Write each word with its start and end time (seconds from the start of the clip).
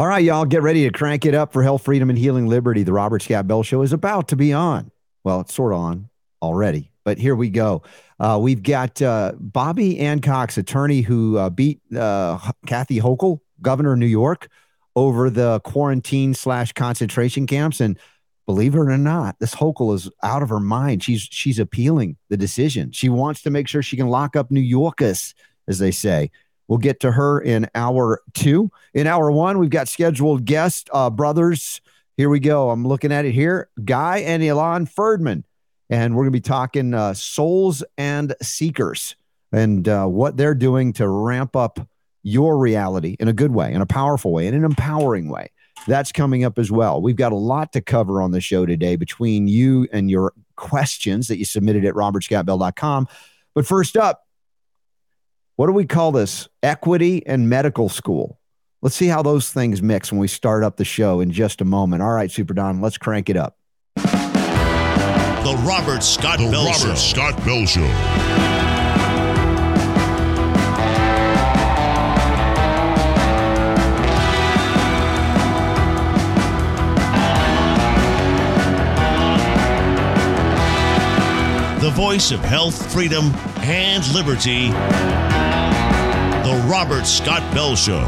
All 0.00 0.06
right, 0.06 0.24
y'all, 0.24 0.46
get 0.46 0.62
ready 0.62 0.84
to 0.84 0.90
crank 0.90 1.26
it 1.26 1.34
up 1.34 1.52
for 1.52 1.62
health, 1.62 1.84
freedom, 1.84 2.08
and 2.08 2.18
healing 2.18 2.46
liberty. 2.46 2.84
The 2.84 2.92
Robert 2.94 3.20
Scott 3.20 3.46
Bell 3.46 3.62
Show 3.62 3.82
is 3.82 3.92
about 3.92 4.28
to 4.28 4.36
be 4.36 4.50
on. 4.50 4.90
Well, 5.24 5.42
it's 5.42 5.52
sort 5.52 5.74
of 5.74 5.78
on 5.78 6.08
already, 6.40 6.90
but 7.04 7.18
here 7.18 7.36
we 7.36 7.50
go. 7.50 7.82
Uh, 8.18 8.38
we've 8.40 8.62
got 8.62 9.02
uh, 9.02 9.32
Bobbie 9.38 9.98
Cox, 10.22 10.56
attorney 10.56 11.02
who 11.02 11.36
uh, 11.36 11.50
beat 11.50 11.82
uh, 11.94 12.38
Kathy 12.66 12.98
Hochul, 12.98 13.40
governor 13.60 13.92
of 13.92 13.98
New 13.98 14.06
York, 14.06 14.48
over 14.96 15.28
the 15.28 15.60
quarantine 15.64 16.32
slash 16.32 16.72
concentration 16.72 17.46
camps. 17.46 17.78
And 17.78 17.98
believe 18.46 18.74
it 18.74 18.78
or 18.78 18.96
not, 18.96 19.38
this 19.38 19.54
Hochul 19.54 19.94
is 19.94 20.10
out 20.22 20.42
of 20.42 20.48
her 20.48 20.60
mind. 20.60 21.04
She's 21.04 21.28
she's 21.30 21.58
appealing 21.58 22.16
the 22.30 22.38
decision. 22.38 22.92
She 22.92 23.10
wants 23.10 23.42
to 23.42 23.50
make 23.50 23.68
sure 23.68 23.82
she 23.82 23.98
can 23.98 24.08
lock 24.08 24.34
up 24.34 24.50
New 24.50 24.60
Yorkers, 24.60 25.34
as 25.68 25.78
they 25.78 25.90
say. 25.90 26.30
We'll 26.70 26.78
get 26.78 27.00
to 27.00 27.10
her 27.10 27.40
in 27.40 27.68
hour 27.74 28.22
two. 28.32 28.70
In 28.94 29.08
hour 29.08 29.32
one, 29.32 29.58
we've 29.58 29.70
got 29.70 29.88
scheduled 29.88 30.44
guest 30.44 30.88
uh, 30.92 31.10
brothers. 31.10 31.80
Here 32.16 32.30
we 32.30 32.38
go. 32.38 32.70
I'm 32.70 32.86
looking 32.86 33.10
at 33.10 33.24
it 33.24 33.32
here. 33.32 33.68
Guy 33.84 34.18
and 34.18 34.40
Ilan 34.40 34.88
Ferdman. 34.88 35.42
And 35.90 36.14
we're 36.14 36.22
going 36.22 36.32
to 36.32 36.36
be 36.36 36.40
talking 36.40 36.94
uh, 36.94 37.14
souls 37.14 37.82
and 37.98 38.36
seekers 38.40 39.16
and 39.50 39.88
uh, 39.88 40.06
what 40.06 40.36
they're 40.36 40.54
doing 40.54 40.92
to 40.92 41.08
ramp 41.08 41.56
up 41.56 41.80
your 42.22 42.56
reality 42.56 43.16
in 43.18 43.26
a 43.26 43.32
good 43.32 43.50
way, 43.50 43.72
in 43.72 43.80
a 43.80 43.86
powerful 43.86 44.32
way, 44.32 44.46
in 44.46 44.54
an 44.54 44.62
empowering 44.62 45.28
way. 45.28 45.50
That's 45.88 46.12
coming 46.12 46.44
up 46.44 46.56
as 46.56 46.70
well. 46.70 47.02
We've 47.02 47.16
got 47.16 47.32
a 47.32 47.36
lot 47.36 47.72
to 47.72 47.80
cover 47.80 48.22
on 48.22 48.30
the 48.30 48.40
show 48.40 48.64
today 48.64 48.94
between 48.94 49.48
you 49.48 49.88
and 49.92 50.08
your 50.08 50.34
questions 50.54 51.26
that 51.26 51.38
you 51.38 51.44
submitted 51.44 51.84
at 51.84 51.94
robertscottbell.com. 51.94 53.08
But 53.56 53.66
first 53.66 53.96
up, 53.96 54.24
what 55.56 55.66
do 55.66 55.72
we 55.72 55.86
call 55.86 56.12
this? 56.12 56.48
Equity 56.62 57.26
and 57.26 57.48
medical 57.48 57.88
school. 57.88 58.38
Let's 58.82 58.96
see 58.96 59.08
how 59.08 59.22
those 59.22 59.50
things 59.50 59.82
mix 59.82 60.10
when 60.10 60.20
we 60.20 60.28
start 60.28 60.64
up 60.64 60.76
the 60.76 60.84
show 60.84 61.20
in 61.20 61.30
just 61.30 61.60
a 61.60 61.64
moment. 61.64 62.02
All 62.02 62.12
right, 62.12 62.30
Super 62.30 62.54
Don, 62.54 62.80
let's 62.80 62.96
crank 62.96 63.28
it 63.28 63.36
up. 63.36 63.58
The 63.96 65.62
Robert 65.66 66.02
Scott 66.02 66.38
the 66.38 66.50
Bell 66.50 66.64
Robert 66.66 66.78
Show. 66.78 66.94
Scott 66.94 67.44
Bell 67.44 67.66
Show. 67.66 68.79
The 81.90 81.96
voice 81.96 82.30
of 82.30 82.38
health, 82.38 82.92
freedom, 82.92 83.32
and 83.62 84.06
liberty. 84.14 84.68
The 86.46 86.64
Robert 86.70 87.04
Scott 87.04 87.42
Bell 87.52 87.74
Show. 87.74 88.04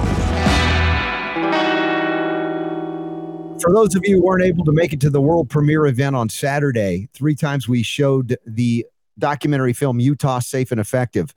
For 3.60 3.72
those 3.72 3.97
of 3.97 4.06
you 4.06 4.19
who 4.19 4.22
weren't 4.22 4.44
able 4.44 4.64
to 4.66 4.72
make 4.72 4.92
it 4.92 5.00
to 5.00 5.10
the 5.10 5.20
world 5.20 5.50
premiere 5.50 5.86
event 5.86 6.14
on 6.14 6.28
Saturday, 6.28 7.08
three 7.12 7.34
times 7.34 7.69
we 7.69 7.83
showed 7.83 8.36
the 8.47 8.86
documentary 9.19 9.72
film 9.72 9.98
Utah 9.98 10.38
Safe 10.38 10.70
and 10.70 10.80
Effective. 10.80 11.34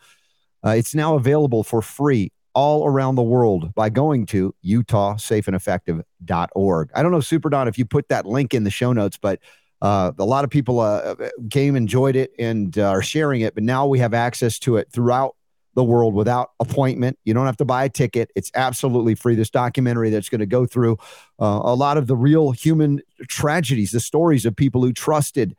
Uh, 0.63 0.75
it's 0.77 0.93
now 0.93 1.16
available 1.16 1.63
for 1.63 1.81
free 1.81 2.31
all 2.53 2.85
around 2.85 3.16
the 3.16 3.23
world 3.23 3.73
by 3.73 3.89
going 3.89 4.27
to 4.27 4.53
utahsafeandeffective.org. 4.63 6.91
I 6.93 7.01
don't 7.01 7.11
know, 7.11 7.21
Super 7.21 7.49
Don, 7.49 7.67
if 7.67 7.79
you 7.79 7.85
put 7.85 8.07
that 8.09 8.27
link 8.27 8.53
in 8.53 8.66
the 8.66 8.69
show 8.69 8.93
notes, 8.93 9.17
but 9.17 9.39
uh, 9.81 10.11
a 10.17 10.25
lot 10.25 10.43
of 10.43 10.49
people 10.49 10.79
uh, 10.79 11.15
came, 11.49 11.75
enjoyed 11.75 12.15
it, 12.15 12.31
and 12.39 12.77
uh, 12.77 12.89
are 12.89 13.01
sharing 13.01 13.41
it. 13.41 13.53
But 13.53 13.63
now 13.63 13.85
we 13.85 13.99
have 13.99 14.13
access 14.13 14.59
to 14.59 14.77
it 14.77 14.91
throughout 14.91 15.35
the 15.75 15.83
world 15.83 16.13
without 16.13 16.51
appointment. 16.59 17.19
You 17.25 17.33
don't 17.33 17.45
have 17.45 17.57
to 17.57 17.65
buy 17.65 17.83
a 17.83 17.89
ticket. 17.89 18.31
It's 18.35 18.49
absolutely 18.55 19.13
free. 19.13 19.35
This 19.35 19.49
documentary 19.49 20.09
that's 20.09 20.29
going 20.29 20.39
to 20.39 20.45
go 20.45 20.65
through 20.65 20.97
uh, 21.39 21.59
a 21.63 21.75
lot 21.75 21.97
of 21.97 22.07
the 22.07 22.15
real 22.15 22.51
human 22.51 23.01
tragedies, 23.27 23.91
the 23.91 23.99
stories 23.99 24.45
of 24.45 24.55
people 24.55 24.81
who 24.81 24.93
trusted 24.93 25.55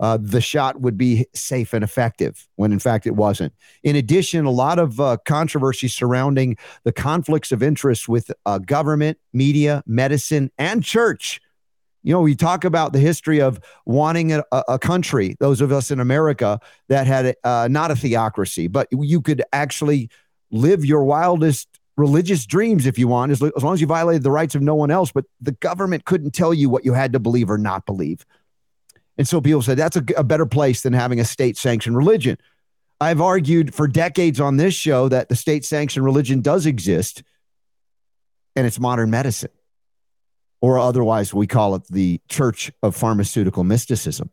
uh, 0.00 0.18
the 0.20 0.40
shot 0.40 0.80
would 0.80 0.96
be 0.96 1.26
safe 1.34 1.72
and 1.72 1.82
effective 1.82 2.48
when 2.56 2.72
in 2.72 2.78
fact 2.78 3.06
it 3.06 3.16
wasn't. 3.16 3.52
In 3.82 3.96
addition, 3.96 4.44
a 4.44 4.50
lot 4.50 4.78
of 4.78 5.00
uh, 5.00 5.16
controversy 5.24 5.88
surrounding 5.88 6.56
the 6.84 6.92
conflicts 6.92 7.52
of 7.52 7.62
interest 7.62 8.08
with 8.08 8.30
uh, 8.46 8.58
government, 8.58 9.18
media, 9.32 9.82
medicine, 9.86 10.50
and 10.56 10.84
church. 10.84 11.40
You 12.02 12.12
know, 12.12 12.20
we 12.20 12.34
talk 12.34 12.64
about 12.64 12.92
the 12.92 12.98
history 12.98 13.40
of 13.40 13.60
wanting 13.84 14.32
a, 14.32 14.44
a 14.50 14.78
country, 14.78 15.36
those 15.40 15.60
of 15.60 15.72
us 15.72 15.90
in 15.90 16.00
America 16.00 16.60
that 16.88 17.06
had 17.06 17.34
uh, 17.44 17.68
not 17.70 17.90
a 17.90 17.96
theocracy, 17.96 18.68
but 18.68 18.88
you 18.92 19.20
could 19.20 19.42
actually 19.52 20.08
live 20.50 20.84
your 20.84 21.04
wildest 21.04 21.68
religious 21.96 22.46
dreams 22.46 22.86
if 22.86 22.98
you 22.98 23.08
want, 23.08 23.32
as, 23.32 23.42
as 23.42 23.62
long 23.62 23.74
as 23.74 23.80
you 23.80 23.86
violated 23.86 24.22
the 24.22 24.30
rights 24.30 24.54
of 24.54 24.62
no 24.62 24.74
one 24.74 24.90
else. 24.90 25.10
But 25.10 25.24
the 25.40 25.52
government 25.52 26.04
couldn't 26.04 26.30
tell 26.30 26.54
you 26.54 26.70
what 26.70 26.84
you 26.84 26.94
had 26.94 27.12
to 27.12 27.18
believe 27.18 27.50
or 27.50 27.58
not 27.58 27.84
believe. 27.84 28.24
And 29.18 29.26
so 29.26 29.40
people 29.40 29.62
said 29.62 29.76
that's 29.76 29.96
a, 29.96 30.04
a 30.16 30.24
better 30.24 30.46
place 30.46 30.82
than 30.82 30.92
having 30.92 31.18
a 31.18 31.24
state 31.24 31.56
sanctioned 31.56 31.96
religion. 31.96 32.38
I've 33.00 33.20
argued 33.20 33.74
for 33.74 33.86
decades 33.86 34.40
on 34.40 34.56
this 34.56 34.74
show 34.74 35.08
that 35.08 35.28
the 35.28 35.36
state 35.36 35.64
sanctioned 35.64 36.04
religion 36.04 36.40
does 36.40 36.66
exist 36.66 37.22
and 38.56 38.66
it's 38.66 38.80
modern 38.80 39.10
medicine, 39.10 39.50
or 40.60 40.78
otherwise 40.78 41.32
we 41.32 41.46
call 41.46 41.74
it 41.74 41.82
the 41.88 42.20
church 42.28 42.70
of 42.82 42.96
pharmaceutical 42.96 43.64
mysticism. 43.64 44.30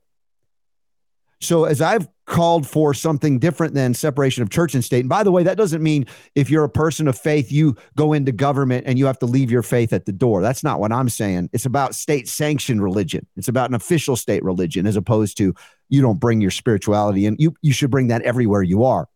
So, 1.42 1.66
as 1.66 1.82
I've 1.82 2.08
called 2.26 2.66
for 2.66 2.94
something 2.94 3.40
different 3.40 3.74
than 3.74 3.94
separation 3.94 4.42
of 4.42 4.50
church 4.50 4.74
and 4.74 4.84
state, 4.84 5.02
and 5.02 5.10
by 5.10 5.24
the 5.24 5.32
way, 5.32 5.44
that 5.44 5.58
doesn't 5.58 5.84
mean 5.84 6.06
if 6.34 6.50
you're 6.50 6.64
a 6.64 6.70
person 6.70 7.08
of 7.08 7.18
faith, 7.18 7.52
you 7.52 7.76
go 7.96 8.14
into 8.14 8.32
government 8.32 8.86
and 8.88 8.98
you 8.98 9.06
have 9.06 9.20
to 9.20 9.26
leave 9.26 9.52
your 9.52 9.62
faith 9.62 9.94
at 9.94 10.06
the 10.06 10.12
door. 10.12 10.42
That's 10.42 10.64
not 10.64 10.80
what 10.80 10.92
I'm 10.92 11.10
saying. 11.10 11.50
It's 11.54 11.66
about 11.66 11.94
state 11.94 12.28
sanctioned 12.28 12.82
religion, 12.82 13.28
it's 13.36 13.48
about 13.48 13.70
an 13.70 13.76
official 13.76 14.16
state 14.16 14.44
religion, 14.44 14.88
as 14.88 14.96
opposed 14.96 15.38
to 15.38 15.54
you 15.90 16.02
don't 16.02 16.20
bring 16.20 16.42
your 16.42 16.52
spirituality 16.52 17.26
in. 17.26 17.36
You, 17.38 17.54
you 17.62 17.74
should 17.74 17.92
bring 17.92 18.08
that 18.08 18.22
everywhere 18.24 18.64
you 18.64 18.86
are, 18.86 19.08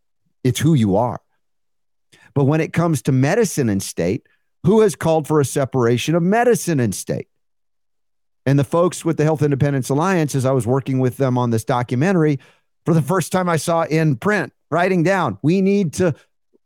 it's 0.43 0.59
who 0.59 0.73
you 0.73 0.97
are. 0.97 1.21
But 2.33 2.43
when 2.45 2.61
it 2.61 2.73
comes 2.73 3.01
to 3.03 3.11
medicine 3.11 3.69
and 3.69 3.81
state, 3.81 4.27
who 4.63 4.81
has 4.81 4.95
called 4.95 5.27
for 5.27 5.39
a 5.39 5.45
separation 5.45 6.15
of 6.15 6.23
medicine 6.23 6.79
and 6.79 6.93
state? 6.93 7.27
And 8.45 8.57
the 8.57 8.63
folks 8.63 9.05
with 9.05 9.17
the 9.17 9.23
Health 9.23 9.41
Independence 9.41 9.89
Alliance, 9.89 10.33
as 10.33 10.45
I 10.45 10.51
was 10.51 10.65
working 10.65 10.99
with 10.99 11.17
them 11.17 11.37
on 11.37 11.51
this 11.51 11.63
documentary, 11.63 12.39
for 12.85 12.93
the 12.93 13.01
first 13.01 13.31
time 13.31 13.47
I 13.49 13.57
saw 13.57 13.83
in 13.83 14.15
print, 14.15 14.53
writing 14.71 15.03
down, 15.03 15.37
we 15.41 15.61
need 15.61 15.93
to 15.93 16.15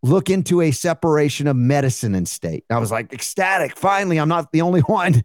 look 0.02 0.30
into 0.30 0.62
a 0.62 0.72
separation 0.72 1.48
of 1.48 1.56
medicine 1.56 2.14
and 2.14 2.28
state. 2.28 2.66
I 2.70 2.78
was 2.78 2.92
like 2.92 3.12
ecstatic. 3.14 3.78
Finally, 3.78 4.18
I'm 4.20 4.30
not 4.30 4.52
the 4.52 4.62
only 4.62 4.82
one. 4.82 5.24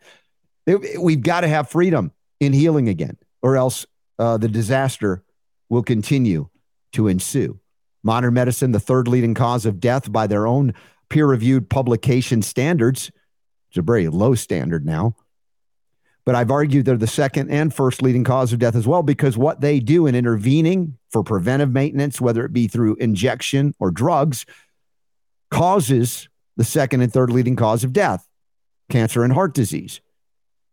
We've 0.66 1.22
got 1.22 1.40
to 1.42 1.48
have 1.48 1.68
freedom 1.68 2.12
in 2.40 2.52
healing 2.52 2.88
again, 2.88 3.16
or 3.42 3.56
else 3.56 3.86
uh, 4.18 4.36
the 4.38 4.48
disaster 4.48 5.22
will 5.68 5.82
continue 5.82 6.48
to 6.92 7.08
ensue. 7.08 7.58
Modern 8.02 8.34
medicine, 8.34 8.72
the 8.72 8.80
third 8.80 9.08
leading 9.08 9.34
cause 9.34 9.66
of 9.66 9.80
death 9.80 10.10
by 10.10 10.26
their 10.26 10.46
own 10.46 10.74
peer 11.08 11.26
reviewed 11.26 11.68
publication 11.68 12.42
standards. 12.42 13.10
It's 13.70 13.78
a 13.78 13.82
very 13.82 14.08
low 14.08 14.34
standard 14.34 14.86
now. 14.86 15.16
But 16.24 16.34
I've 16.34 16.50
argued 16.50 16.84
they're 16.84 16.98
the 16.98 17.06
second 17.06 17.50
and 17.50 17.72
first 17.72 18.02
leading 18.02 18.24
cause 18.24 18.52
of 18.52 18.58
death 18.58 18.74
as 18.74 18.86
well 18.86 19.02
because 19.02 19.38
what 19.38 19.62
they 19.62 19.80
do 19.80 20.06
in 20.06 20.14
intervening 20.14 20.98
for 21.10 21.22
preventive 21.22 21.72
maintenance, 21.72 22.20
whether 22.20 22.44
it 22.44 22.52
be 22.52 22.68
through 22.68 22.96
injection 22.96 23.74
or 23.78 23.90
drugs, 23.90 24.44
causes 25.50 26.28
the 26.58 26.64
second 26.64 27.00
and 27.00 27.12
third 27.12 27.30
leading 27.30 27.56
cause 27.56 27.82
of 27.84 27.92
death 27.92 28.28
cancer 28.90 29.22
and 29.22 29.32
heart 29.32 29.54
disease. 29.54 30.00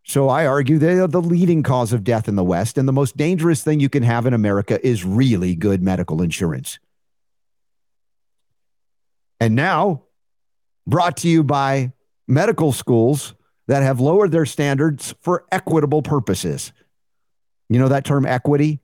So 0.03 0.29
I 0.29 0.45
argue 0.45 0.77
they 0.77 0.99
are 0.99 1.07
the 1.07 1.21
leading 1.21 1.63
cause 1.63 1.91
of 1.91 2.03
death 2.03 2.27
in 2.27 2.35
the 2.35 2.43
West. 2.43 2.77
And 2.77 2.87
the 2.87 2.93
most 2.93 3.17
dangerous 3.17 3.63
thing 3.63 3.79
you 3.79 3.89
can 3.89 4.03
have 4.03 4.25
in 4.25 4.33
America 4.33 4.85
is 4.85 5.03
really 5.03 5.55
good 5.55 5.81
medical 5.81 6.21
insurance. 6.21 6.79
And 9.39 9.55
now, 9.55 10.03
brought 10.87 11.17
to 11.17 11.27
you 11.27 11.43
by 11.43 11.91
medical 12.27 12.71
schools 12.71 13.35
that 13.67 13.83
have 13.83 13.99
lowered 13.99 14.31
their 14.31 14.45
standards 14.45 15.13
for 15.21 15.45
equitable 15.51 16.01
purposes. 16.01 16.71
You 17.69 17.79
know 17.79 17.87
that 17.87 18.05
term 18.05 18.25
equity, 18.25 18.79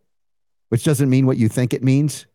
which 0.69 0.83
doesn't 0.83 1.09
mean 1.09 1.25
what 1.25 1.37
you 1.37 1.47
think 1.47 1.73
it 1.73 1.83
means. 1.83 2.25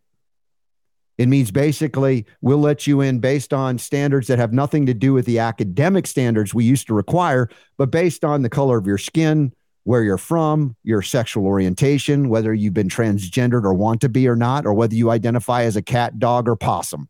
It 1.19 1.29
means 1.29 1.51
basically 1.51 2.27
we'll 2.41 2.59
let 2.59 2.87
you 2.87 3.01
in 3.01 3.21
based 3.21 3.53
on 3.53 3.79
standards 3.79 4.27
that 4.27 4.39
have 4.39 4.53
nothing 4.53 4.87
to 4.87 4.95
do 4.95 5.15
with 5.15 5.25
the 5.25 5.39
academic 5.39 6.07
standards 6.07 6.53
we 6.53 6.65
used 6.65 6.87
to 6.89 6.95
require, 6.95 7.49
but 7.79 7.91
based 7.91 8.25
on 8.25 8.43
the 8.43 8.51
color 8.51 8.77
of 8.77 8.87
your 8.87 8.99
skin, 8.99 9.53
where 9.85 10.03
you're 10.03 10.19
from, 10.19 10.77
your 10.83 11.01
sexual 11.01 11.47
orientation, 11.47 12.29
whether 12.29 12.53
you've 12.53 12.75
been 12.75 12.89
transgendered 12.89 13.65
or 13.65 13.73
want 13.73 14.01
to 14.01 14.09
be 14.09 14.29
or 14.29 14.37
not, 14.37 14.67
or 14.67 14.75
whether 14.75 14.95
you 14.95 15.11
identify 15.11 15.63
as 15.63 15.77
a 15.77 15.83
cat, 15.83 16.19
dog, 16.19 16.49
or 16.49 16.57
possum 16.57 17.09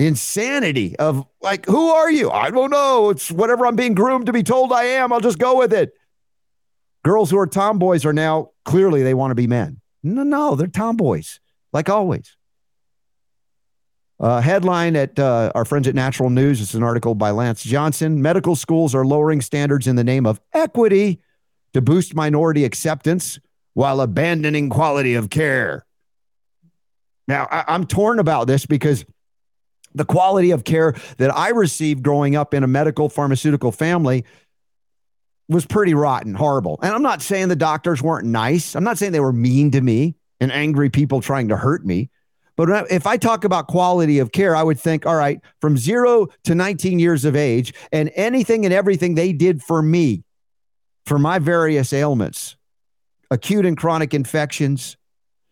insanity 0.00 0.96
of 0.96 1.26
like, 1.42 1.66
who 1.66 1.90
are 1.90 2.10
you? 2.10 2.30
I 2.30 2.50
don't 2.50 2.70
know. 2.70 3.10
It's 3.10 3.30
whatever 3.30 3.66
I'm 3.66 3.76
being 3.76 3.94
groomed 3.94 4.26
to 4.26 4.32
be 4.32 4.42
told 4.42 4.72
I 4.72 4.84
am. 4.84 5.12
I'll 5.12 5.20
just 5.20 5.38
go 5.38 5.58
with 5.58 5.72
it. 5.72 5.92
Girls 7.04 7.30
who 7.30 7.38
are 7.38 7.46
tomboys 7.46 8.04
are 8.04 8.12
now 8.12 8.50
clearly 8.64 9.02
they 9.02 9.14
want 9.14 9.30
to 9.30 9.34
be 9.34 9.46
men. 9.46 9.80
No, 10.02 10.22
no, 10.22 10.54
they're 10.54 10.66
tomboys, 10.66 11.40
like 11.72 11.88
always. 11.88 12.36
Uh, 14.18 14.40
headline 14.40 14.96
at 14.96 15.18
uh, 15.18 15.50
our 15.54 15.64
friends 15.64 15.88
at 15.88 15.94
Natural 15.94 16.28
News. 16.28 16.60
It's 16.60 16.74
an 16.74 16.82
article 16.82 17.14
by 17.14 17.30
Lance 17.30 17.62
Johnson. 17.62 18.20
Medical 18.20 18.54
schools 18.54 18.94
are 18.94 19.04
lowering 19.04 19.40
standards 19.40 19.86
in 19.86 19.96
the 19.96 20.04
name 20.04 20.26
of 20.26 20.40
equity 20.52 21.20
to 21.72 21.80
boost 21.80 22.14
minority 22.14 22.64
acceptance 22.64 23.38
while 23.74 24.00
abandoning 24.00 24.68
quality 24.68 25.14
of 25.14 25.30
care. 25.30 25.86
Now, 27.28 27.48
I, 27.50 27.64
I'm 27.68 27.86
torn 27.86 28.18
about 28.18 28.46
this 28.46 28.66
because 28.66 29.06
the 29.94 30.04
quality 30.04 30.50
of 30.50 30.64
care 30.64 30.94
that 31.18 31.34
I 31.34 31.50
received 31.50 32.02
growing 32.02 32.36
up 32.36 32.54
in 32.54 32.62
a 32.62 32.68
medical 32.68 33.08
pharmaceutical 33.08 33.72
family 33.72 34.24
was 35.48 35.66
pretty 35.66 35.94
rotten, 35.94 36.34
horrible. 36.34 36.78
And 36.82 36.94
I'm 36.94 37.02
not 37.02 37.22
saying 37.22 37.48
the 37.48 37.56
doctors 37.56 38.00
weren't 38.00 38.26
nice. 38.26 38.76
I'm 38.76 38.84
not 38.84 38.98
saying 38.98 39.12
they 39.12 39.20
were 39.20 39.32
mean 39.32 39.72
to 39.72 39.80
me 39.80 40.14
and 40.40 40.52
angry 40.52 40.90
people 40.90 41.20
trying 41.20 41.48
to 41.48 41.56
hurt 41.56 41.84
me. 41.84 42.08
But 42.56 42.90
if 42.90 43.06
I 43.06 43.16
talk 43.16 43.44
about 43.44 43.68
quality 43.68 44.18
of 44.18 44.32
care, 44.32 44.54
I 44.54 44.62
would 44.62 44.78
think, 44.78 45.06
all 45.06 45.16
right, 45.16 45.40
from 45.60 45.78
zero 45.78 46.28
to 46.44 46.54
19 46.54 46.98
years 46.98 47.24
of 47.24 47.34
age, 47.34 47.72
and 47.90 48.10
anything 48.14 48.64
and 48.66 48.74
everything 48.74 49.14
they 49.14 49.32
did 49.32 49.62
for 49.62 49.80
me, 49.80 50.24
for 51.06 51.18
my 51.18 51.38
various 51.38 51.92
ailments, 51.92 52.56
acute 53.30 53.64
and 53.64 53.78
chronic 53.78 54.12
infections, 54.12 54.98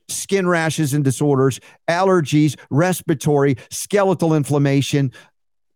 skin 0.09 0.49
rashes 0.49 0.95
and 0.95 1.05
disorders, 1.05 1.61
allergies, 1.89 2.57
respiratory, 2.71 3.57
skeletal 3.71 4.35
inflammation. 4.35 5.13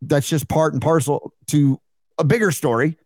That's 0.01 0.29
just 0.29 0.49
part 0.49 0.73
and 0.73 0.83
parcel 0.83 1.33
to 1.49 1.81
a 2.19 2.25
bigger 2.25 2.51
story. 2.51 2.97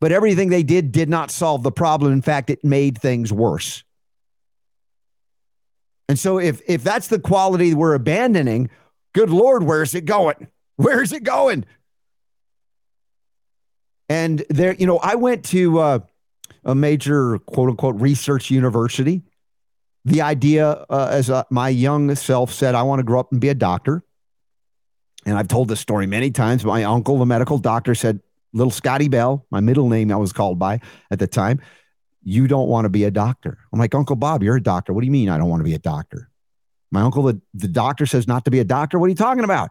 But 0.00 0.12
everything 0.12 0.50
they 0.50 0.62
did 0.62 0.92
did 0.92 1.08
not 1.08 1.30
solve 1.30 1.62
the 1.62 1.72
problem. 1.72 2.12
In 2.12 2.22
fact, 2.22 2.50
it 2.50 2.64
made 2.64 2.98
things 2.98 3.32
worse. 3.32 3.84
And 6.08 6.18
so 6.18 6.38
if 6.38 6.60
if 6.68 6.84
that's 6.84 7.08
the 7.08 7.18
quality 7.18 7.72
we're 7.72 7.94
abandoning, 7.94 8.68
good 9.14 9.30
lord, 9.30 9.62
where's 9.62 9.94
it 9.94 10.04
going? 10.04 10.48
Where's 10.76 11.12
it 11.12 11.22
going? 11.22 11.64
And 14.08 14.44
there, 14.50 14.74
you 14.74 14.86
know, 14.86 14.98
I 14.98 15.14
went 15.14 15.44
to 15.46 15.78
uh, 15.78 15.98
a 16.64 16.74
major 16.74 17.38
quote 17.38 17.70
unquote 17.70 18.00
research 18.00 18.50
university. 18.50 19.22
The 20.04 20.20
idea, 20.20 20.84
uh, 20.90 21.08
as 21.10 21.30
uh, 21.30 21.44
my 21.50 21.70
young 21.70 22.14
self 22.14 22.52
said, 22.52 22.74
I 22.74 22.82
want 22.82 23.00
to 23.00 23.04
grow 23.04 23.20
up 23.20 23.32
and 23.32 23.40
be 23.40 23.48
a 23.48 23.54
doctor. 23.54 24.02
And 25.24 25.38
I've 25.38 25.48
told 25.48 25.68
this 25.68 25.80
story 25.80 26.06
many 26.06 26.30
times. 26.30 26.64
My 26.64 26.84
uncle, 26.84 27.18
the 27.18 27.26
medical 27.26 27.58
doctor, 27.58 27.94
said, 27.94 28.20
Little 28.52 28.70
Scotty 28.70 29.08
Bell, 29.08 29.46
my 29.50 29.60
middle 29.60 29.88
name 29.88 30.12
I 30.12 30.16
was 30.16 30.32
called 30.32 30.58
by 30.58 30.80
at 31.10 31.18
the 31.18 31.26
time, 31.26 31.60
you 32.22 32.46
don't 32.46 32.68
want 32.68 32.84
to 32.84 32.88
be 32.88 33.04
a 33.04 33.10
doctor. 33.10 33.58
I'm 33.72 33.78
like, 33.78 33.94
Uncle 33.94 34.16
Bob, 34.16 34.42
you're 34.42 34.56
a 34.56 34.62
doctor. 34.62 34.92
What 34.92 35.00
do 35.00 35.06
you 35.06 35.12
mean 35.12 35.28
I 35.28 35.38
don't 35.38 35.48
want 35.48 35.60
to 35.60 35.64
be 35.64 35.74
a 35.74 35.78
doctor? 35.78 36.30
My 36.90 37.00
uncle, 37.02 37.24
the, 37.24 37.40
the 37.52 37.68
doctor 37.68 38.06
says 38.06 38.28
not 38.28 38.44
to 38.44 38.50
be 38.50 38.60
a 38.60 38.64
doctor. 38.64 38.98
What 38.98 39.06
are 39.06 39.08
you 39.08 39.16
talking 39.16 39.44
about? 39.44 39.70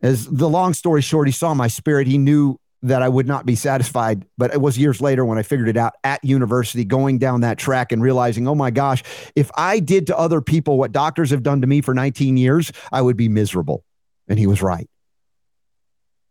As 0.00 0.26
the 0.26 0.48
long 0.48 0.72
story 0.72 1.02
short, 1.02 1.28
he 1.28 1.32
saw 1.32 1.52
my 1.54 1.68
spirit. 1.68 2.06
He 2.06 2.16
knew 2.16 2.58
that 2.82 3.02
I 3.02 3.08
would 3.08 3.26
not 3.26 3.44
be 3.44 3.56
satisfied. 3.56 4.24
But 4.36 4.52
it 4.52 4.60
was 4.60 4.78
years 4.78 5.00
later 5.00 5.24
when 5.24 5.38
I 5.38 5.42
figured 5.42 5.68
it 5.68 5.76
out 5.76 5.94
at 6.04 6.22
university, 6.24 6.84
going 6.84 7.18
down 7.18 7.40
that 7.40 7.58
track 7.58 7.92
and 7.92 8.00
realizing, 8.00 8.46
oh 8.46 8.54
my 8.54 8.70
gosh, 8.70 9.02
if 9.34 9.50
I 9.56 9.80
did 9.80 10.06
to 10.08 10.18
other 10.18 10.40
people 10.40 10.78
what 10.78 10.92
doctors 10.92 11.30
have 11.30 11.42
done 11.42 11.60
to 11.60 11.66
me 11.66 11.80
for 11.80 11.94
19 11.94 12.36
years, 12.36 12.72
I 12.92 13.02
would 13.02 13.16
be 13.16 13.28
miserable. 13.28 13.84
And 14.28 14.38
he 14.38 14.46
was 14.46 14.62
right. 14.62 14.88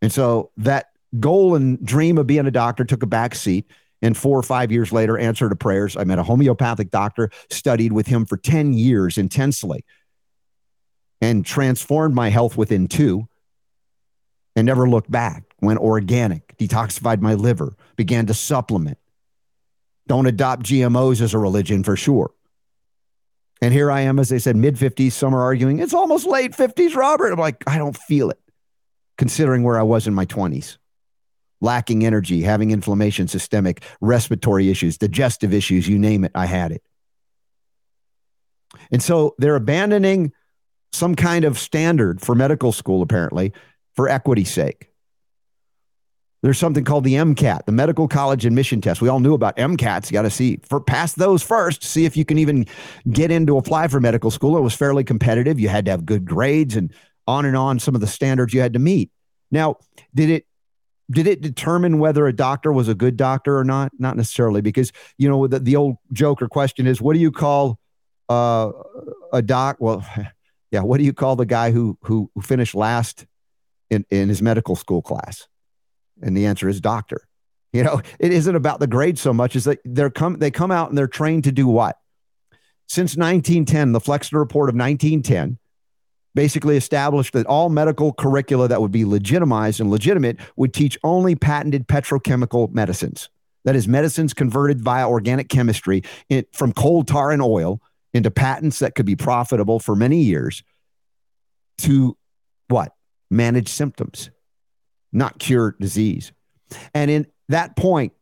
And 0.00 0.12
so 0.12 0.50
that 0.56 0.86
goal 1.18 1.54
and 1.54 1.84
dream 1.84 2.18
of 2.18 2.26
being 2.26 2.46
a 2.46 2.50
doctor 2.50 2.84
took 2.84 3.02
a 3.02 3.06
back 3.06 3.34
seat. 3.34 3.70
And 4.00 4.16
four 4.16 4.38
or 4.38 4.44
five 4.44 4.70
years 4.70 4.92
later, 4.92 5.18
answer 5.18 5.48
to 5.48 5.56
prayers. 5.56 5.96
I 5.96 6.04
met 6.04 6.20
a 6.20 6.22
homeopathic 6.22 6.92
doctor, 6.92 7.30
studied 7.50 7.92
with 7.92 8.06
him 8.06 8.26
for 8.26 8.36
10 8.36 8.72
years 8.72 9.18
intensely, 9.18 9.84
and 11.20 11.44
transformed 11.44 12.14
my 12.14 12.28
health 12.28 12.56
within 12.56 12.86
two 12.86 13.26
and 14.54 14.66
never 14.66 14.88
looked 14.88 15.10
back. 15.10 15.47
Went 15.60 15.80
organic, 15.80 16.56
detoxified 16.56 17.20
my 17.20 17.34
liver, 17.34 17.76
began 17.96 18.26
to 18.26 18.34
supplement. 18.34 18.98
Don't 20.06 20.26
adopt 20.26 20.62
GMOs 20.62 21.20
as 21.20 21.34
a 21.34 21.38
religion 21.38 21.82
for 21.82 21.96
sure. 21.96 22.32
And 23.60 23.74
here 23.74 23.90
I 23.90 24.02
am, 24.02 24.18
as 24.18 24.28
they 24.28 24.38
said, 24.38 24.56
mid 24.56 24.76
50s. 24.76 25.12
Some 25.12 25.34
are 25.34 25.42
arguing 25.42 25.80
it's 25.80 25.94
almost 25.94 26.26
late 26.26 26.52
50s, 26.52 26.94
Robert. 26.94 27.32
I'm 27.32 27.38
like, 27.38 27.64
I 27.66 27.76
don't 27.76 27.96
feel 27.96 28.30
it, 28.30 28.38
considering 29.16 29.64
where 29.64 29.78
I 29.78 29.82
was 29.82 30.06
in 30.06 30.14
my 30.14 30.26
20s 30.26 30.78
lacking 31.60 32.04
energy, 32.04 32.42
having 32.42 32.70
inflammation, 32.70 33.28
systemic, 33.28 33.82
respiratory 34.00 34.70
issues, 34.70 34.96
digestive 34.96 35.52
issues, 35.52 35.88
you 35.88 35.98
name 35.98 36.24
it, 36.24 36.32
I 36.34 36.46
had 36.46 36.72
it. 36.72 36.82
And 38.90 39.02
so 39.02 39.34
they're 39.38 39.56
abandoning 39.56 40.32
some 40.92 41.14
kind 41.14 41.44
of 41.44 41.58
standard 41.58 42.20
for 42.20 42.34
medical 42.34 42.72
school, 42.72 43.02
apparently, 43.02 43.52
for 43.94 44.08
equity's 44.08 44.50
sake. 44.50 44.90
There's 46.42 46.58
something 46.58 46.84
called 46.84 47.02
the 47.02 47.14
MCAT, 47.14 47.66
the 47.66 47.72
Medical 47.72 48.06
College 48.06 48.46
Admission 48.46 48.80
Test. 48.80 49.02
We 49.02 49.08
all 49.08 49.18
knew 49.18 49.34
about 49.34 49.56
MCATs. 49.56 50.08
You 50.08 50.12
got 50.12 50.22
to 50.22 50.30
see 50.30 50.60
for 50.62 50.80
pass 50.80 51.14
those 51.14 51.42
first, 51.42 51.82
see 51.82 52.04
if 52.04 52.16
you 52.16 52.24
can 52.24 52.38
even 52.38 52.66
get 53.10 53.32
in 53.32 53.46
to 53.46 53.58
apply 53.58 53.88
for 53.88 53.98
medical 53.98 54.30
school. 54.30 54.56
It 54.56 54.60
was 54.60 54.74
fairly 54.74 55.02
competitive. 55.02 55.58
You 55.58 55.68
had 55.68 55.84
to 55.86 55.90
have 55.90 56.06
good 56.06 56.24
grades 56.24 56.76
and 56.76 56.92
on 57.26 57.44
and 57.44 57.56
on 57.56 57.80
some 57.80 57.94
of 57.94 58.00
the 58.00 58.06
standards 58.06 58.54
you 58.54 58.60
had 58.60 58.72
to 58.74 58.78
meet. 58.78 59.10
Now, 59.50 59.76
did 60.14 60.30
it 60.30 60.46
did 61.10 61.26
it 61.26 61.40
determine 61.40 61.98
whether 61.98 62.26
a 62.26 62.32
doctor 62.32 62.72
was 62.72 62.86
a 62.86 62.94
good 62.94 63.16
doctor 63.16 63.58
or 63.58 63.64
not? 63.64 63.92
Not 63.98 64.16
necessarily, 64.16 64.60
because 64.60 64.92
you 65.16 65.28
know 65.28 65.46
the, 65.46 65.58
the 65.58 65.74
old 65.74 65.96
joke 66.12 66.40
or 66.40 66.48
question 66.48 66.86
is, 66.86 67.00
what 67.00 67.14
do 67.14 67.18
you 67.18 67.32
call 67.32 67.80
uh, 68.28 68.70
a 69.32 69.42
doc? 69.42 69.78
Well, 69.80 70.06
yeah, 70.70 70.82
what 70.82 70.98
do 70.98 71.04
you 71.04 71.12
call 71.12 71.34
the 71.34 71.46
guy 71.46 71.72
who 71.72 71.98
who, 72.02 72.30
who 72.34 72.42
finished 72.42 72.74
last 72.74 73.26
in, 73.90 74.04
in 74.10 74.28
his 74.28 74.40
medical 74.40 74.76
school 74.76 75.02
class? 75.02 75.48
And 76.22 76.36
the 76.36 76.46
answer 76.46 76.68
is 76.68 76.80
doctor. 76.80 77.22
You 77.72 77.84
know, 77.84 78.00
it 78.18 78.32
isn't 78.32 78.56
about 78.56 78.80
the 78.80 78.86
grade 78.86 79.18
so 79.18 79.32
much 79.32 79.54
as 79.54 79.64
that 79.64 79.78
they're 79.84 80.10
come 80.10 80.38
they 80.38 80.50
come 80.50 80.70
out 80.70 80.88
and 80.88 80.96
they're 80.96 81.06
trained 81.06 81.44
to 81.44 81.52
do 81.52 81.66
what? 81.66 81.98
Since 82.86 83.16
1910, 83.16 83.92
the 83.92 84.00
Flexner 84.00 84.38
Report 84.38 84.70
of 84.70 84.74
1910 84.74 85.58
basically 86.34 86.76
established 86.76 87.32
that 87.34 87.46
all 87.46 87.68
medical 87.68 88.12
curricula 88.12 88.68
that 88.68 88.80
would 88.80 88.92
be 88.92 89.04
legitimized 89.04 89.80
and 89.80 89.90
legitimate 89.90 90.38
would 90.56 90.72
teach 90.72 90.98
only 91.02 91.34
patented 91.34 91.88
petrochemical 91.88 92.72
medicines. 92.72 93.28
That 93.64 93.76
is, 93.76 93.88
medicines 93.88 94.32
converted 94.34 94.80
via 94.80 95.08
organic 95.08 95.48
chemistry 95.48 96.02
in, 96.28 96.46
from 96.52 96.72
coal 96.72 97.04
tar 97.04 97.32
and 97.32 97.42
oil 97.42 97.82
into 98.14 98.30
patents 98.30 98.78
that 98.78 98.94
could 98.94 99.04
be 99.04 99.16
profitable 99.16 99.80
for 99.80 99.94
many 99.94 100.22
years 100.22 100.62
to 101.78 102.16
what? 102.68 102.92
Manage 103.30 103.68
symptoms, 103.68 104.30
not 105.12 105.38
cure 105.38 105.76
disease. 105.80 106.32
And 106.94 107.10
in 107.10 107.26
that 107.48 107.76
point, 107.76 108.12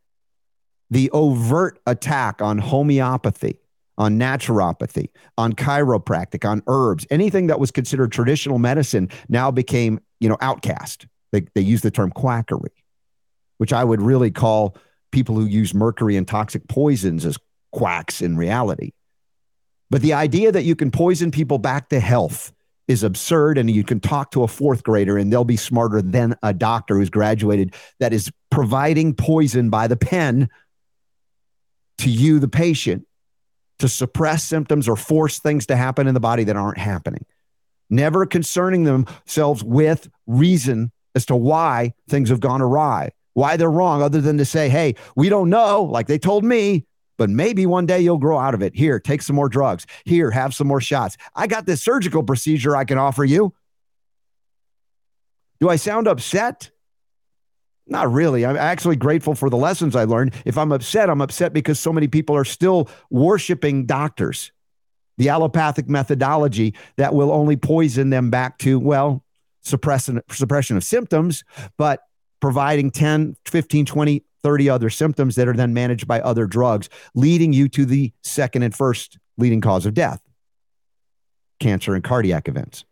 the 0.90 1.10
overt 1.10 1.80
attack 1.86 2.40
on 2.40 2.58
homeopathy 2.58 3.58
on 3.98 4.18
naturopathy, 4.18 5.08
on 5.38 5.52
chiropractic, 5.52 6.48
on 6.48 6.62
herbs, 6.66 7.06
anything 7.10 7.46
that 7.46 7.58
was 7.58 7.70
considered 7.70 8.12
traditional 8.12 8.58
medicine 8.58 9.08
now 9.28 9.50
became, 9.50 10.00
you 10.20 10.28
know, 10.28 10.36
outcast. 10.40 11.06
They, 11.32 11.46
they 11.54 11.62
use 11.62 11.82
the 11.82 11.90
term 11.90 12.10
quackery, 12.10 12.72
which 13.58 13.72
I 13.72 13.84
would 13.84 14.02
really 14.02 14.30
call 14.30 14.76
people 15.12 15.34
who 15.34 15.46
use 15.46 15.74
mercury 15.74 16.16
and 16.16 16.28
toxic 16.28 16.68
poisons 16.68 17.24
as 17.24 17.38
quacks 17.72 18.20
in 18.20 18.36
reality. 18.36 18.92
But 19.88 20.02
the 20.02 20.14
idea 20.14 20.52
that 20.52 20.64
you 20.64 20.76
can 20.76 20.90
poison 20.90 21.30
people 21.30 21.58
back 21.58 21.88
to 21.90 22.00
health 22.00 22.52
is 22.88 23.02
absurd. 23.02 23.58
And 23.58 23.70
you 23.70 23.84
can 23.84 24.00
talk 24.00 24.30
to 24.32 24.42
a 24.42 24.48
fourth 24.48 24.82
grader 24.82 25.18
and 25.18 25.32
they'll 25.32 25.44
be 25.44 25.56
smarter 25.56 26.02
than 26.02 26.36
a 26.42 26.52
doctor 26.52 26.96
who's 26.96 27.10
graduated 27.10 27.74
that 28.00 28.12
is 28.12 28.30
providing 28.50 29.14
poison 29.14 29.70
by 29.70 29.86
the 29.86 29.96
pen 29.96 30.48
to 31.98 32.10
you, 32.10 32.38
the 32.38 32.48
patient, 32.48 33.06
to 33.78 33.88
suppress 33.88 34.44
symptoms 34.44 34.88
or 34.88 34.96
force 34.96 35.38
things 35.38 35.66
to 35.66 35.76
happen 35.76 36.06
in 36.06 36.14
the 36.14 36.20
body 36.20 36.44
that 36.44 36.56
aren't 36.56 36.78
happening, 36.78 37.24
never 37.90 38.24
concerning 38.26 38.84
themselves 38.84 39.62
with 39.62 40.08
reason 40.26 40.90
as 41.14 41.26
to 41.26 41.36
why 41.36 41.92
things 42.08 42.28
have 42.28 42.40
gone 42.40 42.62
awry, 42.62 43.10
why 43.34 43.56
they're 43.56 43.70
wrong, 43.70 44.02
other 44.02 44.20
than 44.20 44.38
to 44.38 44.44
say, 44.44 44.68
hey, 44.68 44.94
we 45.14 45.28
don't 45.28 45.50
know, 45.50 45.82
like 45.82 46.06
they 46.06 46.18
told 46.18 46.44
me, 46.44 46.86
but 47.16 47.30
maybe 47.30 47.66
one 47.66 47.86
day 47.86 48.00
you'll 48.00 48.18
grow 48.18 48.38
out 48.38 48.54
of 48.54 48.62
it. 48.62 48.74
Here, 48.74 49.00
take 49.00 49.22
some 49.22 49.36
more 49.36 49.48
drugs. 49.48 49.86
Here, 50.04 50.30
have 50.30 50.54
some 50.54 50.66
more 50.66 50.80
shots. 50.80 51.16
I 51.34 51.46
got 51.46 51.66
this 51.66 51.82
surgical 51.82 52.22
procedure 52.22 52.76
I 52.76 52.84
can 52.84 52.98
offer 52.98 53.24
you. 53.24 53.54
Do 55.60 55.68
I 55.68 55.76
sound 55.76 56.06
upset? 56.06 56.70
Not 57.86 58.12
really. 58.12 58.44
I'm 58.44 58.56
actually 58.56 58.96
grateful 58.96 59.34
for 59.34 59.48
the 59.48 59.56
lessons 59.56 59.94
I 59.94 60.04
learned. 60.04 60.34
If 60.44 60.58
I'm 60.58 60.72
upset, 60.72 61.08
I'm 61.08 61.20
upset 61.20 61.52
because 61.52 61.78
so 61.78 61.92
many 61.92 62.08
people 62.08 62.36
are 62.36 62.44
still 62.44 62.88
worshiping 63.10 63.86
doctors, 63.86 64.52
the 65.18 65.28
allopathic 65.28 65.88
methodology 65.88 66.74
that 66.96 67.14
will 67.14 67.30
only 67.30 67.56
poison 67.56 68.10
them 68.10 68.28
back 68.28 68.58
to, 68.58 68.78
well, 68.78 69.24
suppression, 69.62 70.20
suppression 70.30 70.76
of 70.76 70.84
symptoms, 70.84 71.44
but 71.78 72.00
providing 72.40 72.90
10, 72.90 73.36
15, 73.44 73.86
20, 73.86 74.24
30 74.46 74.70
other 74.70 74.90
symptoms 74.90 75.34
that 75.34 75.48
are 75.48 75.54
then 75.54 75.74
managed 75.74 76.06
by 76.06 76.20
other 76.20 76.46
drugs, 76.46 76.88
leading 77.16 77.52
you 77.52 77.68
to 77.68 77.84
the 77.84 78.12
second 78.22 78.62
and 78.62 78.72
first 78.72 79.18
leading 79.36 79.60
cause 79.60 79.84
of 79.86 79.92
death 79.92 80.22
cancer 81.58 81.96
and 81.96 82.04
cardiac 82.04 82.46
events. 82.46 82.84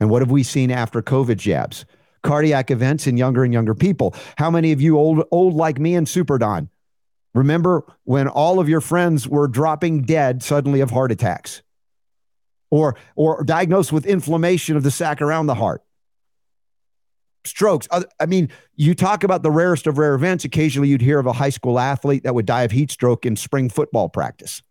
And 0.00 0.08
what 0.08 0.22
have 0.22 0.30
we 0.30 0.42
seen 0.42 0.70
after 0.70 1.02
COVID 1.02 1.36
jabs? 1.36 1.84
Cardiac 2.22 2.70
events 2.70 3.06
in 3.06 3.18
younger 3.18 3.44
and 3.44 3.52
younger 3.52 3.74
people. 3.74 4.14
How 4.38 4.50
many 4.50 4.72
of 4.72 4.80
you 4.80 4.96
old 4.96 5.22
old 5.30 5.52
like 5.52 5.78
me 5.78 5.94
and 5.94 6.08
Super 6.08 6.38
Don 6.38 6.70
remember 7.34 7.84
when 8.04 8.26
all 8.26 8.58
of 8.58 8.70
your 8.70 8.80
friends 8.80 9.28
were 9.28 9.48
dropping 9.48 10.04
dead 10.04 10.42
suddenly 10.42 10.80
of 10.80 10.90
heart 10.90 11.12
attacks? 11.12 11.62
Or 12.70 12.96
or 13.16 13.44
diagnosed 13.44 13.92
with 13.92 14.06
inflammation 14.06 14.78
of 14.78 14.82
the 14.82 14.90
sac 14.90 15.20
around 15.20 15.44
the 15.44 15.56
heart? 15.56 15.82
Strokes. 17.44 17.88
I 18.20 18.26
mean, 18.26 18.50
you 18.76 18.94
talk 18.94 19.24
about 19.24 19.42
the 19.42 19.50
rarest 19.50 19.86
of 19.86 19.98
rare 19.98 20.14
events. 20.14 20.44
Occasionally, 20.44 20.88
you'd 20.88 21.00
hear 21.00 21.18
of 21.18 21.26
a 21.26 21.32
high 21.32 21.50
school 21.50 21.78
athlete 21.78 22.24
that 22.24 22.34
would 22.34 22.46
die 22.46 22.62
of 22.62 22.70
heat 22.70 22.90
stroke 22.90 23.24
in 23.26 23.36
spring 23.36 23.68
football 23.68 24.08
practice. 24.08 24.62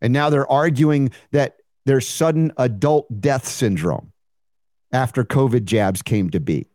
And 0.00 0.12
now 0.12 0.30
they're 0.30 0.50
arguing 0.50 1.10
that 1.30 1.56
there's 1.86 2.08
sudden 2.08 2.52
adult 2.56 3.20
death 3.20 3.46
syndrome 3.46 4.12
after 4.92 5.24
COVID 5.24 5.64
jabs 5.64 6.02
came 6.02 6.30
to 6.30 6.40
be. 6.40 6.66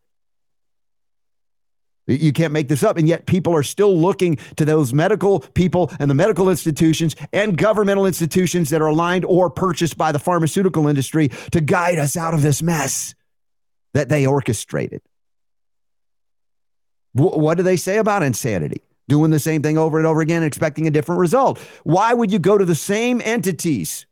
You 2.08 2.32
can't 2.32 2.54
make 2.54 2.70
this 2.70 2.84
up. 2.84 2.98
And 2.98 3.06
yet, 3.08 3.26
people 3.26 3.54
are 3.54 3.64
still 3.64 3.96
looking 3.96 4.38
to 4.56 4.64
those 4.64 4.94
medical 4.94 5.42
people 5.42 5.92
and 6.00 6.10
the 6.10 6.16
medical 6.16 6.50
institutions 6.50 7.18
and 7.34 7.58
governmental 7.58 8.06
institutions 8.06 8.70
that 8.70 8.82
are 8.82 8.88
aligned 8.88 9.26
or 9.26 9.50
purchased 9.50 9.98
by 9.98 10.14
the 10.14 10.20
pharmaceutical 10.20 10.88
industry 10.88 11.28
to 11.52 11.60
guide 11.60 12.00
us 12.00 12.16
out 12.16 12.34
of 12.34 12.42
this 12.42 12.64
mess 12.64 13.14
that 13.94 14.10
they 14.10 14.26
orchestrated. 14.26 15.02
W- 17.16 17.38
what 17.40 17.58
do 17.58 17.64
they 17.64 17.78
say 17.78 17.98
about 17.98 18.24
insanity? 18.24 18.82
Doing 19.08 19.32
the 19.32 19.40
same 19.40 19.62
thing 19.62 19.78
over 19.78 19.98
and 19.98 20.06
over 20.06 20.22
again, 20.22 20.44
expecting 20.44 20.88
a 20.88 20.92
different 20.92 21.20
result. 21.20 21.60
Why 21.84 22.14
would 22.14 22.32
you 22.32 22.40
go 22.40 22.58
to 22.58 22.66
the 22.66 22.76
same 22.76 23.22
entities, 23.24 24.06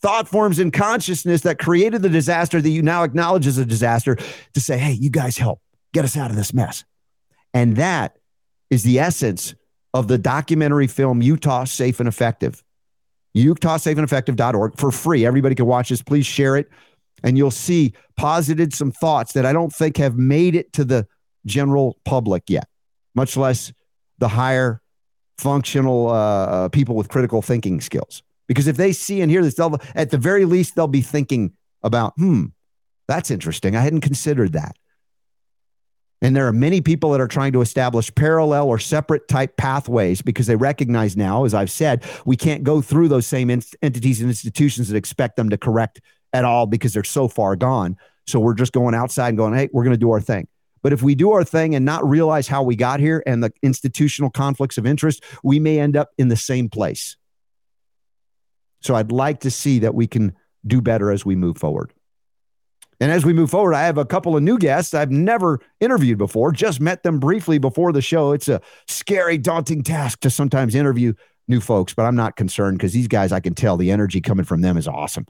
thought 0.00 0.28
forms, 0.28 0.58
and 0.58 0.72
consciousness 0.72 1.42
that 1.42 1.58
created 1.58 2.02
the 2.02 2.08
disaster 2.08 2.60
that 2.60 2.68
you 2.68 2.82
now 2.82 3.04
acknowledge 3.04 3.46
as 3.46 3.58
a 3.58 3.64
disaster 3.64 4.16
to 4.54 4.60
say, 4.60 4.76
hey, 4.78 4.92
you 4.92 5.08
guys 5.10 5.38
help 5.38 5.60
get 5.94 6.04
us 6.04 6.16
out 6.16 6.30
of 6.30 6.36
this 6.36 6.52
mess? 6.52 6.84
And 7.54 7.76
that 7.76 8.18
is 8.70 8.82
the 8.82 8.98
essence 8.98 9.54
of 9.94 10.08
the 10.08 10.18
documentary 10.18 10.86
film 10.86 11.22
Utah 11.22 11.64
Safe 11.64 12.00
and 12.00 12.08
Effective. 12.08 12.62
UtahSafeandEffective.org 13.36 14.78
for 14.78 14.90
free. 14.90 15.24
Everybody 15.24 15.54
can 15.54 15.66
watch 15.66 15.88
this. 15.88 16.02
Please 16.02 16.26
share 16.26 16.56
it 16.56 16.68
and 17.22 17.38
you'll 17.38 17.50
see 17.50 17.92
posited 18.16 18.74
some 18.74 18.92
thoughts 18.92 19.32
that 19.32 19.46
I 19.46 19.52
don't 19.52 19.72
think 19.72 19.96
have 19.96 20.16
made 20.16 20.54
it 20.54 20.72
to 20.74 20.84
the 20.84 21.06
general 21.46 21.98
public 22.04 22.44
yet, 22.48 22.68
much 23.14 23.36
less 23.36 23.72
the 24.18 24.28
higher 24.28 24.80
functional 25.38 26.08
uh, 26.08 26.12
uh, 26.12 26.68
people 26.68 26.94
with 26.94 27.08
critical 27.08 27.42
thinking 27.42 27.80
skills. 27.80 28.22
Because 28.48 28.66
if 28.66 28.76
they 28.76 28.92
see 28.92 29.20
and 29.20 29.30
hear 29.30 29.42
this, 29.42 29.54
they'll, 29.54 29.78
at 29.94 30.10
the 30.10 30.18
very 30.18 30.44
least, 30.44 30.74
they'll 30.74 30.86
be 30.86 31.00
thinking 31.00 31.52
about, 31.82 32.12
hmm, 32.16 32.46
that's 33.08 33.30
interesting. 33.30 33.74
I 33.74 33.80
hadn't 33.80 34.02
considered 34.02 34.52
that. 34.52 34.76
And 36.20 36.36
there 36.36 36.46
are 36.46 36.52
many 36.52 36.80
people 36.80 37.10
that 37.10 37.20
are 37.20 37.26
trying 37.26 37.52
to 37.52 37.60
establish 37.62 38.14
parallel 38.14 38.68
or 38.68 38.78
separate 38.78 39.26
type 39.26 39.56
pathways 39.56 40.22
because 40.22 40.46
they 40.46 40.54
recognize 40.54 41.16
now, 41.16 41.44
as 41.44 41.52
I've 41.52 41.70
said, 41.70 42.04
we 42.24 42.36
can't 42.36 42.62
go 42.62 42.80
through 42.80 43.08
those 43.08 43.26
same 43.26 43.50
entities 43.50 44.20
and 44.20 44.30
institutions 44.30 44.88
that 44.88 44.96
expect 44.96 45.36
them 45.36 45.50
to 45.50 45.58
correct 45.58 46.00
at 46.32 46.44
all 46.44 46.66
because 46.66 46.92
they're 46.92 47.04
so 47.04 47.28
far 47.28 47.56
gone. 47.56 47.96
So 48.26 48.40
we're 48.40 48.54
just 48.54 48.72
going 48.72 48.94
outside 48.94 49.28
and 49.30 49.38
going, 49.38 49.54
hey, 49.54 49.68
we're 49.72 49.84
going 49.84 49.94
to 49.94 50.00
do 50.00 50.10
our 50.12 50.20
thing. 50.20 50.48
But 50.82 50.92
if 50.92 51.02
we 51.02 51.14
do 51.14 51.32
our 51.32 51.44
thing 51.44 51.74
and 51.74 51.84
not 51.84 52.08
realize 52.08 52.48
how 52.48 52.62
we 52.62 52.76
got 52.76 53.00
here 53.00 53.22
and 53.26 53.42
the 53.42 53.52
institutional 53.62 54.30
conflicts 54.30 54.78
of 54.78 54.86
interest, 54.86 55.22
we 55.42 55.60
may 55.60 55.78
end 55.78 55.96
up 55.96 56.10
in 56.18 56.28
the 56.28 56.36
same 56.36 56.68
place. 56.68 57.16
So 58.80 58.94
I'd 58.94 59.12
like 59.12 59.40
to 59.40 59.50
see 59.50 59.80
that 59.80 59.94
we 59.94 60.08
can 60.08 60.34
do 60.66 60.80
better 60.80 61.10
as 61.10 61.24
we 61.24 61.36
move 61.36 61.56
forward. 61.56 61.92
And 63.00 63.10
as 63.10 63.24
we 63.24 63.32
move 63.32 63.50
forward, 63.50 63.74
I 63.74 63.82
have 63.82 63.98
a 63.98 64.04
couple 64.04 64.36
of 64.36 64.42
new 64.42 64.58
guests 64.58 64.94
I've 64.94 65.10
never 65.10 65.60
interviewed 65.80 66.18
before, 66.18 66.52
just 66.52 66.80
met 66.80 67.02
them 67.02 67.18
briefly 67.18 67.58
before 67.58 67.92
the 67.92 68.02
show. 68.02 68.32
It's 68.32 68.48
a 68.48 68.60
scary, 68.86 69.38
daunting 69.38 69.82
task 69.82 70.20
to 70.20 70.30
sometimes 70.30 70.74
interview 70.74 71.14
new 71.48 71.60
folks, 71.60 71.94
but 71.94 72.04
I'm 72.04 72.14
not 72.14 72.36
concerned 72.36 72.78
because 72.78 72.92
these 72.92 73.08
guys, 73.08 73.32
I 73.32 73.40
can 73.40 73.54
tell 73.54 73.76
the 73.76 73.90
energy 73.90 74.20
coming 74.20 74.44
from 74.44 74.60
them 74.60 74.76
is 74.76 74.86
awesome. 74.86 75.26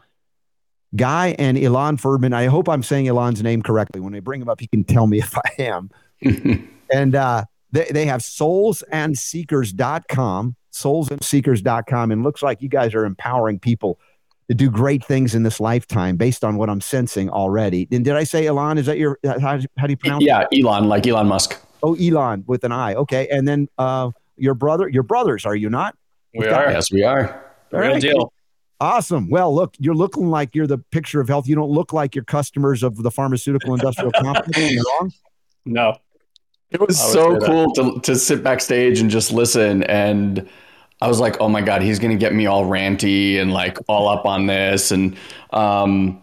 Guy 0.96 1.36
and 1.38 1.56
Ilan 1.56 2.00
Ferdman. 2.00 2.34
I 2.34 2.46
hope 2.46 2.68
I'm 2.68 2.82
saying 2.82 3.06
Ilan's 3.06 3.40
name 3.42 3.62
correctly. 3.62 4.00
When 4.00 4.12
I 4.14 4.20
bring 4.20 4.42
him 4.42 4.48
up, 4.48 4.60
he 4.60 4.66
can 4.66 4.84
tell 4.84 5.06
me 5.06 5.18
if 5.18 5.36
I 5.36 5.50
am. 5.58 5.90
and 6.92 7.14
uh, 7.14 7.44
they, 7.72 7.86
they 7.90 8.06
have 8.06 8.20
soulsandseekers.com, 8.20 10.56
soulsandseekers.com. 10.72 12.10
And 12.10 12.22
looks 12.22 12.42
like 12.42 12.62
you 12.62 12.68
guys 12.68 12.94
are 12.94 13.04
empowering 13.04 13.58
people 13.58 13.98
to 14.48 14.54
do 14.54 14.70
great 14.70 15.04
things 15.04 15.34
in 15.34 15.42
this 15.42 15.60
lifetime 15.60 16.16
based 16.16 16.44
on 16.44 16.56
what 16.56 16.68
I'm 16.68 16.80
sensing 16.80 17.30
already. 17.30 17.88
And 17.90 18.04
did 18.04 18.14
I 18.14 18.24
say 18.24 18.44
Ilan? 18.44 18.78
Is 18.78 18.86
that 18.86 18.98
your, 18.98 19.18
how, 19.24 19.58
how 19.78 19.86
do 19.86 19.90
you 19.90 19.96
pronounce 19.96 20.24
yeah, 20.24 20.46
it? 20.50 20.62
Ilan, 20.62 20.86
like 20.86 21.06
Elon 21.06 21.26
Musk. 21.26 21.58
Oh, 21.82 21.94
Ilan 21.94 22.46
with 22.46 22.64
an 22.64 22.72
I. 22.72 22.94
Okay. 22.94 23.28
And 23.28 23.48
then 23.48 23.68
uh, 23.78 24.10
your 24.36 24.54
brother, 24.54 24.88
your 24.88 25.02
brothers, 25.02 25.46
are 25.46 25.56
you 25.56 25.70
not? 25.70 25.96
We 26.34 26.48
are. 26.48 26.70
Yes, 26.70 26.92
we 26.92 27.02
are. 27.02 27.44
The 27.70 27.78
real 27.78 27.92
right. 27.92 28.00
deal. 28.00 28.32
Awesome. 28.82 29.30
Well, 29.30 29.54
look, 29.54 29.76
you're 29.78 29.94
looking 29.94 30.28
like 30.28 30.56
you're 30.56 30.66
the 30.66 30.78
picture 30.78 31.20
of 31.20 31.28
health. 31.28 31.46
You 31.46 31.54
don't 31.54 31.70
look 31.70 31.92
like 31.92 32.16
you're 32.16 32.24
customers 32.24 32.82
of 32.82 32.96
the 32.96 33.12
pharmaceutical 33.12 33.74
industrial 33.74 34.10
complex. 34.20 34.58
wrong? 34.58 35.12
No. 35.64 35.98
It 36.72 36.80
was 36.80 36.98
so 36.98 37.38
cool 37.38 37.72
to, 37.74 38.00
to 38.00 38.16
sit 38.16 38.42
backstage 38.42 38.98
and 38.98 39.08
just 39.08 39.30
listen. 39.30 39.84
And 39.84 40.48
I 41.00 41.06
was 41.06 41.20
like, 41.20 41.40
oh 41.40 41.48
my 41.48 41.62
God, 41.62 41.82
he's 41.82 42.00
going 42.00 42.10
to 42.10 42.18
get 42.18 42.34
me 42.34 42.46
all 42.46 42.64
ranty 42.64 43.40
and 43.40 43.52
like 43.52 43.78
all 43.86 44.08
up 44.08 44.26
on 44.26 44.46
this. 44.46 44.90
And 44.90 45.16
um, 45.52 46.20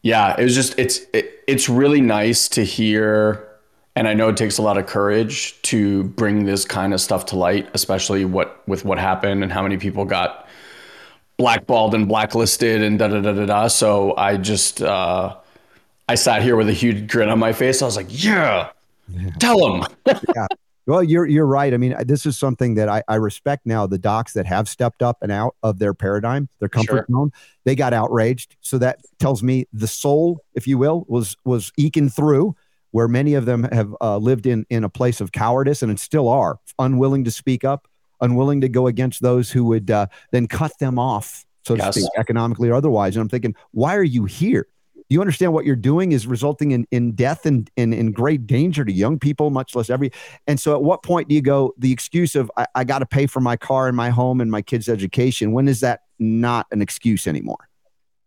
yeah, 0.00 0.34
it 0.40 0.44
was 0.44 0.54
just, 0.54 0.78
it's, 0.78 1.00
it, 1.12 1.40
it's 1.46 1.68
really 1.68 2.00
nice 2.00 2.48
to 2.50 2.64
hear. 2.64 3.46
And 3.94 4.08
I 4.08 4.14
know 4.14 4.30
it 4.30 4.38
takes 4.38 4.56
a 4.56 4.62
lot 4.62 4.78
of 4.78 4.86
courage 4.86 5.60
to 5.62 6.04
bring 6.04 6.46
this 6.46 6.64
kind 6.64 6.94
of 6.94 7.00
stuff 7.02 7.26
to 7.26 7.36
light, 7.36 7.68
especially 7.74 8.24
what 8.24 8.66
with 8.66 8.86
what 8.86 8.98
happened 8.98 9.42
and 9.42 9.52
how 9.52 9.62
many 9.62 9.76
people 9.76 10.06
got 10.06 10.46
blackballed 11.40 11.94
and 11.94 12.06
blacklisted 12.06 12.82
and 12.82 12.98
da 12.98 13.08
da 13.08 13.20
da 13.20 13.32
da 13.32 13.46
da. 13.46 13.68
So 13.68 14.14
I 14.16 14.36
just 14.36 14.82
uh, 14.82 15.36
I 16.08 16.14
sat 16.14 16.42
here 16.42 16.54
with 16.54 16.68
a 16.68 16.72
huge 16.72 17.10
grin 17.10 17.30
on 17.30 17.38
my 17.38 17.52
face. 17.52 17.80
I 17.80 17.86
was 17.86 17.96
like, 17.96 18.08
yeah, 18.10 18.70
yeah. 19.08 19.30
tell 19.38 19.58
them. 19.58 19.86
yeah. 20.06 20.46
Well, 20.86 21.02
you're 21.02 21.26
you're 21.26 21.46
right. 21.46 21.72
I 21.72 21.76
mean, 21.76 21.94
this 22.04 22.26
is 22.26 22.36
something 22.38 22.74
that 22.74 22.88
I, 22.88 23.02
I 23.08 23.14
respect 23.14 23.64
now. 23.64 23.86
The 23.86 23.98
docs 23.98 24.32
that 24.34 24.44
have 24.46 24.68
stepped 24.68 25.02
up 25.02 25.18
and 25.22 25.32
out 25.32 25.56
of 25.62 25.78
their 25.78 25.94
paradigm, 25.94 26.48
their 26.58 26.68
comfort 26.68 27.06
sure. 27.08 27.16
zone, 27.16 27.30
they 27.64 27.74
got 27.74 27.92
outraged. 27.92 28.56
So 28.60 28.76
that 28.78 28.98
tells 29.18 29.42
me 29.42 29.66
the 29.72 29.86
soul, 29.86 30.40
if 30.54 30.66
you 30.66 30.78
will, 30.78 31.04
was 31.08 31.36
was 31.44 31.72
eking 31.76 32.08
through 32.08 32.54
where 32.90 33.08
many 33.08 33.34
of 33.34 33.46
them 33.46 33.64
have 33.64 33.94
uh, 34.00 34.16
lived 34.18 34.46
in 34.46 34.66
in 34.68 34.84
a 34.84 34.88
place 34.88 35.20
of 35.20 35.32
cowardice 35.32 35.82
and 35.82 35.98
still 35.98 36.28
are 36.28 36.58
unwilling 36.78 37.24
to 37.24 37.30
speak 37.30 37.64
up 37.64 37.86
unwilling 38.20 38.60
to 38.62 38.68
go 38.68 38.86
against 38.86 39.22
those 39.22 39.50
who 39.50 39.64
would 39.64 39.90
uh, 39.90 40.06
then 40.30 40.46
cut 40.46 40.78
them 40.78 40.98
off, 40.98 41.44
so 41.64 41.74
yes. 41.74 41.94
to 41.94 42.00
speak, 42.00 42.10
economically 42.18 42.68
or 42.68 42.74
otherwise. 42.74 43.16
And 43.16 43.22
I'm 43.22 43.28
thinking, 43.28 43.54
why 43.72 43.96
are 43.96 44.02
you 44.02 44.24
here? 44.24 44.66
Do 44.94 45.14
you 45.14 45.20
understand 45.20 45.52
what 45.52 45.64
you're 45.64 45.74
doing 45.74 46.12
is 46.12 46.24
resulting 46.24 46.70
in, 46.70 46.86
in 46.92 47.12
death 47.12 47.44
and 47.44 47.68
in, 47.76 47.92
in 47.92 48.12
great 48.12 48.46
danger 48.46 48.84
to 48.84 48.92
young 48.92 49.18
people, 49.18 49.50
much 49.50 49.74
less 49.74 49.90
every. 49.90 50.12
And 50.46 50.60
so, 50.60 50.72
at 50.76 50.84
what 50.84 51.02
point 51.02 51.28
do 51.28 51.34
you 51.34 51.42
go 51.42 51.74
the 51.76 51.90
excuse 51.90 52.36
of 52.36 52.48
I, 52.56 52.66
I 52.76 52.84
got 52.84 53.00
to 53.00 53.06
pay 53.06 53.26
for 53.26 53.40
my 53.40 53.56
car 53.56 53.88
and 53.88 53.96
my 53.96 54.10
home 54.10 54.40
and 54.40 54.52
my 54.52 54.62
kids' 54.62 54.88
education? 54.88 55.50
When 55.50 55.66
is 55.66 55.80
that 55.80 56.02
not 56.20 56.68
an 56.70 56.80
excuse 56.80 57.26
anymore? 57.26 57.68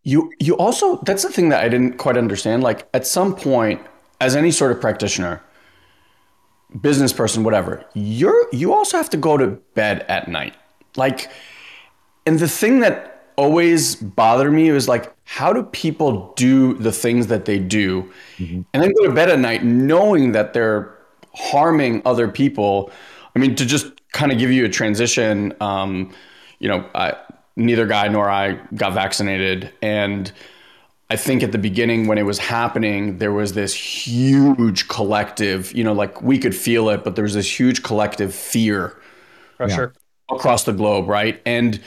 You 0.03 0.33
you 0.39 0.57
also 0.57 0.97
that's 1.03 1.23
the 1.23 1.31
thing 1.31 1.47
that 1.49 1.63
I 1.63 1.69
didn't 1.69 1.97
quite 1.99 2.17
understand. 2.17 2.63
Like 2.63 2.85
at 2.93 3.07
some 3.07 3.33
point, 3.33 3.81
as 4.19 4.35
any 4.35 4.51
sort 4.51 4.73
of 4.73 4.81
practitioner, 4.81 5.41
business 6.81 7.13
person, 7.13 7.43
whatever, 7.43 7.85
you're 7.93 8.47
you 8.51 8.73
also 8.73 8.97
have 8.97 9.09
to 9.11 9.17
go 9.17 9.37
to 9.37 9.47
bed 9.75 10.05
at 10.09 10.27
night. 10.27 10.55
Like, 10.95 11.29
and 12.25 12.39
the 12.39 12.47
thing 12.47 12.79
that 12.81 13.25
always 13.35 13.95
bothered 13.95 14.53
me 14.53 14.71
was 14.71 14.87
like, 14.87 15.13
how 15.25 15.53
do 15.53 15.63
people 15.63 16.33
do 16.35 16.73
the 16.75 16.91
things 16.91 17.27
that 17.27 17.45
they 17.45 17.59
do, 17.59 18.11
mm-hmm. 18.37 18.61
and 18.73 18.83
then 18.83 18.91
go 18.93 19.05
to 19.05 19.13
bed 19.13 19.29
at 19.29 19.39
night 19.39 19.63
knowing 19.63 20.33
that 20.33 20.53
they're 20.53 20.97
harming 21.33 22.01
other 22.05 22.27
people? 22.27 22.91
I 23.35 23.39
mean, 23.39 23.55
to 23.55 23.65
just 23.65 23.87
kind 24.11 24.31
of 24.31 24.37
give 24.37 24.51
you 24.51 24.65
a 24.65 24.69
transition, 24.69 25.53
um, 25.59 26.13
you 26.59 26.67
know, 26.67 26.87
I, 26.93 27.15
neither 27.55 27.87
guy 27.87 28.07
nor 28.07 28.29
I 28.29 28.59
got 28.75 28.93
vaccinated, 28.93 29.71
and 29.81 30.31
I 31.09 31.15
think 31.15 31.43
at 31.43 31.51
the 31.51 31.57
beginning 31.57 32.07
when 32.07 32.17
it 32.17 32.23
was 32.23 32.39
happening, 32.39 33.17
there 33.19 33.31
was 33.31 33.53
this 33.53 33.73
huge 33.73 34.87
collective, 34.87 35.73
you 35.73 35.83
know, 35.83 35.93
like 35.93 36.21
we 36.21 36.39
could 36.39 36.55
feel 36.55 36.89
it, 36.89 37.03
but 37.03 37.15
there 37.15 37.23
was 37.23 37.33
this 37.33 37.59
huge 37.59 37.83
collective 37.83 38.33
fear 38.33 38.99
Pressure. 39.57 39.93
across 40.31 40.63
the 40.63 40.73
globe, 40.73 41.07
right? 41.07 41.41
And 41.45 41.79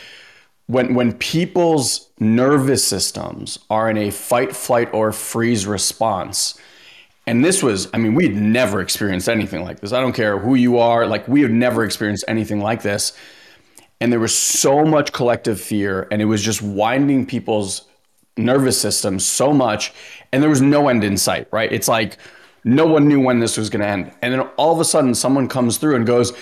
when 0.67 0.95
when 0.95 1.13
people's 1.15 2.11
nervous 2.21 2.87
systems 2.87 3.59
are 3.71 3.91
in 3.91 3.97
a 3.97 4.11
fight, 4.11 4.55
flight, 4.55 4.93
or 4.93 5.13
freeze 5.13 5.67
response, 5.67 6.59
and 7.27 7.45
this 7.45 7.63
was, 7.63 7.89
I 7.93 7.99
mean, 7.99 8.15
we 8.15 8.29
had 8.29 8.37
never 8.37 8.81
experienced 8.81 9.29
anything 9.29 9.65
like 9.65 9.81
this. 9.81 9.93
I 9.93 10.01
don't 10.01 10.13
care 10.13 10.39
who 10.39 10.55
you 10.55 10.79
are, 10.79 11.07
like 11.07 11.27
we 11.27 11.43
have 11.43 11.51
never 11.51 11.85
experienced 11.85 12.25
anything 12.29 12.61
like 12.61 12.83
this. 12.83 13.13
And 14.01 14.13
there 14.13 14.21
was 14.21 14.37
so 14.37 14.85
much 14.85 15.13
collective 15.13 15.61
fear, 15.61 16.07
and 16.11 16.21
it 16.21 16.27
was 16.27 16.43
just 16.43 16.61
winding 16.63 17.27
people's 17.27 17.89
nervous 18.37 18.81
system 18.81 19.19
so 19.19 19.53
much, 19.53 19.93
and 20.33 20.43
there 20.43 20.51
was 20.51 20.63
no 20.63 20.89
end 20.89 21.05
in 21.05 21.17
sight, 21.17 21.49
right? 21.51 21.73
It's 21.73 21.89
like 21.89 22.19
no 22.65 22.85
one 22.85 23.07
knew 23.07 23.21
when 23.21 23.39
this 23.39 23.57
was 23.57 23.71
going 23.71 23.81
to 23.81 23.87
end. 23.87 24.13
And 24.23 24.35
then 24.35 24.41
all 24.57 24.73
of 24.73 24.81
a 24.81 24.85
sudden, 24.85 25.15
someone 25.15 25.47
comes 25.47 25.79
through 25.79 25.95
and 25.95 26.05
goes, 26.05 26.33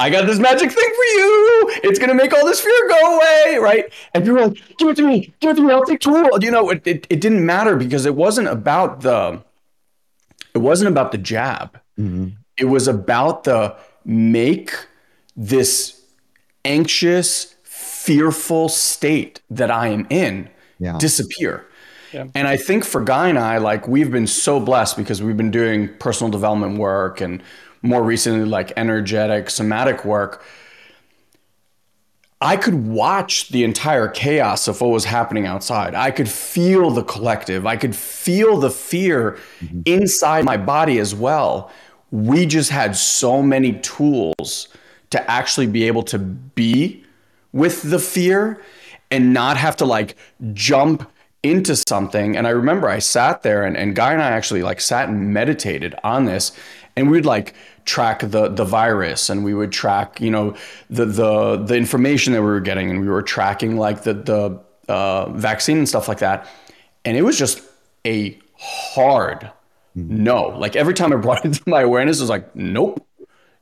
I 0.00 0.08
got 0.08 0.26
this 0.26 0.38
magic 0.38 0.72
thing 0.72 0.88
for 0.96 1.04
you. 1.04 1.70
It's 1.84 1.98
going 1.98 2.08
to 2.08 2.14
make 2.14 2.32
all 2.32 2.46
this 2.46 2.60
fear 2.60 2.88
go 2.88 3.16
away, 3.16 3.58
right? 3.58 3.92
And 4.14 4.24
people 4.24 4.38
are 4.38 4.48
like, 4.48 4.62
give 4.78 4.88
it 4.88 4.96
to 4.96 5.06
me, 5.06 5.34
give 5.40 5.50
it 5.50 5.56
to 5.56 5.62
me, 5.62 5.72
I'll 5.72 5.84
take 5.84 6.00
two. 6.00 6.30
You 6.40 6.50
know, 6.50 6.70
it, 6.70 6.86
it, 6.86 7.06
it 7.10 7.20
didn't 7.20 7.44
matter 7.44 7.76
because 7.76 8.06
it 8.06 8.14
wasn't 8.14 8.48
about 8.48 9.02
the, 9.02 9.42
it 10.54 10.58
wasn't 10.58 10.88
about 10.88 11.12
the 11.12 11.18
jab. 11.18 11.78
Mm-hmm. 11.98 12.28
It 12.56 12.64
was 12.64 12.88
about 12.88 13.44
the 13.44 13.76
make 14.06 14.72
this 15.36 16.00
anxious, 16.64 17.56
fearful 17.62 18.70
state 18.70 19.42
that 19.50 19.70
I 19.70 19.88
am 19.88 20.06
in 20.08 20.48
yeah. 20.78 20.98
disappear. 20.98 21.66
Yeah. 22.12 22.26
And 22.34 22.46
I 22.46 22.56
think 22.56 22.84
for 22.84 23.02
Guy 23.02 23.28
and 23.28 23.38
I, 23.38 23.58
like 23.58 23.88
we've 23.88 24.10
been 24.10 24.26
so 24.26 24.60
blessed 24.60 24.96
because 24.96 25.22
we've 25.22 25.36
been 25.36 25.50
doing 25.50 25.88
personal 25.98 26.30
development 26.30 26.78
work 26.78 27.20
and 27.20 27.42
more 27.82 28.02
recently, 28.02 28.44
like 28.44 28.72
energetic, 28.76 29.50
somatic 29.50 30.04
work. 30.04 30.44
I 32.40 32.56
could 32.56 32.86
watch 32.86 33.48
the 33.48 33.64
entire 33.64 34.06
chaos 34.06 34.68
of 34.68 34.80
what 34.80 34.90
was 34.90 35.06
happening 35.06 35.46
outside. 35.46 35.94
I 35.94 36.10
could 36.10 36.28
feel 36.28 36.90
the 36.90 37.02
collective. 37.02 37.66
I 37.66 37.76
could 37.76 37.96
feel 37.96 38.58
the 38.58 38.70
fear 38.70 39.38
mm-hmm. 39.60 39.80
inside 39.86 40.44
my 40.44 40.56
body 40.56 40.98
as 40.98 41.14
well. 41.14 41.70
We 42.10 42.46
just 42.46 42.70
had 42.70 42.96
so 42.96 43.42
many 43.42 43.80
tools 43.80 44.68
to 45.10 45.30
actually 45.30 45.68
be 45.68 45.84
able 45.84 46.02
to 46.04 46.18
be 46.18 47.04
with 47.52 47.82
the 47.82 47.98
fear 47.98 48.60
and 49.14 49.32
not 49.32 49.56
have 49.56 49.76
to 49.76 49.84
like 49.84 50.16
jump 50.52 51.08
into 51.44 51.76
something. 51.76 52.36
And 52.36 52.48
I 52.48 52.50
remember 52.50 52.88
I 52.88 52.98
sat 52.98 53.44
there 53.44 53.62
and, 53.62 53.76
and 53.76 53.94
Guy 53.94 54.12
and 54.12 54.20
I 54.20 54.30
actually 54.30 54.64
like 54.64 54.80
sat 54.80 55.08
and 55.08 55.32
meditated 55.32 55.94
on 56.02 56.24
this 56.24 56.50
and 56.96 57.12
we'd 57.12 57.24
like 57.24 57.54
track 57.84 58.20
the 58.20 58.48
the 58.48 58.64
virus 58.64 59.30
and 59.30 59.44
we 59.44 59.54
would 59.54 59.70
track, 59.70 60.20
you 60.20 60.32
know, 60.32 60.56
the 60.90 61.04
the 61.04 61.56
the 61.56 61.76
information 61.76 62.32
that 62.32 62.42
we 62.42 62.48
were 62.48 62.60
getting 62.60 62.90
and 62.90 63.00
we 63.00 63.08
were 63.08 63.22
tracking 63.22 63.76
like 63.76 64.02
the 64.02 64.14
the 64.14 64.60
uh, 64.92 65.30
vaccine 65.30 65.78
and 65.78 65.88
stuff 65.88 66.08
like 66.08 66.18
that. 66.18 66.48
And 67.04 67.16
it 67.16 67.22
was 67.22 67.38
just 67.38 67.62
a 68.04 68.36
hard 68.58 69.48
no. 69.94 70.48
Like 70.48 70.74
every 70.74 70.94
time 70.94 71.12
I 71.12 71.16
brought 71.16 71.44
it 71.44 71.54
to 71.54 71.62
my 71.66 71.82
awareness, 71.82 72.18
it 72.18 72.22
was 72.24 72.30
like, 72.30 72.56
nope. 72.56 73.06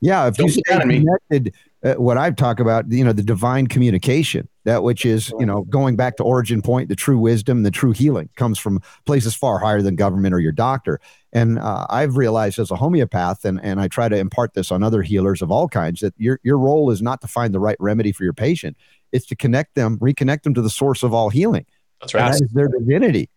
Yeah, 0.01 0.27
if 0.27 0.35
Don't 0.35 0.47
you 0.47 0.61
stay 0.65 0.79
connected, 0.79 1.53
uh, 1.83 1.93
what 1.93 2.17
I've 2.17 2.35
talked 2.35 2.59
about, 2.59 2.91
you 2.91 3.05
know, 3.05 3.13
the 3.13 3.23
divine 3.23 3.67
communication, 3.67 4.49
that 4.65 4.83
which 4.83 5.05
is, 5.05 5.33
you 5.39 5.45
know, 5.45 5.63
going 5.63 5.95
back 5.95 6.15
to 6.17 6.23
origin 6.23 6.61
point, 6.61 6.89
the 6.89 6.95
true 6.95 7.17
wisdom, 7.17 7.63
the 7.63 7.71
true 7.71 7.91
healing 7.91 8.29
comes 8.35 8.57
from 8.57 8.81
places 9.05 9.35
far 9.35 9.59
higher 9.59 9.81
than 9.81 9.95
government 9.95 10.33
or 10.33 10.39
your 10.39 10.51
doctor. 10.51 10.99
And 11.33 11.59
uh, 11.59 11.85
I've 11.89 12.15
realized 12.15 12.59
as 12.59 12.71
a 12.71 12.75
homeopath, 12.75 13.43
and, 13.43 13.59
and 13.63 13.81
I 13.81 13.87
try 13.87 14.07
to 14.07 14.17
impart 14.17 14.53
this 14.53 14.71
on 14.71 14.83
other 14.83 15.01
healers 15.01 15.41
of 15.41 15.51
all 15.51 15.67
kinds, 15.67 15.99
that 15.99 16.13
your, 16.17 16.39
your 16.43 16.57
role 16.57 16.91
is 16.91 17.01
not 17.01 17.21
to 17.21 17.27
find 17.27 17.53
the 17.53 17.59
right 17.59 17.77
remedy 17.79 18.11
for 18.11 18.23
your 18.23 18.33
patient, 18.33 18.77
it's 19.11 19.25
to 19.27 19.35
connect 19.35 19.75
them, 19.75 19.97
reconnect 19.99 20.43
them 20.43 20.53
to 20.53 20.61
the 20.61 20.69
source 20.69 21.03
of 21.03 21.13
all 21.13 21.29
healing. 21.29 21.65
That's 21.99 22.13
right. 22.13 22.31
That 22.31 22.41
is 22.41 22.51
their 22.51 22.67
divinity. 22.67 23.29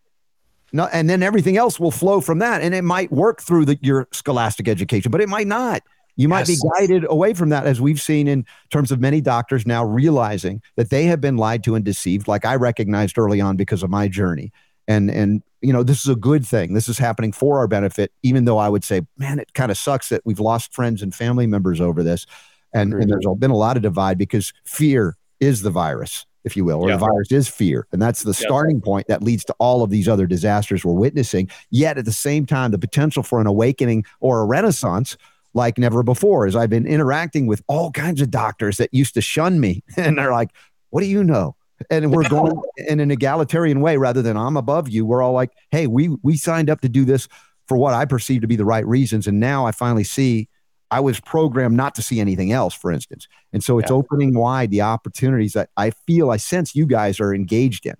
No, 0.73 0.89
and 0.93 1.09
then 1.09 1.23
everything 1.23 1.57
else 1.57 1.81
will 1.81 1.91
flow 1.91 2.21
from 2.21 2.41
that. 2.41 2.61
And 2.61 2.75
it 2.75 2.83
might 2.83 3.11
work 3.11 3.41
through 3.41 3.65
the, 3.67 3.79
your 3.81 4.09
scholastic 4.13 4.69
education, 4.69 5.11
but 5.11 5.21
it 5.21 5.29
might 5.29 5.47
not. 5.47 5.83
You 6.17 6.29
might 6.29 6.49
yes. 6.49 6.63
be 6.63 6.69
guided 6.79 7.05
away 7.09 7.35
from 7.35 7.51
that, 7.51 7.67
as 7.67 7.81
we've 7.81 8.01
seen 8.01 8.27
in 8.27 8.47
terms 8.71 8.91
of 8.91 9.01
many 9.01 9.21
doctors 9.21 9.67
now 9.67 9.85
realizing 9.85 10.63
that 10.77 10.91
they 10.91 11.05
have 11.05 11.21
been 11.21 11.37
lied 11.37 11.63
to 11.65 11.75
and 11.75 11.85
deceived, 11.85 12.27
like 12.27 12.45
I 12.45 12.57
recognized 12.57 13.19
early 13.19 13.41
on 13.41 13.57
because 13.57 13.83
of 13.83 13.91
my 13.91 14.09
journey. 14.09 14.53
And 14.89 15.11
and 15.11 15.43
you 15.61 15.73
know 15.73 15.83
this 15.83 16.01
is 16.01 16.09
a 16.09 16.17
good 16.17 16.47
thing. 16.47 16.75
This 16.75 16.89
is 16.89 16.97
happening 16.97 17.33
for 17.33 17.59
our 17.59 17.69
benefit, 17.69 18.13
even 18.23 18.45
though 18.45 18.59
I 18.59 18.69
would 18.69 18.85
say, 18.85 19.03
man, 19.19 19.39
it 19.39 19.53
kind 19.53 19.71
of 19.71 19.77
sucks 19.77 20.09
that 20.09 20.23
we've 20.25 20.41
lost 20.41 20.73
friends 20.73 21.03
and 21.03 21.15
family 21.15 21.47
members 21.47 21.81
over 21.81 22.03
this. 22.03 22.27
And, 22.73 22.93
and 22.93 23.11
there's 23.11 23.27
been 23.39 23.51
a 23.51 23.57
lot 23.57 23.77
of 23.77 23.83
divide 23.83 24.19
because 24.19 24.53
fear 24.65 25.17
is 25.41 25.63
the 25.63 25.71
virus, 25.71 26.27
if 26.45 26.57
you 26.57 26.65
will, 26.65 26.83
or 26.83 26.89
yeah. 26.89 26.97
the 26.97 27.07
virus 27.07 27.33
is 27.33 27.49
fear. 27.49 27.87
And 27.93 28.03
that's 28.03 28.23
the 28.23 28.31
yeah. 28.33 28.47
starting 28.47 28.81
point 28.81 29.07
that 29.09 29.23
leads 29.23 29.45
to 29.47 29.55
all 29.59 29.83
of 29.83 29.91
these 29.91 30.09
other 30.09 30.27
disasters 30.27 30.85
we're 30.85 30.93
witnessing. 30.93 31.49
Yet 31.71 31.97
at 31.97 32.05
the 32.05 32.13
same 32.13 32.45
time, 32.45 32.73
the 32.73 32.79
potential 32.79 33.23
for 33.23 33.41
an 33.41 33.47
awakening 33.47 34.05
or 34.21 34.41
a 34.41 34.45
renaissance 34.45 35.17
like 35.57 35.79
never 35.79 36.03
before 36.03 36.47
as 36.47 36.55
I've 36.55 36.71
been 36.71 36.87
interacting 36.87 37.47
with 37.47 37.63
all 37.67 37.91
kinds 37.91 38.21
of 38.21 38.31
doctors 38.31 38.77
that 38.77 38.93
used 38.93 39.15
to 39.15 39.21
shun 39.21 39.59
me. 39.59 39.83
And 39.97 40.19
they're 40.19 40.33
like, 40.33 40.51
what 40.91 41.01
do 41.01 41.07
you 41.07 41.25
know? 41.25 41.57
And 41.91 42.13
we're 42.13 42.29
going 42.29 42.61
in 42.77 43.01
an 43.01 43.11
egalitarian 43.11 43.81
way 43.81 43.97
rather 43.97 44.23
than 44.23 44.37
I'm 44.37 44.57
above 44.57 44.89
you. 44.89 45.05
We're 45.05 45.23
all 45.23 45.33
like, 45.33 45.51
hey, 45.71 45.87
we 45.87 46.09
we 46.23 46.37
signed 46.37 46.71
up 46.71 46.81
to 46.83 46.89
do 46.89 47.05
this 47.05 47.29
for 47.67 47.77
what 47.77 47.93
I 47.93 48.05
perceive 48.05 48.43
to 48.43 48.47
be 48.47 48.57
the 48.57 48.65
right 48.65 48.87
reasons. 48.87 49.27
And 49.27 49.41
now 49.41 49.67
I 49.67 49.73
finally 49.73 50.05
see 50.05 50.49
I 50.91 51.01
was 51.01 51.21
programmed 51.21 51.77
not 51.77 51.95
to 51.97 52.03
see 52.03 52.21
anything 52.21 52.53
else, 52.53 52.75
for 52.75 52.93
instance. 52.93 53.27
And 53.53 53.63
so 53.63 53.79
it's 53.79 53.91
yeah. 53.91 53.97
opening 53.97 54.39
wide 54.39 54.71
the 54.71 54.83
opportunities 54.83 55.53
that 55.55 55.71
I 55.77 55.91
feel 55.91 56.31
I 56.31 56.37
sense 56.37 56.75
you 56.75 56.87
guys 56.87 57.21
are 57.21 57.35
engaged 57.35 57.85
in. 57.87 57.97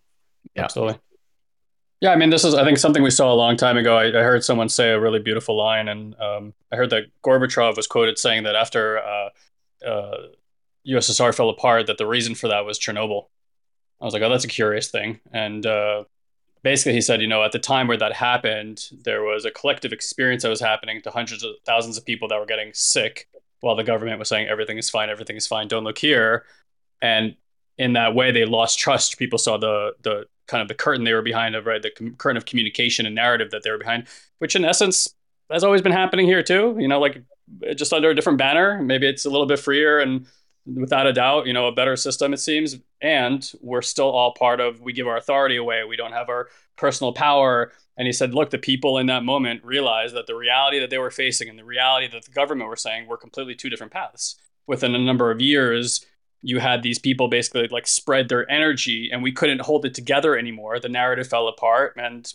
Yeah. 0.55 0.65
Absolutely. 0.65 0.99
Yeah, 2.01 2.11
I 2.11 2.17
mean, 2.17 2.29
this 2.31 2.45
is 2.45 2.55
I 2.55 2.65
think 2.65 2.79
something 2.79 3.03
we 3.03 3.11
saw 3.11 3.33
a 3.33 3.35
long 3.35 3.57
time 3.57 3.79
ago. 3.79 3.97
I, 3.97 4.09
I 4.09 4.23
heard 4.23 4.45
someone 4.45 4.69
say 4.69 4.91
a 4.91 5.01
really 5.01 5.19
beautiful 5.19 5.57
line, 5.57 5.89
and 5.89 6.15
um, 6.21 6.55
I 6.71 6.77
heard 6.77 6.91
that 6.91 7.05
Gorbachev 7.23 7.77
was 7.77 7.87
quoted 7.87 8.19
saying 8.19 8.43
that 8.43 8.55
after 8.55 8.99
uh, 8.99 9.29
uh, 9.87 10.17
USSR 10.87 11.35
fell 11.35 11.49
apart, 11.49 11.87
that 11.87 11.97
the 11.97 12.07
reason 12.07 12.35
for 12.35 12.49
that 12.49 12.67
was 12.67 12.79
Chernobyl. 12.79 13.29
I 14.01 14.05
was 14.05 14.13
like, 14.13 14.23
oh, 14.23 14.29
that's 14.29 14.45
a 14.45 14.49
curious 14.49 14.91
thing, 14.91 15.21
and 15.33 15.65
uh, 15.65 16.05
basically 16.63 16.93
he 16.93 17.01
said, 17.01 17.23
you 17.23 17.29
know, 17.29 17.43
at 17.43 17.53
the 17.53 17.59
time 17.59 17.87
where 17.89 17.97
that 17.97 18.13
happened, 18.13 18.91
there 19.05 19.23
was 19.23 19.47
a 19.47 19.51
collective 19.51 19.93
experience 19.93 20.43
that 20.43 20.51
was 20.51 20.61
happening 20.61 21.01
to 21.01 21.11
hundreds 21.11 21.43
of 21.43 21.53
thousands 21.65 21.97
of 21.97 22.05
people 22.05 22.29
that 22.29 22.39
were 22.39 22.45
getting 22.45 22.73
sick, 22.75 23.27
while 23.61 23.75
the 23.75 23.85
government 23.85 24.19
was 24.19 24.29
saying 24.29 24.49
everything 24.49 24.77
is 24.77 24.91
fine, 24.91 25.09
everything 25.09 25.37
is 25.37 25.47
fine, 25.47 25.67
don't 25.67 25.85
look 25.85 25.97
here, 25.97 26.45
and 27.01 27.37
in 27.79 27.95
that 27.95 28.15
way 28.15 28.33
they 28.33 28.45
lost 28.45 28.79
trust. 28.79 29.19
People 29.19 29.39
saw 29.39 29.57
the 29.57 29.93
the 30.03 30.27
kind 30.47 30.63
of 30.63 30.69
the 30.69 30.75
curtain 30.75 31.05
they 31.05 31.13
were 31.13 31.23
behind 31.23 31.55
of 31.55 31.67
right 31.67 31.83
the 31.83 31.91
com- 31.91 32.15
curtain 32.17 32.37
of 32.37 32.45
communication 32.45 33.07
and 33.07 33.15
narrative 33.15 33.51
that 33.51 33.63
they 33.63 33.71
were 33.71 33.79
behind 33.79 34.07
which 34.39 34.57
in 34.57 34.65
essence 34.65 35.15
has 35.51 35.65
always 35.65 35.83
been 35.83 35.93
happening 35.93 36.27
here 36.27 36.43
too 36.43 36.77
you 36.79 36.89
know 36.89 37.01
like 37.01 37.23
uh, 37.69 37.75
just 37.75 37.93
under 37.93 38.11
a 38.11 38.15
different 38.15 38.39
banner. 38.39 38.83
Maybe 38.83 39.07
it's 39.07 39.25
a 39.25 39.31
little 39.31 39.47
bit 39.47 39.59
freer 39.59 40.01
and 40.01 40.27
without 40.75 41.07
a 41.07 41.13
doubt 41.13 41.47
you 41.47 41.53
know 41.53 41.69
a 41.69 41.73
better 41.73 41.97
system 41.97 42.33
it 42.33 42.39
seems. 42.39 42.77
And 43.01 43.51
we're 43.61 43.83
still 43.83 44.11
all 44.11 44.35
part 44.35 44.61
of 44.61 44.81
we 44.81 44.93
give 44.93 45.07
our 45.07 45.17
authority 45.17 45.57
away. 45.57 45.85
We 45.85 45.97
don't 45.97 46.13
have 46.13 46.29
our 46.29 46.49
personal 46.77 47.13
power. 47.13 47.73
And 47.97 48.07
he 48.07 48.13
said 48.13 48.35
look 48.35 48.51
the 48.51 48.59
people 48.59 48.99
in 48.99 49.07
that 49.07 49.25
moment 49.25 49.65
realized 49.65 50.15
that 50.17 50.27
the 50.27 50.35
reality 50.35 50.81
that 50.81 50.91
they 50.91 50.99
were 50.99 51.11
facing 51.11 51.49
and 51.49 51.59
the 51.59 51.65
reality 51.65 52.09
that 52.09 52.25
the 52.25 52.33
government 52.33 52.69
were 52.69 52.77
saying 52.77 53.07
were 53.07 53.17
completely 53.17 53.55
two 53.55 53.71
different 53.71 53.93
paths. 53.93 54.37
Within 54.67 54.95
a 54.97 54.99
number 54.99 55.31
of 55.31 55.41
years 55.41 56.05
you 56.43 56.59
had 56.61 56.83
these 56.83 56.99
people 56.99 57.29
basically 57.29 57.69
like 57.69 57.87
spread 57.87 58.29
their 58.29 58.49
energy 58.51 59.11
and 59.13 59.23
we 59.23 59.33
couldn't 59.33 59.63
hold 59.63 59.85
it 59.85 59.95
together 59.95 60.37
anymore. 60.37 60.79
The 60.79 60.89
narrative 60.89 61.29
fell 61.29 61.49
apart 61.49 61.95
and 61.97 62.33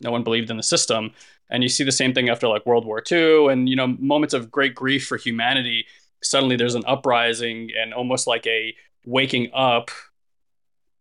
no 0.00 0.10
one 0.10 0.24
believed 0.24 0.50
in 0.50 0.56
the 0.56 0.62
system. 0.62 1.12
And 1.50 1.62
you 1.62 1.68
see 1.68 1.84
the 1.84 1.92
same 1.92 2.14
thing 2.14 2.28
after 2.28 2.48
like 2.48 2.66
World 2.66 2.84
War 2.84 3.02
II 3.10 3.48
and, 3.48 3.68
you 3.68 3.76
know, 3.76 3.86
moments 3.86 4.34
of 4.34 4.50
great 4.50 4.74
grief 4.74 5.06
for 5.06 5.16
humanity. 5.16 5.86
Suddenly 6.22 6.56
there's 6.56 6.74
an 6.74 6.84
uprising 6.86 7.70
and 7.80 7.92
almost 7.92 8.26
like 8.26 8.46
a 8.46 8.74
waking 9.04 9.50
up 9.54 9.90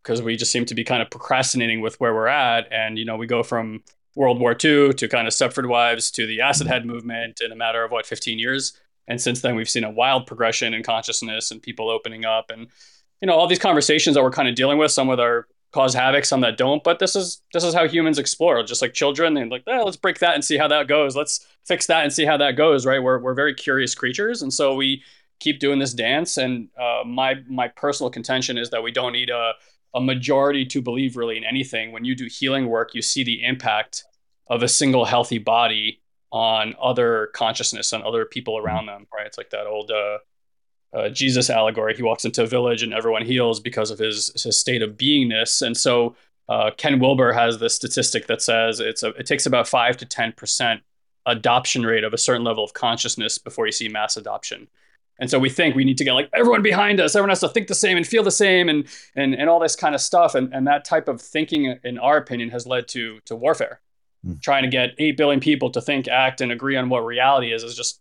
because 0.04 0.22
we 0.22 0.36
just 0.36 0.52
seem 0.52 0.66
to 0.66 0.76
be 0.76 0.84
kind 0.84 1.02
of 1.02 1.10
procrastinating 1.10 1.82
with 1.82 2.00
where 2.00 2.14
we're 2.14 2.28
at. 2.28 2.72
And, 2.72 2.98
you 2.98 3.06
know, 3.06 3.16
we 3.16 3.28
go 3.28 3.44
from 3.44 3.84
World 4.16 4.40
War 4.40 4.52
II 4.52 4.94
to 4.94 5.08
kind 5.08 5.28
of 5.28 5.34
Stepford 5.34 5.68
Wives 5.68 6.12
to 6.12 6.26
the 6.26 6.42
acid 6.42 6.68
head 6.68 6.86
movement 6.86 7.40
in 7.44 7.52
a 7.52 7.56
matter 7.56 7.84
of 7.84 7.92
what, 7.92 8.06
15 8.06 8.40
years. 8.40 8.78
And 9.12 9.20
since 9.20 9.42
then, 9.42 9.58
we've 9.58 9.70
seen 9.70 9.84
a 9.84 9.92
wild 9.92 10.26
progression 10.26 10.74
in 10.74 10.84
consciousness 10.84 11.52
and 11.52 11.62
people 11.62 11.90
opening 11.90 12.24
up, 12.24 12.50
and 12.50 12.68
you 13.20 13.26
know 13.28 13.34
all 13.34 13.46
these 13.46 13.60
conversations 13.60 14.16
that 14.16 14.24
we're 14.24 14.32
kind 14.32 14.48
of 14.48 14.56
dealing 14.56 14.78
with. 14.78 14.90
Some 14.90 15.10
with 15.10 15.20
our 15.20 15.50
cause 15.74 15.94
havoc, 15.94 16.24
some 16.24 16.40
that 16.42 16.56
don't. 16.56 16.82
But 16.82 17.00
this 17.00 17.14
is 17.18 17.42
this 17.52 17.66
is 17.66 17.74
how 17.74 17.86
humans 17.86 18.18
explore, 18.18 18.64
just 18.64 18.82
like 18.82 18.94
children. 18.94 19.34
They're 19.34 19.48
like, 19.48 19.64
eh, 19.68 19.82
let's 19.82 19.98
break 19.98 20.20
that 20.20 20.36
and 20.36 20.46
see 20.46 20.56
how 20.56 20.70
that 20.70 20.88
goes. 20.88 21.14
Let's 21.14 21.46
fix 21.66 21.88
that 21.88 22.04
and 22.06 22.14
see 22.14 22.24
how 22.24 22.38
that 22.38 22.56
goes. 22.56 22.86
Right? 22.86 23.04
We're 23.04 23.20
we're 23.20 23.34
very 23.34 23.54
curious 23.54 23.94
creatures, 23.94 24.42
and 24.42 24.54
so 24.54 24.76
we 24.76 25.04
keep 25.42 25.60
doing 25.60 25.80
this 25.80 25.94
dance. 25.94 26.38
And 26.38 26.70
uh, 26.80 27.04
my 27.06 27.36
my 27.50 27.68
personal 27.68 28.10
contention 28.10 28.58
is 28.58 28.70
that 28.70 28.82
we 28.82 28.92
don't 28.92 29.12
need 29.12 29.30
a 29.30 29.52
a 29.94 30.00
majority 30.00 30.66
to 30.68 30.82
believe 30.82 31.18
really 31.18 31.36
in 31.36 31.44
anything. 31.44 31.92
When 31.92 32.06
you 32.06 32.16
do 32.16 32.28
healing 32.32 32.70
work, 32.70 32.96
you 32.96 33.02
see 33.02 33.26
the 33.26 33.44
impact 33.44 34.06
of 34.48 34.64
a 34.64 34.70
single 34.70 35.04
healthy 35.04 35.38
body 35.38 36.01
on 36.32 36.76
other 36.82 37.30
consciousness 37.34 37.94
and 37.94 38.04
other 38.04 38.26
people 38.26 38.56
mm-hmm. 38.56 38.66
around 38.66 38.86
them, 38.86 39.08
right? 39.14 39.28
It's 39.28 39.38
like 39.38 39.50
that 39.52 39.68
old 39.68 39.92
uh, 39.92 40.18
uh, 40.94 41.10
Jesus 41.10 41.50
allegory. 41.50 41.96
He 41.96 42.04
walks 42.04 42.26
into 42.26 42.44
a 42.44 42.48
village 42.48 42.84
and 42.84 42.94
everyone 42.94 43.26
heals 43.26 43.60
because 43.60 43.92
of 43.92 44.00
his, 44.00 44.32
his 44.42 44.58
state 44.58 44.82
of 44.82 44.98
beingness. 44.98 45.62
And 45.62 45.76
so 45.76 46.16
uh, 46.50 46.72
Ken 46.76 47.00
Wilber 47.00 47.34
has 47.34 47.60
this 47.60 47.76
statistic 47.76 48.28
that 48.28 48.42
says 48.42 48.80
it's 48.80 49.04
a, 49.04 49.10
it 49.10 49.26
takes 49.26 49.46
about 49.46 49.68
five 49.68 49.98
to 49.98 50.06
ten 50.06 50.34
percent 50.34 50.82
adoption 51.26 51.84
rate 51.84 52.04
of 52.04 52.14
a 52.14 52.18
certain 52.18 52.44
level 52.44 52.64
of 52.64 52.74
consciousness 52.74 53.38
before 53.38 53.66
you 53.66 53.72
see 53.72 53.88
mass 53.88 54.18
adoption. 54.18 54.68
And 55.20 55.30
so 55.30 55.38
we 55.38 55.50
think 55.50 55.76
we 55.76 55.86
need 55.86 56.00
to 56.00 56.04
get 56.04 56.14
like 56.14 56.30
everyone 56.34 56.64
behind 56.64 57.00
us. 57.00 57.16
Everyone 57.16 57.30
has 57.30 57.42
to 57.42 57.50
think 57.50 57.68
the 57.68 57.76
same 57.76 57.96
and 57.96 58.08
feel 58.08 58.24
the 58.24 58.32
same 58.32 58.70
and 58.70 58.88
and 59.16 59.36
and 59.36 59.50
all 59.50 59.60
this 59.60 59.76
kind 59.76 59.94
of 59.94 60.02
stuff. 60.02 60.34
And 60.34 60.52
and 60.54 60.66
that 60.68 60.84
type 60.84 61.08
of 61.08 61.22
thinking, 61.22 61.78
in 61.84 62.00
our 62.00 62.18
opinion, 62.18 62.50
has 62.50 62.66
led 62.66 62.88
to 62.90 63.20
to 63.26 63.36
warfare. 63.36 63.82
Mm. 64.26 64.42
Trying 64.42 64.64
to 64.64 64.70
get 64.70 64.92
eight 65.00 65.18
billion 65.18 65.40
people 65.40 65.72
to 65.72 65.82
think, 65.82 66.08
act, 66.08 66.42
and 66.42 66.52
agree 66.52 66.76
on 66.76 66.90
what 66.90 67.06
reality 67.06 67.52
is 67.52 67.64
is 67.64 67.76
just 67.76 68.00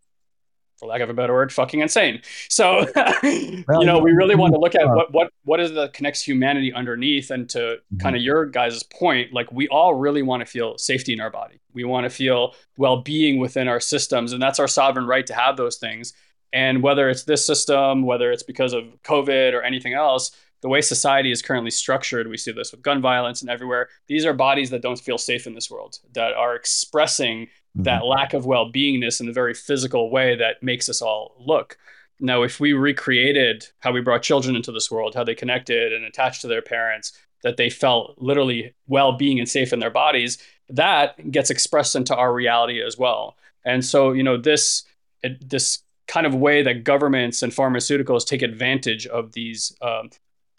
for 0.81 0.87
lack 0.87 1.03
of 1.03 1.11
a 1.11 1.15
better 1.15 1.35
word, 1.35 1.53
fucking 1.53 1.81
insane. 1.81 2.23
So, 2.49 2.87
you 3.23 3.65
know, 3.67 3.99
we 3.99 4.13
really 4.13 4.35
want 4.35 4.55
to 4.55 4.59
look 4.59 4.75
at 4.75 4.89
what 4.89 5.13
what 5.13 5.31
what 5.45 5.61
is 5.61 5.73
that 5.73 5.93
connects 5.93 6.23
humanity 6.23 6.73
underneath, 6.73 7.31
and 7.31 7.49
to 7.51 7.59
mm-hmm. 7.59 7.99
kind 7.99 8.17
of 8.17 8.23
your 8.23 8.47
guys' 8.47 8.83
point, 8.83 9.33
like 9.33 9.53
we 9.53 9.69
all 9.69 9.95
really 9.95 10.23
want 10.23 10.41
to 10.41 10.47
feel 10.47 10.77
safety 10.79 11.13
in 11.13 11.21
our 11.21 11.31
body. 11.31 11.61
We 11.73 11.85
want 11.85 12.05
to 12.05 12.11
feel 12.11 12.55
well 12.77 13.03
being 13.03 13.39
within 13.39 13.69
our 13.69 13.79
systems, 13.79 14.33
and 14.33 14.43
that's 14.43 14.59
our 14.59 14.69
sovereign 14.69 15.07
right 15.07 15.27
to 15.27 15.35
have 15.35 15.57
those 15.57 15.77
things. 15.77 16.15
And 16.53 16.83
whether 16.83 17.09
it's 17.09 17.25
this 17.25 17.47
system, 17.47 18.03
whether 18.03 18.33
it's 18.33 18.43
because 18.43 18.73
of 18.73 18.85
COVID 19.05 19.53
or 19.53 19.63
anything 19.63 19.95
else, 19.95 20.33
the 20.63 20.69
way 20.69 20.81
society 20.81 21.31
is 21.31 21.43
currently 21.43 21.71
structured, 21.71 22.29
we 22.29 22.37
see 22.37 22.53
this 22.53 22.73
with 22.73 22.83
gun 22.83 23.01
violence 23.01 23.41
and 23.41 23.51
everywhere. 23.51 23.89
These 24.09 24.27
are 24.27 24.35
bodies 24.35 24.71
that 24.71 24.83
don't 24.83 24.99
feel 24.99 25.19
safe 25.19 25.47
in 25.47 25.55
this 25.55 25.71
world, 25.71 25.99
that 26.13 26.33
are 26.35 26.55
expressing 26.55 27.47
mm-hmm. 27.47 27.85
that 27.85 28.05
lack 28.05 28.35
of 28.35 28.47
well 28.47 28.71
beingness 28.71 29.21
in 29.21 29.29
a 29.29 29.33
very 29.33 29.55
physical 29.55 30.11
way 30.11 30.37
that 30.37 30.63
makes 30.63 30.89
us 30.89 31.01
all 31.01 31.35
look. 31.39 31.79
Now, 32.21 32.43
if 32.43 32.61
we 32.61 32.75
recreated 32.75 33.67
how 33.79 33.93
we 33.93 34.03
brought 34.03 34.23
children 34.23 34.55
into 34.55 34.73
this 34.73 34.91
world, 34.91 35.15
how 35.15 35.25
they 35.25 35.35
connected 35.35 35.93
and 35.93 36.05
attached 36.05 36.43
to 36.43 36.49
their 36.49 36.61
parents, 36.61 37.13
that 37.43 37.57
they 37.57 37.71
felt 37.71 38.19
literally 38.19 38.75
well 38.87 39.13
being 39.13 39.39
and 39.39 39.49
safe 39.49 39.73
in 39.73 39.79
their 39.79 39.91
bodies, 39.91 40.37
that 40.69 41.31
gets 41.31 41.49
expressed 41.49 41.97
into 41.97 42.15
our 42.15 42.33
reality 42.33 42.83
as 42.83 42.99
well. 42.99 43.37
And 43.65 43.83
so, 43.85 44.13
you 44.13 44.23
know, 44.23 44.37
this 44.37 44.85
it, 45.23 45.49
this 45.49 45.83
kind 46.07 46.27
of 46.27 46.35
way 46.35 46.63
that 46.63 46.85
governments 46.85 47.43
and 47.43 47.53
pharmaceuticals 47.53 48.27
take 48.27 48.43
advantage 48.43 49.07
of 49.07 49.33
these 49.33 49.75
um, 49.81 50.11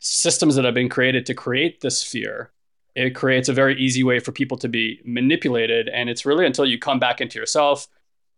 systems 0.01 0.55
that 0.55 0.65
have 0.65 0.73
been 0.73 0.89
created 0.89 1.25
to 1.27 1.33
create 1.33 1.79
this 1.81 2.03
fear. 2.03 2.51
It 2.95 3.15
creates 3.15 3.47
a 3.47 3.53
very 3.53 3.79
easy 3.79 4.03
way 4.03 4.19
for 4.19 4.33
people 4.33 4.57
to 4.57 4.67
be 4.67 4.99
manipulated 5.05 5.87
and 5.87 6.09
it's 6.09 6.25
really 6.25 6.45
until 6.45 6.65
you 6.65 6.77
come 6.77 6.99
back 6.99 7.21
into 7.21 7.39
yourself 7.39 7.87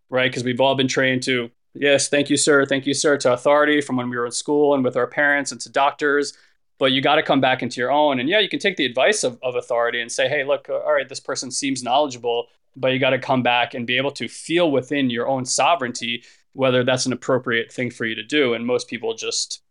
right? 0.09 0.29
Because 0.29 0.43
we've 0.43 0.61
all 0.61 0.75
been 0.75 0.87
trained 0.87 1.23
to 1.23 1.49
yes 1.73 2.07
thank 2.09 2.29
you 2.29 2.37
sir. 2.37 2.65
Thank 2.65 2.85
you 2.85 2.93
sir 2.93 3.17
to 3.17 3.33
authority 3.33 3.81
from 3.81 3.95
when 3.95 4.09
we 4.09 4.17
were 4.17 4.27
in 4.27 4.31
school 4.31 4.75
and 4.75 4.83
with 4.83 4.95
our 4.95 5.07
parents 5.07 5.51
and 5.51 5.59
to 5.61 5.71
doctors 5.71 6.33
but 6.79 6.91
you 6.91 7.01
got 7.01 7.15
to 7.15 7.23
come 7.23 7.39
back 7.39 7.63
into 7.63 7.79
your 7.79 7.91
own. 7.91 8.19
And 8.19 8.29
yeah 8.29 8.39
you 8.39 8.49
can 8.49 8.59
take 8.59 8.77
the 8.77 8.85
advice 8.85 9.23
of, 9.23 9.39
of 9.41 9.55
authority 9.55 10.01
and 10.01 10.11
say 10.11 10.27
hey 10.27 10.43
look 10.43 10.69
uh, 10.69 10.79
all 10.79 10.93
right 10.93 11.09
this 11.09 11.21
person 11.21 11.49
seems 11.49 11.81
knowledgeable 11.81 12.47
but 12.75 12.89
you 12.89 12.99
got 12.99 13.11
to 13.11 13.19
come 13.19 13.41
back 13.41 13.73
and 13.73 13.87
be 13.87 13.97
able 13.97 14.11
to 14.11 14.27
feel 14.27 14.69
within 14.69 15.09
your 15.09 15.27
own 15.27 15.45
sovereignty 15.45 16.23
whether 16.53 16.83
that's 16.83 17.05
an 17.05 17.13
appropriate 17.13 17.71
thing 17.71 17.91
for 17.91 18.05
you 18.05 18.15
to 18.15 18.23
do. 18.23 18.53
And 18.53 18.65
most 18.65 18.87
people 18.87 19.13
just 19.15 19.61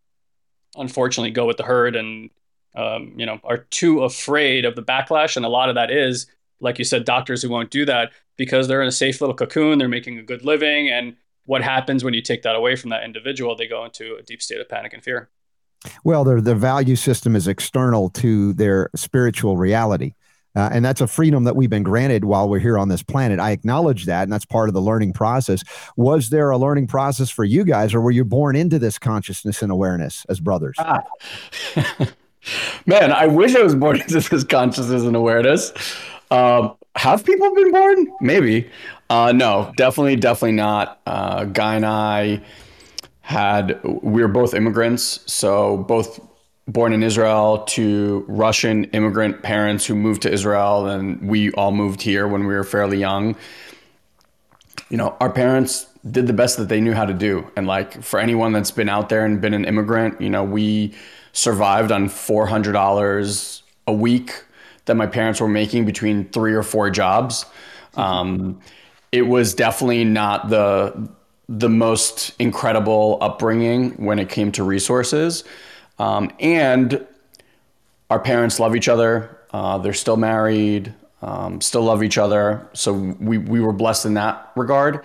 unfortunately 0.75 1.31
go 1.31 1.45
with 1.45 1.57
the 1.57 1.63
herd 1.63 1.95
and 1.95 2.29
um, 2.75 3.13
you 3.17 3.25
know 3.25 3.39
are 3.43 3.59
too 3.69 4.03
afraid 4.03 4.65
of 4.65 4.75
the 4.75 4.83
backlash. 4.83 5.35
And 5.35 5.45
a 5.45 5.49
lot 5.49 5.69
of 5.69 5.75
that 5.75 5.91
is, 5.91 6.27
like 6.59 6.79
you 6.79 6.85
said, 6.85 7.05
doctors 7.05 7.41
who 7.41 7.49
won't 7.49 7.71
do 7.71 7.85
that 7.85 8.11
because 8.37 8.67
they're 8.67 8.81
in 8.81 8.87
a 8.87 8.91
safe 8.91 9.21
little 9.21 9.35
cocoon, 9.35 9.77
they're 9.77 9.87
making 9.87 10.17
a 10.17 10.23
good 10.23 10.43
living, 10.43 10.89
and 10.89 11.15
what 11.45 11.61
happens 11.61 12.03
when 12.03 12.13
you 12.13 12.21
take 12.21 12.41
that 12.43 12.55
away 12.55 12.75
from 12.75 12.89
that 12.91 13.03
individual? 13.03 13.55
They 13.55 13.67
go 13.67 13.83
into 13.85 14.15
a 14.15 14.23
deep 14.23 14.41
state 14.41 14.61
of 14.61 14.69
panic 14.69 14.93
and 14.93 15.03
fear. 15.03 15.29
Well, 16.03 16.23
their 16.23 16.41
the 16.41 16.55
value 16.55 16.95
system 16.95 17.35
is 17.35 17.47
external 17.47 18.09
to 18.11 18.53
their 18.53 18.89
spiritual 18.95 19.57
reality. 19.57 20.13
Uh, 20.55 20.69
and 20.71 20.85
that's 20.85 21.01
a 21.01 21.07
freedom 21.07 21.43
that 21.45 21.55
we've 21.55 21.69
been 21.69 21.83
granted 21.83 22.25
while 22.25 22.47
we're 22.47 22.59
here 22.59 22.77
on 22.77 22.89
this 22.89 23.01
planet. 23.01 23.39
I 23.39 23.51
acknowledge 23.51 24.05
that, 24.05 24.23
and 24.23 24.31
that's 24.31 24.45
part 24.45 24.69
of 24.69 24.73
the 24.73 24.81
learning 24.81 25.13
process. 25.13 25.63
Was 25.95 26.29
there 26.29 26.51
a 26.51 26.57
learning 26.57 26.87
process 26.87 27.29
for 27.29 27.43
you 27.43 27.63
guys, 27.63 27.93
or 27.93 28.01
were 28.01 28.11
you 28.11 28.23
born 28.23 28.55
into 28.55 28.77
this 28.77 28.99
consciousness 28.99 29.61
and 29.61 29.71
awareness 29.71 30.25
as 30.29 30.39
brothers? 30.39 30.75
Ah. 30.79 31.03
Man, 32.85 33.11
I 33.11 33.27
wish 33.27 33.55
I 33.55 33.63
was 33.63 33.75
born 33.75 34.01
into 34.01 34.19
this 34.19 34.43
consciousness 34.43 35.03
and 35.03 35.15
awareness. 35.15 35.71
Um, 36.29 36.75
have 36.95 37.25
people 37.25 37.53
been 37.55 37.71
born? 37.71 38.11
Maybe. 38.21 38.69
Uh, 39.09 39.31
no, 39.31 39.71
definitely, 39.77 40.15
definitely 40.15 40.53
not. 40.53 40.99
Uh, 41.05 41.45
Guy 41.45 41.75
and 41.75 41.85
I 41.85 42.41
had, 43.21 43.79
we 43.83 44.21
were 44.21 44.27
both 44.27 44.53
immigrants. 44.53 45.23
So 45.31 45.77
both 45.77 46.19
born 46.67 46.93
in 46.93 47.03
Israel 47.03 47.59
to 47.67 48.25
Russian 48.27 48.85
immigrant 48.85 49.43
parents 49.43 49.85
who 49.85 49.95
moved 49.95 50.21
to 50.23 50.31
Israel, 50.31 50.87
and 50.87 51.21
we 51.21 51.51
all 51.51 51.71
moved 51.71 52.01
here 52.01 52.27
when 52.27 52.45
we 52.45 52.53
were 52.53 52.63
fairly 52.63 52.97
young. 52.97 53.35
You 54.89 54.97
know, 54.97 55.17
our 55.19 55.29
parents 55.29 55.87
did 56.09 56.27
the 56.27 56.33
best 56.33 56.57
that 56.57 56.69
they 56.69 56.81
knew 56.81 56.93
how 56.93 57.05
to 57.05 57.13
do. 57.13 57.49
And 57.55 57.67
like 57.67 58.03
for 58.03 58.19
anyone 58.19 58.51
that's 58.51 58.71
been 58.71 58.89
out 58.89 59.09
there 59.09 59.25
and 59.25 59.39
been 59.39 59.53
an 59.53 59.65
immigrant, 59.65 60.19
you 60.21 60.29
know, 60.29 60.43
we 60.43 60.93
survived 61.31 61.91
on 61.91 62.07
$400 62.07 63.61
a 63.87 63.93
week 63.93 64.43
that 64.85 64.95
my 64.95 65.07
parents 65.07 65.39
were 65.39 65.47
making 65.47 65.85
between 65.85 66.29
three 66.29 66.53
or 66.53 66.63
four 66.63 66.89
jobs. 66.89 67.45
Um, 67.95 68.59
it 69.11 69.23
was 69.23 69.53
definitely 69.53 70.03
not 70.03 70.49
the 70.49 71.09
the 71.49 71.69
most 71.69 72.33
incredible 72.39 73.17
upbringing 73.21 73.91
when 74.03 74.17
it 74.17 74.29
came 74.29 74.51
to 74.53 74.63
resources. 74.63 75.43
Um, 75.99 76.31
and 76.39 77.05
our 78.09 78.19
parents 78.19 78.59
love 78.59 78.75
each 78.75 78.87
other. 78.87 79.39
Uh, 79.51 79.77
they're 79.77 79.93
still 79.93 80.17
married, 80.17 80.93
um, 81.21 81.61
still 81.61 81.83
love 81.83 82.03
each 82.03 82.17
other. 82.17 82.67
So 82.73 82.93
we, 82.93 83.37
we 83.37 83.59
were 83.59 83.73
blessed 83.73 84.05
in 84.05 84.15
that 84.15 84.51
regard. 84.55 85.03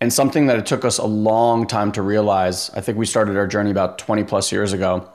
And 0.00 0.12
something 0.12 0.48
that 0.48 0.58
it 0.58 0.66
took 0.66 0.84
us 0.84 0.98
a 0.98 1.06
long 1.06 1.66
time 1.66 1.92
to 1.92 2.02
realize, 2.02 2.70
I 2.70 2.80
think 2.80 2.98
we 2.98 3.06
started 3.06 3.36
our 3.36 3.46
journey 3.46 3.70
about 3.70 3.98
20 3.98 4.24
plus 4.24 4.52
years 4.52 4.72
ago, 4.72 5.08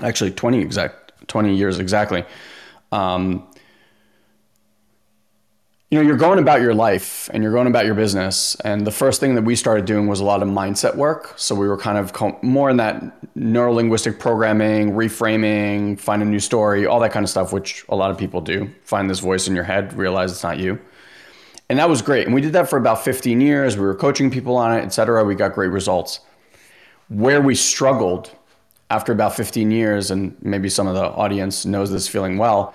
actually 0.00 0.30
20 0.30 0.60
exact, 0.60 1.26
20 1.26 1.56
years 1.56 1.78
exactly. 1.78 2.24
Um, 2.92 3.48
you 5.90 5.98
know, 5.98 6.06
you're 6.06 6.18
going 6.18 6.38
about 6.38 6.60
your 6.60 6.74
life 6.74 7.30
and 7.32 7.42
you're 7.42 7.52
going 7.52 7.66
about 7.66 7.86
your 7.86 7.94
business. 7.94 8.54
And 8.56 8.86
the 8.86 8.90
first 8.90 9.20
thing 9.20 9.34
that 9.36 9.42
we 9.42 9.56
started 9.56 9.86
doing 9.86 10.06
was 10.06 10.20
a 10.20 10.24
lot 10.24 10.42
of 10.42 10.48
mindset 10.48 10.96
work. 10.96 11.32
So 11.36 11.54
we 11.54 11.66
were 11.66 11.78
kind 11.78 11.96
of 11.96 12.42
more 12.42 12.68
in 12.68 12.76
that 12.76 13.02
neuro 13.34 13.72
linguistic 13.72 14.18
programming, 14.18 14.92
reframing, 14.92 15.98
find 15.98 16.20
a 16.20 16.26
new 16.26 16.40
story, 16.40 16.84
all 16.84 17.00
that 17.00 17.12
kind 17.12 17.24
of 17.24 17.30
stuff, 17.30 17.54
which 17.54 17.86
a 17.88 17.96
lot 17.96 18.10
of 18.10 18.18
people 18.18 18.42
do. 18.42 18.70
Find 18.84 19.08
this 19.08 19.20
voice 19.20 19.48
in 19.48 19.54
your 19.54 19.64
head, 19.64 19.94
realize 19.94 20.30
it's 20.30 20.42
not 20.42 20.58
you. 20.58 20.78
And 21.70 21.78
that 21.78 21.88
was 21.88 22.02
great. 22.02 22.26
And 22.26 22.34
we 22.34 22.42
did 22.42 22.52
that 22.52 22.68
for 22.68 22.78
about 22.78 23.02
15 23.02 23.40
years. 23.40 23.76
We 23.76 23.82
were 23.82 23.94
coaching 23.94 24.30
people 24.30 24.56
on 24.56 24.76
it, 24.76 24.82
et 24.82 24.92
cetera. 24.92 25.24
We 25.24 25.34
got 25.34 25.54
great 25.54 25.70
results. 25.70 26.20
Where 27.08 27.40
we 27.40 27.54
struggled 27.54 28.30
after 28.90 29.12
about 29.12 29.34
15 29.34 29.70
years, 29.70 30.10
and 30.10 30.36
maybe 30.42 30.68
some 30.68 30.86
of 30.86 30.94
the 30.94 31.04
audience 31.04 31.64
knows 31.64 31.90
this 31.90 32.08
feeling 32.08 32.36
well, 32.36 32.74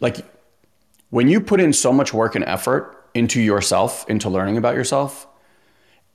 like 0.00 0.24
when 1.10 1.28
you 1.28 1.40
put 1.40 1.60
in 1.60 1.72
so 1.72 1.92
much 1.92 2.12
work 2.12 2.34
and 2.34 2.44
effort 2.44 3.08
into 3.14 3.40
yourself, 3.40 4.08
into 4.08 4.28
learning 4.28 4.56
about 4.56 4.74
yourself, 4.74 5.26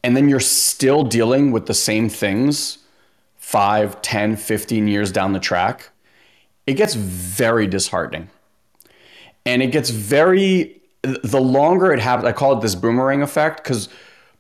and 0.03 0.15
then 0.17 0.29
you're 0.29 0.39
still 0.39 1.03
dealing 1.03 1.51
with 1.51 1.65
the 1.65 1.73
same 1.73 2.09
things 2.09 2.79
5, 3.37 4.01
10, 4.01 4.35
15 4.37 4.87
years 4.87 5.11
down 5.11 5.33
the 5.33 5.39
track, 5.39 5.89
it 6.67 6.73
gets 6.73 6.93
very 6.93 7.67
disheartening. 7.67 8.29
And 9.45 9.63
it 9.63 9.71
gets 9.71 9.89
very, 9.89 10.81
the 11.01 11.41
longer 11.41 11.91
it 11.91 11.99
happens, 11.99 12.27
I 12.27 12.31
call 12.31 12.57
it 12.57 12.61
this 12.61 12.75
boomerang 12.75 13.21
effect 13.21 13.63
because 13.63 13.89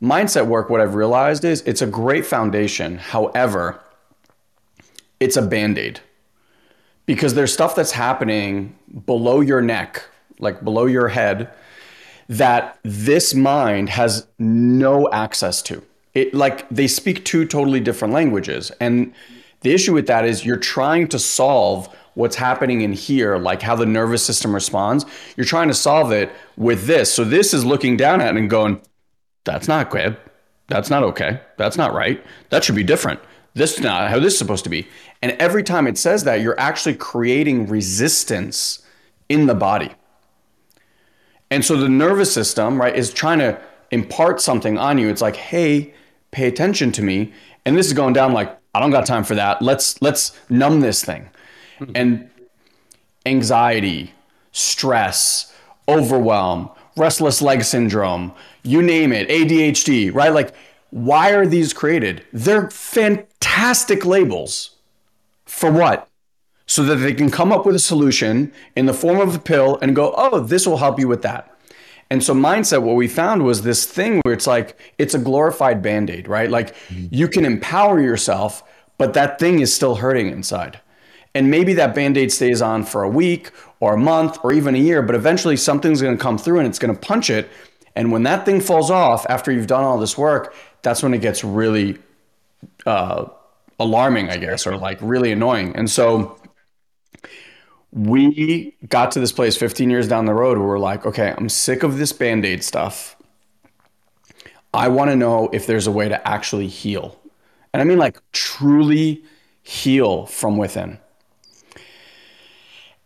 mindset 0.01 0.45
work, 0.45 0.69
what 0.69 0.81
I've 0.81 0.95
realized 0.95 1.43
is 1.43 1.61
it's 1.61 1.81
a 1.81 1.87
great 1.87 2.25
foundation. 2.25 2.99
However, 2.99 3.81
it's 5.19 5.35
a 5.35 5.41
band 5.41 5.77
aid 5.77 5.99
because 7.05 7.33
there's 7.33 7.51
stuff 7.51 7.75
that's 7.75 7.91
happening 7.91 8.77
below 9.05 9.41
your 9.41 9.61
neck 9.61 10.03
like 10.41 10.63
below 10.63 10.85
your 10.85 11.07
head, 11.07 11.49
that 12.27 12.77
this 12.83 13.33
mind 13.33 13.89
has 13.89 14.27
no 14.39 15.09
access 15.11 15.61
to. 15.63 15.81
It 16.13 16.33
like 16.33 16.67
they 16.69 16.87
speak 16.87 17.23
two 17.23 17.45
totally 17.45 17.79
different 17.79 18.13
languages. 18.13 18.71
And 18.79 19.13
the 19.61 19.73
issue 19.73 19.93
with 19.93 20.07
that 20.07 20.25
is 20.25 20.45
you're 20.45 20.57
trying 20.57 21.07
to 21.09 21.19
solve 21.19 21.87
what's 22.15 22.35
happening 22.35 22.81
in 22.81 22.91
here, 22.91 23.37
like 23.37 23.61
how 23.61 23.75
the 23.75 23.85
nervous 23.85 24.25
system 24.25 24.53
responds. 24.53 25.05
You're 25.37 25.45
trying 25.45 25.69
to 25.69 25.73
solve 25.73 26.11
it 26.11 26.31
with 26.57 26.85
this. 26.85 27.13
So 27.13 27.23
this 27.23 27.53
is 27.53 27.63
looking 27.63 27.95
down 27.95 28.19
at 28.19 28.35
it 28.35 28.39
and 28.39 28.49
going, 28.49 28.81
that's 29.43 29.67
not 29.67 29.89
good. 29.89 30.17
That's 30.67 30.89
not 30.89 31.03
okay. 31.03 31.41
That's 31.57 31.77
not 31.77 31.93
right. 31.93 32.23
That 32.49 32.63
should 32.63 32.75
be 32.75 32.83
different. 32.83 33.19
This 33.53 33.73
is 33.77 33.81
not 33.81 34.09
how 34.09 34.19
this 34.19 34.33
is 34.33 34.39
supposed 34.39 34.63
to 34.63 34.69
be. 34.69 34.87
And 35.21 35.33
every 35.33 35.63
time 35.63 35.87
it 35.87 35.97
says 35.97 36.23
that, 36.23 36.41
you're 36.41 36.59
actually 36.59 36.95
creating 36.95 37.67
resistance 37.67 38.85
in 39.27 39.47
the 39.47 39.55
body. 39.55 39.91
And 41.51 41.63
so 41.63 41.75
the 41.77 41.89
nervous 41.89 42.33
system, 42.33 42.81
right, 42.81 42.95
is 42.95 43.13
trying 43.13 43.39
to 43.39 43.59
impart 43.91 44.41
something 44.41 44.77
on 44.77 44.97
you. 44.97 45.09
It's 45.09 45.21
like, 45.21 45.35
hey, 45.35 45.93
pay 46.31 46.47
attention 46.47 46.91
to 46.93 47.03
me. 47.03 47.33
And 47.65 47.77
this 47.77 47.85
is 47.85 47.93
going 47.93 48.13
down 48.13 48.33
like, 48.33 48.57
I 48.73 48.79
don't 48.79 48.91
got 48.91 49.05
time 49.05 49.23
for 49.23 49.35
that. 49.35 49.61
Let's 49.61 50.01
let's 50.01 50.39
numb 50.49 50.79
this 50.79 51.03
thing. 51.03 51.29
Mm-hmm. 51.79 51.91
And 51.93 52.29
anxiety, 53.25 54.13
stress, 54.53 55.53
overwhelm, 55.87 56.71
restless 56.95 57.41
leg 57.41 57.63
syndrome, 57.63 58.31
you 58.63 58.81
name 58.81 59.11
it, 59.11 59.27
ADHD, 59.29 60.13
right? 60.13 60.33
Like 60.33 60.55
why 60.91 61.31
are 61.31 61.47
these 61.47 61.73
created? 61.73 62.23
They're 62.31 62.69
fantastic 62.69 64.05
labels. 64.05 64.71
For 65.45 65.71
what? 65.71 66.07
So 66.71 66.83
that 66.83 66.95
they 66.95 67.13
can 67.13 67.29
come 67.29 67.51
up 67.51 67.65
with 67.65 67.75
a 67.75 67.79
solution 67.79 68.53
in 68.77 68.85
the 68.85 68.93
form 68.93 69.19
of 69.19 69.35
a 69.35 69.39
pill 69.39 69.77
and 69.81 69.93
go, 69.93 70.13
oh, 70.15 70.39
this 70.39 70.65
will 70.65 70.77
help 70.77 71.01
you 71.01 71.07
with 71.09 71.21
that. 71.23 71.53
And 72.09 72.23
so, 72.23 72.33
mindset, 72.33 72.81
what 72.81 72.95
we 72.95 73.09
found 73.09 73.43
was 73.43 73.63
this 73.63 73.85
thing 73.85 74.21
where 74.23 74.33
it's 74.33 74.47
like, 74.47 74.79
it's 74.97 75.13
a 75.13 75.19
glorified 75.19 75.81
band 75.81 76.09
aid, 76.09 76.29
right? 76.29 76.49
Like 76.49 76.73
mm-hmm. 76.87 77.07
you 77.11 77.27
can 77.27 77.43
empower 77.43 77.99
yourself, 77.99 78.63
but 78.97 79.13
that 79.15 79.37
thing 79.37 79.59
is 79.59 79.73
still 79.73 79.95
hurting 79.95 80.29
inside. 80.29 80.79
And 81.35 81.51
maybe 81.51 81.73
that 81.73 81.93
band 81.93 82.17
aid 82.17 82.31
stays 82.31 82.61
on 82.61 82.85
for 82.85 83.03
a 83.03 83.09
week 83.09 83.51
or 83.81 83.95
a 83.95 83.99
month 83.99 84.37
or 84.41 84.53
even 84.53 84.73
a 84.73 84.79
year, 84.79 85.01
but 85.01 85.13
eventually 85.13 85.57
something's 85.57 86.01
going 86.01 86.17
to 86.17 86.23
come 86.23 86.37
through 86.37 86.59
and 86.59 86.67
it's 86.69 86.79
going 86.79 86.95
to 86.95 86.99
punch 86.99 87.29
it. 87.29 87.49
And 87.97 88.13
when 88.13 88.23
that 88.23 88.45
thing 88.45 88.61
falls 88.61 88.89
off 88.89 89.25
after 89.27 89.51
you've 89.51 89.67
done 89.67 89.83
all 89.83 89.97
this 89.97 90.17
work, 90.17 90.55
that's 90.83 91.03
when 91.03 91.13
it 91.13 91.19
gets 91.19 91.43
really 91.43 91.97
uh, 92.85 93.25
alarming, 93.77 94.29
I 94.29 94.37
guess, 94.37 94.65
or 94.65 94.77
like 94.77 94.99
really 95.01 95.33
annoying. 95.33 95.75
And 95.75 95.89
so 95.89 96.37
we 97.91 98.75
got 98.87 99.11
to 99.11 99.19
this 99.19 99.31
place 99.31 99.57
15 99.57 99.89
years 99.89 100.07
down 100.07 100.25
the 100.25 100.33
road 100.33 100.57
where 100.57 100.67
we're 100.67 100.79
like, 100.79 101.05
okay, 101.05 101.33
I'm 101.37 101.49
sick 101.49 101.83
of 101.83 101.97
this 101.97 102.13
band 102.13 102.45
aid 102.45 102.63
stuff. 102.63 103.17
I 104.73 104.87
want 104.87 105.11
to 105.11 105.15
know 105.15 105.49
if 105.51 105.67
there's 105.67 105.87
a 105.87 105.91
way 105.91 106.07
to 106.07 106.27
actually 106.27 106.67
heal. 106.67 107.19
And 107.73 107.81
I 107.81 107.85
mean, 107.85 107.97
like, 107.97 108.19
truly 108.31 109.23
heal 109.63 110.25
from 110.25 110.57
within 110.57 110.99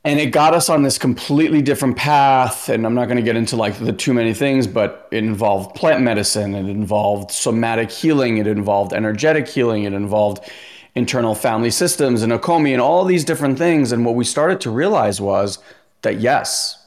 and 0.06 0.19
it 0.19 0.28
got 0.28 0.54
us 0.54 0.69
on 0.69 0.84
this 0.84 1.00
completely 1.00 1.62
different 1.62 1.98
path 1.98 2.69
and 2.69 2.86
i'm 2.86 2.93
not 2.93 3.06
going 3.06 3.17
to 3.17 3.24
get 3.24 3.36
into 3.36 3.58
like 3.58 3.78
the 3.80 3.91
too 3.91 4.13
many 4.13 4.34
things 4.34 4.67
but 4.67 5.10
it 5.12 5.24
involved 5.24 5.76
plant 5.76 6.02
medicine 6.02 6.56
it 6.56 6.69
involved 6.69 7.32
somatic 7.32 7.91
healing 7.91 8.38
it 8.38 8.48
involved 8.48 8.93
energetic 8.93 9.48
healing 9.48 9.84
it 9.84 9.91
involved 9.91 10.50
internal 10.96 11.36
family 11.36 11.72
systems 11.72 12.22
and 12.22 12.32
Hakomi 12.32 12.72
and 12.72 12.82
all 12.82 13.06
these 13.06 13.26
different 13.26 13.58
things. 13.58 13.92
And 13.92 14.06
what 14.06 14.16
we 14.16 14.24
started 14.24 14.62
to 14.62 14.70
realize 14.70 15.20
was 15.20 15.60
that 16.02 16.20
yes 16.20 16.86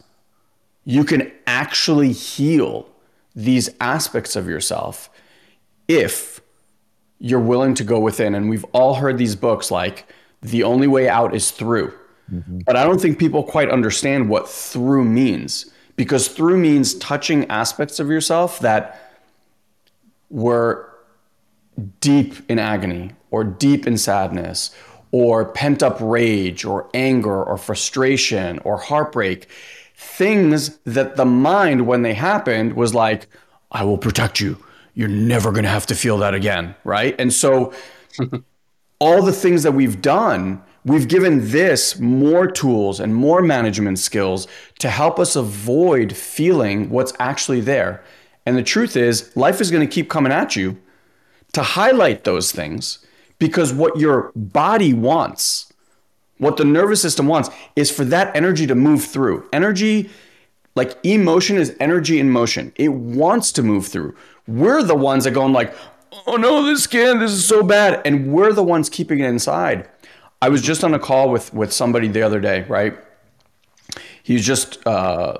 you 0.89 1.05
can 1.05 1.31
actually 1.47 2.13
heal 2.13 2.89
these 3.37 3.69
aspects 3.79 4.37
of 4.37 4.49
yourself 4.49 5.11
if 5.87 6.41
you're 7.19 7.39
willing 7.39 7.75
to 7.75 7.85
go 7.85 8.01
within. 8.01 8.35
And 8.35 8.49
we've 8.49 8.65
all 8.73 8.95
heard 8.95 9.19
these 9.19 9.37
books 9.37 9.71
like 9.71 10.11
the 10.41 10.63
only 10.63 10.87
way 10.87 11.07
out 11.07 11.35
is 11.35 11.51
through. 11.51 11.93
Mm-hmm. 12.33 12.61
But 12.65 12.77
I 12.77 12.85
don't 12.85 12.99
think 12.99 13.19
people 13.19 13.43
quite 13.43 13.69
understand 13.69 14.31
what 14.31 14.49
through 14.49 15.05
means 15.05 15.71
because 15.97 16.29
through 16.29 16.57
means 16.57 16.95
touching 16.95 17.45
aspects 17.51 18.01
of 18.01 18.09
yourself 18.09 18.59
that 18.61 19.13
were 20.31 20.88
deep 22.01 22.35
in 22.51 22.59
agony 22.59 23.13
or 23.31 23.45
deep 23.45 23.87
in 23.87 23.97
sadness 23.99 24.75
or 25.11 25.47
pent 25.53 25.83
up 25.83 25.99
rage 26.01 26.65
or 26.65 26.89
anger 26.93 27.43
or 27.43 27.57
frustration 27.57 28.59
or 28.61 28.79
heartbreak. 28.79 29.49
Things 29.95 30.79
that 30.85 31.17
the 31.17 31.25
mind, 31.25 31.87
when 31.87 32.03
they 32.03 32.15
happened, 32.15 32.75
was 32.75 32.95
like, 32.95 33.29
I 33.73 33.85
will 33.85 33.99
protect 33.99 34.41
you. 34.41 34.63
You're 34.95 35.09
never 35.09 35.53
going 35.53 35.65
to 35.65 35.71
have 35.71 35.87
to 35.87 35.95
feel 35.95 36.19
that 36.19 36.35
again. 36.35 36.75
Right. 36.85 37.15
And 37.19 37.33
so, 37.33 37.73
all 38.99 39.23
the 39.23 39.33
things 39.33 39.63
that 39.63 39.73
we've 39.73 40.03
done 40.03 40.63
We've 40.89 41.09
given 41.09 41.51
this 41.51 41.99
more 41.99 42.47
tools 42.47 42.99
and 42.99 43.15
more 43.15 43.43
management 43.43 43.99
skills 43.99 44.47
to 44.79 44.89
help 44.89 45.19
us 45.19 45.37
avoid 45.37 46.17
feeling 46.17 46.89
what's 46.89 47.13
actually 47.19 47.61
there. 47.61 48.03
And 48.47 48.57
the 48.57 48.63
truth 48.63 48.97
is, 48.97 49.37
life 49.37 49.61
is 49.61 49.71
going 49.71 49.87
to 49.87 49.93
keep 49.93 50.09
coming 50.09 50.33
at 50.33 50.57
you 50.57 50.79
to 51.53 51.63
highlight 51.63 52.25
those 52.25 52.53
things 52.53 53.05
because 53.39 53.73
what 53.73 53.99
your 53.99 54.33
body 54.35 54.93
wants, 54.93 55.73
what 56.39 56.57
the 56.57 56.65
nervous 56.65 57.01
system 57.01 57.27
wants, 57.27 57.51
is 57.77 57.91
for 57.91 58.05
that 58.05 58.35
energy 58.37 58.67
to 58.67 58.75
move 58.75 59.05
through. 59.05 59.49
Energy, 59.53 60.11
like 60.75 60.97
emotion, 61.05 61.57
is 61.57 61.77
energy 61.81 62.19
in 62.19 62.31
motion. 62.31 62.73
It 62.77 62.89
wants 62.89 63.53
to 63.53 63.63
move 63.63 63.87
through. 63.87 64.15
We're 64.47 64.83
the 64.83 64.95
ones 64.95 65.25
that 65.25 65.33
going 65.33 65.53
like, 65.53 65.75
"Oh 66.27 66.37
no, 66.37 66.65
this 66.65 66.85
skin, 66.85 67.19
this 67.19 67.33
is 67.33 67.47
so 67.47 67.63
bad," 67.63 68.03
and 68.05 68.33
we're 68.33 68.53
the 68.53 68.63
ones 68.63 68.89
keeping 68.89 69.21
it 69.21 69.27
inside. 69.27 69.89
I 70.41 70.49
was 70.49 70.63
just 70.63 70.85
on 70.85 70.95
a 70.95 70.99
call 70.99 71.31
with 71.31 71.53
with 71.53 71.73
somebody 71.73 72.09
the 72.09 72.23
other 72.23 72.41
day, 72.41 72.65
right? 72.69 72.97
He's 74.23 74.45
just 74.45 74.87
uh, 74.87 75.39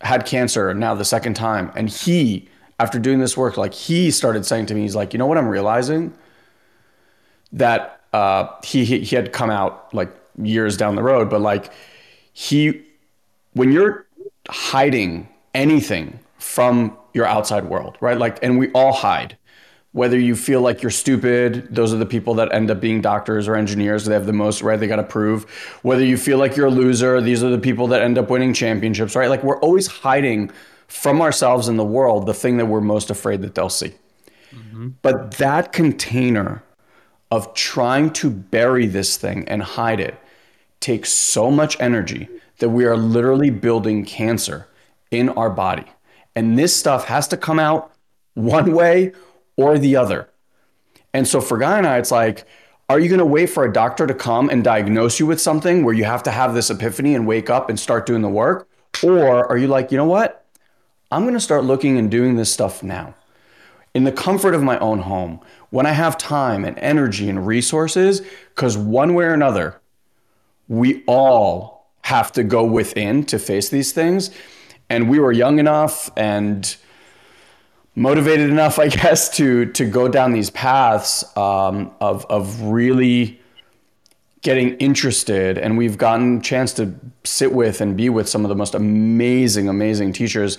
had 0.00 0.24
cancer 0.24 0.72
now 0.74 0.94
the 0.94 1.04
second 1.04 1.34
time, 1.34 1.72
and 1.74 1.88
he, 1.88 2.48
after 2.78 2.98
doing 2.98 3.18
this 3.18 3.36
work, 3.36 3.56
like 3.56 3.74
he 3.74 4.10
started 4.10 4.46
saying 4.46 4.66
to 4.66 4.74
me, 4.74 4.82
he's 4.82 4.96
like, 4.96 5.12
you 5.12 5.18
know 5.18 5.26
what 5.26 5.38
I'm 5.38 5.48
realizing 5.48 6.14
that 7.52 8.00
uh, 8.12 8.48
he 8.64 8.84
he 8.84 9.16
had 9.16 9.32
come 9.32 9.50
out 9.50 9.92
like 9.94 10.10
years 10.40 10.76
down 10.76 10.94
the 10.94 11.02
road, 11.02 11.28
but 11.28 11.40
like 11.40 11.72
he, 12.32 12.82
when 13.54 13.72
you're 13.72 14.06
hiding 14.48 15.28
anything 15.54 16.18
from 16.38 16.96
your 17.14 17.26
outside 17.26 17.64
world, 17.64 17.96
right? 18.00 18.16
Like, 18.16 18.38
and 18.42 18.58
we 18.58 18.70
all 18.72 18.92
hide 18.92 19.36
whether 19.92 20.18
you 20.18 20.36
feel 20.36 20.60
like 20.60 20.82
you're 20.82 20.90
stupid, 20.90 21.74
those 21.74 21.94
are 21.94 21.96
the 21.96 22.06
people 22.06 22.34
that 22.34 22.52
end 22.52 22.70
up 22.70 22.80
being 22.80 23.00
doctors 23.00 23.48
or 23.48 23.56
engineers. 23.56 24.04
They 24.04 24.14
have 24.14 24.26
the 24.26 24.32
most, 24.32 24.62
right? 24.62 24.78
They 24.78 24.86
got 24.86 24.96
to 24.96 25.02
prove. 25.02 25.44
Whether 25.82 26.04
you 26.04 26.16
feel 26.16 26.38
like 26.38 26.56
you're 26.56 26.66
a 26.66 26.70
loser, 26.70 27.20
these 27.20 27.42
are 27.42 27.48
the 27.48 27.58
people 27.58 27.86
that 27.88 28.02
end 28.02 28.18
up 28.18 28.28
winning 28.28 28.52
championships, 28.52 29.16
right? 29.16 29.30
Like 29.30 29.42
we're 29.42 29.58
always 29.60 29.86
hiding 29.86 30.50
from 30.88 31.22
ourselves 31.22 31.68
in 31.68 31.76
the 31.76 31.84
world 31.84 32.26
the 32.26 32.34
thing 32.34 32.56
that 32.56 32.66
we're 32.66 32.80
most 32.80 33.10
afraid 33.10 33.42
that 33.42 33.54
they'll 33.54 33.68
see. 33.68 33.92
Mm-hmm. 34.52 34.88
But 35.02 35.32
that 35.32 35.72
container 35.72 36.62
of 37.30 37.54
trying 37.54 38.10
to 38.10 38.30
bury 38.30 38.86
this 38.86 39.16
thing 39.16 39.46
and 39.48 39.62
hide 39.62 40.00
it 40.00 40.18
takes 40.80 41.10
so 41.10 41.50
much 41.50 41.78
energy 41.80 42.28
that 42.58 42.70
we 42.70 42.84
are 42.84 42.96
literally 42.96 43.50
building 43.50 44.04
cancer 44.04 44.66
in 45.10 45.28
our 45.30 45.50
body. 45.50 45.84
And 46.34 46.58
this 46.58 46.74
stuff 46.74 47.06
has 47.06 47.28
to 47.28 47.36
come 47.36 47.58
out 47.58 47.92
one 48.34 48.72
way 48.72 49.12
or 49.56 49.78
the 49.78 49.96
other. 49.96 50.28
And 51.12 51.26
so 51.26 51.40
for 51.40 51.58
Guy 51.58 51.78
and 51.78 51.86
I, 51.86 51.98
it's 51.98 52.10
like, 52.10 52.44
are 52.88 52.98
you 52.98 53.08
going 53.08 53.18
to 53.18 53.26
wait 53.26 53.50
for 53.50 53.64
a 53.64 53.72
doctor 53.72 54.06
to 54.06 54.14
come 54.14 54.48
and 54.48 54.64
diagnose 54.64 55.20
you 55.20 55.26
with 55.26 55.40
something 55.40 55.84
where 55.84 55.94
you 55.94 56.04
have 56.04 56.22
to 56.22 56.30
have 56.30 56.54
this 56.54 56.70
epiphany 56.70 57.14
and 57.14 57.26
wake 57.26 57.50
up 57.50 57.68
and 57.68 57.78
start 57.78 58.06
doing 58.06 58.22
the 58.22 58.28
work? 58.28 58.68
Or 59.02 59.46
are 59.46 59.58
you 59.58 59.66
like, 59.66 59.92
you 59.92 59.98
know 59.98 60.06
what? 60.06 60.46
I'm 61.10 61.22
going 61.22 61.34
to 61.34 61.40
start 61.40 61.64
looking 61.64 61.98
and 61.98 62.10
doing 62.10 62.36
this 62.36 62.52
stuff 62.52 62.82
now 62.82 63.14
in 63.94 64.04
the 64.04 64.12
comfort 64.12 64.54
of 64.54 64.62
my 64.62 64.78
own 64.78 65.00
home 65.00 65.40
when 65.70 65.86
I 65.86 65.92
have 65.92 66.16
time 66.18 66.64
and 66.64 66.78
energy 66.78 67.28
and 67.28 67.46
resources, 67.46 68.22
because 68.54 68.76
one 68.76 69.14
way 69.14 69.24
or 69.24 69.34
another, 69.34 69.80
we 70.68 71.02
all 71.06 71.90
have 72.02 72.32
to 72.32 72.44
go 72.44 72.64
within 72.64 73.24
to 73.24 73.38
face 73.38 73.68
these 73.68 73.92
things. 73.92 74.30
And 74.88 75.10
we 75.10 75.18
were 75.18 75.32
young 75.32 75.58
enough 75.58 76.10
and 76.16 76.76
motivated 77.94 78.50
enough, 78.50 78.78
I 78.78 78.88
guess, 79.00 79.36
to 79.36 79.66
to 79.72 79.84
go 79.84 80.08
down 80.08 80.32
these 80.32 80.50
paths 80.50 81.24
um, 81.36 81.90
of 82.00 82.24
of 82.26 82.62
really 82.62 83.40
getting 84.42 84.76
interested. 84.76 85.58
And 85.58 85.76
we've 85.76 85.98
gotten 85.98 86.38
a 86.38 86.40
chance 86.40 86.72
to 86.74 86.94
sit 87.24 87.52
with 87.52 87.80
and 87.80 87.96
be 87.96 88.08
with 88.08 88.28
some 88.28 88.44
of 88.44 88.48
the 88.48 88.54
most 88.54 88.74
amazing, 88.74 89.68
amazing 89.68 90.12
teachers. 90.12 90.58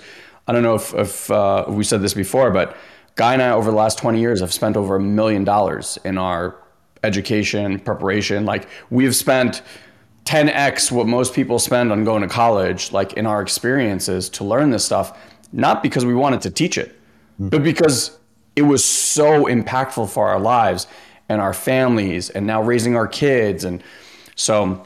I 0.49 0.51
don't 0.51 0.63
know 0.63 0.73
if, 0.73 0.95
if 0.95 1.29
uh, 1.29 1.65
we 1.67 1.83
said 1.83 2.01
this 2.01 2.15
before, 2.15 2.49
but 2.49 2.75
Guy 3.13 3.33
and 3.33 3.41
I, 3.41 3.51
over 3.51 3.69
the 3.69 3.77
last 3.77 3.99
20 3.99 4.19
years, 4.19 4.41
have 4.41 4.51
spent 4.51 4.75
over 4.75 4.95
a 4.95 4.99
million 4.99 5.43
dollars 5.43 5.99
in 6.03 6.17
our 6.17 6.55
education 7.03 7.77
preparation. 7.79 8.45
Like 8.45 8.67
we've 8.89 9.15
spent 9.15 9.61
10x 10.25 10.91
what 10.91 11.05
most 11.05 11.35
people 11.35 11.59
spend 11.59 11.91
on 11.91 12.03
going 12.03 12.23
to 12.23 12.27
college, 12.27 12.91
like 12.91 13.13
in 13.13 13.27
our 13.27 13.43
experiences 13.43 14.27
to 14.29 14.43
learn 14.43 14.71
this 14.71 14.83
stuff, 14.83 15.19
not 15.53 15.83
because 15.83 16.03
we 16.03 16.15
wanted 16.15 16.41
to 16.41 16.49
teach 16.49 16.79
it, 16.79 16.99
mm. 17.39 17.51
but 17.51 17.61
because 17.61 18.17
it 18.55 18.63
was 18.63 18.83
so 18.83 19.45
impactful 19.45 20.09
for 20.09 20.29
our 20.29 20.39
lives 20.39 20.87
and 21.29 21.39
our 21.39 21.53
families 21.53 22.31
and 22.31 22.47
now 22.47 22.59
raising 22.59 22.95
our 22.95 23.07
kids 23.07 23.63
and 23.65 23.83
so 24.35 24.83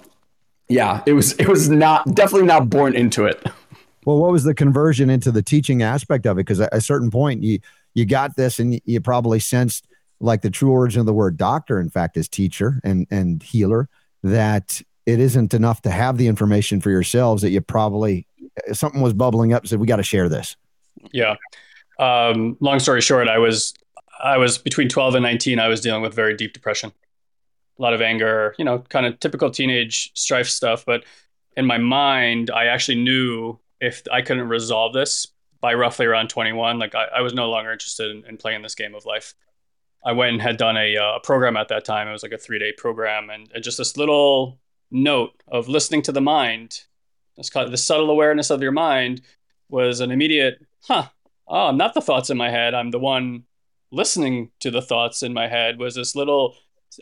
yeah 0.68 1.02
it 1.06 1.14
was 1.14 1.34
it 1.40 1.48
was 1.48 1.70
not 1.70 2.06
definitely 2.14 2.48
not 2.48 2.70
born 2.70 2.96
into 2.96 3.26
it 3.26 3.42
well 4.06 4.18
what 4.18 4.32
was 4.32 4.44
the 4.44 4.54
conversion 4.54 5.10
into 5.10 5.32
the 5.32 5.42
teaching 5.42 5.82
aspect 5.82 6.26
of 6.26 6.38
it 6.38 6.42
because 6.42 6.60
at 6.60 6.74
a 6.74 6.82
certain 6.82 7.10
point 7.10 7.44
you 7.44 7.60
you 7.94 8.06
got 8.06 8.36
this 8.36 8.60
and 8.60 8.80
you 8.86 9.02
probably 9.02 9.40
sensed 9.40 9.88
like 10.20 10.42
the 10.42 10.50
true 10.50 10.72
origin 10.72 11.00
of 11.00 11.06
the 11.06 11.14
word 11.14 11.38
doctor 11.38 11.80
in 11.80 11.90
fact 11.90 12.18
is 12.18 12.28
teacher 12.28 12.80
and 12.84 13.08
and 13.12 13.44
healer 13.44 13.90
that 14.24 14.82
it 15.06 15.20
isn't 15.20 15.54
enough 15.54 15.82
to 15.82 15.92
have 15.92 16.18
the 16.18 16.28
information 16.28 16.80
for 16.80 16.90
yourselves 16.90 17.42
that 17.42 17.50
you 17.50 17.62
probably 17.62 18.26
something 18.72 19.02
was 19.02 19.14
bubbling 19.14 19.54
up 19.54 19.68
said 19.68 19.80
we 19.80 19.88
got 19.88 19.98
to 19.98 20.04
share 20.04 20.30
this 20.30 20.56
yeah 21.12 21.36
um, 22.00 22.58
long 22.60 22.80
story 22.80 23.02
short, 23.02 23.28
I 23.28 23.38
was 23.38 23.74
I 24.22 24.38
was 24.38 24.58
between 24.58 24.90
12 24.90 25.16
and 25.16 25.24
19. 25.24 25.60
I 25.60 25.68
was 25.68 25.82
dealing 25.82 26.02
with 26.02 26.14
very 26.14 26.36
deep 26.36 26.54
depression, 26.54 26.92
a 27.78 27.82
lot 27.82 27.94
of 27.94 28.02
anger, 28.02 28.56
you 28.58 28.66
know, 28.66 28.80
kind 28.80 29.06
of 29.06 29.20
typical 29.20 29.52
teenage 29.52 30.12
strife 30.16 30.48
stuff. 30.48 30.86
But 30.86 31.04
in 31.56 31.66
my 31.66 31.78
mind, 31.78 32.50
I 32.50 32.66
actually 32.66 33.04
knew 33.04 33.60
if 33.84 34.02
I 34.12 34.22
couldn't 34.22 34.48
resolve 34.48 34.94
this 34.94 35.28
by 35.60 35.74
roughly 35.74 36.06
around 36.06 36.30
21, 36.30 36.80
like 36.80 36.96
I, 36.96 37.06
I 37.18 37.22
was 37.22 37.34
no 37.34 37.50
longer 37.50 37.72
interested 37.72 38.12
in, 38.12 38.26
in, 38.26 38.38
playing 38.38 38.62
this 38.62 38.76
game 38.76 38.96
of 38.96 39.06
life. 39.06 39.34
I 40.06 40.14
went 40.14 40.34
and 40.34 40.42
had 40.42 40.58
done 40.58 40.78
a, 40.78 40.96
uh, 40.98 41.20
program 41.20 41.58
at 41.58 41.68
that 41.68 41.84
time. 41.84 42.08
It 42.08 42.14
was 42.14 42.24
like 42.24 42.32
a 42.32 42.38
three 42.38 42.60
day 42.60 42.72
program, 42.78 43.30
and, 43.30 43.52
and, 43.54 43.64
just 43.64 43.78
this 43.78 43.98
little 43.98 44.60
note 44.90 45.44
of 45.50 45.68
listening 45.68 46.02
to 46.04 46.14
the 46.14 46.22
mind, 46.22 46.82
this 47.36 47.50
the 47.50 47.78
subtle 47.78 48.10
awareness 48.10 48.50
of 48.50 48.62
your 48.62 48.72
mind, 48.72 49.22
was 49.70 50.00
an 50.00 50.12
immediate, 50.12 50.66
huh? 50.82 51.08
Oh, 51.48 51.68
I'm 51.68 51.78
not 51.78 51.94
the 51.94 52.02
thoughts 52.02 52.30
in 52.30 52.38
my 52.38 52.50
head. 52.50 52.74
I'm 52.74 52.92
the 52.92 53.00
one 53.00 53.44
listening 53.92 54.52
to 54.62 54.72
the 54.72 54.82
thoughts 54.82 55.24
in 55.24 55.34
my 55.34 55.48
head. 55.48 55.78
Was 55.78 55.96
this 55.96 56.16
little 56.16 56.56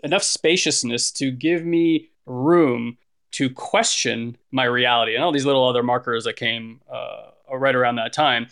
enough 0.04 0.24
spaciousness 0.24 1.12
to 1.12 1.32
give 1.32 1.64
me 1.64 2.10
room 2.26 2.98
to 3.32 3.50
question 3.50 4.38
my 4.52 4.66
reality, 4.66 5.16
and 5.16 5.24
all 5.24 5.32
these 5.32 5.46
little 5.46 5.68
other 5.68 5.84
markers 5.84 6.26
that 6.26 6.36
came 6.36 6.82
uh, 6.92 7.32
right 7.52 7.76
around 7.76 7.96
that 7.96 8.14
time. 8.14 8.48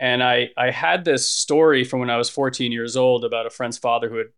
And 0.00 0.22
I, 0.22 0.50
I 0.56 0.70
had 0.70 1.04
this 1.04 1.28
story 1.28 1.84
from 1.84 2.00
when 2.00 2.10
I 2.10 2.16
was 2.16 2.30
14 2.30 2.70
years 2.70 2.96
old 2.96 3.24
about 3.24 3.46
a 3.46 3.50
friend's 3.50 3.78
father 3.78 4.08
who 4.08 4.16
had 4.16 4.28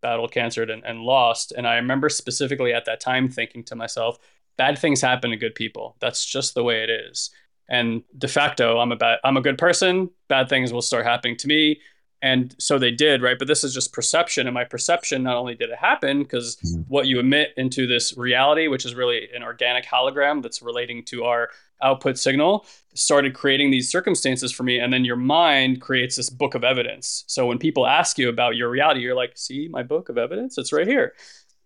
battled 0.00 0.32
cancer 0.32 0.62
and, 0.62 0.84
and 0.84 1.00
lost. 1.00 1.52
And 1.52 1.66
I 1.66 1.76
remember 1.76 2.08
specifically 2.08 2.72
at 2.72 2.86
that 2.86 3.00
time 3.00 3.28
thinking 3.28 3.64
to 3.64 3.76
myself, 3.76 4.18
bad 4.56 4.78
things 4.78 5.00
happen 5.00 5.30
to 5.30 5.36
good 5.36 5.54
people. 5.54 5.96
That's 6.00 6.24
just 6.24 6.54
the 6.54 6.64
way 6.64 6.82
it 6.82 6.90
is. 6.90 7.30
And 7.68 8.02
de 8.16 8.28
facto, 8.28 8.78
I'm 8.78 8.92
a 8.92 8.96
bad, 8.96 9.18
I'm 9.24 9.36
a 9.36 9.42
good 9.42 9.58
person. 9.58 10.10
Bad 10.28 10.48
things 10.48 10.72
will 10.72 10.82
start 10.82 11.06
happening 11.06 11.36
to 11.38 11.48
me 11.48 11.80
and 12.22 12.54
so 12.58 12.78
they 12.78 12.90
did 12.90 13.22
right? 13.22 13.38
But 13.38 13.48
this 13.48 13.64
is 13.64 13.72
just 13.72 13.92
perception. 13.92 14.46
And 14.46 14.54
my 14.54 14.64
perception 14.64 15.22
not 15.22 15.36
only 15.36 15.54
did 15.54 15.70
it 15.70 15.78
happen 15.78 16.22
because 16.22 16.56
mm-hmm. 16.56 16.82
what 16.82 17.06
you 17.06 17.18
emit 17.18 17.50
into 17.56 17.86
this 17.86 18.16
reality 18.16 18.68
which 18.68 18.84
is 18.84 18.94
really 18.94 19.28
an 19.34 19.42
organic 19.42 19.86
hologram 19.86 20.42
that's 20.42 20.62
relating 20.62 21.04
to 21.06 21.24
our 21.24 21.50
output 21.82 22.18
signal 22.18 22.66
started 22.94 23.34
creating 23.34 23.70
these 23.70 23.90
circumstances 23.90 24.52
for 24.52 24.64
me. 24.64 24.78
And 24.78 24.92
then 24.92 25.04
your 25.04 25.16
mind 25.16 25.80
creates 25.80 26.16
this 26.16 26.28
book 26.28 26.54
of 26.54 26.64
evidence. 26.64 27.24
So 27.26 27.46
when 27.46 27.58
people 27.58 27.86
ask 27.86 28.18
you 28.18 28.28
about 28.28 28.56
your 28.56 28.68
reality 28.68 29.00
you're 29.00 29.14
like 29.14 29.32
see 29.36 29.68
my 29.68 29.82
book 29.82 30.08
of 30.08 30.18
evidence? 30.18 30.58
It's 30.58 30.72
right 30.72 30.86
here. 30.86 31.14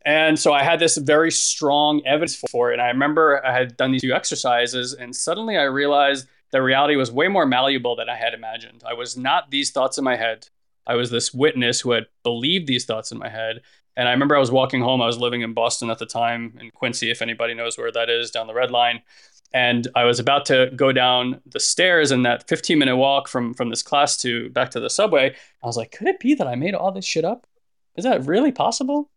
And 0.04 0.38
so 0.38 0.52
I 0.52 0.62
had 0.62 0.80
this 0.80 0.98
very 0.98 1.30
strong 1.30 2.02
evidence 2.04 2.36
for 2.50 2.70
it. 2.70 2.74
And 2.74 2.82
I 2.82 2.88
remember 2.88 3.44
I 3.44 3.52
had 3.52 3.76
done 3.76 3.92
these 3.92 4.02
two 4.02 4.12
exercises, 4.12 4.92
and 4.92 5.16
suddenly 5.16 5.56
I 5.56 5.62
realized 5.62 6.26
the 6.54 6.62
reality 6.62 6.94
was 6.94 7.10
way 7.10 7.26
more 7.26 7.46
malleable 7.46 7.96
than 7.96 8.08
I 8.08 8.14
had 8.14 8.32
imagined. 8.32 8.84
I 8.86 8.94
was 8.94 9.16
not 9.16 9.50
these 9.50 9.72
thoughts 9.72 9.98
in 9.98 10.04
my 10.04 10.14
head. 10.14 10.46
I 10.86 10.94
was 10.94 11.10
this 11.10 11.34
witness 11.34 11.80
who 11.80 11.90
had 11.90 12.06
believed 12.22 12.68
these 12.68 12.84
thoughts 12.84 13.10
in 13.10 13.18
my 13.18 13.28
head. 13.28 13.62
And 13.96 14.06
I 14.06 14.12
remember 14.12 14.36
I 14.36 14.40
was 14.40 14.52
walking 14.52 14.80
home. 14.80 15.02
I 15.02 15.06
was 15.06 15.18
living 15.18 15.40
in 15.40 15.52
Boston 15.52 15.90
at 15.90 15.98
the 15.98 16.06
time, 16.06 16.56
in 16.60 16.70
Quincy, 16.70 17.10
if 17.10 17.22
anybody 17.22 17.54
knows 17.54 17.76
where 17.76 17.90
that 17.90 18.08
is, 18.08 18.30
down 18.30 18.46
the 18.46 18.54
red 18.54 18.70
line. 18.70 19.02
And 19.52 19.88
I 19.96 20.04
was 20.04 20.20
about 20.20 20.46
to 20.46 20.70
go 20.76 20.92
down 20.92 21.40
the 21.44 21.58
stairs 21.58 22.12
in 22.12 22.22
that 22.22 22.46
15 22.46 22.78
minute 22.78 22.96
walk 22.96 23.26
from 23.26 23.52
from 23.54 23.70
this 23.70 23.82
class 23.82 24.16
to 24.18 24.48
back 24.50 24.70
to 24.70 24.80
the 24.80 24.90
subway. 24.90 25.34
I 25.60 25.66
was 25.66 25.76
like, 25.76 25.90
could 25.90 26.06
it 26.06 26.20
be 26.20 26.34
that 26.34 26.46
I 26.46 26.54
made 26.54 26.74
all 26.74 26.92
this 26.92 27.04
shit 27.04 27.24
up? 27.24 27.48
Is 27.96 28.04
that 28.04 28.26
really 28.26 28.52
possible? 28.52 29.10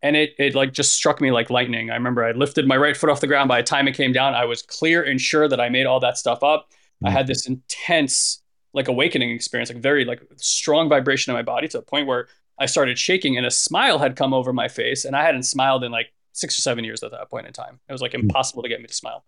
And 0.00 0.14
it 0.14 0.34
it 0.38 0.54
like 0.54 0.72
just 0.72 0.94
struck 0.94 1.20
me 1.20 1.32
like 1.32 1.50
lightning. 1.50 1.90
I 1.90 1.94
remember 1.94 2.24
I 2.24 2.30
lifted 2.30 2.68
my 2.68 2.76
right 2.76 2.96
foot 2.96 3.10
off 3.10 3.20
the 3.20 3.26
ground. 3.26 3.48
By 3.48 3.62
the 3.62 3.66
time 3.66 3.88
it 3.88 3.96
came 3.96 4.12
down, 4.12 4.34
I 4.34 4.44
was 4.44 4.62
clear 4.62 5.02
and 5.02 5.20
sure 5.20 5.48
that 5.48 5.60
I 5.60 5.68
made 5.68 5.86
all 5.86 5.98
that 5.98 6.18
stuff 6.18 6.44
up. 6.44 6.68
I 7.02 7.10
had 7.10 7.26
this 7.26 7.46
intense 7.46 8.42
like 8.74 8.88
awakening 8.88 9.30
experience, 9.30 9.70
like 9.70 9.82
very 9.82 10.04
like 10.04 10.22
strong 10.36 10.88
vibration 10.88 11.30
in 11.30 11.36
my 11.36 11.42
body 11.42 11.68
to 11.68 11.78
the 11.78 11.82
point 11.82 12.06
where 12.06 12.28
I 12.58 12.66
started 12.66 12.98
shaking 12.98 13.36
and 13.36 13.46
a 13.46 13.50
smile 13.50 13.98
had 13.98 14.16
come 14.16 14.34
over 14.34 14.52
my 14.52 14.68
face 14.68 15.04
and 15.04 15.16
I 15.16 15.24
hadn't 15.24 15.44
smiled 15.44 15.84
in 15.84 15.92
like 15.92 16.12
six 16.32 16.58
or 16.58 16.62
seven 16.62 16.84
years 16.84 17.02
at 17.02 17.12
that 17.12 17.30
point 17.30 17.46
in 17.46 17.52
time. 17.52 17.80
It 17.88 17.92
was 17.92 18.02
like 18.02 18.12
hmm. 18.12 18.20
impossible 18.20 18.62
to 18.62 18.68
get 18.68 18.80
me 18.80 18.86
to 18.86 18.94
smile. 18.94 19.24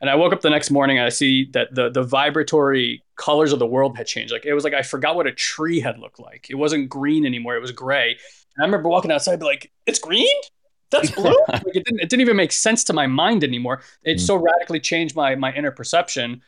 And 0.00 0.08
I 0.08 0.14
woke 0.14 0.32
up 0.32 0.40
the 0.40 0.50
next 0.50 0.70
morning 0.70 0.98
and 0.98 1.06
I 1.06 1.10
see 1.10 1.48
that 1.52 1.74
the 1.74 1.90
the 1.90 2.02
vibratory 2.02 3.04
colors 3.16 3.52
of 3.52 3.58
the 3.58 3.66
world 3.66 3.96
had 3.96 4.06
changed. 4.06 4.32
Like 4.32 4.46
it 4.46 4.54
was 4.54 4.64
like 4.64 4.74
I 4.74 4.82
forgot 4.82 5.14
what 5.14 5.26
a 5.26 5.32
tree 5.32 5.78
had 5.78 5.98
looked 5.98 6.18
like. 6.18 6.48
It 6.48 6.56
wasn't 6.56 6.88
green 6.88 7.26
anymore. 7.26 7.54
It 7.54 7.60
was 7.60 7.72
gray. 7.72 8.16
And 8.56 8.64
I 8.64 8.66
remember 8.66 8.88
walking 8.88 9.12
outside, 9.12 9.38
be 9.38 9.44
like, 9.44 9.70
"It's 9.86 9.98
green? 9.98 10.26
That's 10.90 11.10
blue." 11.14 11.36
like 11.48 11.62
it 11.76 11.84
didn't. 11.84 12.00
It 12.00 12.08
didn't 12.08 12.22
even 12.22 12.36
make 12.36 12.50
sense 12.50 12.82
to 12.84 12.94
my 12.94 13.06
mind 13.06 13.44
anymore. 13.44 13.82
It 14.02 14.16
mm. 14.16 14.20
so 14.20 14.36
radically 14.36 14.80
changed 14.80 15.14
my 15.14 15.34
my 15.34 15.52
inner 15.52 15.70
perception 15.70 16.40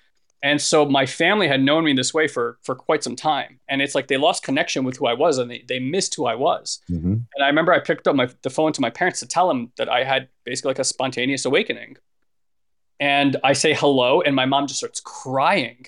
and 0.42 0.60
so 0.60 0.84
my 0.84 1.06
family 1.06 1.46
had 1.46 1.62
known 1.62 1.84
me 1.84 1.92
this 1.92 2.12
way 2.12 2.26
for 2.26 2.58
for 2.62 2.74
quite 2.74 3.04
some 3.04 3.14
time. 3.14 3.60
And 3.68 3.80
it's 3.80 3.94
like 3.94 4.08
they 4.08 4.16
lost 4.16 4.42
connection 4.42 4.84
with 4.84 4.96
who 4.96 5.06
I 5.06 5.14
was 5.14 5.38
and 5.38 5.50
they, 5.50 5.64
they 5.68 5.78
missed 5.78 6.14
who 6.16 6.26
I 6.26 6.34
was. 6.34 6.80
Mm-hmm. 6.90 7.12
And 7.12 7.44
I 7.44 7.46
remember 7.46 7.72
I 7.72 7.78
picked 7.78 8.08
up 8.08 8.16
my 8.16 8.28
the 8.42 8.50
phone 8.50 8.72
to 8.72 8.80
my 8.80 8.90
parents 8.90 9.20
to 9.20 9.26
tell 9.26 9.46
them 9.46 9.70
that 9.76 9.88
I 9.88 10.02
had 10.02 10.28
basically 10.44 10.70
like 10.70 10.80
a 10.80 10.84
spontaneous 10.84 11.44
awakening. 11.44 11.96
And 12.98 13.36
I 13.42 13.52
say 13.52 13.74
hello, 13.74 14.20
and 14.20 14.34
my 14.36 14.46
mom 14.46 14.66
just 14.66 14.78
starts 14.78 15.00
crying. 15.00 15.86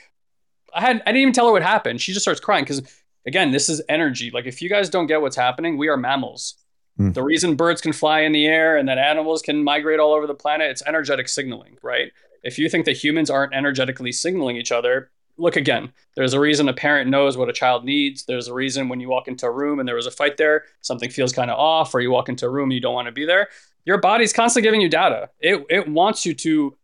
I 0.72 0.80
had 0.80 1.02
I 1.02 1.10
didn't 1.10 1.22
even 1.22 1.32
tell 1.32 1.46
her 1.46 1.52
what 1.52 1.62
happened. 1.62 2.00
She 2.00 2.12
just 2.12 2.24
starts 2.24 2.40
crying 2.40 2.64
because 2.64 2.82
again, 3.26 3.50
this 3.50 3.68
is 3.68 3.82
energy. 3.88 4.30
Like 4.30 4.46
if 4.46 4.62
you 4.62 4.68
guys 4.68 4.88
don't 4.88 5.06
get 5.06 5.20
what's 5.20 5.36
happening, 5.36 5.78
we 5.78 5.88
are 5.88 5.96
mammals. 5.96 6.54
Mm. 6.98 7.12
The 7.12 7.22
reason 7.22 7.56
birds 7.56 7.80
can 7.80 7.92
fly 7.92 8.20
in 8.20 8.32
the 8.32 8.46
air 8.46 8.76
and 8.76 8.88
that 8.88 8.98
animals 8.98 9.42
can 9.42 9.64
migrate 9.64 9.98
all 9.98 10.12
over 10.12 10.26
the 10.26 10.34
planet, 10.34 10.70
it's 10.70 10.82
energetic 10.86 11.28
signaling, 11.28 11.76
right? 11.82 12.12
If 12.44 12.58
you 12.58 12.68
think 12.68 12.84
that 12.84 12.96
humans 12.96 13.30
aren't 13.30 13.54
energetically 13.54 14.12
signaling 14.12 14.56
each 14.56 14.70
other, 14.70 15.10
look 15.36 15.56
again. 15.56 15.92
There's 16.16 16.34
a 16.34 16.40
reason 16.40 16.68
a 16.68 16.72
parent 16.72 17.10
knows 17.10 17.36
what 17.36 17.48
a 17.48 17.52
child 17.52 17.84
needs. 17.84 18.24
There's 18.24 18.48
a 18.48 18.54
reason 18.54 18.88
when 18.88 19.00
you 19.00 19.08
walk 19.08 19.28
into 19.28 19.46
a 19.46 19.50
room 19.50 19.80
and 19.80 19.88
there 19.88 19.96
was 19.96 20.06
a 20.06 20.10
fight 20.10 20.36
there, 20.36 20.64
something 20.80 21.10
feels 21.10 21.32
kind 21.32 21.50
of 21.50 21.58
off, 21.58 21.94
or 21.94 22.00
you 22.00 22.10
walk 22.10 22.28
into 22.28 22.46
a 22.46 22.50
room 22.50 22.64
and 22.64 22.74
you 22.74 22.80
don't 22.80 22.94
want 22.94 23.06
to 23.06 23.12
be 23.12 23.26
there. 23.26 23.48
Your 23.84 23.98
body's 23.98 24.32
constantly 24.32 24.66
giving 24.66 24.80
you 24.80 24.88
data. 24.88 25.30
It 25.40 25.64
it 25.68 25.88
wants 25.88 26.24
you 26.24 26.34
to 26.34 26.76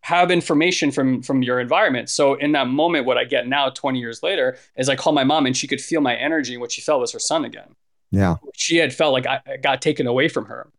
have 0.00 0.30
information 0.30 0.90
from 0.90 1.22
from 1.22 1.42
your 1.42 1.60
environment. 1.60 2.08
So 2.08 2.34
in 2.34 2.52
that 2.52 2.66
moment, 2.66 3.04
what 3.04 3.18
I 3.18 3.24
get 3.24 3.46
now, 3.46 3.70
20 3.70 3.98
years 3.98 4.22
later, 4.22 4.56
is 4.76 4.88
I 4.88 4.96
call 4.96 5.12
my 5.12 5.24
mom 5.24 5.46
and 5.46 5.56
she 5.56 5.68
could 5.68 5.80
feel 5.80 6.00
my 6.00 6.16
energy. 6.16 6.54
And 6.54 6.60
what 6.60 6.72
she 6.72 6.80
felt 6.80 7.00
was 7.00 7.12
her 7.12 7.18
son 7.18 7.44
again. 7.44 7.76
Yeah. 8.10 8.36
She 8.54 8.76
had 8.78 8.94
felt 8.94 9.12
like 9.12 9.26
I 9.26 9.58
got 9.62 9.82
taken 9.82 10.06
away 10.06 10.28
from 10.28 10.46
her. 10.46 10.70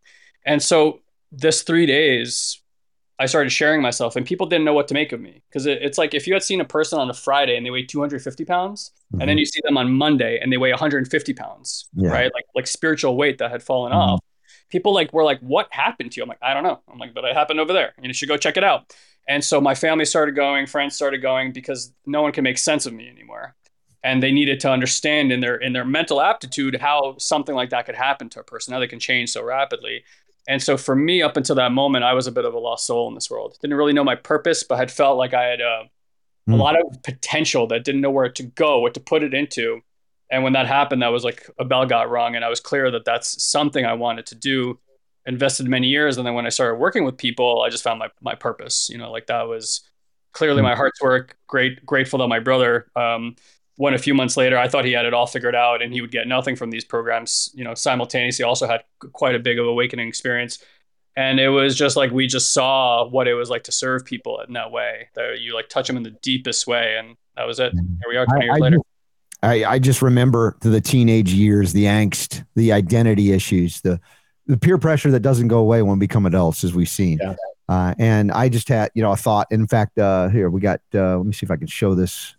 And 0.46 0.62
so 0.62 1.02
this 1.32 1.62
three 1.62 1.86
days 1.86 2.60
I 3.20 3.26
started 3.26 3.50
sharing 3.50 3.82
myself, 3.82 4.16
and 4.16 4.26
people 4.26 4.48
didn't 4.48 4.64
know 4.64 4.74
what 4.74 4.88
to 4.88 4.94
make 4.94 5.12
of 5.12 5.20
me 5.20 5.44
because 5.50 5.66
it, 5.66 5.82
it's 5.82 5.98
like 5.98 6.14
if 6.14 6.26
you 6.26 6.34
had 6.34 6.42
seen 6.42 6.62
a 6.62 6.66
person 6.66 7.00
on 7.00 7.10
a 7.10 7.14
Friday 7.14 7.58
and 7.58 7.66
they 7.66 7.70
weigh 7.70 7.84
250 7.84 8.46
pounds, 8.46 8.92
mm-hmm. 8.92 9.22
and 9.22 9.30
then 9.30 9.36
mm-hmm. 9.36 9.40
you 9.40 9.46
see 9.46 9.60
them 9.64 9.78
on 9.78 9.92
Monday 9.92 10.40
and 10.42 10.52
they 10.52 10.58
weigh 10.58 10.72
150 10.72 11.34
pounds, 11.34 11.90
yeah. 11.94 12.10
right? 12.10 12.32
Like 12.34 12.46
like 12.56 12.66
spiritual 12.66 13.18
weight 13.18 13.38
that 13.40 13.52
had 13.52 13.62
fallen 13.62 13.92
mm-hmm. 13.92 14.14
off. 14.14 14.20
People 14.70 14.94
like 14.94 15.12
were 15.12 15.26
like, 15.26 15.40
"What 15.42 15.68
happened 15.72 16.14
to 16.14 16.18
you?" 16.18 16.24
I'm 16.24 16.30
like, 16.30 16.40
"I 16.42 16.54
don't 16.54 16.64
know." 16.64 16.80
I'm 16.92 16.98
like, 16.98 17.14
"But 17.14 17.26
it 17.26 17.36
happened 17.36 17.60
over 17.60 17.74
there. 17.74 17.94
You 18.02 18.14
should 18.14 18.30
go 18.30 18.38
check 18.38 18.56
it 18.56 18.64
out." 18.64 18.94
And 19.28 19.44
so 19.44 19.62
my 19.62 19.76
family 19.76 20.06
started 20.06 20.36
going, 20.36 20.66
friends 20.66 20.96
started 20.96 21.22
going 21.22 21.52
because 21.52 21.94
no 22.08 22.24
one 22.24 22.32
can 22.32 22.44
make 22.44 22.58
sense 22.58 22.88
of 22.88 22.94
me 22.94 23.08
anymore, 23.08 23.56
and 24.04 24.24
they 24.24 24.32
needed 24.32 24.60
to 24.62 24.72
understand 24.72 25.32
in 25.32 25.42
their 25.42 25.58
in 25.58 25.74
their 25.74 25.86
mental 25.86 26.22
aptitude 26.22 26.76
how 26.76 27.16
something 27.18 27.54
like 27.54 27.72
that 27.72 27.86
could 27.86 27.96
happen 27.96 28.30
to 28.30 28.40
a 28.40 28.44
person, 28.44 28.74
how 28.74 28.80
they 28.80 28.88
can 28.88 29.00
change 29.00 29.32
so 29.32 29.44
rapidly. 29.44 30.04
And 30.50 30.64
so 30.64 30.78
for 30.78 30.96
me, 30.96 31.22
up 31.22 31.38
until 31.38 31.56
that 31.56 31.72
moment, 31.72 32.04
I 32.04 32.14
was 32.14 32.26
a 32.26 32.32
bit 32.32 32.44
of 32.44 32.56
a 32.56 32.60
lost 32.60 32.88
soul 32.88 33.08
in 33.08 33.14
this 33.14 33.30
world. 33.30 33.56
Didn't 33.62 33.78
really 33.78 33.94
know 33.94 34.04
my 34.04 34.16
purpose, 34.16 34.64
but 34.64 34.80
had 34.80 34.90
felt 34.90 35.16
like 35.16 35.36
I 35.36 35.44
had 35.44 35.62
uh, 35.62 35.84
mm. 35.84 35.88
a 36.48 36.52
hmm. 36.54 36.54
lot 36.56 36.76
of 36.76 37.04
potential 37.04 37.68
that 37.68 37.84
didn't 37.84 38.02
know 38.02 38.10
where 38.10 38.30
to 38.30 38.44
go, 38.44 38.80
what 38.80 38.96
to 38.96 39.00
put 39.00 39.22
it 39.22 39.36
into. 39.36 39.82
And 40.32 40.44
when 40.44 40.54
that 40.54 40.66
happened, 40.66 41.04
that 41.04 41.10
was 41.10 41.24
like 41.24 41.48
a 41.60 41.66
bell 41.66 41.86
got 41.86 42.10
rung, 42.10 42.36
and 42.36 42.44
I 42.44 42.50
was 42.50 42.60
clear 42.60 42.90
that 42.90 43.06
that's 43.06 43.44
something 43.44 43.86
I 43.86 43.94
wanted 43.94 44.26
to 44.28 44.36
do. 44.36 44.80
Invested 45.26 45.68
many 45.68 45.88
years, 45.88 46.18
and 46.18 46.26
then 46.26 46.34
when 46.34 46.48
I 46.48 46.50
started 46.50 46.80
working 46.80 47.04
with 47.04 47.18
people, 47.18 47.62
I 47.62 47.70
just 47.70 47.84
found 47.84 48.00
my 48.00 48.10
my 48.20 48.34
purpose. 48.34 48.90
You 48.90 48.98
know, 48.98 49.12
like 49.12 49.28
that 49.28 49.48
was 49.48 49.82
clearly 50.34 50.64
my 50.64 50.74
hmm. 50.74 50.78
heart's 50.78 51.02
work. 51.02 51.38
Great, 51.48 51.86
grateful 51.86 52.20
that 52.20 52.28
my 52.28 52.40
brother 52.40 52.90
um, 52.96 53.36
when 53.80 53.94
a 53.94 53.98
few 53.98 54.14
months 54.14 54.36
later 54.36 54.58
I 54.58 54.68
thought 54.68 54.84
he 54.84 54.92
had 54.92 55.06
it 55.06 55.14
all 55.14 55.26
figured 55.26 55.56
out 55.56 55.82
and 55.82 55.94
he 55.94 56.02
would 56.02 56.12
get 56.12 56.28
nothing 56.28 56.58
from 56.58 56.70
these 56.70 56.84
programs, 56.84 57.50
you 57.54 57.64
know, 57.64 57.74
simultaneously 57.74 58.44
also 58.44 58.68
had 58.68 58.84
quite 59.14 59.36
a 59.36 59.40
big 59.40 59.58
of 59.58 59.66
awakening 59.66 60.06
experience. 60.06 60.60
And 61.16 61.40
it 61.40 61.48
was 61.48 61.78
just 61.78 61.96
like 61.96 62.12
we 62.12 62.28
just 62.28 62.54
saw 62.54 63.08
what 63.08 63.26
it 63.30 63.36
was 63.36 63.50
like 63.50 63.64
to 63.64 63.72
serve 63.72 64.04
people 64.04 64.42
in 64.46 64.52
that 64.52 64.72
way. 64.72 65.08
That 65.16 65.40
you 65.40 65.56
like 65.56 65.70
touch 65.70 65.88
them 65.88 65.96
in 65.96 66.04
the 66.04 66.12
deepest 66.22 66.68
way, 66.68 66.98
and 67.00 67.16
that 67.38 67.48
was 67.48 67.62
it. 67.62 67.72
Here 67.74 68.10
we 68.10 68.18
are, 68.18 68.26
twenty 68.26 68.42
I, 68.42 68.46
years 68.46 68.58
I, 68.58 68.64
later. 68.64 68.78
I, 69.42 69.66
I 69.76 69.80
just 69.80 70.02
remember 70.02 70.58
the 70.60 70.82
teenage 70.82 71.32
years, 71.32 71.72
the 71.72 71.86
angst, 71.86 72.46
the 72.56 72.74
identity 72.74 73.32
issues, 73.32 73.80
the 73.80 74.00
the 74.46 74.58
peer 74.58 74.78
pressure 74.78 75.10
that 75.12 75.22
doesn't 75.22 75.48
go 75.48 75.60
away 75.60 75.82
when 75.82 75.98
we 75.98 76.06
become 76.06 76.26
adults, 76.26 76.66
as 76.66 76.74
we've 76.74 76.90
seen. 76.90 77.20
Yeah. 77.22 77.36
Uh, 77.70 77.96
and 77.98 78.32
I 78.32 78.50
just 78.50 78.68
had, 78.68 78.92
you 78.94 79.02
know, 79.02 79.12
a 79.12 79.18
thought. 79.18 79.48
In 79.52 79.68
fact, 79.68 79.98
uh, 79.98 80.28
here 80.30 80.50
we 80.50 80.60
got. 80.60 80.82
Uh, 80.94 81.18
let 81.18 81.26
me 81.26 81.34
see 81.34 81.46
if 81.46 81.52
I 81.52 81.56
can 81.56 81.68
show 81.68 81.96
this 81.96 82.36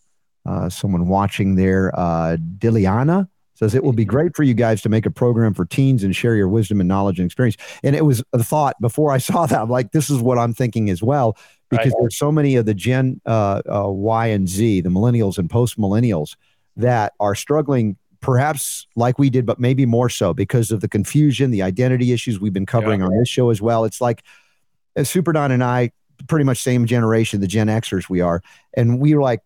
someone 0.69 1.09
watching 1.09 1.55
there, 1.55 1.93
uh, 1.99 2.37
Diliana 2.59 3.29
says 3.61 3.75
it 3.75 3.85
will 3.85 3.93
be 3.93 4.07
great 4.07 4.35
for 4.35 4.43
you 4.43 4.55
guys 4.55 4.81
to 4.83 4.89
make 4.89 5.05
a 5.05 5.11
program 5.11 5.53
for 5.53 5.67
teens 5.67 6.03
and 6.03 6.17
share 6.17 6.35
your 6.35 6.49
wisdom 6.49 6.81
and 6.81 6.89
knowledge 6.89 7.19
and 7.19 7.27
experience. 7.27 7.59
And 7.83 7.95
it 7.95 8.07
was 8.07 8.25
a 8.33 8.43
thought 8.43 8.81
before 8.81 9.13
I 9.13 9.19
saw 9.31 9.47
that. 9.47 9.61
I'm 9.61 9.71
like, 9.71 9.93
this 9.93 10.09
is 10.11 10.21
what 10.21 10.39
I'm 10.39 10.55
thinking 10.55 10.89
as 10.89 11.03
well, 11.03 11.37
because 11.69 11.93
right. 11.93 12.01
there's 12.01 12.17
so 12.17 12.33
many 12.33 12.57
of 12.57 12.65
the 12.67 12.75
Gen 12.75 13.21
uh, 13.27 13.63
uh, 13.71 13.89
Y 13.89 14.27
and 14.29 14.49
Z, 14.49 14.81
the 14.81 14.89
millennials 14.89 15.39
and 15.39 15.49
post 15.49 15.79
millennials, 15.79 16.37
that 16.77 17.13
are 17.21 17.35
struggling 17.35 17.97
perhaps 18.21 18.87
like 18.97 19.19
we 19.19 19.31
did, 19.31 19.45
but 19.45 19.59
maybe 19.59 19.87
more 19.87 20.09
so 20.09 20.33
because 20.33 20.71
of 20.71 20.81
the 20.81 20.89
confusion, 20.89 21.51
the 21.51 21.63
identity 21.63 22.13
issues 22.13 22.41
we've 22.41 22.53
been 22.53 22.67
covering 22.67 23.01
yeah. 23.01 23.07
on 23.07 23.19
this 23.19 23.29
show 23.29 23.51
as 23.51 23.61
well. 23.61 23.85
It's 23.85 24.01
like 24.01 24.23
uh, 24.97 25.05
Super 25.05 25.33
Don 25.33 25.53
and 25.53 25.65
I, 25.65 25.93
pretty 26.29 26.45
much 26.45 26.59
same 26.59 26.87
generation, 26.87 27.41
the 27.41 27.47
Gen 27.47 27.69
Xers 27.69 28.09
we 28.09 28.21
are. 28.21 28.43
And 28.75 29.01
we 29.01 29.15
were 29.15 29.23
like, 29.23 29.41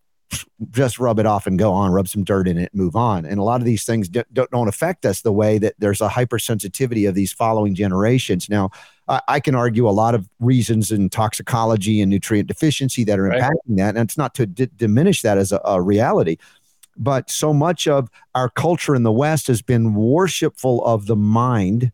just 0.71 0.99
rub 0.99 1.19
it 1.19 1.25
off 1.25 1.47
and 1.47 1.59
go 1.59 1.71
on, 1.71 1.91
rub 1.91 2.07
some 2.07 2.23
dirt 2.23 2.47
in 2.47 2.57
it, 2.57 2.73
move 2.73 2.95
on. 2.95 3.25
And 3.25 3.39
a 3.39 3.43
lot 3.43 3.61
of 3.61 3.65
these 3.65 3.83
things 3.83 4.09
don't, 4.09 4.49
don't 4.51 4.67
affect 4.67 5.05
us 5.05 5.21
the 5.21 5.31
way 5.31 5.57
that 5.59 5.75
there's 5.77 6.01
a 6.01 6.09
hypersensitivity 6.09 7.07
of 7.07 7.15
these 7.15 7.31
following 7.31 7.75
generations. 7.75 8.49
Now, 8.49 8.71
I, 9.07 9.21
I 9.27 9.39
can 9.39 9.55
argue 9.55 9.87
a 9.87 9.91
lot 9.91 10.15
of 10.15 10.27
reasons 10.39 10.91
in 10.91 11.09
toxicology 11.09 12.01
and 12.01 12.09
nutrient 12.09 12.47
deficiency 12.47 13.03
that 13.03 13.19
are 13.19 13.25
right. 13.25 13.41
impacting 13.41 13.77
that. 13.77 13.95
And 13.95 13.99
it's 13.99 14.17
not 14.17 14.33
to 14.35 14.45
d- 14.45 14.69
diminish 14.75 15.21
that 15.21 15.37
as 15.37 15.51
a, 15.51 15.61
a 15.63 15.81
reality 15.81 16.37
but 16.97 17.29
so 17.29 17.53
much 17.53 17.87
of 17.87 18.09
our 18.33 18.49
culture 18.49 18.95
in 18.95 19.03
the 19.03 19.11
West 19.11 19.47
has 19.47 19.61
been 19.61 19.95
worshipful 19.95 20.83
of 20.85 21.07
the 21.07 21.15
mind, 21.15 21.91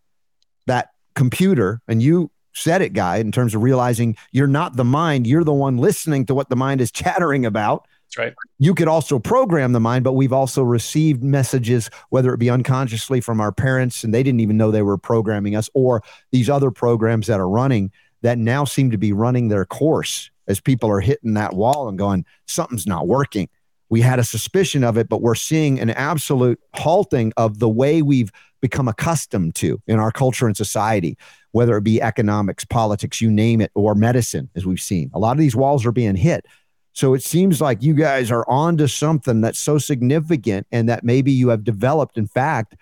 that 0.67 0.89
computer. 1.15 1.81
And 1.87 2.01
you 2.01 2.31
said 2.53 2.81
it, 2.81 2.93
guy, 2.93 3.17
in 3.17 3.31
terms 3.31 3.55
of 3.55 3.63
realizing 3.63 4.15
you're 4.31 4.47
not 4.47 4.75
the 4.75 4.83
mind, 4.83 5.25
you're 5.25 5.43
the 5.43 5.53
one 5.53 5.77
listening 5.77 6.25
to 6.27 6.35
what 6.35 6.49
the 6.49 6.55
mind 6.55 6.81
is 6.81 6.91
chattering 6.91 7.45
about. 7.45 7.87
Right. 8.17 8.33
You 8.59 8.75
could 8.75 8.87
also 8.87 9.19
program 9.19 9.71
the 9.71 9.79
mind, 9.79 10.03
but 10.03 10.13
we've 10.13 10.33
also 10.33 10.63
received 10.63 11.23
messages, 11.23 11.89
whether 12.09 12.33
it 12.33 12.39
be 12.39 12.49
unconsciously 12.49 13.21
from 13.21 13.39
our 13.39 13.51
parents, 13.51 14.03
and 14.03 14.13
they 14.13 14.23
didn't 14.23 14.41
even 14.41 14.57
know 14.57 14.69
they 14.69 14.81
were 14.81 14.97
programming 14.97 15.55
us, 15.55 15.69
or 15.73 16.03
these 16.31 16.49
other 16.49 16.71
programs 16.71 17.27
that 17.27 17.39
are 17.39 17.49
running 17.49 17.91
that 18.21 18.37
now 18.37 18.65
seem 18.65 18.91
to 18.91 18.97
be 18.97 19.13
running 19.13 19.47
their 19.47 19.65
course 19.65 20.29
as 20.47 20.59
people 20.59 20.89
are 20.89 20.99
hitting 20.99 21.33
that 21.35 21.53
wall 21.53 21.87
and 21.87 21.97
going, 21.97 22.25
something's 22.47 22.85
not 22.85 23.07
working. 23.07 23.49
We 23.89 24.01
had 24.01 24.19
a 24.19 24.23
suspicion 24.23 24.83
of 24.83 24.97
it, 24.97 25.09
but 25.09 25.21
we're 25.21 25.35
seeing 25.35 25.79
an 25.79 25.89
absolute 25.89 26.59
halting 26.75 27.33
of 27.37 27.59
the 27.59 27.69
way 27.69 28.01
we've 28.01 28.31
become 28.61 28.87
accustomed 28.87 29.55
to 29.55 29.81
in 29.87 29.99
our 29.99 30.11
culture 30.11 30.47
and 30.47 30.55
society, 30.55 31.17
whether 31.51 31.75
it 31.77 31.83
be 31.83 32.01
economics, 32.01 32.63
politics, 32.63 33.19
you 33.19 33.31
name 33.31 33.59
it, 33.59 33.71
or 33.73 33.95
medicine, 33.95 34.49
as 34.55 34.65
we've 34.65 34.79
seen. 34.79 35.09
A 35.13 35.19
lot 35.19 35.31
of 35.31 35.39
these 35.39 35.55
walls 35.55 35.85
are 35.85 35.91
being 35.91 36.15
hit. 36.15 36.45
So 36.93 37.13
it 37.13 37.23
seems 37.23 37.61
like 37.61 37.81
you 37.81 37.93
guys 37.93 38.31
are 38.31 38.47
onto 38.49 38.87
something 38.87 39.41
that's 39.41 39.59
so 39.59 39.77
significant 39.77 40.67
and 40.71 40.89
that 40.89 41.03
maybe 41.03 41.31
you 41.31 41.49
have 41.49 41.63
developed, 41.63 42.17
in 42.17 42.27
fact, 42.27 42.75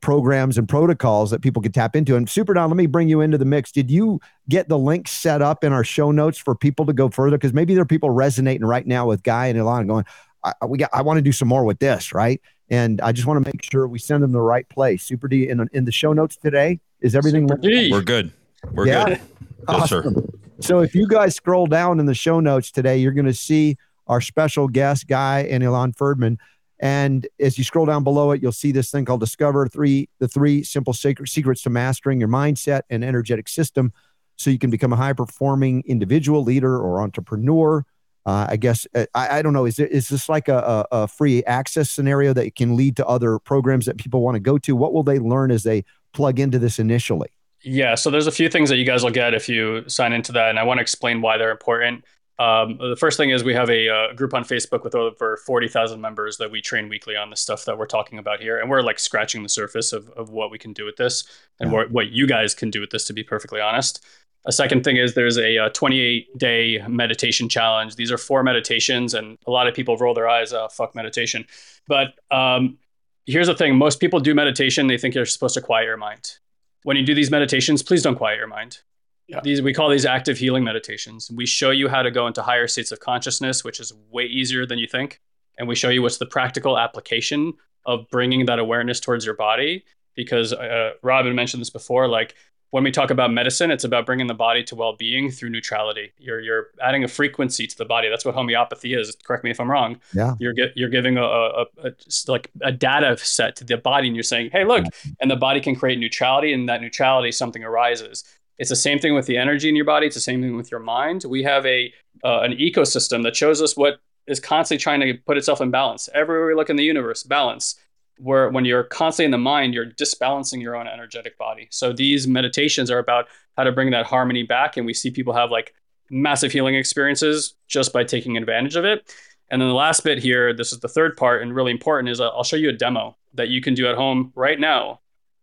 programs 0.00 0.58
and 0.58 0.68
protocols 0.68 1.30
that 1.30 1.42
people 1.42 1.62
could 1.62 1.72
tap 1.72 1.94
into. 1.94 2.16
And 2.16 2.28
Super 2.28 2.54
Don, 2.54 2.68
let 2.68 2.76
me 2.76 2.86
bring 2.86 3.08
you 3.08 3.20
into 3.20 3.38
the 3.38 3.44
mix. 3.44 3.70
Did 3.70 3.90
you 3.90 4.20
get 4.48 4.68
the 4.68 4.78
link 4.78 5.06
set 5.06 5.40
up 5.40 5.62
in 5.62 5.72
our 5.72 5.84
show 5.84 6.10
notes 6.10 6.38
for 6.38 6.56
people 6.56 6.84
to 6.86 6.92
go 6.92 7.08
further? 7.08 7.38
Because 7.38 7.52
maybe 7.52 7.74
there 7.74 7.82
are 7.82 7.86
people 7.86 8.10
resonating 8.10 8.66
right 8.66 8.86
now 8.86 9.06
with 9.06 9.22
Guy 9.22 9.46
and 9.46 9.58
Ilan 9.58 9.86
going, 9.86 10.04
I, 10.42 10.52
we 10.66 10.78
got, 10.78 10.90
I 10.92 11.02
want 11.02 11.18
to 11.18 11.22
do 11.22 11.30
some 11.30 11.46
more 11.46 11.64
with 11.64 11.78
this, 11.78 12.12
right? 12.12 12.40
And 12.68 13.00
I 13.00 13.12
just 13.12 13.28
want 13.28 13.44
to 13.44 13.48
make 13.48 13.62
sure 13.62 13.86
we 13.86 14.00
send 14.00 14.24
them 14.24 14.32
the 14.32 14.40
right 14.40 14.68
place. 14.68 15.04
Super 15.04 15.28
D 15.28 15.48
in, 15.48 15.68
in 15.72 15.84
the 15.84 15.92
show 15.92 16.12
notes 16.12 16.36
today. 16.36 16.80
Is 17.00 17.14
everything? 17.14 17.46
We're 17.46 18.02
good. 18.02 18.32
We're 18.72 18.88
yeah? 18.88 19.04
good. 19.04 19.20
Yes, 19.68 19.82
awesome. 19.82 20.14
sir. 20.14 20.22
So 20.60 20.80
if 20.80 20.94
you 20.94 21.06
guys 21.06 21.34
scroll 21.34 21.66
down 21.66 21.98
in 21.98 22.06
the 22.06 22.14
show 22.14 22.40
notes 22.40 22.70
today, 22.70 22.98
you're 22.98 23.12
going 23.12 23.26
to 23.26 23.34
see 23.34 23.76
our 24.06 24.20
special 24.20 24.68
guest 24.68 25.06
guy 25.06 25.40
and 25.40 25.62
Ilan 25.62 25.96
Ferdman. 25.96 26.38
And 26.78 27.26
as 27.38 27.58
you 27.58 27.64
scroll 27.64 27.86
down 27.86 28.04
below 28.04 28.32
it, 28.32 28.42
you'll 28.42 28.52
see 28.52 28.72
this 28.72 28.90
thing 28.90 29.04
called 29.04 29.20
Discover 29.20 29.68
Three, 29.68 30.08
the 30.18 30.28
three 30.28 30.64
simple 30.64 30.92
secret 30.92 31.28
secrets 31.28 31.62
to 31.62 31.70
mastering 31.70 32.18
your 32.18 32.28
mindset 32.28 32.82
and 32.90 33.04
energetic 33.04 33.48
system 33.48 33.92
so 34.36 34.50
you 34.50 34.58
can 34.58 34.70
become 34.70 34.92
a 34.92 34.96
high 34.96 35.12
performing 35.12 35.84
individual, 35.86 36.42
leader, 36.42 36.76
or 36.76 37.00
entrepreneur. 37.00 37.84
Uh, 38.26 38.46
I 38.50 38.56
guess 38.56 38.86
uh, 38.94 39.06
I, 39.14 39.38
I, 39.38 39.42
don't 39.42 39.52
know. 39.52 39.64
Is 39.64 39.76
there, 39.76 39.86
is 39.86 40.08
this 40.08 40.28
like 40.28 40.48
a, 40.48 40.86
a, 40.92 41.08
free 41.08 41.42
access 41.44 41.90
scenario 41.90 42.32
that 42.34 42.54
can 42.54 42.76
lead 42.76 42.96
to 42.96 43.06
other 43.06 43.40
programs 43.40 43.86
that 43.86 43.96
people 43.96 44.22
want 44.22 44.36
to 44.36 44.40
go 44.40 44.58
to? 44.58 44.76
What 44.76 44.92
will 44.92 45.02
they 45.02 45.18
learn 45.18 45.50
as 45.50 45.64
they 45.64 45.84
plug 46.12 46.38
into 46.38 46.60
this 46.60 46.78
initially? 46.78 47.30
Yeah, 47.62 47.94
so 47.94 48.10
there's 48.10 48.26
a 48.26 48.32
few 48.32 48.48
things 48.48 48.68
that 48.70 48.76
you 48.76 48.84
guys 48.84 49.04
will 49.04 49.10
get 49.10 49.34
if 49.34 49.48
you 49.48 49.88
sign 49.88 50.12
into 50.12 50.32
that, 50.32 50.50
and 50.50 50.58
I 50.58 50.64
want 50.64 50.78
to 50.78 50.82
explain 50.82 51.20
why 51.20 51.38
they're 51.38 51.52
important. 51.52 52.04
Um, 52.38 52.78
the 52.78 52.96
first 52.96 53.16
thing 53.16 53.30
is 53.30 53.44
we 53.44 53.54
have 53.54 53.70
a 53.70 53.88
uh, 53.88 54.12
group 54.14 54.34
on 54.34 54.42
Facebook 54.42 54.82
with 54.82 54.94
over 54.94 55.36
40,000 55.36 56.00
members 56.00 56.38
that 56.38 56.50
we 56.50 56.60
train 56.60 56.88
weekly 56.88 57.14
on 57.14 57.30
the 57.30 57.36
stuff 57.36 57.66
that 57.66 57.78
we're 57.78 57.86
talking 57.86 58.18
about 58.18 58.40
here. 58.40 58.58
And 58.58 58.68
we're 58.68 58.82
like 58.82 58.98
scratching 58.98 59.42
the 59.42 59.48
surface 59.48 59.92
of, 59.92 60.08
of 60.10 60.30
what 60.30 60.50
we 60.50 60.58
can 60.58 60.72
do 60.72 60.84
with 60.84 60.96
this 60.96 61.24
and 61.60 61.70
yeah. 61.70 61.76
what, 61.76 61.90
what 61.92 62.08
you 62.08 62.26
guys 62.26 62.54
can 62.54 62.70
do 62.70 62.80
with 62.80 62.90
this, 62.90 63.04
to 63.06 63.12
be 63.12 63.22
perfectly 63.22 63.60
honest. 63.60 64.04
A 64.44 64.50
second 64.50 64.82
thing 64.82 64.96
is 64.96 65.14
there's 65.14 65.36
a, 65.36 65.56
a 65.56 65.66
uh, 65.66 65.68
28 65.68 66.36
day 66.36 66.82
meditation 66.88 67.48
challenge. 67.48 67.94
These 67.94 68.10
are 68.10 68.18
four 68.18 68.42
meditations, 68.42 69.14
and 69.14 69.38
a 69.46 69.50
lot 69.50 69.68
of 69.68 69.74
people 69.74 69.96
roll 69.96 70.14
their 70.14 70.28
eyes, 70.28 70.52
oh, 70.52 70.66
fuck 70.68 70.96
meditation. 70.96 71.46
But 71.86 72.14
um, 72.32 72.78
here's 73.24 73.46
the 73.46 73.54
thing 73.54 73.76
most 73.76 74.00
people 74.00 74.18
do 74.18 74.34
meditation, 74.34 74.88
they 74.88 74.98
think 74.98 75.14
you're 75.14 75.26
supposed 75.26 75.54
to 75.54 75.60
quiet 75.60 75.84
your 75.84 75.96
mind. 75.96 76.38
When 76.84 76.96
you 76.96 77.04
do 77.04 77.14
these 77.14 77.30
meditations, 77.30 77.82
please 77.82 78.02
don't 78.02 78.16
quiet 78.16 78.38
your 78.38 78.48
mind. 78.48 78.80
Yeah. 79.28 79.40
These 79.42 79.62
we 79.62 79.72
call 79.72 79.88
these 79.88 80.04
active 80.04 80.36
healing 80.36 80.64
meditations. 80.64 81.30
We 81.30 81.46
show 81.46 81.70
you 81.70 81.88
how 81.88 82.02
to 82.02 82.10
go 82.10 82.26
into 82.26 82.42
higher 82.42 82.66
states 82.66 82.92
of 82.92 83.00
consciousness, 83.00 83.64
which 83.64 83.80
is 83.80 83.92
way 84.10 84.24
easier 84.24 84.66
than 84.66 84.78
you 84.78 84.86
think, 84.86 85.20
and 85.58 85.68
we 85.68 85.74
show 85.74 85.88
you 85.88 86.02
what's 86.02 86.18
the 86.18 86.26
practical 86.26 86.78
application 86.78 87.54
of 87.86 88.08
bringing 88.10 88.46
that 88.46 88.58
awareness 88.58 89.00
towards 89.00 89.24
your 89.24 89.36
body. 89.36 89.84
Because 90.14 90.52
uh, 90.52 90.92
Robin 91.02 91.34
mentioned 91.34 91.62
this 91.62 91.70
before, 91.70 92.06
like 92.06 92.34
when 92.72 92.84
we 92.84 92.90
talk 92.90 93.10
about 93.10 93.30
medicine, 93.30 93.70
it's 93.70 93.84
about 93.84 94.06
bringing 94.06 94.28
the 94.28 94.34
body 94.34 94.64
to 94.64 94.74
well-being 94.74 95.30
through 95.30 95.50
neutrality. 95.50 96.10
You're 96.18 96.40
you're 96.40 96.68
adding 96.80 97.04
a 97.04 97.08
frequency 97.08 97.66
to 97.66 97.76
the 97.76 97.84
body. 97.84 98.08
That's 98.08 98.24
what 98.24 98.34
homeopathy 98.34 98.94
is. 98.94 99.14
Correct 99.22 99.44
me 99.44 99.50
if 99.50 99.60
I'm 99.60 99.70
wrong. 99.70 100.00
Yeah. 100.14 100.34
You're 100.40 100.54
get, 100.54 100.74
you're 100.74 100.88
giving 100.88 101.18
a, 101.18 101.22
a, 101.22 101.66
a, 101.84 101.92
like 102.28 102.50
a 102.62 102.72
data 102.72 103.18
set 103.18 103.56
to 103.56 103.64
the 103.64 103.76
body, 103.76 104.06
and 104.08 104.16
you're 104.16 104.22
saying, 104.22 104.50
"Hey, 104.52 104.64
look," 104.64 104.86
and 105.20 105.30
the 105.30 105.36
body 105.36 105.60
can 105.60 105.76
create 105.76 105.98
neutrality, 105.98 106.54
and 106.54 106.66
that 106.70 106.80
neutrality 106.80 107.30
something 107.30 107.62
arises. 107.62 108.24
It's 108.58 108.70
the 108.70 108.76
same 108.76 108.98
thing 108.98 109.14
with 109.14 109.26
the 109.26 109.36
energy 109.36 109.68
in 109.68 109.76
your 109.76 109.84
body. 109.84 110.06
It's 110.06 110.16
the 110.16 110.22
same 110.22 110.40
thing 110.40 110.56
with 110.56 110.70
your 110.70 110.80
mind. 110.80 111.26
We 111.28 111.42
have 111.42 111.66
a 111.66 111.92
uh, 112.24 112.40
an 112.40 112.52
ecosystem 112.52 113.22
that 113.24 113.36
shows 113.36 113.60
us 113.60 113.76
what 113.76 114.00
is 114.26 114.40
constantly 114.40 114.82
trying 114.82 115.00
to 115.00 115.12
put 115.26 115.36
itself 115.36 115.60
in 115.60 115.70
balance. 115.70 116.08
Everywhere 116.14 116.46
we 116.46 116.54
look 116.54 116.70
in 116.70 116.76
the 116.76 116.84
universe, 116.84 117.22
balance 117.22 117.76
where 118.18 118.48
when 118.50 118.64
you're 118.64 118.84
constantly 118.84 119.26
in 119.26 119.30
the 119.30 119.38
mind, 119.38 119.74
you're 119.74 119.86
disbalancing 119.86 120.60
your 120.60 120.76
own 120.76 120.86
energetic 120.86 121.36
body. 121.38 121.68
So 121.70 121.92
these 121.92 122.28
meditations 122.28 122.90
are 122.90 122.98
about 122.98 123.26
how 123.56 123.64
to 123.64 123.72
bring 123.72 123.90
that 123.90 124.06
harmony 124.06 124.42
back. 124.42 124.76
And 124.76 124.86
we 124.86 124.94
see 124.94 125.10
people 125.10 125.32
have 125.32 125.50
like 125.50 125.74
massive 126.10 126.52
healing 126.52 126.74
experiences 126.74 127.54
just 127.68 127.92
by 127.92 128.04
taking 128.04 128.36
advantage 128.36 128.76
of 128.76 128.84
it. 128.84 129.12
And 129.50 129.60
then 129.60 129.68
the 129.68 129.74
last 129.74 130.04
bit 130.04 130.18
here, 130.18 130.54
this 130.54 130.72
is 130.72 130.80
the 130.80 130.88
third 130.88 131.16
part 131.16 131.42
and 131.42 131.54
really 131.54 131.72
important, 131.72 132.08
is 132.08 132.20
uh, 132.20 132.28
I'll 132.28 132.44
show 132.44 132.56
you 132.56 132.70
a 132.70 132.72
demo 132.72 133.16
that 133.34 133.48
you 133.48 133.60
can 133.60 133.74
do 133.74 133.86
at 133.86 133.96
home 133.96 134.32
right 134.34 134.58
now 134.58 135.00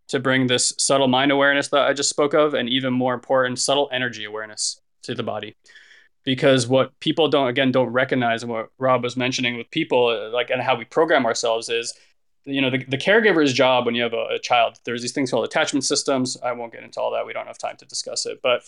to 0.08 0.18
bring 0.18 0.48
this 0.48 0.74
subtle 0.78 1.06
mind 1.06 1.30
awareness 1.30 1.68
that 1.68 1.82
I 1.82 1.92
just 1.92 2.10
spoke 2.10 2.34
of, 2.34 2.54
and 2.54 2.68
even 2.68 2.92
more 2.92 3.14
important, 3.14 3.60
subtle 3.60 3.88
energy 3.92 4.24
awareness 4.24 4.80
to 5.02 5.14
the 5.14 5.22
body. 5.22 5.54
Because 6.24 6.66
what 6.66 6.98
people 6.98 7.28
don't, 7.28 7.46
again, 7.46 7.70
don't 7.70 7.90
recognize, 7.90 8.42
and 8.42 8.50
what 8.50 8.70
Rob 8.78 9.04
was 9.04 9.16
mentioning 9.16 9.56
with 9.56 9.70
people, 9.70 10.08
uh, 10.08 10.30
like, 10.34 10.50
and 10.50 10.60
how 10.60 10.76
we 10.76 10.84
program 10.84 11.24
ourselves 11.24 11.68
is 11.68 11.94
you 12.44 12.60
know 12.60 12.70
the, 12.70 12.84
the 12.84 12.98
caregiver's 12.98 13.52
job 13.52 13.86
when 13.86 13.94
you 13.94 14.02
have 14.02 14.14
a, 14.14 14.26
a, 14.34 14.38
child 14.38 14.78
there's 14.84 15.02
these 15.02 15.12
things 15.12 15.30
called 15.30 15.44
attachment 15.44 15.84
systems. 15.84 16.36
I 16.42 16.52
won't 16.52 16.72
get 16.72 16.82
into 16.82 17.00
all 17.00 17.12
that. 17.12 17.26
We 17.26 17.32
don't 17.32 17.46
have 17.46 17.58
time 17.58 17.76
to 17.78 17.84
discuss 17.84 18.26
it. 18.26 18.40
But 18.42 18.62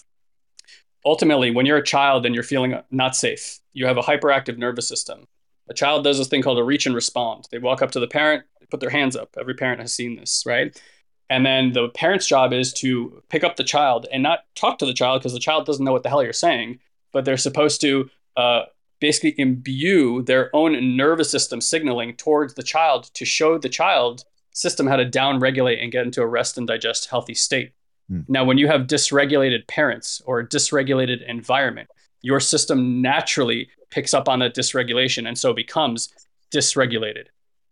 ultimately 1.04 1.50
when 1.50 1.66
you're 1.66 1.78
a 1.78 1.84
child 1.84 2.26
and 2.26 2.34
you're 2.34 2.44
feeling 2.44 2.80
not 2.90 3.16
safe 3.16 3.60
you 3.72 3.86
have 3.86 3.96
a 3.96 4.02
hyperactive 4.02 4.58
nervous 4.58 4.88
system. 4.88 5.26
A 5.68 5.74
child 5.74 6.04
does 6.04 6.18
this 6.18 6.28
thing 6.28 6.42
called 6.42 6.58
a 6.58 6.64
reach 6.64 6.86
and 6.86 6.94
respond. 6.94 7.48
They 7.50 7.58
walk 7.58 7.82
up 7.82 7.92
to 7.92 8.00
the 8.00 8.08
parent 8.08 8.44
put 8.70 8.80
their 8.80 8.90
hands 8.90 9.16
up. 9.16 9.36
Every 9.38 9.54
parent 9.54 9.80
has 9.80 9.92
seen 9.92 10.16
this 10.16 10.44
right? 10.46 10.80
And 11.28 11.46
then 11.46 11.72
the 11.72 11.88
parent's 11.88 12.26
job 12.26 12.52
is 12.52 12.72
to 12.74 13.22
pick 13.28 13.44
up 13.44 13.56
the 13.56 13.64
child 13.64 14.06
and 14.12 14.22
not 14.22 14.40
talk 14.54 14.78
to 14.78 14.86
the 14.86 14.94
child 14.94 15.20
because 15.20 15.32
the 15.32 15.38
child 15.38 15.66
doesn't 15.66 15.84
know 15.84 15.92
what 15.92 16.02
the 16.02 16.08
hell 16.08 16.22
you're 16.22 16.32
saying 16.32 16.80
but 17.12 17.24
they're 17.24 17.36
supposed 17.36 17.80
to 17.82 18.10
uh, 18.36 18.62
basically 19.02 19.34
imbue 19.36 20.22
their 20.22 20.48
own 20.54 20.96
nervous 20.96 21.28
system 21.28 21.60
signaling 21.60 22.14
towards 22.14 22.54
the 22.54 22.62
child 22.62 23.10
to 23.14 23.24
show 23.24 23.58
the 23.58 23.68
child 23.68 24.24
system 24.52 24.86
how 24.86 24.94
to 24.94 25.04
down 25.04 25.40
regulate 25.40 25.80
and 25.80 25.90
get 25.90 26.06
into 26.06 26.22
a 26.22 26.26
rest 26.26 26.56
and 26.56 26.68
digest 26.68 27.10
healthy 27.10 27.34
state. 27.34 27.72
Mm. 28.08 28.26
Now, 28.28 28.44
when 28.44 28.58
you 28.58 28.68
have 28.68 28.82
dysregulated 28.82 29.66
parents 29.66 30.22
or 30.24 30.38
a 30.38 30.46
dysregulated 30.46 31.28
environment, 31.28 31.88
your 32.20 32.38
system 32.38 33.02
naturally 33.02 33.68
picks 33.90 34.14
up 34.14 34.28
on 34.28 34.38
that 34.38 34.54
dysregulation 34.54 35.26
and 35.26 35.36
so 35.36 35.52
becomes 35.52 36.08
dysregulated. 36.52 37.24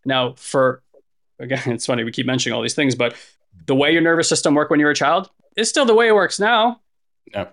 Now, 0.05 0.35
for 0.37 0.83
again, 1.39 1.63
it's 1.67 1.87
funny 1.87 2.03
we 2.03 2.11
keep 2.11 2.27
mentioning 2.27 2.57
all 2.57 2.63
these 2.63 2.75
things, 2.75 2.97
but 2.97 3.15
the 3.67 3.77
way 3.77 3.93
your 3.93 4.03
nervous 4.03 4.29
system 4.29 4.57
worked 4.57 4.73
when 4.73 4.81
you 4.81 4.87
were 4.87 4.93
a 4.93 4.97
child 4.97 5.31
is 5.55 5.69
still 5.69 5.87
the 5.87 5.95
way 5.95 6.09
it 6.09 6.15
works 6.15 6.41
now. 6.41 6.80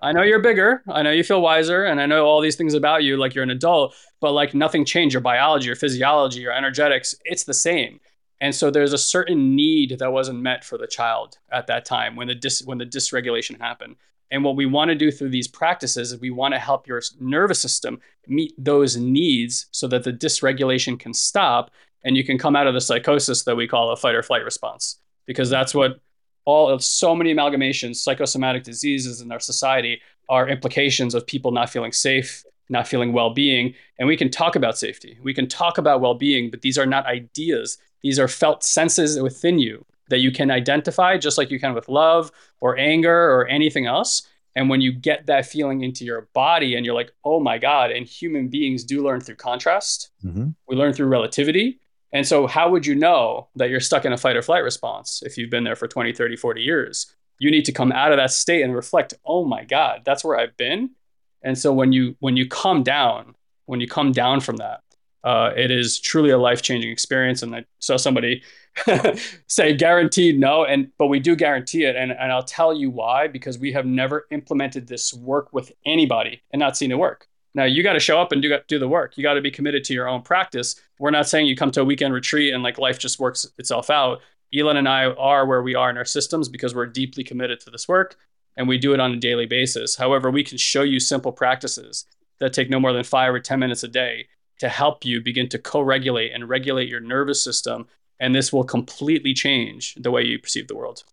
I 0.02 0.12
know 0.12 0.22
you're 0.22 0.42
bigger. 0.42 0.82
I 0.88 1.02
know 1.02 1.10
you 1.10 1.22
feel 1.22 1.40
wiser, 1.40 1.84
and 1.84 2.00
I 2.00 2.06
know 2.06 2.26
all 2.26 2.40
these 2.40 2.56
things 2.56 2.74
about 2.74 3.04
you, 3.04 3.16
like 3.16 3.34
you're 3.34 3.44
an 3.44 3.50
adult. 3.50 3.94
But 4.20 4.32
like 4.32 4.54
nothing 4.54 4.84
changed. 4.84 5.12
Your 5.14 5.20
biology, 5.20 5.66
your 5.66 5.76
physiology, 5.76 6.40
your 6.40 6.52
energetics, 6.52 7.14
it's 7.24 7.44
the 7.44 7.54
same. 7.54 8.00
And 8.40 8.54
so 8.54 8.70
there's 8.70 8.92
a 8.92 8.98
certain 8.98 9.56
need 9.56 9.98
that 9.98 10.12
wasn't 10.12 10.40
met 10.40 10.64
for 10.64 10.78
the 10.78 10.86
child 10.86 11.38
at 11.50 11.66
that 11.66 11.84
time 11.84 12.16
when 12.16 12.28
the 12.28 12.34
dis- 12.34 12.62
when 12.62 12.78
the 12.78 12.86
dysregulation 12.86 13.58
happened. 13.60 13.96
And 14.30 14.44
what 14.44 14.56
we 14.56 14.66
want 14.66 14.90
to 14.90 14.94
do 14.94 15.10
through 15.10 15.30
these 15.30 15.48
practices 15.48 16.12
is 16.12 16.20
we 16.20 16.30
want 16.30 16.52
to 16.54 16.58
help 16.60 16.86
your 16.86 17.00
nervous 17.18 17.60
system 17.60 18.00
meet 18.26 18.52
those 18.58 18.96
needs 18.96 19.66
so 19.70 19.88
that 19.88 20.04
the 20.04 20.12
dysregulation 20.12 20.98
can 20.98 21.14
stop 21.14 21.70
and 22.04 22.16
you 22.16 22.24
can 22.24 22.38
come 22.38 22.54
out 22.54 22.66
of 22.66 22.74
the 22.74 22.80
psychosis 22.80 23.44
that 23.44 23.56
we 23.56 23.66
call 23.66 23.90
a 23.90 23.96
fight 23.96 24.14
or 24.14 24.22
flight 24.22 24.44
response 24.44 25.00
because 25.26 25.50
that's 25.50 25.74
what 25.74 26.00
all 26.48 26.66
of 26.70 26.82
so 26.82 27.14
many 27.14 27.34
amalgamations, 27.34 27.96
psychosomatic 27.96 28.62
diseases 28.62 29.20
in 29.20 29.30
our 29.30 29.38
society 29.38 30.00
are 30.30 30.48
implications 30.48 31.14
of 31.14 31.26
people 31.26 31.50
not 31.50 31.68
feeling 31.68 31.92
safe, 31.92 32.42
not 32.70 32.88
feeling 32.88 33.12
well 33.12 33.34
being. 33.34 33.74
And 33.98 34.08
we 34.08 34.16
can 34.16 34.30
talk 34.30 34.56
about 34.56 34.78
safety, 34.78 35.18
we 35.22 35.34
can 35.34 35.46
talk 35.46 35.76
about 35.76 36.00
well 36.00 36.14
being, 36.14 36.50
but 36.50 36.62
these 36.62 36.78
are 36.78 36.86
not 36.86 37.04
ideas. 37.04 37.76
These 38.02 38.18
are 38.18 38.28
felt 38.28 38.64
senses 38.64 39.20
within 39.20 39.58
you 39.58 39.84
that 40.08 40.20
you 40.20 40.32
can 40.32 40.50
identify, 40.50 41.18
just 41.18 41.36
like 41.36 41.50
you 41.50 41.60
can 41.60 41.74
with 41.74 41.86
love 41.86 42.32
or 42.60 42.78
anger 42.78 43.30
or 43.30 43.46
anything 43.48 43.84
else. 43.84 44.26
And 44.56 44.70
when 44.70 44.80
you 44.80 44.90
get 44.90 45.26
that 45.26 45.44
feeling 45.44 45.82
into 45.82 46.06
your 46.06 46.30
body 46.32 46.76
and 46.76 46.86
you're 46.86 46.94
like, 46.94 47.12
oh 47.24 47.40
my 47.40 47.58
God, 47.58 47.90
and 47.90 48.06
human 48.06 48.48
beings 48.48 48.84
do 48.84 49.04
learn 49.04 49.20
through 49.20 49.36
contrast, 49.36 50.12
mm-hmm. 50.24 50.46
we 50.66 50.76
learn 50.76 50.94
through 50.94 51.08
relativity. 51.08 51.78
And 52.12 52.26
so, 52.26 52.46
how 52.46 52.70
would 52.70 52.86
you 52.86 52.94
know 52.94 53.48
that 53.56 53.68
you're 53.70 53.80
stuck 53.80 54.04
in 54.04 54.12
a 54.12 54.16
fight 54.16 54.36
or 54.36 54.42
flight 54.42 54.64
response 54.64 55.22
if 55.24 55.36
you've 55.36 55.50
been 55.50 55.64
there 55.64 55.76
for 55.76 55.86
20, 55.86 56.12
30, 56.12 56.36
40 56.36 56.62
years? 56.62 57.14
You 57.38 57.50
need 57.50 57.64
to 57.66 57.72
come 57.72 57.92
out 57.92 58.12
of 58.12 58.18
that 58.18 58.32
state 58.32 58.62
and 58.62 58.74
reflect, 58.74 59.14
oh 59.24 59.44
my 59.44 59.64
God, 59.64 60.02
that's 60.04 60.24
where 60.24 60.38
I've 60.38 60.56
been. 60.56 60.90
And 61.42 61.56
so 61.56 61.72
when 61.72 61.92
you 61.92 62.16
when 62.20 62.36
you 62.36 62.48
come 62.48 62.82
down, 62.82 63.34
when 63.66 63.80
you 63.80 63.86
come 63.86 64.12
down 64.12 64.40
from 64.40 64.56
that, 64.56 64.80
uh, 65.22 65.52
it 65.56 65.70
is 65.70 66.00
truly 66.00 66.30
a 66.30 66.38
life 66.38 66.62
changing 66.62 66.90
experience. 66.90 67.42
And 67.42 67.54
I 67.54 67.64
saw 67.78 67.96
somebody 67.96 68.42
say 69.46 69.74
guaranteed 69.74 70.38
no, 70.38 70.64
and 70.64 70.90
but 70.98 71.06
we 71.06 71.20
do 71.20 71.36
guarantee 71.36 71.84
it, 71.84 71.96
and 71.96 72.12
and 72.12 72.32
I'll 72.32 72.42
tell 72.42 72.72
you 72.72 72.90
why 72.90 73.28
because 73.28 73.58
we 73.58 73.72
have 73.72 73.86
never 73.86 74.26
implemented 74.30 74.86
this 74.86 75.12
work 75.12 75.52
with 75.52 75.72
anybody 75.84 76.42
and 76.52 76.60
not 76.60 76.76
seen 76.76 76.90
it 76.90 76.98
work. 76.98 77.28
Now 77.54 77.64
you 77.64 77.82
got 77.82 77.94
to 77.94 78.00
show 78.00 78.20
up 78.20 78.32
and 78.32 78.42
do 78.42 78.56
do 78.68 78.78
the 78.78 78.88
work. 78.88 79.16
You 79.16 79.22
got 79.22 79.34
to 79.34 79.40
be 79.40 79.50
committed 79.50 79.84
to 79.84 79.94
your 79.94 80.08
own 80.08 80.22
practice. 80.22 80.80
We're 80.98 81.10
not 81.10 81.28
saying 81.28 81.46
you 81.46 81.56
come 81.56 81.70
to 81.72 81.80
a 81.80 81.84
weekend 81.84 82.14
retreat 82.14 82.52
and 82.52 82.62
like 82.62 82.78
life 82.78 82.98
just 82.98 83.18
works 83.18 83.46
itself 83.58 83.90
out. 83.90 84.20
Ilan 84.54 84.76
and 84.76 84.88
I 84.88 85.04
are 85.04 85.46
where 85.46 85.62
we 85.62 85.74
are 85.74 85.90
in 85.90 85.96
our 85.96 86.04
systems 86.04 86.48
because 86.48 86.74
we're 86.74 86.86
deeply 86.86 87.24
committed 87.24 87.60
to 87.60 87.70
this 87.70 87.88
work 87.88 88.16
and 88.56 88.66
we 88.66 88.78
do 88.78 88.92
it 88.92 89.00
on 89.00 89.12
a 89.12 89.16
daily 89.16 89.46
basis. 89.46 89.96
However, 89.96 90.30
we 90.30 90.42
can 90.42 90.58
show 90.58 90.82
you 90.82 91.00
simple 91.00 91.32
practices 91.32 92.06
that 92.40 92.52
take 92.52 92.70
no 92.70 92.80
more 92.80 92.92
than 92.92 93.04
five 93.04 93.32
or 93.32 93.40
10 93.40 93.58
minutes 93.58 93.82
a 93.82 93.88
day 93.88 94.28
to 94.58 94.68
help 94.68 95.04
you 95.04 95.20
begin 95.20 95.48
to 95.48 95.58
co 95.58 95.80
regulate 95.80 96.32
and 96.32 96.48
regulate 96.48 96.88
your 96.88 97.00
nervous 97.00 97.42
system. 97.42 97.86
And 98.20 98.34
this 98.34 98.52
will 98.52 98.64
completely 98.64 99.32
change 99.32 99.94
the 99.94 100.10
way 100.10 100.24
you 100.24 100.38
perceive 100.38 100.66
the 100.66 100.76
world. 100.76 101.04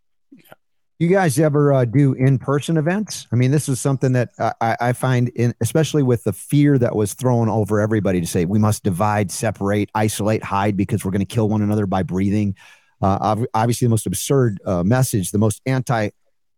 You 0.97 1.09
guys 1.09 1.37
ever 1.39 1.73
uh, 1.73 1.83
do 1.83 2.13
in 2.13 2.39
person 2.39 2.77
events? 2.77 3.27
I 3.29 3.35
mean, 3.35 3.51
this 3.51 3.67
is 3.67 3.81
something 3.81 4.13
that 4.13 4.29
I, 4.39 4.77
I 4.79 4.93
find, 4.93 5.27
in, 5.29 5.53
especially 5.59 6.03
with 6.03 6.23
the 6.23 6.31
fear 6.31 6.77
that 6.77 6.95
was 6.95 7.13
thrown 7.13 7.49
over 7.49 7.81
everybody 7.81 8.21
to 8.21 8.27
say 8.27 8.45
we 8.45 8.59
must 8.59 8.83
divide, 8.83 9.29
separate, 9.29 9.89
isolate, 9.93 10.41
hide 10.41 10.77
because 10.77 11.03
we're 11.03 11.11
going 11.11 11.19
to 11.19 11.25
kill 11.25 11.49
one 11.49 11.61
another 11.61 11.85
by 11.85 12.01
breathing. 12.01 12.55
Uh, 13.01 13.45
obviously, 13.53 13.87
the 13.87 13.89
most 13.89 14.05
absurd 14.05 14.61
uh, 14.65 14.83
message, 14.83 15.31
the 15.31 15.37
most 15.37 15.61
anti 15.65 16.11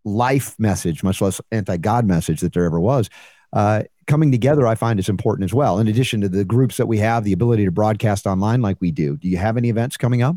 life 0.05 0.55
message, 0.59 1.03
much 1.03 1.19
less 1.19 1.41
anti 1.51 1.77
God 1.77 2.05
message 2.05 2.41
that 2.41 2.53
there 2.53 2.65
ever 2.65 2.79
was. 2.79 3.09
Uh, 3.53 3.83
coming 4.05 4.31
together, 4.31 4.67
I 4.67 4.75
find 4.75 4.99
is 4.99 5.09
important 5.09 5.45
as 5.45 5.53
well. 5.53 5.79
In 5.79 5.87
addition 5.87 6.21
to 6.21 6.29
the 6.29 6.45
groups 6.45 6.77
that 6.77 6.85
we 6.85 6.99
have, 6.99 7.23
the 7.23 7.33
ability 7.33 7.65
to 7.65 7.71
broadcast 7.71 8.27
online 8.27 8.61
like 8.61 8.77
we 8.79 8.91
do. 8.91 9.17
Do 9.17 9.27
you 9.27 9.37
have 9.37 9.57
any 9.57 9.69
events 9.69 9.97
coming 9.97 10.21
up? 10.21 10.35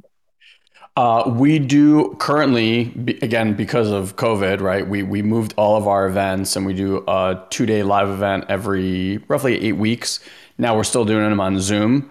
Uh, 1.00 1.30
we 1.30 1.58
do 1.58 2.14
currently, 2.18 2.92
again, 3.22 3.54
because 3.54 3.88
of 3.88 4.16
COVID, 4.16 4.60
right? 4.60 4.86
We, 4.86 5.02
we 5.02 5.22
moved 5.22 5.54
all 5.56 5.78
of 5.78 5.88
our 5.88 6.06
events 6.06 6.56
and 6.56 6.66
we 6.66 6.74
do 6.74 7.02
a 7.08 7.42
two 7.48 7.64
day 7.64 7.82
live 7.82 8.10
event 8.10 8.44
every 8.50 9.16
roughly 9.26 9.58
eight 9.66 9.78
weeks. 9.78 10.20
Now 10.58 10.76
we're 10.76 10.84
still 10.84 11.06
doing 11.06 11.30
them 11.30 11.40
on 11.40 11.58
Zoom. 11.58 12.10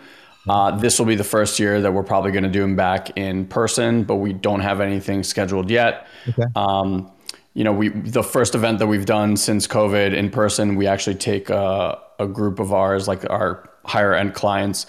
Uh, 0.49 0.71
this 0.71 0.97
will 0.97 1.05
be 1.05 1.13
the 1.13 1.23
first 1.23 1.59
year 1.59 1.79
that 1.81 1.93
we're 1.93 2.01
probably 2.01 2.31
going 2.31 2.45
to 2.45 2.49
do 2.49 2.61
them 2.61 2.75
back 2.75 3.15
in 3.15 3.45
person, 3.45 4.05
but 4.05 4.15
we 4.15 4.33
don't 4.33 4.61
have 4.61 4.81
anything 4.81 5.21
scheduled 5.21 5.69
yet. 5.69 6.07
Okay. 6.27 6.49
Um, 6.55 7.11
you 7.53 7.63
know, 7.63 7.73
we 7.73 7.89
the 7.89 8.23
first 8.23 8.55
event 8.55 8.79
that 8.79 8.87
we've 8.87 9.05
done 9.05 9.37
since 9.37 9.67
COVID 9.67 10.15
in 10.15 10.31
person, 10.31 10.75
we 10.75 10.87
actually 10.87 11.17
take 11.17 11.51
a, 11.51 11.99
a 12.17 12.25
group 12.25 12.57
of 12.57 12.73
ours, 12.73 13.07
like 13.07 13.29
our 13.29 13.69
higher 13.85 14.15
end 14.15 14.33
clients, 14.33 14.87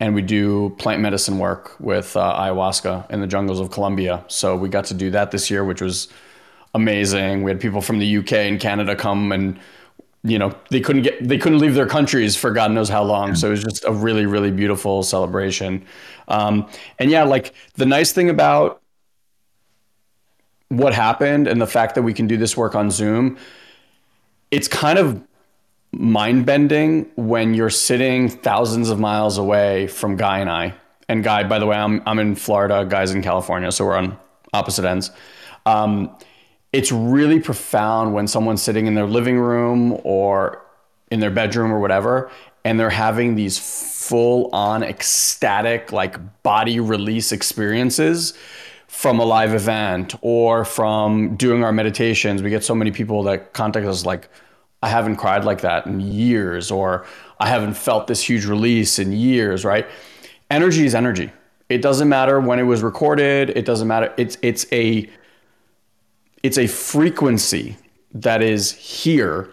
and 0.00 0.14
we 0.14 0.22
do 0.22 0.70
plant 0.78 1.02
medicine 1.02 1.38
work 1.38 1.78
with 1.78 2.16
uh, 2.16 2.34
ayahuasca 2.34 3.10
in 3.10 3.20
the 3.20 3.26
jungles 3.26 3.60
of 3.60 3.70
Colombia. 3.70 4.24
So 4.28 4.56
we 4.56 4.70
got 4.70 4.86
to 4.86 4.94
do 4.94 5.10
that 5.10 5.30
this 5.30 5.50
year, 5.50 5.62
which 5.62 5.82
was 5.82 6.08
amazing. 6.74 7.42
We 7.42 7.50
had 7.50 7.60
people 7.60 7.82
from 7.82 7.98
the 7.98 8.16
UK 8.16 8.32
and 8.32 8.58
Canada 8.58 8.96
come 8.96 9.30
and 9.30 9.58
you 10.22 10.38
know 10.38 10.54
they 10.70 10.80
couldn't 10.80 11.02
get 11.02 11.26
they 11.26 11.38
couldn't 11.38 11.60
leave 11.60 11.74
their 11.74 11.86
countries 11.86 12.36
for 12.36 12.50
God 12.50 12.72
knows 12.72 12.88
how 12.88 13.02
long. 13.02 13.34
So 13.34 13.48
it 13.48 13.50
was 13.50 13.64
just 13.64 13.84
a 13.84 13.92
really 13.92 14.26
really 14.26 14.50
beautiful 14.50 15.02
celebration. 15.02 15.84
Um, 16.28 16.68
and 16.98 17.10
yeah, 17.10 17.24
like 17.24 17.54
the 17.74 17.86
nice 17.86 18.12
thing 18.12 18.30
about 18.30 18.82
what 20.68 20.94
happened 20.94 21.48
and 21.48 21.60
the 21.60 21.66
fact 21.66 21.94
that 21.96 22.02
we 22.02 22.14
can 22.14 22.26
do 22.26 22.36
this 22.36 22.56
work 22.56 22.74
on 22.74 22.90
Zoom, 22.90 23.36
it's 24.50 24.68
kind 24.68 24.98
of 24.98 25.22
mind 25.92 26.46
bending 26.46 27.10
when 27.16 27.54
you're 27.54 27.70
sitting 27.70 28.28
thousands 28.28 28.90
of 28.90 29.00
miles 29.00 29.38
away 29.38 29.86
from 29.86 30.16
Guy 30.16 30.38
and 30.38 30.50
I. 30.50 30.74
And 31.08 31.24
Guy, 31.24 31.44
by 31.44 31.58
the 31.58 31.66
way, 31.66 31.76
I'm 31.76 32.02
I'm 32.06 32.18
in 32.18 32.36
Florida, 32.36 32.84
Guy's 32.84 33.12
in 33.12 33.22
California, 33.22 33.72
so 33.72 33.84
we're 33.84 33.96
on 33.96 34.16
opposite 34.52 34.84
ends. 34.84 35.10
Um, 35.66 36.16
it's 36.72 36.92
really 36.92 37.40
profound 37.40 38.14
when 38.14 38.28
someone's 38.28 38.62
sitting 38.62 38.86
in 38.86 38.94
their 38.94 39.06
living 39.06 39.38
room 39.38 40.00
or 40.04 40.64
in 41.10 41.18
their 41.18 41.30
bedroom 41.30 41.72
or 41.72 41.80
whatever, 41.80 42.30
and 42.64 42.78
they're 42.78 42.90
having 42.90 43.34
these 43.34 43.58
full 43.58 44.50
on 44.52 44.82
ecstatic, 44.84 45.90
like 45.90 46.42
body 46.42 46.78
release 46.78 47.32
experiences 47.32 48.34
from 48.86 49.18
a 49.18 49.24
live 49.24 49.54
event 49.54 50.14
or 50.20 50.64
from 50.64 51.36
doing 51.36 51.64
our 51.64 51.72
meditations. 51.72 52.42
We 52.42 52.50
get 52.50 52.62
so 52.62 52.74
many 52.74 52.92
people 52.92 53.24
that 53.24 53.52
contact 53.52 53.86
us 53.86 54.04
like, 54.04 54.28
I 54.82 54.88
haven't 54.88 55.16
cried 55.16 55.44
like 55.44 55.60
that 55.60 55.86
in 55.86 56.00
years, 56.00 56.70
or 56.70 57.04
I 57.38 57.48
haven't 57.48 57.74
felt 57.74 58.06
this 58.06 58.22
huge 58.22 58.46
release 58.46 58.98
in 58.98 59.12
years, 59.12 59.64
right? 59.64 59.86
Energy 60.50 60.86
is 60.86 60.94
energy. 60.94 61.30
It 61.68 61.82
doesn't 61.82 62.08
matter 62.08 62.40
when 62.40 62.58
it 62.58 62.64
was 62.64 62.82
recorded. 62.82 63.50
It 63.50 63.64
doesn't 63.64 63.86
matter. 63.86 64.12
It's 64.16 64.36
it's 64.42 64.66
a 64.72 65.08
it's 66.42 66.58
a 66.58 66.66
frequency 66.66 67.76
that 68.12 68.42
is 68.42 68.72
here, 68.72 69.50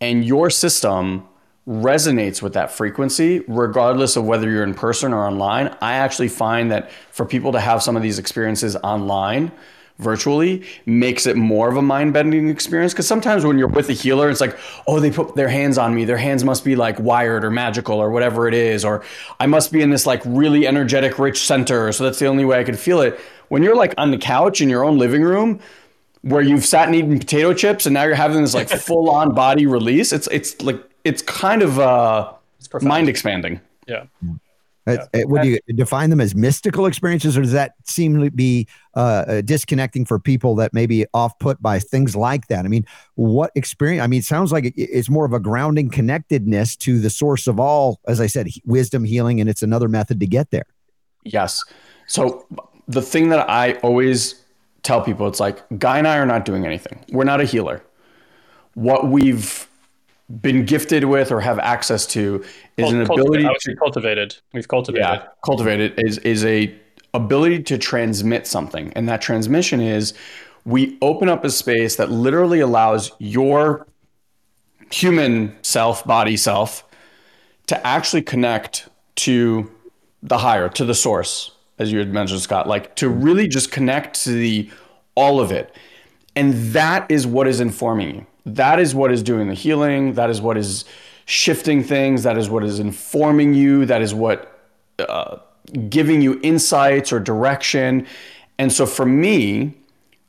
and 0.00 0.24
your 0.24 0.50
system 0.50 1.26
resonates 1.66 2.42
with 2.42 2.52
that 2.52 2.70
frequency, 2.70 3.42
regardless 3.48 4.16
of 4.16 4.24
whether 4.26 4.50
you're 4.50 4.62
in 4.62 4.74
person 4.74 5.12
or 5.12 5.26
online. 5.26 5.74
I 5.80 5.94
actually 5.94 6.28
find 6.28 6.70
that 6.70 6.90
for 7.10 7.24
people 7.24 7.52
to 7.52 7.60
have 7.60 7.82
some 7.82 7.96
of 7.96 8.02
these 8.02 8.18
experiences 8.18 8.76
online, 8.76 9.50
virtually 9.98 10.64
makes 10.86 11.26
it 11.26 11.36
more 11.36 11.68
of 11.68 11.76
a 11.76 11.82
mind-bending 11.82 12.48
experience 12.48 12.92
because 12.92 13.06
sometimes 13.06 13.44
when 13.44 13.58
you're 13.58 13.68
with 13.68 13.88
a 13.88 13.92
healer 13.92 14.28
it's 14.28 14.40
like 14.40 14.58
oh 14.88 14.98
they 14.98 15.10
put 15.10 15.36
their 15.36 15.48
hands 15.48 15.78
on 15.78 15.94
me 15.94 16.04
their 16.04 16.16
hands 16.16 16.42
must 16.42 16.64
be 16.64 16.74
like 16.74 16.98
wired 16.98 17.44
or 17.44 17.50
magical 17.50 18.00
or 18.00 18.10
whatever 18.10 18.48
it 18.48 18.54
is 18.54 18.84
or 18.84 19.04
i 19.38 19.46
must 19.46 19.70
be 19.70 19.82
in 19.82 19.90
this 19.90 20.04
like 20.04 20.20
really 20.24 20.66
energetic 20.66 21.16
rich 21.18 21.46
center 21.46 21.92
so 21.92 22.02
that's 22.02 22.18
the 22.18 22.26
only 22.26 22.44
way 22.44 22.58
i 22.58 22.64
could 22.64 22.78
feel 22.78 23.00
it 23.00 23.18
when 23.48 23.62
you're 23.62 23.76
like 23.76 23.94
on 23.96 24.10
the 24.10 24.18
couch 24.18 24.60
in 24.60 24.68
your 24.68 24.84
own 24.84 24.98
living 24.98 25.22
room 25.22 25.60
where 26.22 26.42
you've 26.42 26.64
sat 26.64 26.88
and 26.88 26.96
eaten 26.96 27.18
potato 27.18 27.54
chips 27.54 27.86
and 27.86 27.94
now 27.94 28.02
you're 28.02 28.16
having 28.16 28.42
this 28.42 28.52
like 28.54 28.68
full-on 28.88 29.32
body 29.32 29.64
release 29.64 30.12
it's 30.12 30.26
it's 30.32 30.60
like 30.60 30.82
it's 31.04 31.22
kind 31.22 31.62
of 31.62 31.78
uh, 31.78 32.32
mind 32.82 33.08
expanding. 33.08 33.60
Yeah. 33.86 34.04
Yeah. 34.86 35.06
Would 35.14 35.44
you 35.44 35.58
define 35.74 36.10
them 36.10 36.20
as 36.20 36.34
mystical 36.34 36.84
experiences, 36.86 37.38
or 37.38 37.42
does 37.42 37.52
that 37.52 37.72
seem 37.84 38.20
to 38.20 38.30
be 38.30 38.68
uh, 38.94 39.24
uh, 39.26 39.40
disconnecting 39.40 40.04
for 40.04 40.18
people 40.18 40.54
that 40.56 40.74
may 40.74 40.84
be 40.84 41.06
off 41.14 41.38
put 41.38 41.62
by 41.62 41.78
things 41.78 42.14
like 42.14 42.48
that? 42.48 42.66
I 42.66 42.68
mean, 42.68 42.84
what 43.14 43.50
experience? 43.54 44.02
I 44.02 44.06
mean, 44.06 44.20
it 44.20 44.26
sounds 44.26 44.52
like 44.52 44.74
it's 44.76 45.08
more 45.08 45.24
of 45.24 45.32
a 45.32 45.40
grounding 45.40 45.88
connectedness 45.88 46.76
to 46.76 46.98
the 46.98 47.08
source 47.08 47.46
of 47.46 47.58
all, 47.58 47.98
as 48.06 48.20
I 48.20 48.26
said, 48.26 48.48
wisdom, 48.66 49.04
healing, 49.04 49.40
and 49.40 49.48
it's 49.48 49.62
another 49.62 49.88
method 49.88 50.20
to 50.20 50.26
get 50.26 50.50
there. 50.50 50.66
Yes. 51.24 51.62
So 52.06 52.46
the 52.86 53.00
thing 53.00 53.30
that 53.30 53.48
I 53.48 53.74
always 53.74 54.44
tell 54.82 55.00
people, 55.00 55.26
it's 55.28 55.40
like 55.40 55.62
Guy 55.78 55.96
and 55.98 56.06
I 56.06 56.18
are 56.18 56.26
not 56.26 56.44
doing 56.44 56.66
anything. 56.66 57.02
We're 57.10 57.24
not 57.24 57.40
a 57.40 57.44
healer. 57.44 57.82
What 58.74 59.08
we've 59.08 59.66
been 60.40 60.64
gifted 60.64 61.04
with 61.04 61.30
or 61.30 61.40
have 61.40 61.58
access 61.58 62.06
to 62.06 62.44
is 62.76 62.90
an 62.90 63.02
ability 63.02 63.46
to 63.60 63.76
cultivated. 63.76 64.36
We've 64.52 64.68
cultivated. 64.68 65.04
Yeah, 65.04 65.26
cultivated 65.44 65.94
is 65.98 66.18
is 66.18 66.44
a 66.44 66.74
ability 67.12 67.62
to 67.64 67.78
transmit 67.78 68.46
something, 68.46 68.92
and 68.94 69.08
that 69.08 69.20
transmission 69.20 69.80
is 69.80 70.14
we 70.64 70.96
open 71.02 71.28
up 71.28 71.44
a 71.44 71.50
space 71.50 71.96
that 71.96 72.10
literally 72.10 72.60
allows 72.60 73.12
your 73.18 73.86
human 74.90 75.56
self, 75.62 76.04
body 76.06 76.36
self, 76.36 76.84
to 77.66 77.86
actually 77.86 78.22
connect 78.22 78.88
to 79.16 79.70
the 80.22 80.38
higher, 80.38 80.70
to 80.70 80.86
the 80.86 80.94
source, 80.94 81.50
as 81.78 81.92
you 81.92 81.98
had 81.98 82.12
mentioned, 82.12 82.40
Scott. 82.40 82.66
Like 82.66 82.96
to 82.96 83.10
really 83.10 83.46
just 83.46 83.70
connect 83.70 84.24
to 84.24 84.30
the 84.30 84.70
all 85.14 85.38
of 85.38 85.52
it, 85.52 85.74
and 86.34 86.54
that 86.72 87.10
is 87.10 87.26
what 87.26 87.46
is 87.46 87.60
informing 87.60 88.14
you 88.16 88.26
that 88.46 88.78
is 88.78 88.94
what 88.94 89.10
is 89.10 89.22
doing 89.22 89.48
the 89.48 89.54
healing. 89.54 90.14
That 90.14 90.30
is 90.30 90.40
what 90.40 90.56
is 90.56 90.84
shifting 91.26 91.82
things. 91.82 92.22
That 92.22 92.36
is 92.36 92.50
what 92.50 92.64
is 92.64 92.78
informing 92.78 93.54
you. 93.54 93.86
That 93.86 94.02
is 94.02 94.14
what 94.14 94.60
uh, 94.98 95.38
giving 95.88 96.20
you 96.20 96.38
insights 96.42 97.12
or 97.12 97.20
direction. 97.20 98.06
And 98.58 98.72
so 98.72 98.86
for 98.86 99.06
me, 99.06 99.74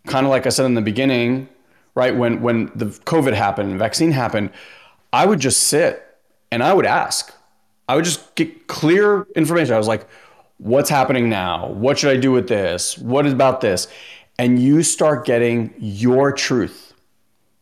kind 0.07 0.25
of 0.25 0.29
like 0.29 0.45
I 0.45 0.49
said 0.49 0.65
in 0.65 0.73
the 0.75 0.81
beginning, 0.81 1.49
right 1.93 2.15
when 2.15 2.41
when 2.41 2.71
the 2.75 2.85
COVID 2.85 3.33
happened, 3.33 3.77
vaccine 3.79 4.11
happened, 4.11 4.51
I 5.11 5.25
would 5.25 5.39
just 5.39 5.63
sit 5.63 6.05
and 6.51 6.63
I 6.63 6.73
would 6.73 6.85
ask. 6.85 7.33
I 7.87 7.95
would 7.95 8.05
just 8.05 8.35
get 8.35 8.67
clear 8.67 9.27
information. 9.35 9.75
I 9.75 9.77
was 9.77 9.87
like, 9.87 10.07
what's 10.57 10.89
happening 10.89 11.29
now? 11.29 11.67
What 11.67 11.99
should 11.99 12.15
I 12.15 12.19
do 12.19 12.31
with 12.31 12.47
this? 12.47 12.97
What 12.97 13.25
about 13.27 13.61
this? 13.61 13.87
And 14.39 14.59
you 14.59 14.83
start 14.83 15.25
getting 15.25 15.73
your 15.77 16.31
truth. 16.31 16.84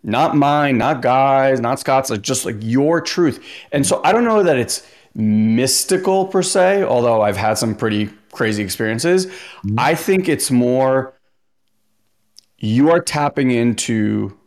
Not 0.04 0.36
mine, 0.36 0.78
not 0.78 1.01
guys, 1.01 1.60
not 1.60 1.80
Scott's, 1.80 2.10
like 2.10 2.22
just 2.22 2.45
like 2.45 2.58
your 2.60 2.99
truth. 2.99 3.43
And 3.72 3.86
so 3.86 4.01
I 4.04 4.12
don't 4.12 4.26
know 4.26 4.43
that 4.43 4.58
it's 4.58 4.86
mystical 5.16 6.28
per 6.28 6.41
se, 6.41 6.84
although 6.84 7.22
I've 7.22 7.38
had 7.38 7.58
some 7.58 7.76
pretty 7.76 8.10
crazy 8.32 8.64
experiences. 8.64 9.28
Mm-hmm. 9.28 9.80
I 9.80 9.95
think 9.95 10.28
it's 10.28 10.51
more 10.51 11.14
you 12.58 12.91
are 12.91 12.99
tapping 12.99 13.51
into 13.51 14.38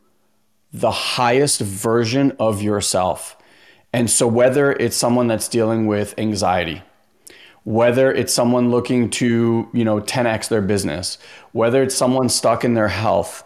the 0.73 0.91
highest 0.91 1.61
version 1.61 2.37
of 2.39 2.63
yourself. 2.63 3.37
And 3.93 4.11
so, 4.11 4.27
whether 4.27 4.73
it's 4.73 4.97
someone 4.97 5.27
that's 5.27 5.49
dealing 5.49 5.87
with 5.87 6.15
anxiety, 6.19 6.83
whether 7.65 8.13
it's 8.13 8.33
someone 8.33 8.71
looking 8.71 9.11
to, 9.11 9.69
you 9.73 9.85
know, 9.85 10.01
10x 10.01 10.49
their 10.49 10.61
business, 10.61 11.19
whether 11.53 11.83
it's 11.83 11.95
someone 11.95 12.29
stuck 12.29 12.65
in 12.65 12.75
their 12.75 12.89
health, 12.89 13.43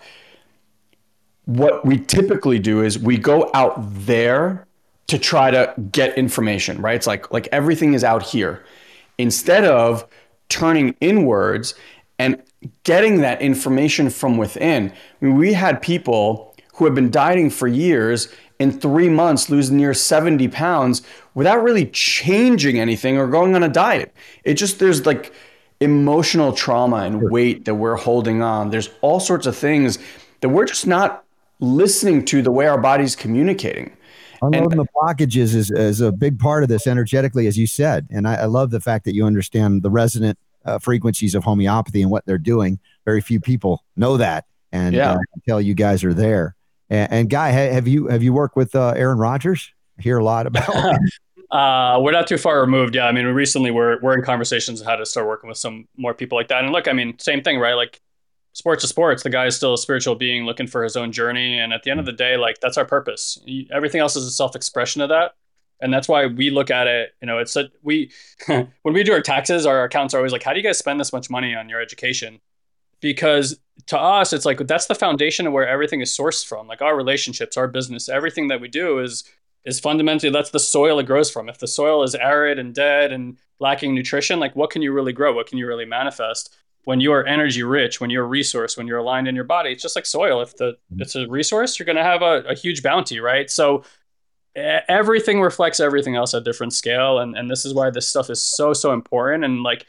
what 1.47 1.85
we 1.85 1.99
typically 1.99 2.59
do 2.59 2.83
is 2.83 2.99
we 2.99 3.17
go 3.17 3.51
out 3.55 3.75
there 3.79 4.67
to 5.09 5.19
try 5.19 5.51
to 5.51 5.75
get 5.91 6.17
information, 6.17 6.81
right? 6.81 6.95
It's 6.95 7.07
like 7.07 7.31
like 7.33 7.49
everything 7.53 7.95
is 7.95 8.05
out 8.05 8.23
here. 8.23 8.65
Instead 9.19 9.65
of 9.65 10.07
turning 10.51 10.95
inwards 11.01 11.75
and 12.19 12.43
getting 12.85 13.23
that 13.23 13.41
information 13.41 14.11
from 14.11 14.37
within. 14.37 14.91
I 14.91 15.25
mean, 15.25 15.37
we 15.37 15.55
had 15.55 15.81
people 15.81 16.55
who 16.75 16.85
have 16.85 16.95
been 16.95 17.11
dieting 17.11 17.49
for 17.49 17.67
years 17.67 18.29
in 18.59 18.71
three 18.71 19.09
months 19.09 19.49
lose 19.49 19.71
near 19.71 19.95
70 19.95 20.49
pounds 20.49 21.01
without 21.35 21.63
really 21.63 21.87
changing 21.87 22.79
anything 22.79 23.17
or 23.17 23.27
going 23.27 23.55
on 23.55 23.63
a 23.63 23.69
diet. 23.69 24.15
It 24.45 24.55
just, 24.55 24.79
there's 24.79 25.07
like 25.07 25.33
emotional 25.81 26.53
trauma 26.53 26.97
and 26.97 27.31
weight 27.31 27.65
that 27.65 27.77
we're 27.77 27.97
holding 27.97 28.43
on. 28.43 28.69
There's 28.69 28.91
all 29.01 29.21
sorts 29.21 29.47
of 29.47 29.57
things 29.57 29.99
that 30.41 30.51
we're 30.51 30.67
just 30.67 30.87
not 30.87 31.25
listening 31.61 32.25
to 32.27 32.43
the 32.43 32.51
way 32.51 32.67
our 32.67 32.79
body's 32.79 33.15
communicating. 33.15 33.97
Unloading 34.43 34.79
and, 34.79 34.81
the 34.81 34.87
blockages 34.97 35.55
is, 35.55 35.71
is 35.71 36.01
a 36.01 36.11
big 36.11 36.39
part 36.39 36.63
of 36.63 36.69
this 36.69 36.87
energetically, 36.87 37.47
as 37.47 37.59
you 37.59 37.67
said. 37.67 38.07
And 38.11 38.27
I, 38.27 38.37
I 38.37 38.45
love 38.47 38.71
the 38.71 38.81
fact 38.81 39.05
that 39.05 39.15
you 39.15 39.27
understand 39.27 39.83
the 39.83 39.91
resonant 39.91 40.39
uh, 40.65 40.79
frequencies 40.79 41.35
of 41.35 41.45
homeopathy 41.45 42.03
and 42.03 42.11
what 42.11 42.25
they're 42.27 42.39
doing. 42.39 42.79
Very 43.05 43.21
few 43.21 43.41
people 43.41 43.85
know 43.97 44.17
that, 44.17 44.47
and 44.73 44.95
yeah. 44.95 45.13
uh, 45.13 45.19
tell 45.47 45.61
you 45.61 45.75
guys 45.75 46.05
are 46.05 46.15
there. 46.15 46.55
And, 46.89 47.13
and 47.13 47.31
Guy, 47.31 47.53
ha- 47.53 47.73
have 47.73 47.87
you 47.87 48.09
have 48.09 48.23
you 48.23 48.33
worked 48.33 48.57
with 48.57 48.75
uh, 48.75 48.95
Aaron 48.97 49.19
Rodgers? 49.19 49.73
I 49.99 50.03
hear 50.03 50.19
a 50.19 50.25
lot 50.25 50.47
about. 50.47 50.99
Uh, 51.51 51.99
we're 52.01 52.13
not 52.13 52.29
too 52.29 52.39
far 52.39 52.61
removed. 52.61 52.95
Yeah, 52.95 53.07
I 53.07 53.13
mean, 53.13 53.27
recently 53.27 53.73
we're 53.73 54.01
we're 54.01 54.17
in 54.17 54.23
conversations 54.23 54.81
on 54.81 54.87
how 54.87 54.95
to 54.95 55.05
start 55.05 55.27
working 55.27 55.49
with 55.49 55.59
some 55.59 55.89
more 55.97 56.15
people 56.15 56.39
like 56.39 56.47
that. 56.47 56.63
And 56.63 56.73
look, 56.73 56.87
I 56.87 56.93
mean, 56.93 57.19
same 57.19 57.43
thing, 57.43 57.59
right? 57.59 57.75
Like 57.75 58.01
sports 58.53 58.83
to 58.83 58.89
sports, 58.89 59.23
the 59.23 59.31
guy 59.31 59.47
is 59.47 59.57
still 59.57 59.75
a 59.75 59.79
spiritual 59.79 60.15
being 60.15 60.45
looking 60.45 60.67
for 60.67 60.83
his 60.83 60.97
own 60.97 61.13
journey. 61.13 61.59
And 61.59 61.73
at 61.73 61.83
the 61.83 61.91
end 61.91 62.01
of 62.01 62.07
the 62.07 62.13
day, 62.13 62.37
like 62.37 62.61
that's 62.61 62.79
our 62.79 62.85
purpose. 62.85 63.39
Everything 63.73 64.01
else 64.01 64.17
is 64.17 64.27
a 64.27 64.31
self 64.31 64.57
expression 64.57 65.01
of 65.01 65.09
that. 65.09 65.33
And 65.81 65.93
that's 65.93 66.09
why 66.09 66.27
we 66.27 66.51
look 66.51 66.71
at 66.71 66.87
it 66.87 67.15
you 67.23 67.27
know 67.27 67.39
it's 67.39 67.57
a, 67.57 67.71
we 67.83 68.11
when 68.47 68.69
we 68.95 69.03
do 69.03 69.13
our 69.13 69.23
taxes 69.23 69.65
our 69.65 69.85
accounts 69.85 70.13
are 70.13 70.19
always 70.19 70.33
like 70.33 70.43
how 70.43 70.53
do 70.53 70.59
you 70.59 70.63
guys 70.63 70.79
spend 70.79 71.01
this 71.01 71.13
much 71.13 71.31
money 71.31 71.55
on 71.55 71.69
your 71.69 71.81
education? 71.81 72.41
Because 73.01 73.59
to 73.87 73.99
us 73.99 74.33
it's 74.33 74.45
like 74.45 74.59
that's 74.67 74.87
the 74.87 74.95
foundation 74.95 75.47
of 75.47 75.53
where 75.53 75.67
everything 75.67 76.01
is 76.01 76.15
sourced 76.17 76.47
from. 76.47 76.67
Like 76.67 76.83
our 76.83 76.97
relationships 76.97 77.57
our 77.57 77.69
business 77.69 78.09
everything 78.09 78.49
that 78.49 78.61
we 78.61 78.69
do 78.69 78.99
is 78.99 79.25
is 79.65 79.79
fundamentally 79.79 80.31
that's 80.31 80.51
the 80.51 80.61
soil 80.61 80.99
it 80.99 81.07
grows 81.07 81.31
from. 81.31 81.49
If 81.49 81.59
the 81.59 81.69
soil 81.69 82.03
is 82.03 82.15
arid 82.15 82.59
and 82.59 82.75
dead 82.75 83.13
and 83.13 83.39
lacking 83.59 83.95
nutrition 83.95 84.39
like 84.39 84.55
what 84.55 84.71
can 84.71 84.83
you 84.83 84.93
really 84.93 85.15
grow? 85.15 85.33
What 85.33 85.47
can 85.47 85.57
you 85.57 85.67
really 85.67 85.87
manifest 85.87 86.55
when 86.91 87.01
you 87.01 87.13
are 87.13 87.25
energy 87.25 87.63
rich 87.63 88.01
when 88.01 88.11
you're 88.11 88.25
a 88.25 88.27
resource 88.27 88.77
when 88.77 88.89
you're 88.89 88.99
aligned 88.99 89.29
in 89.29 89.35
your 89.37 89.45
body 89.45 89.71
it's 89.71 89.83
just 89.83 89.95
like 89.95 90.07
soil. 90.07 90.43
If 90.43 90.57
the 90.57 90.73
mm-hmm. 90.73 91.03
it's 91.03 91.15
a 91.15 91.29
resource 91.29 91.79
you're 91.79 91.87
going 91.87 92.03
to 92.05 92.11
have 92.13 92.23
a, 92.23 92.43
a 92.49 92.55
huge 92.55 92.83
bounty 92.83 93.21
right? 93.21 93.49
So 93.49 93.85
everything 94.57 95.41
reflects 95.41 95.79
everything 95.79 96.17
else 96.17 96.35
at 96.35 96.43
different 96.43 96.73
scale 96.73 97.21
and 97.21 97.37
and 97.39 97.49
this 97.49 97.65
is 97.65 97.73
why 97.73 97.91
this 97.91 98.09
stuff 98.09 98.29
is 98.29 98.43
so 98.43 98.73
so 98.73 98.93
important 98.93 99.45
and 99.45 99.63
like 99.63 99.87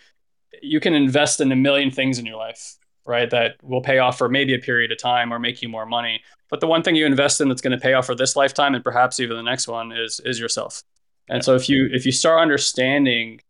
you 0.61 0.79
can 0.79 0.93
invest 0.93 1.41
in 1.41 1.51
a 1.51 1.55
million 1.55 1.89
things 1.89 2.19
in 2.19 2.25
your 2.27 2.37
life 2.37 2.77
right 3.05 3.31
that 3.31 3.55
will 3.63 3.81
pay 3.81 3.97
off 3.97 4.17
for 4.19 4.29
maybe 4.29 4.53
a 4.53 4.59
period 4.59 4.91
of 4.91 4.99
time 4.99 5.33
or 5.33 5.39
make 5.39 5.61
you 5.63 5.69
more 5.69 5.87
money. 5.87 6.21
But 6.49 6.59
the 6.59 6.67
one 6.67 6.83
thing 6.83 6.95
you 6.95 7.07
invest 7.07 7.41
in 7.41 7.47
that's 7.49 7.61
going 7.61 7.77
to 7.77 7.81
pay 7.81 7.93
off 7.93 8.05
for 8.05 8.15
this 8.15 8.35
lifetime 8.35 8.75
and 8.75 8.83
perhaps 8.83 9.19
even 9.19 9.35
the 9.37 9.43
next 9.43 9.67
one 9.67 9.91
is 9.91 10.21
is 10.23 10.39
yourself. 10.39 10.83
And 11.27 11.43
so 11.43 11.55
if 11.55 11.67
you 11.67 11.89
if 11.91 12.05
you 12.05 12.11
start 12.11 12.39
understanding 12.39 13.41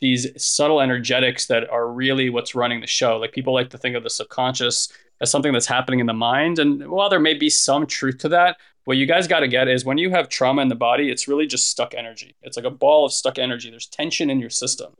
these 0.00 0.26
subtle 0.42 0.80
energetics 0.80 1.46
that 1.46 1.68
are 1.70 1.90
really 1.90 2.30
what's 2.30 2.54
running 2.54 2.80
the 2.80 2.86
show 2.86 3.16
like 3.18 3.32
people 3.32 3.54
like 3.54 3.70
to 3.70 3.78
think 3.78 3.96
of 3.96 4.02
the 4.02 4.10
subconscious 4.10 4.92
as 5.20 5.30
something 5.30 5.52
that's 5.52 5.66
happening 5.66 6.00
in 6.00 6.06
the 6.06 6.12
mind 6.12 6.58
and 6.58 6.88
while 6.88 7.10
there 7.10 7.20
may 7.20 7.34
be 7.34 7.50
some 7.50 7.86
truth 7.86 8.18
to 8.18 8.28
that 8.28 8.56
what 8.88 8.96
you 8.96 9.04
guys 9.04 9.28
got 9.28 9.40
to 9.40 9.48
get 9.48 9.68
is 9.68 9.84
when 9.84 9.98
you 9.98 10.08
have 10.08 10.30
trauma 10.30 10.62
in 10.62 10.68
the 10.68 10.74
body, 10.74 11.10
it's 11.10 11.28
really 11.28 11.46
just 11.46 11.68
stuck 11.68 11.92
energy. 11.92 12.34
It's 12.40 12.56
like 12.56 12.64
a 12.64 12.70
ball 12.70 13.04
of 13.04 13.12
stuck 13.12 13.38
energy. 13.38 13.68
There's 13.68 13.84
tension 13.84 14.30
in 14.30 14.40
your 14.40 14.48
system. 14.48 14.94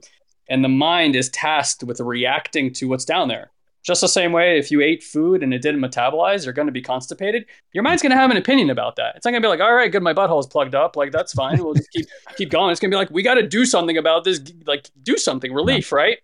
And 0.47 0.63
the 0.63 0.69
mind 0.69 1.15
is 1.15 1.29
tasked 1.29 1.83
with 1.83 1.99
reacting 1.99 2.71
to 2.73 2.87
what's 2.87 3.03
down 3.03 3.29
there. 3.29 3.49
Just 3.83 4.01
the 4.01 4.07
same 4.07 4.33
way, 4.33 4.59
if 4.59 4.71
you 4.71 4.81
ate 4.81 5.03
food 5.03 5.41
and 5.41 5.53
it 5.53 5.61
didn't 5.61 5.79
metabolize, 5.79 6.43
you're 6.43 6.53
going 6.53 6.67
to 6.67 6.71
be 6.71 6.81
constipated. 6.81 7.45
Your 7.73 7.83
mind's 7.83 8.01
going 8.01 8.11
to 8.11 8.17
have 8.17 8.29
an 8.29 8.37
opinion 8.37 8.69
about 8.69 8.97
that. 8.97 9.15
It's 9.15 9.25
not 9.25 9.31
going 9.31 9.41
to 9.41 9.45
be 9.45 9.49
like, 9.49 9.61
all 9.61 9.73
right, 9.73 9.91
good, 9.91 10.03
my 10.03 10.13
butthole's 10.13 10.47
plugged 10.47 10.75
up. 10.75 10.97
Like, 10.97 11.11
that's 11.11 11.33
fine. 11.33 11.63
We'll 11.63 11.75
just 11.75 11.91
keep 11.91 12.07
keep 12.37 12.49
going. 12.49 12.71
It's 12.71 12.79
going 12.79 12.91
to 12.91 12.95
be 12.95 12.99
like, 12.99 13.09
we 13.09 13.23
got 13.23 13.35
to 13.35 13.47
do 13.47 13.65
something 13.65 13.97
about 13.97 14.25
this. 14.25 14.41
Like, 14.65 14.89
do 15.03 15.17
something, 15.17 15.53
relief, 15.53 15.91
right? 15.91 16.17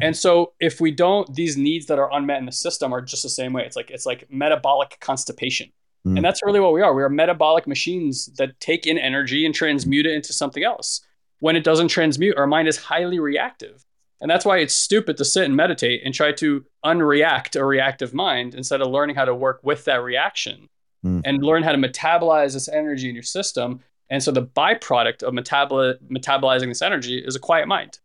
And 0.00 0.16
so, 0.16 0.52
if 0.60 0.80
we 0.80 0.90
don't, 0.90 1.32
these 1.34 1.56
needs 1.56 1.86
that 1.86 1.98
are 1.98 2.12
unmet 2.12 2.38
in 2.38 2.46
the 2.46 2.52
system 2.52 2.92
are 2.92 3.00
just 3.00 3.22
the 3.22 3.28
same 3.28 3.52
way. 3.52 3.64
It's 3.64 3.76
like 3.76 3.90
it's 3.90 4.04
like 4.04 4.30
metabolic 4.30 4.98
constipation. 5.00 5.70
Mm. 6.06 6.16
And 6.16 6.24
that's 6.24 6.42
really 6.42 6.60
what 6.60 6.72
we 6.72 6.82
are. 6.82 6.94
We 6.94 7.02
are 7.02 7.08
metabolic 7.08 7.66
machines 7.66 8.26
that 8.36 8.58
take 8.60 8.86
in 8.86 8.98
energy 8.98 9.46
and 9.46 9.54
transmute 9.54 10.06
it 10.06 10.12
into 10.12 10.32
something 10.32 10.64
else. 10.64 11.00
When 11.38 11.56
it 11.56 11.64
doesn't 11.64 11.88
transmute, 11.88 12.36
our 12.36 12.46
mind 12.46 12.68
is 12.68 12.76
highly 12.76 13.18
reactive. 13.18 13.84
And 14.20 14.30
that's 14.30 14.44
why 14.44 14.58
it's 14.58 14.74
stupid 14.74 15.16
to 15.18 15.24
sit 15.24 15.44
and 15.44 15.56
meditate 15.56 16.02
and 16.04 16.14
try 16.14 16.32
to 16.32 16.64
unreact 16.84 17.54
a 17.54 17.64
reactive 17.64 18.14
mind 18.14 18.54
instead 18.54 18.80
of 18.80 18.88
learning 18.88 19.16
how 19.16 19.24
to 19.26 19.34
work 19.34 19.60
with 19.62 19.84
that 19.84 20.02
reaction 20.02 20.68
mm. 21.04 21.20
and 21.24 21.42
learn 21.42 21.62
how 21.62 21.72
to 21.72 21.78
metabolize 21.78 22.54
this 22.54 22.68
energy 22.68 23.08
in 23.08 23.14
your 23.14 23.22
system. 23.22 23.80
And 24.08 24.22
so 24.22 24.30
the 24.30 24.42
byproduct 24.42 25.22
of 25.22 25.34
metaboli- 25.34 25.98
metabolizing 26.08 26.68
this 26.68 26.82
energy 26.82 27.18
is 27.18 27.36
a 27.36 27.40
quiet 27.40 27.68
mind 27.68 27.98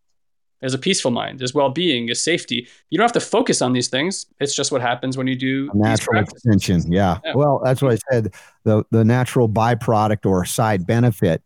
is 0.61 0.73
a 0.73 0.77
peaceful 0.77 1.11
mind, 1.11 1.41
is 1.41 1.53
well-being, 1.53 2.09
is 2.09 2.23
safety. 2.23 2.67
You 2.89 2.97
don't 2.97 3.05
have 3.05 3.11
to 3.13 3.19
focus 3.19 3.61
on 3.61 3.73
these 3.73 3.87
things. 3.87 4.27
It's 4.39 4.55
just 4.55 4.71
what 4.71 4.81
happens 4.81 5.17
when 5.17 5.27
you 5.27 5.35
do 5.35 5.71
a 5.73 5.77
natural 5.77 6.21
extension. 6.21 6.91
Yeah. 6.91 7.19
yeah. 7.25 7.33
Well, 7.35 7.61
that's 7.63 7.81
what 7.81 7.93
I 7.93 7.97
said. 8.11 8.33
The 8.63 8.83
the 8.91 9.03
natural 9.03 9.49
byproduct 9.49 10.25
or 10.25 10.45
side 10.45 10.85
benefit 10.85 11.41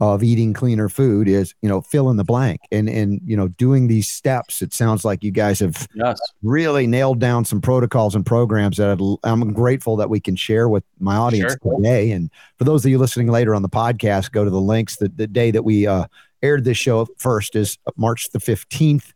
of 0.00 0.22
eating 0.22 0.52
cleaner 0.52 0.88
food 0.88 1.28
is, 1.28 1.54
you 1.62 1.68
know, 1.68 1.80
fill 1.80 2.10
in 2.10 2.16
the 2.16 2.24
blank 2.24 2.60
and 2.72 2.88
and 2.88 3.20
you 3.24 3.36
know, 3.36 3.48
doing 3.48 3.86
these 3.86 4.08
steps. 4.08 4.60
It 4.60 4.72
sounds 4.72 5.04
like 5.04 5.22
you 5.22 5.30
guys 5.30 5.60
have 5.60 5.86
yes. 5.94 6.20
really 6.42 6.86
nailed 6.86 7.20
down 7.20 7.44
some 7.44 7.60
protocols 7.60 8.14
and 8.14 8.26
programs 8.26 8.76
that 8.78 9.18
I'm 9.22 9.52
grateful 9.52 9.96
that 9.96 10.10
we 10.10 10.20
can 10.20 10.36
share 10.36 10.68
with 10.68 10.84
my 10.98 11.16
audience 11.16 11.56
sure. 11.62 11.76
today. 11.76 12.10
And 12.10 12.30
for 12.58 12.64
those 12.64 12.84
of 12.84 12.90
you 12.90 12.98
listening 12.98 13.28
later 13.28 13.54
on 13.54 13.62
the 13.62 13.68
podcast, 13.68 14.32
go 14.32 14.44
to 14.44 14.50
the 14.50 14.60
links 14.60 14.96
the, 14.96 15.08
the 15.08 15.26
day 15.26 15.50
that 15.50 15.62
we 15.62 15.86
uh 15.86 16.06
aired 16.44 16.64
this 16.64 16.76
show 16.76 17.06
first 17.16 17.56
is 17.56 17.78
March 17.96 18.30
the 18.30 18.38
15th, 18.38 19.12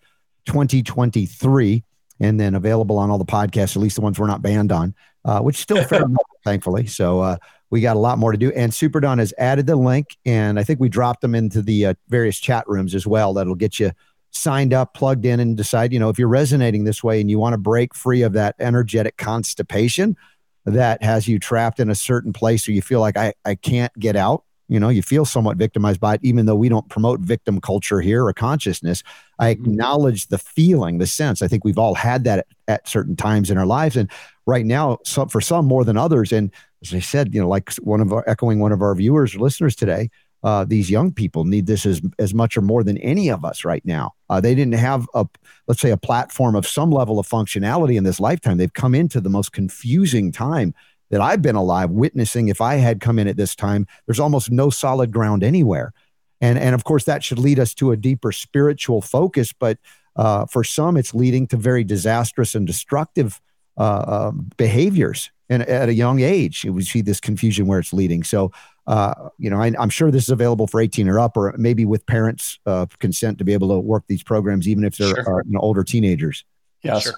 2023, 0.46 1.84
and 2.20 2.40
then 2.40 2.54
available 2.54 2.98
on 2.98 3.10
all 3.10 3.18
the 3.18 3.24
podcasts, 3.24 3.76
at 3.76 3.82
least 3.82 3.96
the 3.96 4.02
ones 4.02 4.18
we're 4.18 4.26
not 4.26 4.40
banned 4.40 4.72
on, 4.72 4.94
uh, 5.24 5.40
which 5.40 5.56
still 5.56 5.84
fair 5.84 6.04
enough, 6.04 6.22
thankfully. 6.44 6.86
So 6.86 7.20
uh, 7.20 7.36
we 7.70 7.80
got 7.80 7.96
a 7.96 8.00
lot 8.00 8.18
more 8.18 8.32
to 8.32 8.38
do. 8.38 8.50
And 8.52 8.72
Super 8.72 9.00
Don 9.00 9.18
has 9.18 9.34
added 9.38 9.66
the 9.66 9.76
link, 9.76 10.16
and 10.24 10.58
I 10.58 10.64
think 10.64 10.80
we 10.80 10.88
dropped 10.88 11.20
them 11.20 11.34
into 11.34 11.62
the 11.62 11.86
uh, 11.86 11.94
various 12.08 12.38
chat 12.38 12.64
rooms 12.66 12.94
as 12.94 13.06
well. 13.06 13.34
That'll 13.34 13.54
get 13.54 13.78
you 13.78 13.92
signed 14.30 14.72
up, 14.74 14.94
plugged 14.94 15.24
in, 15.24 15.40
and 15.40 15.56
decide, 15.56 15.92
you 15.92 15.98
know, 15.98 16.08
if 16.08 16.18
you're 16.18 16.28
resonating 16.28 16.84
this 16.84 17.02
way 17.02 17.20
and 17.20 17.30
you 17.30 17.38
want 17.38 17.54
to 17.54 17.58
break 17.58 17.94
free 17.94 18.22
of 18.22 18.32
that 18.34 18.54
energetic 18.58 19.16
constipation 19.16 20.16
that 20.64 21.02
has 21.02 21.26
you 21.26 21.38
trapped 21.38 21.80
in 21.80 21.90
a 21.90 21.94
certain 21.94 22.32
place 22.32 22.66
where 22.66 22.74
you 22.74 22.82
feel 22.82 23.00
like 23.00 23.16
I, 23.16 23.32
I 23.44 23.54
can't 23.54 23.96
get 23.98 24.16
out 24.16 24.44
you 24.68 24.78
know 24.78 24.90
you 24.90 25.02
feel 25.02 25.24
somewhat 25.24 25.56
victimized 25.56 26.00
by 26.00 26.14
it 26.14 26.20
even 26.22 26.46
though 26.46 26.54
we 26.54 26.68
don't 26.68 26.88
promote 26.88 27.20
victim 27.20 27.60
culture 27.60 28.00
here 28.00 28.24
or 28.24 28.32
consciousness 28.32 29.02
i 29.38 29.52
mm-hmm. 29.52 29.62
acknowledge 29.62 30.28
the 30.28 30.38
feeling 30.38 30.98
the 30.98 31.06
sense 31.06 31.42
i 31.42 31.48
think 31.48 31.64
we've 31.64 31.78
all 31.78 31.94
had 31.94 32.24
that 32.24 32.40
at, 32.40 32.46
at 32.68 32.88
certain 32.88 33.16
times 33.16 33.50
in 33.50 33.58
our 33.58 33.66
lives 33.66 33.96
and 33.96 34.10
right 34.46 34.66
now 34.66 34.98
some, 35.04 35.28
for 35.28 35.40
some 35.40 35.64
more 35.66 35.84
than 35.84 35.96
others 35.96 36.32
and 36.32 36.52
as 36.82 36.94
i 36.94 37.00
said 37.00 37.34
you 37.34 37.40
know 37.40 37.48
like 37.48 37.72
one 37.76 38.00
of 38.00 38.12
our 38.12 38.28
echoing 38.28 38.58
one 38.58 38.72
of 38.72 38.82
our 38.82 38.94
viewers 38.94 39.34
or 39.34 39.38
listeners 39.38 39.74
today 39.74 40.08
uh, 40.44 40.64
these 40.64 40.88
young 40.88 41.12
people 41.12 41.44
need 41.44 41.66
this 41.66 41.84
as 41.84 42.00
as 42.18 42.32
much 42.32 42.56
or 42.56 42.62
more 42.62 42.84
than 42.84 42.96
any 42.98 43.28
of 43.28 43.44
us 43.44 43.64
right 43.64 43.84
now. 43.84 44.12
Uh, 44.30 44.40
they 44.40 44.54
didn't 44.54 44.74
have 44.74 45.08
a 45.14 45.26
let's 45.66 45.80
say 45.80 45.90
a 45.90 45.96
platform 45.96 46.54
of 46.54 46.66
some 46.66 46.90
level 46.90 47.18
of 47.18 47.28
functionality 47.28 47.96
in 47.96 48.04
this 48.04 48.20
lifetime. 48.20 48.56
They've 48.56 48.72
come 48.72 48.94
into 48.94 49.20
the 49.20 49.28
most 49.28 49.52
confusing 49.52 50.30
time 50.30 50.74
that 51.10 51.20
I've 51.20 51.42
been 51.42 51.56
alive 51.56 51.90
witnessing, 51.90 52.48
if 52.48 52.60
I 52.60 52.76
had 52.76 53.00
come 53.00 53.18
in 53.18 53.28
at 53.28 53.36
this 53.36 53.56
time, 53.56 53.86
there's 54.06 54.20
almost 54.20 54.50
no 54.50 54.70
solid 54.70 55.10
ground 55.10 55.42
anywhere. 55.42 55.92
and 56.40 56.58
and 56.58 56.74
of 56.74 56.84
course 56.84 57.04
that 57.04 57.24
should 57.24 57.38
lead 57.38 57.58
us 57.58 57.74
to 57.74 57.90
a 57.90 57.96
deeper 57.96 58.30
spiritual 58.30 59.00
focus. 59.00 59.52
But 59.52 59.78
uh, 60.14 60.46
for 60.46 60.62
some, 60.62 60.96
it's 60.96 61.14
leading 61.14 61.46
to 61.48 61.56
very 61.56 61.84
disastrous 61.84 62.54
and 62.54 62.66
destructive 62.66 63.40
uh, 63.76 63.80
uh, 63.80 64.30
behaviors. 64.56 65.30
And 65.50 65.62
at 65.62 65.88
a 65.88 65.94
young 65.94 66.20
age, 66.20 66.64
we 66.64 66.82
see 66.82 67.00
this 67.00 67.20
confusion 67.20 67.66
where 67.66 67.78
it's 67.78 67.92
leading. 67.92 68.22
So, 68.22 68.52
uh, 68.86 69.30
you 69.38 69.48
know, 69.48 69.60
I, 69.60 69.72
am 69.78 69.88
sure 69.90 70.10
this 70.10 70.24
is 70.24 70.28
available 70.30 70.66
for 70.66 70.80
18 70.80 71.08
or 71.08 71.18
up, 71.18 71.36
or 71.36 71.54
maybe 71.56 71.84
with 71.84 72.04
parents' 72.06 72.58
uh, 72.66 72.86
consent 72.98 73.38
to 73.38 73.44
be 73.44 73.52
able 73.52 73.68
to 73.68 73.78
work 73.78 74.04
these 74.08 74.22
programs, 74.22 74.68
even 74.68 74.84
if 74.84 74.96
they're 74.96 75.08
sure. 75.08 75.40
Uh, 75.40 75.42
you 75.44 75.52
know, 75.52 75.60
older 75.60 75.84
teenagers. 75.84 76.44
Yes. 76.82 77.04
Sure. 77.04 77.14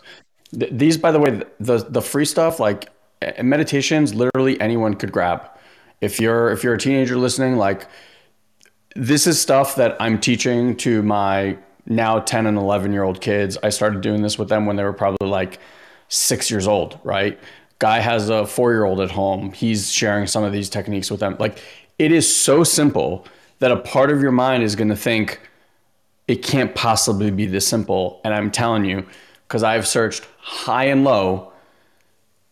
Th- 0.58 0.72
these, 0.72 0.96
by 0.96 1.12
the 1.12 1.18
way, 1.18 1.42
the 1.58 1.78
the 1.88 2.02
free 2.02 2.24
stuff 2.24 2.60
like 2.60 2.88
meditations, 3.42 4.14
literally 4.14 4.60
anyone 4.60 4.94
could 4.94 5.12
grab. 5.12 5.48
If 6.00 6.20
you're 6.20 6.50
if 6.50 6.64
you're 6.64 6.74
a 6.74 6.78
teenager 6.78 7.16
listening, 7.16 7.56
like 7.56 7.86
this 8.96 9.26
is 9.26 9.40
stuff 9.40 9.76
that 9.76 9.96
I'm 10.00 10.18
teaching 10.18 10.76
to 10.78 11.02
my 11.02 11.58
now 11.86 12.20
10 12.20 12.46
and 12.46 12.56
11 12.56 12.92
year 12.92 13.02
old 13.02 13.20
kids. 13.20 13.58
I 13.62 13.70
started 13.70 14.00
doing 14.00 14.22
this 14.22 14.38
with 14.38 14.48
them 14.48 14.66
when 14.66 14.76
they 14.76 14.84
were 14.84 14.92
probably 14.92 15.28
like 15.28 15.58
six 16.08 16.50
years 16.50 16.66
old, 16.66 16.98
right? 17.04 17.38
Guy 17.80 17.98
has 17.98 18.28
a 18.28 18.46
four 18.46 18.72
year 18.72 18.84
old 18.84 19.00
at 19.00 19.10
home. 19.10 19.52
He's 19.52 19.90
sharing 19.90 20.28
some 20.28 20.44
of 20.44 20.52
these 20.52 20.70
techniques 20.70 21.10
with 21.10 21.20
them. 21.20 21.36
Like 21.40 21.58
it 21.98 22.12
is 22.12 22.32
so 22.32 22.62
simple 22.62 23.26
that 23.58 23.72
a 23.72 23.76
part 23.76 24.10
of 24.10 24.22
your 24.22 24.32
mind 24.32 24.62
is 24.62 24.76
going 24.76 24.88
to 24.88 24.96
think 24.96 25.40
it 26.28 26.44
can't 26.44 26.74
possibly 26.74 27.30
be 27.30 27.46
this 27.46 27.66
simple. 27.66 28.20
And 28.22 28.32
I'm 28.32 28.50
telling 28.50 28.84
you, 28.84 29.04
because 29.48 29.62
I've 29.62 29.86
searched 29.86 30.26
high 30.38 30.84
and 30.84 31.02
low, 31.04 31.52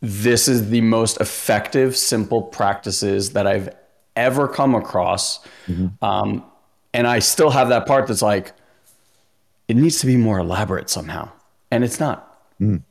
this 0.00 0.48
is 0.48 0.70
the 0.70 0.80
most 0.80 1.20
effective, 1.20 1.96
simple 1.96 2.42
practices 2.42 3.32
that 3.34 3.46
I've 3.46 3.68
ever 4.16 4.48
come 4.48 4.74
across. 4.74 5.38
Mm-hmm. 5.66 6.04
Um, 6.04 6.44
and 6.92 7.06
I 7.06 7.20
still 7.20 7.50
have 7.50 7.68
that 7.68 7.86
part 7.86 8.06
that's 8.08 8.22
like, 8.22 8.52
it 9.68 9.76
needs 9.76 10.00
to 10.00 10.06
be 10.06 10.16
more 10.16 10.38
elaborate 10.38 10.90
somehow. 10.90 11.30
And 11.70 11.84
it's 11.84 12.00
not. 12.00 12.58
Mm. 12.60 12.82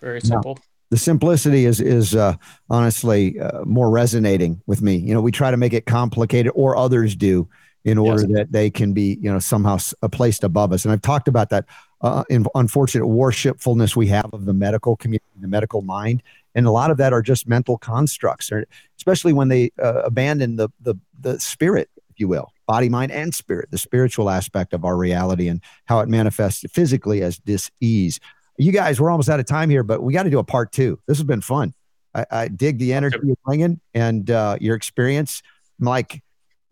Very 0.00 0.20
simple. 0.20 0.54
No. 0.54 0.62
The 0.90 0.98
simplicity 0.98 1.66
is 1.66 1.80
is 1.80 2.14
uh, 2.14 2.34
honestly 2.68 3.38
uh, 3.38 3.64
more 3.64 3.90
resonating 3.90 4.60
with 4.66 4.82
me. 4.82 4.96
You 4.96 5.14
know, 5.14 5.20
we 5.20 5.30
try 5.30 5.50
to 5.50 5.56
make 5.56 5.72
it 5.72 5.86
complicated, 5.86 6.52
or 6.54 6.76
others 6.76 7.14
do, 7.14 7.48
in 7.84 7.96
order 7.96 8.22
yes. 8.22 8.30
that 8.32 8.52
they 8.52 8.70
can 8.70 8.92
be, 8.92 9.18
you 9.22 9.30
know, 9.32 9.38
somehow 9.38 9.78
placed 10.10 10.44
above 10.44 10.72
us. 10.72 10.84
And 10.84 10.92
I've 10.92 11.02
talked 11.02 11.28
about 11.28 11.50
that 11.50 11.64
uh, 12.00 12.24
in 12.28 12.44
unfortunate 12.54 13.06
worshipfulness 13.06 13.94
we 13.94 14.08
have 14.08 14.30
of 14.32 14.46
the 14.46 14.52
medical 14.52 14.96
community, 14.96 15.24
the 15.40 15.48
medical 15.48 15.82
mind, 15.82 16.22
and 16.54 16.66
a 16.66 16.70
lot 16.70 16.90
of 16.90 16.96
that 16.96 17.12
are 17.12 17.22
just 17.22 17.46
mental 17.46 17.78
constructs, 17.78 18.50
especially 18.96 19.32
when 19.32 19.48
they 19.48 19.70
uh, 19.80 20.02
abandon 20.02 20.56
the 20.56 20.68
the 20.80 20.96
the 21.20 21.38
spirit, 21.38 21.88
if 22.10 22.18
you 22.18 22.26
will, 22.26 22.52
body, 22.66 22.88
mind, 22.88 23.12
and 23.12 23.32
spirit, 23.32 23.70
the 23.70 23.78
spiritual 23.78 24.28
aspect 24.28 24.72
of 24.74 24.84
our 24.84 24.96
reality 24.96 25.48
and 25.48 25.60
how 25.84 26.00
it 26.00 26.08
manifests 26.08 26.64
physically 26.72 27.22
as 27.22 27.38
dis-ease 27.38 28.18
you 28.60 28.72
guys, 28.72 29.00
we're 29.00 29.10
almost 29.10 29.28
out 29.28 29.40
of 29.40 29.46
time 29.46 29.70
here, 29.70 29.82
but 29.82 30.02
we 30.02 30.12
got 30.12 30.24
to 30.24 30.30
do 30.30 30.38
a 30.38 30.44
part 30.44 30.70
two. 30.70 31.00
This 31.06 31.16
has 31.16 31.24
been 31.24 31.40
fun. 31.40 31.72
I, 32.14 32.26
I 32.30 32.48
dig 32.48 32.78
the 32.78 32.92
energy 32.92 33.18
you're 33.22 33.36
bringing 33.44 33.80
and 33.94 34.30
uh, 34.30 34.58
your 34.60 34.76
experience. 34.76 35.42
I'm 35.80 35.86
like, 35.86 36.22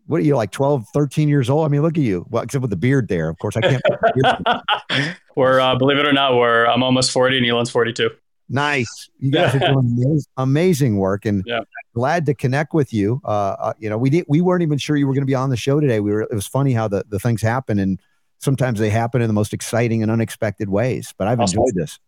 what 0.06 0.18
are 0.18 0.24
you 0.24 0.36
like 0.36 0.50
12, 0.50 0.86
13 0.92 1.28
years 1.28 1.48
old? 1.48 1.64
I 1.64 1.68
mean, 1.68 1.82
look 1.82 1.96
at 1.96 2.04
you. 2.04 2.26
Well, 2.28 2.42
except 2.42 2.60
with 2.60 2.70
the 2.70 2.76
beard 2.76 3.08
there. 3.08 3.28
Of 3.28 3.38
course, 3.38 3.56
I 3.56 3.60
can't. 3.60 5.14
we're, 5.36 5.60
uh, 5.60 5.76
believe 5.76 5.98
it 5.98 6.06
or 6.06 6.12
not, 6.12 6.36
we're, 6.36 6.66
I'm 6.66 6.82
almost 6.82 7.10
40 7.10 7.38
and 7.38 7.46
Ilan's 7.46 7.70
42. 7.70 8.10
Nice. 8.50 9.08
You 9.18 9.30
guys 9.30 9.54
are 9.54 9.58
doing 9.58 10.20
amazing 10.36 10.96
work 10.96 11.24
and 11.24 11.42
yeah. 11.46 11.60
glad 11.94 12.26
to 12.26 12.34
connect 12.34 12.74
with 12.74 12.92
you. 12.92 13.20
Uh, 13.24 13.56
uh, 13.58 13.72
you 13.78 13.88
know, 13.88 13.98
we 13.98 14.10
didn't, 14.10 14.28
we 14.28 14.40
weren't 14.40 14.62
even 14.62 14.78
sure 14.78 14.96
you 14.96 15.06
were 15.06 15.14
going 15.14 15.22
to 15.22 15.26
be 15.26 15.34
on 15.34 15.50
the 15.50 15.56
show 15.56 15.80
today. 15.80 16.00
We 16.00 16.10
were, 16.10 16.22
it 16.22 16.34
was 16.34 16.46
funny 16.46 16.72
how 16.72 16.88
the, 16.88 17.04
the 17.08 17.18
things 17.18 17.40
happen 17.40 17.78
and 17.78 18.00
sometimes 18.38 18.78
they 18.78 18.90
happen 18.90 19.20
in 19.20 19.26
the 19.26 19.34
most 19.34 19.52
exciting 19.52 20.02
and 20.02 20.10
unexpected 20.10 20.68
ways. 20.68 21.14
But 21.16 21.28
I've 21.28 21.40
awesome. 21.40 21.60
enjoyed 21.60 21.74
this. 21.74 21.98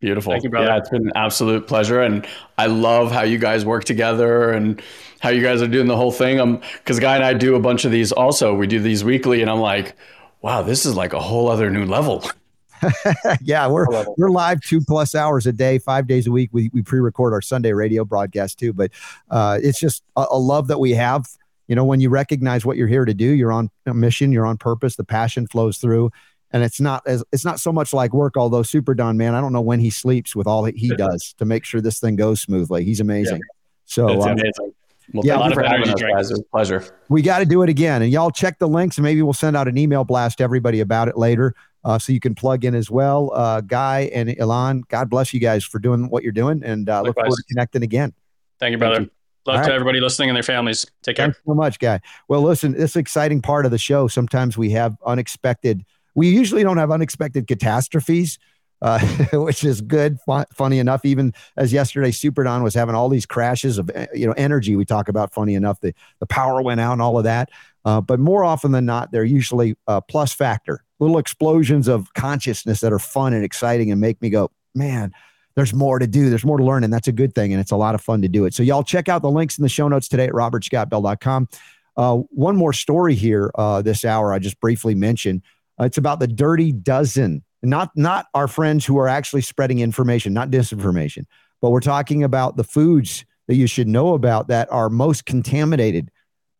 Beautiful. 0.00 0.32
Thank 0.32 0.44
You, 0.44 0.50
brother. 0.50 0.66
yeah, 0.66 0.76
it's 0.76 0.90
been 0.90 1.06
an 1.06 1.12
absolute 1.14 1.66
pleasure. 1.66 2.02
And 2.02 2.26
I 2.58 2.66
love 2.66 3.10
how 3.10 3.22
you 3.22 3.38
guys 3.38 3.64
work 3.64 3.84
together 3.84 4.50
and 4.50 4.80
how 5.20 5.30
you 5.30 5.42
guys 5.42 5.62
are 5.62 5.68
doing 5.68 5.86
the 5.86 5.96
whole 5.96 6.12
thing. 6.12 6.38
Um, 6.38 6.60
cause 6.84 7.00
Guy 7.00 7.16
and 7.16 7.24
I 7.24 7.32
do 7.32 7.54
a 7.54 7.60
bunch 7.60 7.84
of 7.86 7.92
these 7.92 8.12
also. 8.12 8.54
We 8.54 8.66
do 8.66 8.78
these 8.78 9.04
weekly 9.04 9.40
and 9.40 9.50
I'm 9.50 9.60
like, 9.60 9.96
wow, 10.42 10.60
this 10.62 10.84
is 10.84 10.96
like 10.96 11.14
a 11.14 11.20
whole 11.20 11.48
other 11.48 11.70
new 11.70 11.86
level. 11.86 12.24
yeah, 13.42 13.66
we're 13.66 13.86
we're 14.18 14.30
live 14.30 14.60
two 14.60 14.82
plus 14.82 15.14
hours 15.14 15.46
a 15.46 15.52
day, 15.52 15.78
five 15.78 16.06
days 16.06 16.26
a 16.26 16.30
week. 16.30 16.50
We 16.52 16.70
we 16.74 16.82
pre-record 16.82 17.32
our 17.32 17.40
Sunday 17.40 17.72
radio 17.72 18.04
broadcast 18.04 18.58
too, 18.58 18.74
but 18.74 18.90
uh, 19.30 19.58
it's 19.62 19.80
just 19.80 20.02
a, 20.14 20.26
a 20.30 20.38
love 20.38 20.68
that 20.68 20.78
we 20.78 20.92
have 20.92 21.26
you 21.68 21.74
know 21.74 21.84
when 21.84 22.00
you 22.00 22.08
recognize 22.08 22.64
what 22.64 22.76
you're 22.76 22.88
here 22.88 23.04
to 23.04 23.14
do 23.14 23.26
you're 23.26 23.52
on 23.52 23.70
a 23.86 23.94
mission 23.94 24.32
you're 24.32 24.46
on 24.46 24.56
purpose 24.56 24.96
the 24.96 25.04
passion 25.04 25.46
flows 25.46 25.78
through 25.78 26.10
and 26.52 26.62
it's 26.62 26.80
not 26.80 27.02
as 27.06 27.24
it's 27.32 27.44
not 27.44 27.60
so 27.60 27.72
much 27.72 27.92
like 27.92 28.12
work 28.12 28.36
although 28.36 28.62
super 28.62 28.94
don 28.94 29.16
man 29.16 29.34
i 29.34 29.40
don't 29.40 29.52
know 29.52 29.60
when 29.60 29.80
he 29.80 29.90
sleeps 29.90 30.34
with 30.34 30.46
all 30.46 30.64
he 30.64 30.88
does 30.96 31.34
to 31.38 31.44
make 31.44 31.64
sure 31.64 31.80
this 31.80 32.00
thing 32.00 32.16
goes 32.16 32.40
smoothly 32.40 32.84
he's 32.84 33.00
amazing 33.00 33.36
yeah. 33.36 33.62
so 33.84 34.22
um, 34.22 34.32
amazing 34.32 34.72
well, 35.12 35.24
yeah, 35.24 35.38
thank 35.38 35.50
you 35.50 35.54
for 35.54 35.62
having 35.62 35.88
us, 35.88 36.02
guys. 36.02 36.30
It 36.30 36.34
was 36.34 36.40
a 36.40 36.42
pleasure. 36.50 36.84
We 37.08 37.22
got 37.22 37.38
to 37.38 37.44
do 37.44 37.62
it 37.62 37.68
again. 37.68 38.02
And 38.02 38.10
y'all 38.10 38.30
check 38.30 38.58
the 38.58 38.66
links 38.66 38.96
and 38.98 39.04
maybe 39.04 39.22
we'll 39.22 39.34
send 39.34 39.56
out 39.56 39.68
an 39.68 39.78
email 39.78 40.04
blast 40.04 40.38
to 40.38 40.44
everybody 40.44 40.80
about 40.80 41.06
it 41.06 41.16
later 41.16 41.54
uh, 41.84 41.98
so 41.98 42.12
you 42.12 42.20
can 42.20 42.34
plug 42.34 42.64
in 42.64 42.74
as 42.74 42.90
well. 42.90 43.30
Uh, 43.32 43.60
Guy 43.60 44.10
and 44.12 44.28
Ilan, 44.30 44.82
God 44.88 45.08
bless 45.08 45.32
you 45.32 45.38
guys 45.38 45.64
for 45.64 45.78
doing 45.78 46.10
what 46.10 46.24
you're 46.24 46.32
doing 46.32 46.62
and 46.64 46.88
uh, 46.88 47.02
look 47.02 47.14
forward 47.14 47.36
to 47.36 47.44
connecting 47.48 47.84
again. 47.84 48.12
Thank 48.58 48.72
you, 48.72 48.78
brother. 48.78 48.96
Thank 48.96 49.08
you. 49.08 49.15
Love 49.46 49.58
All 49.58 49.62
to 49.62 49.68
right. 49.68 49.74
everybody 49.74 50.00
listening 50.00 50.28
and 50.28 50.36
their 50.36 50.42
families. 50.42 50.86
Take 51.02 51.16
care. 51.16 51.26
Thanks 51.26 51.40
so 51.46 51.54
much, 51.54 51.78
guy. 51.78 52.00
Well, 52.28 52.42
listen, 52.42 52.72
this 52.72 52.96
exciting 52.96 53.42
part 53.42 53.64
of 53.64 53.70
the 53.70 53.78
show. 53.78 54.08
Sometimes 54.08 54.58
we 54.58 54.70
have 54.70 54.96
unexpected. 55.04 55.84
We 56.14 56.28
usually 56.28 56.62
don't 56.62 56.78
have 56.78 56.90
unexpected 56.90 57.46
catastrophes, 57.46 58.38
uh, 58.82 58.98
which 59.32 59.64
is 59.64 59.80
good. 59.80 60.18
Fun, 60.26 60.46
funny 60.52 60.78
enough, 60.78 61.04
even 61.04 61.32
as 61.56 61.72
yesterday, 61.72 62.10
Super 62.10 62.42
Don 62.44 62.62
was 62.62 62.74
having 62.74 62.94
all 62.94 63.08
these 63.08 63.26
crashes 63.26 63.78
of 63.78 63.90
eh, 63.94 64.06
you 64.14 64.26
know 64.26 64.34
energy. 64.36 64.76
We 64.76 64.84
talk 64.84 65.08
about 65.08 65.32
funny 65.32 65.54
enough. 65.54 65.80
The 65.80 65.94
the 66.20 66.26
power 66.26 66.60
went 66.62 66.80
out 66.80 66.92
and 66.92 67.02
all 67.02 67.18
of 67.18 67.24
that. 67.24 67.50
Uh, 67.84 68.00
but 68.00 68.18
more 68.18 68.44
often 68.44 68.72
than 68.72 68.84
not, 68.84 69.12
they're 69.12 69.24
usually 69.24 69.76
a 69.86 70.02
plus 70.02 70.32
factor, 70.32 70.82
little 70.98 71.18
explosions 71.18 71.86
of 71.86 72.12
consciousness 72.14 72.80
that 72.80 72.92
are 72.92 72.98
fun 72.98 73.32
and 73.32 73.44
exciting 73.44 73.92
and 73.92 74.00
make 74.00 74.20
me 74.20 74.28
go, 74.28 74.50
man, 74.74 75.12
there's 75.56 75.74
more 75.74 75.98
to 75.98 76.06
do. 76.06 76.30
There's 76.30 76.44
more 76.44 76.58
to 76.58 76.64
learn, 76.64 76.84
and 76.84 76.92
that's 76.92 77.08
a 77.08 77.12
good 77.12 77.34
thing. 77.34 77.52
And 77.52 77.60
it's 77.60 77.72
a 77.72 77.76
lot 77.76 77.94
of 77.94 78.00
fun 78.00 78.22
to 78.22 78.28
do 78.28 78.44
it. 78.44 78.54
So, 78.54 78.62
y'all 78.62 78.84
check 78.84 79.08
out 79.08 79.22
the 79.22 79.30
links 79.30 79.58
in 79.58 79.62
the 79.62 79.68
show 79.68 79.88
notes 79.88 80.06
today 80.06 80.26
at 80.26 80.32
robertscottbell.com. 80.32 81.48
Uh, 81.96 82.16
one 82.30 82.56
more 82.56 82.74
story 82.74 83.14
here 83.14 83.50
uh, 83.54 83.80
this 83.82 84.04
hour, 84.04 84.32
I 84.32 84.38
just 84.38 84.60
briefly 84.60 84.94
mentioned. 84.94 85.42
Uh, 85.80 85.84
it's 85.84 85.98
about 85.98 86.20
the 86.20 86.26
dirty 86.26 86.72
dozen, 86.72 87.42
not 87.62 87.90
not 87.96 88.26
our 88.34 88.48
friends 88.48 88.84
who 88.84 88.98
are 88.98 89.08
actually 89.08 89.42
spreading 89.42 89.78
information, 89.78 90.34
not 90.34 90.50
disinformation, 90.50 91.24
but 91.62 91.70
we're 91.70 91.80
talking 91.80 92.22
about 92.22 92.56
the 92.56 92.64
foods 92.64 93.24
that 93.48 93.54
you 93.54 93.66
should 93.66 93.88
know 93.88 94.14
about 94.14 94.48
that 94.48 94.70
are 94.70 94.90
most 94.90 95.24
contaminated 95.24 96.10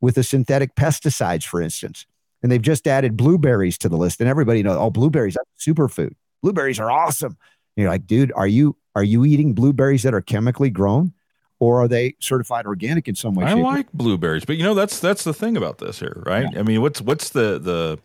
with 0.01 0.15
the 0.15 0.23
synthetic 0.23 0.75
pesticides, 0.75 1.45
for 1.45 1.61
instance. 1.61 2.07
And 2.43 2.53
they've 2.53 2.63
just 2.63 2.87
added 2.87 3.17
blueberries 3.17 3.77
to 3.79 3.89
the 3.89 3.97
list, 3.97 4.21
and 4.21 4.29
everybody 4.29 4.63
knows, 4.63 4.77
oh, 4.79 4.91
blueberries, 4.91 5.35
that's 5.35 5.67
superfood. 5.67 6.13
Blueberries 6.43 6.79
are 6.79 6.91
awesome. 6.91 7.37
And 7.77 7.83
you're 7.83 7.91
like, 7.91 8.07
dude, 8.07 8.33
are 8.35 8.47
you 8.47 8.77
are 8.97 9.05
you 9.05 9.27
eating 9.27 9.53
blueberries 9.53 10.03
that 10.05 10.15
are 10.15 10.23
chemically 10.23 10.71
grown? 10.71 11.13
Or 11.59 11.83
are 11.83 11.89
they 11.89 12.17
certified 12.19 12.67
organic 12.67 13.09
in 13.09 13.15
some 13.15 13.35
way? 13.35 13.47
I 13.47 13.55
like 13.55 13.91
blueberries, 13.93 14.45
but 14.45 14.57
you 14.57 14.63
know 14.63 14.75
that's 14.75 15.01
that's 15.01 15.25
the 15.25 15.33
thing 15.33 15.57
about 15.57 15.79
this 15.79 16.01
here, 16.01 16.23
right? 16.27 16.47
Yeah. 16.53 16.61
I 16.61 16.63
mean, 16.63 16.83
what's 16.83 17.01
what's 17.01 17.31
the 17.31 17.59
the 17.59 17.99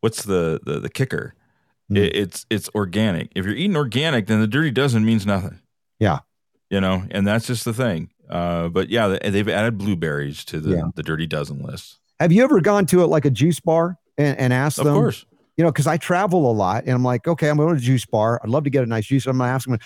what's 0.00 0.22
the 0.22 0.60
the, 0.62 0.78
the 0.78 0.88
kicker? 0.88 1.34
Mm. 1.90 1.98
It, 1.98 2.16
it's 2.16 2.46
it's 2.48 2.68
organic. 2.72 3.32
If 3.34 3.46
you're 3.46 3.56
eating 3.56 3.76
organic, 3.76 4.28
then 4.28 4.40
the 4.40 4.46
dirty 4.46 4.70
dozen 4.70 5.04
means 5.04 5.26
nothing. 5.26 5.58
Yeah, 5.98 6.20
you 6.70 6.80
know, 6.80 7.04
and 7.10 7.26
that's 7.26 7.48
just 7.48 7.64
the 7.64 7.72
thing. 7.72 8.10
Uh, 8.30 8.68
but 8.68 8.90
yeah, 8.90 9.18
they've 9.24 9.48
added 9.48 9.76
blueberries 9.76 10.44
to 10.44 10.60
the, 10.60 10.76
yeah. 10.76 10.82
the 10.94 11.02
dirty 11.02 11.26
dozen 11.26 11.58
list. 11.58 11.98
Have 12.20 12.30
you 12.30 12.44
ever 12.44 12.60
gone 12.60 12.86
to 12.86 13.02
it 13.02 13.08
like 13.08 13.24
a 13.24 13.30
juice 13.30 13.58
bar 13.58 13.98
and, 14.16 14.38
and 14.38 14.52
asked 14.52 14.76
them? 14.76 14.86
Of 14.86 14.94
course 14.94 15.26
you 15.56 15.64
know, 15.64 15.70
because 15.70 15.86
I 15.86 15.96
travel 15.96 16.50
a 16.50 16.52
lot 16.52 16.84
and 16.84 16.92
I'm 16.92 17.02
like, 17.02 17.26
okay, 17.26 17.48
I'm 17.48 17.56
going 17.56 17.70
to 17.70 17.76
a 17.76 17.80
juice 17.80 18.04
bar. 18.04 18.40
I'd 18.42 18.50
love 18.50 18.64
to 18.64 18.70
get 18.70 18.82
a 18.82 18.86
nice 18.86 19.06
juice. 19.06 19.26
I'm 19.26 19.38
going 19.38 19.48
to 19.48 19.54
ask 19.54 19.68
them, 19.68 19.78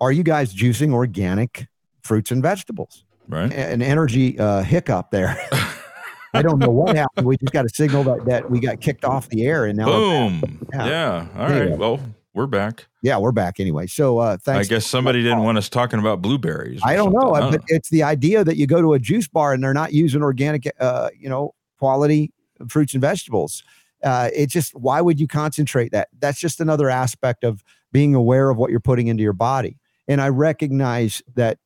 are 0.00 0.12
you 0.12 0.22
guys 0.22 0.54
juicing 0.54 0.92
organic 0.92 1.66
fruits 2.02 2.30
and 2.30 2.42
vegetables? 2.42 3.04
Right. 3.26 3.52
An 3.52 3.82
energy 3.82 4.38
uh, 4.38 4.62
hiccup 4.62 5.10
there. 5.10 5.38
I 6.34 6.42
don't 6.42 6.58
know 6.58 6.70
what 6.70 6.96
happened. 6.96 7.26
We 7.26 7.36
just 7.36 7.52
got 7.52 7.64
a 7.64 7.68
signal 7.68 8.04
that, 8.04 8.24
that 8.26 8.50
we 8.50 8.60
got 8.60 8.80
kicked 8.80 9.04
off 9.04 9.28
the 9.28 9.44
air 9.46 9.64
and 9.64 9.76
now 9.76 9.86
boom. 9.86 10.66
Yeah. 10.72 10.86
yeah. 10.86 11.26
All 11.36 11.46
anyway. 11.46 11.70
right. 11.70 11.78
Well, 11.78 12.00
we're 12.34 12.46
back. 12.46 12.86
Yeah, 13.02 13.18
we're 13.18 13.32
back 13.32 13.58
anyway. 13.58 13.86
So 13.86 14.18
uh, 14.18 14.36
thanks. 14.36 14.68
I 14.68 14.68
guess 14.68 14.86
somebody 14.86 15.22
didn't 15.22 15.42
want 15.42 15.58
us 15.58 15.68
talking 15.68 15.98
about 15.98 16.22
blueberries. 16.22 16.80
I 16.84 16.94
don't 16.94 17.12
know. 17.12 17.34
Huh? 17.34 17.58
It's 17.66 17.88
the 17.90 18.02
idea 18.02 18.44
that 18.44 18.56
you 18.56 18.66
go 18.66 18.80
to 18.80 18.92
a 18.92 18.98
juice 18.98 19.26
bar 19.26 19.52
and 19.52 19.64
they're 19.64 19.74
not 19.74 19.92
using 19.92 20.22
organic, 20.22 20.70
uh, 20.78 21.08
you 21.18 21.28
know, 21.28 21.54
quality 21.78 22.32
fruits 22.68 22.92
and 22.92 23.00
vegetables 23.00 23.64
uh, 24.04 24.30
it 24.34 24.48
just 24.48 24.72
why 24.74 25.00
would 25.00 25.18
you 25.18 25.26
concentrate 25.26 25.92
that 25.92 26.08
that's 26.18 26.40
just 26.40 26.60
another 26.60 26.88
aspect 26.88 27.44
of 27.44 27.62
being 27.92 28.14
aware 28.14 28.50
of 28.50 28.56
what 28.56 28.70
you're 28.70 28.80
putting 28.80 29.08
into 29.08 29.22
your 29.22 29.32
body 29.32 29.78
and 30.06 30.20
i 30.20 30.28
recognize 30.28 31.22
that 31.34 31.58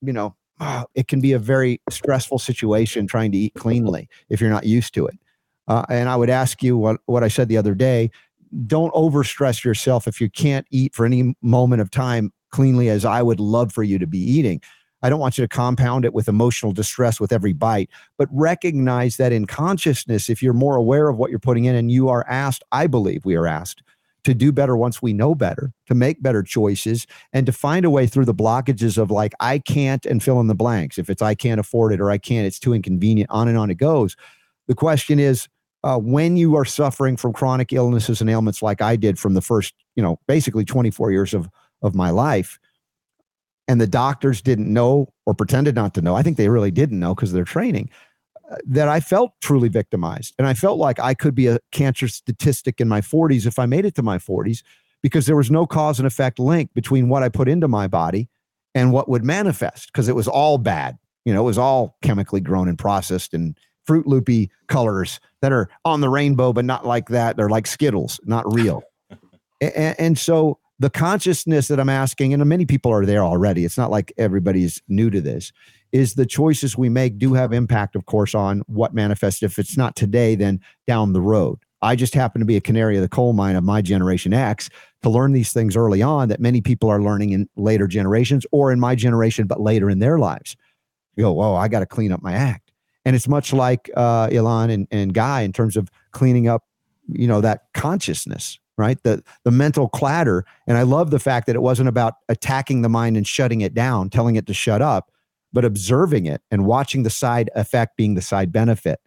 you 0.00 0.12
know 0.12 0.34
uh, 0.60 0.84
it 0.94 1.08
can 1.08 1.20
be 1.20 1.32
a 1.32 1.38
very 1.38 1.80
stressful 1.88 2.38
situation 2.38 3.06
trying 3.06 3.32
to 3.32 3.38
eat 3.38 3.54
cleanly 3.54 4.08
if 4.28 4.40
you're 4.40 4.50
not 4.50 4.64
used 4.64 4.94
to 4.94 5.06
it. 5.06 5.18
Uh, 5.68 5.84
and 5.88 6.08
I 6.08 6.16
would 6.16 6.30
ask 6.30 6.62
you 6.62 6.76
what, 6.76 7.00
what 7.06 7.22
I 7.22 7.28
said 7.28 7.48
the 7.48 7.56
other 7.56 7.74
day 7.74 8.10
don't 8.66 8.92
overstress 8.94 9.62
yourself 9.62 10.08
if 10.08 10.22
you 10.22 10.30
can't 10.30 10.66
eat 10.70 10.94
for 10.94 11.04
any 11.04 11.34
moment 11.42 11.82
of 11.82 11.90
time 11.90 12.32
cleanly 12.50 12.88
as 12.88 13.04
I 13.04 13.22
would 13.22 13.40
love 13.40 13.72
for 13.72 13.82
you 13.82 13.98
to 13.98 14.06
be 14.06 14.18
eating. 14.18 14.62
I 15.02 15.08
don't 15.08 15.20
want 15.20 15.38
you 15.38 15.44
to 15.44 15.48
compound 15.48 16.04
it 16.04 16.12
with 16.12 16.28
emotional 16.28 16.72
distress 16.72 17.20
with 17.20 17.32
every 17.32 17.52
bite, 17.52 17.90
but 18.16 18.28
recognize 18.32 19.16
that 19.16 19.32
in 19.32 19.46
consciousness, 19.46 20.28
if 20.28 20.42
you're 20.42 20.52
more 20.52 20.76
aware 20.76 21.08
of 21.08 21.16
what 21.16 21.30
you're 21.30 21.38
putting 21.38 21.66
in 21.66 21.74
and 21.74 21.90
you 21.90 22.08
are 22.08 22.26
asked, 22.28 22.64
I 22.72 22.86
believe 22.86 23.24
we 23.24 23.36
are 23.36 23.46
asked 23.46 23.82
to 24.24 24.34
do 24.34 24.52
better 24.52 24.76
once 24.76 25.00
we 25.00 25.12
know 25.12 25.34
better, 25.34 25.72
to 25.86 25.94
make 25.94 26.22
better 26.22 26.42
choices, 26.42 27.06
and 27.32 27.46
to 27.46 27.52
find 27.52 27.84
a 27.84 27.90
way 27.90 28.06
through 28.06 28.24
the 28.24 28.34
blockages 28.34 28.98
of 28.98 29.10
like, 29.10 29.32
I 29.40 29.58
can't 29.58 30.04
and 30.04 30.22
fill 30.22 30.40
in 30.40 30.48
the 30.48 30.54
blanks. 30.54 30.98
If 30.98 31.08
it's 31.08 31.22
I 31.22 31.34
can't 31.34 31.60
afford 31.60 31.92
it 31.92 32.00
or 32.00 32.10
I 32.10 32.18
can't, 32.18 32.46
it's 32.46 32.58
too 32.58 32.74
inconvenient, 32.74 33.30
on 33.30 33.48
and 33.48 33.56
on 33.56 33.70
it 33.70 33.76
goes. 33.76 34.16
The 34.66 34.74
question 34.74 35.18
is, 35.18 35.48
uh, 35.84 35.96
when 35.98 36.36
you 36.36 36.56
are 36.56 36.64
suffering 36.64 37.16
from 37.16 37.32
chronic 37.32 37.72
illnesses 37.72 38.20
and 38.20 38.28
ailments 38.28 38.60
like 38.60 38.82
I 38.82 38.96
did 38.96 39.18
from 39.18 39.34
the 39.34 39.40
first, 39.40 39.74
you 39.94 40.02
know, 40.02 40.18
basically 40.26 40.64
24 40.64 41.12
years 41.12 41.32
of, 41.32 41.48
of 41.82 41.94
my 41.94 42.10
life, 42.10 42.58
and 43.68 43.80
the 43.80 43.86
doctors 43.86 44.40
didn't 44.40 44.72
know 44.72 45.12
or 45.26 45.34
pretended 45.34 45.74
not 45.74 45.94
to 45.94 46.02
know, 46.02 46.16
I 46.16 46.22
think 46.22 46.38
they 46.38 46.48
really 46.48 46.70
didn't 46.70 46.98
know 46.98 47.14
because 47.14 47.32
they're 47.32 47.44
training 47.44 47.90
uh, 48.50 48.56
that 48.66 48.88
I 48.88 48.98
felt 48.98 49.32
truly 49.42 49.68
victimized. 49.68 50.34
And 50.38 50.48
I 50.48 50.54
felt 50.54 50.78
like 50.78 50.98
I 50.98 51.14
could 51.14 51.34
be 51.34 51.46
a 51.46 51.58
cancer 51.70 52.08
statistic 52.08 52.80
in 52.80 52.88
my 52.88 53.02
40s 53.02 53.46
if 53.46 53.58
I 53.58 53.66
made 53.66 53.84
it 53.84 53.94
to 53.96 54.02
my 54.02 54.16
40s 54.16 54.62
because 55.02 55.26
there 55.26 55.36
was 55.36 55.50
no 55.50 55.66
cause 55.66 56.00
and 56.00 56.06
effect 56.06 56.38
link 56.38 56.72
between 56.74 57.10
what 57.10 57.22
I 57.22 57.28
put 57.28 57.48
into 57.48 57.68
my 57.68 57.86
body 57.86 58.28
and 58.74 58.92
what 58.92 59.08
would 59.08 59.24
manifest 59.24 59.92
because 59.92 60.08
it 60.08 60.16
was 60.16 60.26
all 60.26 60.56
bad. 60.56 60.98
You 61.24 61.34
know, 61.34 61.42
it 61.42 61.44
was 61.44 61.58
all 61.58 61.98
chemically 62.02 62.40
grown 62.40 62.68
and 62.68 62.78
processed 62.78 63.34
and 63.34 63.56
fruit 63.86 64.06
loopy 64.06 64.50
colors 64.66 65.20
that 65.42 65.52
are 65.52 65.68
on 65.84 66.00
the 66.00 66.08
rainbow, 66.08 66.52
but 66.52 66.64
not 66.64 66.86
like 66.86 67.08
that. 67.10 67.36
They're 67.36 67.48
like 67.50 67.66
Skittles, 67.66 68.18
not 68.24 68.50
real. 68.52 68.82
and, 69.60 69.94
and 69.98 70.18
so 70.18 70.58
the 70.78 70.90
consciousness 70.90 71.68
that 71.68 71.80
I'm 71.80 71.88
asking, 71.88 72.32
and 72.32 72.44
many 72.46 72.66
people 72.66 72.92
are 72.92 73.04
there 73.04 73.24
already, 73.24 73.64
it's 73.64 73.78
not 73.78 73.90
like 73.90 74.12
everybody's 74.16 74.80
new 74.88 75.10
to 75.10 75.20
this, 75.20 75.52
is 75.90 76.14
the 76.14 76.26
choices 76.26 76.76
we 76.76 76.88
make 76.88 77.18
do 77.18 77.34
have 77.34 77.52
impact, 77.52 77.96
of 77.96 78.06
course, 78.06 78.34
on 78.34 78.62
what 78.66 78.94
manifests. 78.94 79.42
If 79.42 79.58
it's 79.58 79.76
not 79.76 79.96
today, 79.96 80.34
then 80.34 80.60
down 80.86 81.12
the 81.12 81.20
road. 81.20 81.58
I 81.80 81.96
just 81.96 82.14
happen 82.14 82.40
to 82.40 82.44
be 82.44 82.56
a 82.56 82.60
canary 82.60 82.96
of 82.96 83.02
the 83.02 83.08
coal 83.08 83.32
mine 83.32 83.56
of 83.56 83.64
my 83.64 83.82
generation 83.82 84.32
X 84.34 84.68
to 85.02 85.10
learn 85.10 85.32
these 85.32 85.52
things 85.52 85.76
early 85.76 86.02
on 86.02 86.28
that 86.28 86.40
many 86.40 86.60
people 86.60 86.88
are 86.88 87.00
learning 87.00 87.30
in 87.30 87.48
later 87.56 87.86
generations 87.86 88.44
or 88.50 88.72
in 88.72 88.80
my 88.80 88.94
generation, 88.94 89.46
but 89.46 89.60
later 89.60 89.88
in 89.88 90.00
their 90.00 90.18
lives. 90.18 90.56
You 91.16 91.24
go, 91.24 91.32
whoa, 91.32 91.54
I 91.54 91.68
got 91.68 91.80
to 91.80 91.86
clean 91.86 92.12
up 92.12 92.22
my 92.22 92.32
act. 92.32 92.72
And 93.04 93.16
it's 93.16 93.28
much 93.28 93.52
like 93.52 93.90
uh, 93.96 94.28
Ilan 94.28 94.72
and, 94.72 94.88
and 94.90 95.14
Guy 95.14 95.42
in 95.42 95.52
terms 95.52 95.76
of 95.76 95.88
cleaning 96.10 96.48
up, 96.48 96.64
you 97.08 97.26
know, 97.26 97.40
that 97.40 97.66
consciousness, 97.74 98.58
right? 98.78 99.02
The 99.02 99.22
the 99.44 99.50
mental 99.50 99.88
clatter. 99.88 100.44
And 100.66 100.78
I 100.78 100.82
love 100.82 101.10
the 101.10 101.18
fact 101.18 101.46
that 101.48 101.56
it 101.56 101.62
wasn't 101.62 101.90
about 101.90 102.14
attacking 102.28 102.80
the 102.80 102.88
mind 102.88 103.18
and 103.18 103.26
shutting 103.26 103.60
it 103.60 103.74
down, 103.74 104.08
telling 104.08 104.36
it 104.36 104.46
to 104.46 104.54
shut 104.54 104.80
up 104.80 105.10
but 105.52 105.64
observing 105.64 106.26
it 106.26 106.42
and 106.50 106.64
watching 106.66 107.02
the 107.02 107.10
side 107.10 107.50
effect 107.54 107.96
being 107.96 108.14
the 108.14 108.22
side 108.22 108.52
benefit. 108.52 109.00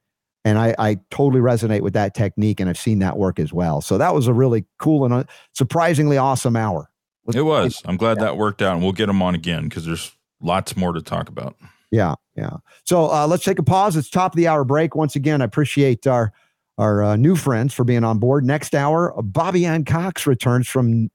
And 0.43 0.57
I, 0.57 0.76
I 0.80 0.97
totally 1.11 1.39
resonate 1.39 1.82
with 1.82 1.93
that 1.93 2.15
technique, 2.15 2.59
and 2.59 2.67
I've 2.67 2.78
seen 2.78 2.99
that 2.99 3.17
work 3.17 3.39
as 3.39 3.53
well. 3.53 3.80
So 3.80 3.99
that 3.99 4.15
was 4.15 4.26
a 4.26 4.34
really 4.34 4.65
cool 4.80 5.05
and 5.05 5.28
surprisingly 5.53 6.17
awesome 6.17 6.55
hour. 6.55 6.89
It 7.32 7.43
was. 7.43 7.82
I'm 7.86 7.97
glad 7.97 8.19
that 8.19 8.38
worked 8.38 8.63
out, 8.63 8.74
and 8.74 8.82
we'll 8.82 8.93
get 8.93 9.05
them 9.05 9.22
on 9.22 9.36
again 9.36 9.69
because 9.69 9.86
there's 9.86 10.11
lots 10.41 10.76
more 10.76 10.93
to 10.93 11.01
talk 11.01 11.30
about. 11.30 11.55
Yeah, 11.91 12.15
yeah. 12.36 12.57
So 12.86 13.11
uh, 13.11 13.28
let's 13.28 13.43
take 13.43 13.59
a 13.59 13.63
pause. 13.63 13.95
It's 13.95 14.09
top 14.09 14.34
of 14.34 14.38
the 14.38 14.47
hour 14.47 14.63
break. 14.63 14.95
Once 14.95 15.15
again, 15.15 15.41
I 15.43 15.45
appreciate 15.45 16.07
our 16.07 16.34
our 16.78 17.03
uh, 17.03 17.15
new 17.15 17.36
friends 17.36 17.74
for 17.74 17.84
being 17.84 18.03
on 18.03 18.19
board. 18.19 18.45
Next 18.45 18.74
hour, 18.74 19.13
Bobbie 19.22 19.65
Anne 19.65 19.86
Cox 19.86 20.26
returns 20.26 20.67
from 20.67 21.09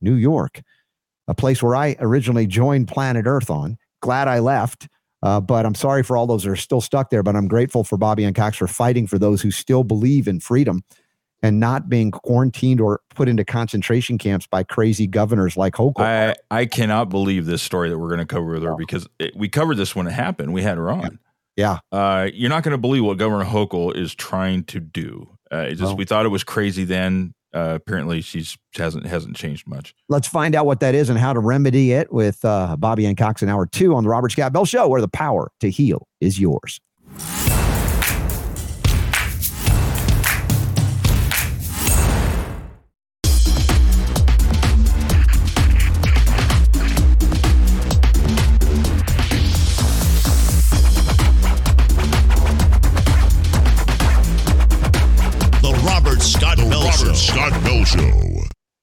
New 0.00 0.14
York, 0.14 0.62
a 1.26 1.34
place 1.34 1.62
where 1.62 1.74
I 1.74 1.96
originally 1.98 2.46
joined 2.46 2.88
Planet 2.88 3.26
Earth 3.26 3.50
on 3.50 3.78
glad 4.00 4.28
I 4.28 4.38
left. 4.38 4.88
Uh, 5.22 5.40
but 5.40 5.66
I'm 5.66 5.74
sorry 5.74 6.04
for 6.04 6.16
all 6.16 6.26
those 6.26 6.44
that 6.44 6.50
are 6.50 6.56
still 6.56 6.80
stuck 6.80 7.10
there. 7.10 7.22
But 7.22 7.34
I'm 7.34 7.48
grateful 7.48 7.82
for 7.82 7.96
Bobbie 7.96 8.24
Anne 8.24 8.34
Cox 8.34 8.56
for 8.56 8.68
fighting 8.68 9.06
for 9.06 9.18
those 9.18 9.42
who 9.42 9.50
still 9.50 9.82
believe 9.82 10.28
in 10.28 10.38
freedom 10.38 10.84
and 11.42 11.60
not 11.60 11.88
being 11.88 12.10
quarantined 12.10 12.80
or 12.80 13.00
put 13.14 13.28
into 13.28 13.44
concentration 13.44 14.18
camps 14.18 14.46
by 14.46 14.62
crazy 14.62 15.06
governors 15.06 15.56
like 15.56 15.74
Hochul. 15.74 16.00
I, 16.00 16.34
I 16.50 16.66
cannot 16.66 17.08
believe 17.08 17.46
this 17.46 17.62
story 17.62 17.88
that 17.88 17.98
we're 17.98 18.08
going 18.08 18.18
to 18.20 18.26
cover 18.26 18.46
with 18.46 18.62
her 18.62 18.76
because 18.76 19.08
it, 19.18 19.36
we 19.36 19.48
covered 19.48 19.76
this 19.76 19.94
when 19.94 20.06
it 20.06 20.12
happened. 20.12 20.52
We 20.52 20.62
had 20.62 20.78
her 20.78 20.90
on. 20.90 21.00
Yeah. 21.02 21.08
Uh, 21.92 22.28
you're 22.32 22.48
not 22.48 22.62
going 22.62 22.72
to 22.72 22.78
believe 22.78 23.04
what 23.04 23.18
Governor 23.18 23.44
Hochul 23.44 23.94
is 23.94 24.14
trying 24.14 24.64
to 24.64 24.80
do. 24.80 25.28
Uh, 25.50 25.70
just, 25.70 25.96
We 25.96 26.04
thought 26.04 26.24
it 26.24 26.30
was 26.30 26.44
crazy 26.44 26.84
then 26.84 27.34
uh, 27.54 27.72
apparently 27.74 28.20
she's 28.20 28.56
hasn't 28.76 29.06
hasn't 29.06 29.36
changed 29.36 29.66
much. 29.66 29.94
Let's 30.08 30.28
find 30.28 30.54
out 30.54 30.66
what 30.66 30.80
that 30.80 30.94
is 30.94 31.08
and 31.10 31.18
how 31.18 31.32
to 31.32 31.40
remedy 31.40 31.92
it 31.92 32.12
with 32.12 32.44
uh, 32.44 32.76
Bobbie 32.76 33.06
Anne 33.06 33.16
Cox 33.16 33.42
in 33.42 33.48
hour 33.48 33.66
two 33.66 33.94
on 33.94 34.04
the 34.04 34.10
Robert 34.10 34.32
Scott 34.32 34.52
Bell 34.52 34.64
Show, 34.64 34.88
where 34.88 35.00
the 35.00 35.08
power 35.08 35.50
to 35.60 35.70
heal 35.70 36.06
is 36.20 36.38
yours. 36.38 36.80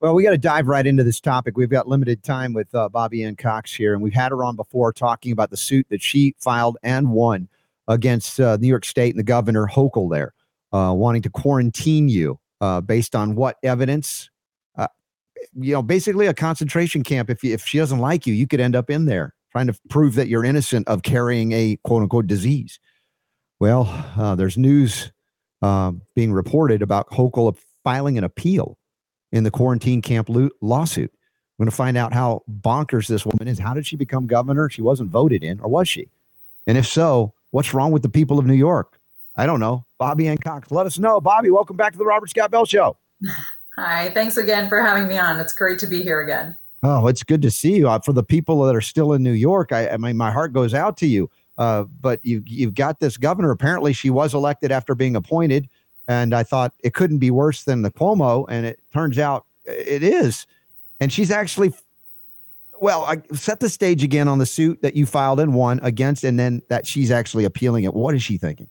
Well, 0.06 0.14
we 0.14 0.22
got 0.22 0.34
to 0.34 0.38
dive 0.38 0.68
right 0.68 0.86
into 0.86 1.04
this 1.04 1.20
topic. 1.20 1.58
We've 1.58 1.68
got 1.68 1.88
limited 1.88 2.22
time 2.22 2.54
with 2.54 2.76
uh, 2.76 2.90
Bobbie 2.90 3.24
Anne 3.24 3.36
Cox 3.36 3.74
here, 3.74 3.96
and 3.96 4.04
we've 4.04 4.14
had 4.14 4.32
her 4.32 4.44
on 4.44 4.56
before 4.56 4.94
talking 4.94 5.32
about 5.32 5.50
the 5.50 5.58
suit 5.58 5.88
that 5.90 6.00
she 6.00 6.36
filed 6.38 6.78
and 6.84 7.10
won 7.10 7.50
against 7.88 8.40
uh, 8.40 8.56
New 8.58 8.68
York 8.68 8.86
State 8.86 9.16
and 9.16 9.20
the 9.20 9.24
governor 9.24 9.66
Hochul 9.66 10.12
there, 10.12 10.36
uh, 10.72 10.94
wanting 10.94 11.24
to 11.24 11.32
quarantine 11.32 12.08
you 12.08 12.40
uh, 12.62 12.82
based 12.82 13.16
on 13.16 13.34
what 13.34 13.58
evidence? 13.64 14.30
Uh, 14.78 14.90
you 15.56 15.74
know, 15.74 15.82
basically 15.82 16.28
a 16.28 16.36
concentration 16.36 17.02
camp. 17.02 17.32
If 17.32 17.44
you, 17.44 17.56
if 17.56 17.66
she 17.66 17.80
doesn't 17.80 17.98
like 17.98 18.28
you, 18.28 18.36
you 18.36 18.46
could 18.46 18.60
end 18.60 18.76
up 18.76 18.92
in 18.92 19.06
there 19.06 19.34
trying 19.52 19.66
to 19.66 19.76
prove 19.90 20.14
that 20.14 20.28
you're 20.28 20.46
innocent 20.46 20.88
of 20.88 21.02
carrying 21.02 21.52
a 21.52 21.80
quote 21.84 22.04
unquote 22.04 22.28
disease. 22.28 22.80
Well, 23.60 23.88
uh, 24.16 24.36
there's 24.36 24.56
news 24.56 25.12
being 25.64 26.32
reported 26.32 26.84
about 26.84 27.10
Hochul 27.10 27.58
filing 27.84 28.20
an 28.20 28.24
appeal 28.24 28.78
in 29.36 29.44
the 29.44 29.52
quarantine 29.52 30.02
camp 30.02 30.30
lo- 30.30 30.50
lawsuit. 30.62 31.12
I'm 31.14 31.64
going 31.64 31.70
to 31.70 31.76
find 31.76 31.98
out 31.98 32.14
how 32.14 32.44
bonkers 32.62 33.08
this 33.08 33.26
woman 33.26 33.48
is. 33.48 33.60
How 33.60 33.74
did 33.74 33.86
she 33.86 33.98
become 33.98 34.28
governor? 34.28 34.70
She 34.70 34.82
wasn't 34.82 35.10
voted 35.10 35.44
in, 35.44 35.60
or 35.60 35.70
was 35.70 35.88
she? 35.88 36.10
And 36.68 36.78
if 36.78 36.88
so, 36.88 37.34
what's 37.52 37.74
wrong 37.74 37.92
with 37.92 38.02
the 38.02 38.10
people 38.10 38.40
of 38.40 38.46
New 38.46 38.54
York? 38.54 39.00
I 39.36 39.46
don't 39.46 39.60
know. 39.60 39.86
Bobbie 39.98 40.30
Anne 40.30 40.38
Cox, 40.38 40.72
let 40.72 40.86
us 40.86 40.98
know. 40.98 41.20
Bobbie, 41.20 41.52
welcome 41.52 41.76
back 41.76 41.92
to 41.92 41.98
the 41.98 42.06
Robert 42.06 42.30
Scott 42.30 42.50
Bell 42.50 42.66
Show. 42.66 42.98
Hi, 43.76 44.10
thanks 44.12 44.38
again 44.38 44.70
for 44.70 44.82
having 44.82 45.08
me 45.08 45.18
on. 45.18 45.38
It's 45.38 45.54
great 45.54 45.80
to 45.80 45.88
be 45.88 46.02
here 46.02 46.22
again. 46.22 46.56
Oh, 46.82 47.08
it's 47.08 47.24
good 47.24 47.42
to 47.42 47.52
see 47.52 47.76
you. 47.76 47.90
Uh, 47.90 48.00
for 48.00 48.14
the 48.14 48.24
people 48.24 48.64
that 48.64 48.76
are 48.76 48.82
still 48.82 49.12
in 49.12 49.22
New 49.22 49.34
York, 49.34 49.74
I, 49.74 49.90
I 49.90 49.98
mean, 49.98 50.16
my 50.16 50.32
heart 50.32 50.54
goes 50.54 50.74
out 50.74 50.96
to 50.98 51.08
you. 51.08 51.30
Uh, 51.58 51.84
but 52.00 52.24
you, 52.24 52.42
you've 52.46 52.74
got 52.74 53.02
this 53.02 53.18
governor. 53.18 53.52
Apparently, 53.52 53.92
she 53.92 54.10
was 54.10 54.34
elected 54.34 54.72
after 54.72 54.96
being 54.96 55.16
appointed. 55.16 55.68
And 56.08 56.34
I 56.34 56.44
thought 56.44 56.74
it 56.84 56.94
couldn't 56.94 57.20
be 57.20 57.32
worse 57.32 57.64
than 57.64 57.82
the 57.82 57.92
Cuomo. 57.92 58.46
And 58.50 58.66
it 58.66 58.80
turns 58.94 59.18
out 59.18 59.46
it 59.66 60.04
is. 60.04 60.46
And 61.00 61.12
she's 61.12 61.32
actually, 61.32 61.74
well, 62.80 63.06
I 63.06 63.22
set 63.34 63.60
the 63.60 63.70
stage 63.70 64.04
again 64.04 64.28
on 64.28 64.38
the 64.38 64.46
suit 64.46 64.82
that 64.82 64.96
you 64.96 65.06
filed 65.06 65.40
and 65.40 65.54
won 65.54 65.80
against, 65.84 66.24
and 66.24 66.40
then 66.40 66.62
that 66.70 66.86
she's 66.86 67.12
actually 67.12 67.46
appealing 67.46 67.84
it. 67.84 67.94
What 67.94 68.16
is 68.16 68.24
she 68.24 68.38
thinking? 68.38 68.70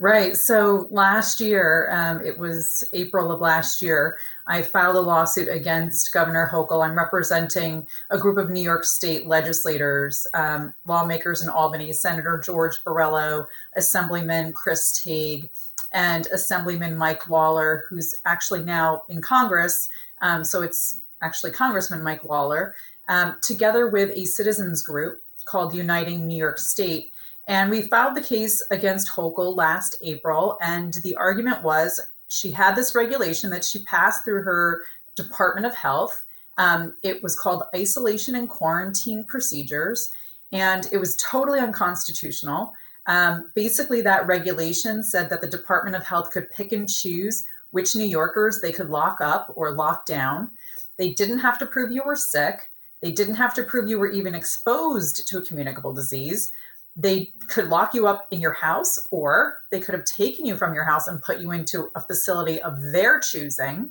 Right. 0.00 0.36
So 0.36 0.86
last 0.90 1.40
year, 1.40 1.88
um, 1.90 2.24
it 2.24 2.38
was 2.38 2.88
April 2.92 3.32
of 3.32 3.40
last 3.40 3.82
year, 3.82 4.16
I 4.46 4.62
filed 4.62 4.94
a 4.94 5.00
lawsuit 5.00 5.48
against 5.48 6.12
Governor 6.12 6.48
Hochul. 6.50 6.86
I'm 6.86 6.96
representing 6.96 7.84
a 8.10 8.16
group 8.16 8.38
of 8.38 8.48
New 8.48 8.60
York 8.60 8.84
State 8.84 9.26
legislators, 9.26 10.24
um, 10.34 10.72
lawmakers 10.86 11.42
in 11.42 11.48
Albany, 11.48 11.92
Senator 11.92 12.40
George 12.44 12.82
Borrello, 12.84 13.46
Assemblyman 13.74 14.52
Chris 14.52 15.02
Tague, 15.02 15.50
and 15.92 16.26
Assemblyman 16.28 16.96
Mike 16.96 17.28
Lawler, 17.28 17.84
who's 17.88 18.14
actually 18.24 18.62
now 18.62 19.02
in 19.08 19.20
Congress. 19.20 19.88
Um, 20.20 20.44
so 20.44 20.62
it's 20.62 21.00
actually 21.22 21.52
Congressman 21.52 22.02
Mike 22.02 22.24
Lawler, 22.24 22.74
um, 23.08 23.36
together 23.42 23.88
with 23.88 24.10
a 24.10 24.24
citizens 24.24 24.82
group 24.82 25.22
called 25.44 25.74
Uniting 25.74 26.26
New 26.26 26.36
York 26.36 26.58
State. 26.58 27.12
And 27.46 27.70
we 27.70 27.88
filed 27.88 28.14
the 28.14 28.20
case 28.20 28.62
against 28.70 29.08
Hochul 29.08 29.56
last 29.56 29.96
April. 30.02 30.58
And 30.60 30.94
the 31.02 31.16
argument 31.16 31.62
was 31.62 31.98
she 32.28 32.50
had 32.50 32.76
this 32.76 32.94
regulation 32.94 33.48
that 33.50 33.64
she 33.64 33.82
passed 33.84 34.24
through 34.24 34.42
her 34.42 34.84
Department 35.16 35.66
of 35.66 35.74
Health. 35.74 36.24
Um, 36.58 36.96
it 37.02 37.22
was 37.22 37.38
called 37.38 37.62
isolation 37.74 38.34
and 38.34 38.48
quarantine 38.48 39.24
procedures. 39.24 40.12
and 40.52 40.88
it 40.92 40.98
was 40.98 41.16
totally 41.16 41.60
unconstitutional. 41.60 42.72
Um, 43.08 43.50
basically, 43.54 44.02
that 44.02 44.26
regulation 44.26 45.02
said 45.02 45.30
that 45.30 45.40
the 45.40 45.48
Department 45.48 45.96
of 45.96 46.04
Health 46.04 46.30
could 46.30 46.50
pick 46.50 46.72
and 46.72 46.88
choose 46.88 47.44
which 47.70 47.96
New 47.96 48.04
Yorkers 48.04 48.60
they 48.60 48.72
could 48.72 48.90
lock 48.90 49.20
up 49.20 49.52
or 49.56 49.72
lock 49.72 50.06
down. 50.06 50.50
They 50.96 51.12
didn't 51.12 51.38
have 51.40 51.58
to 51.58 51.66
prove 51.66 51.90
you 51.90 52.02
were 52.04 52.16
sick. 52.16 52.70
They 53.00 53.10
didn't 53.10 53.36
have 53.36 53.54
to 53.54 53.62
prove 53.62 53.88
you 53.88 53.98
were 53.98 54.10
even 54.10 54.34
exposed 54.34 55.26
to 55.28 55.38
a 55.38 55.42
communicable 55.42 55.92
disease. 55.92 56.50
They 56.96 57.32
could 57.48 57.68
lock 57.68 57.94
you 57.94 58.06
up 58.08 58.26
in 58.30 58.40
your 58.40 58.52
house, 58.52 59.06
or 59.10 59.58
they 59.70 59.80
could 59.80 59.94
have 59.94 60.04
taken 60.04 60.44
you 60.44 60.56
from 60.56 60.74
your 60.74 60.84
house 60.84 61.06
and 61.06 61.22
put 61.22 61.38
you 61.38 61.52
into 61.52 61.90
a 61.94 62.00
facility 62.00 62.60
of 62.62 62.80
their 62.92 63.20
choosing. 63.20 63.90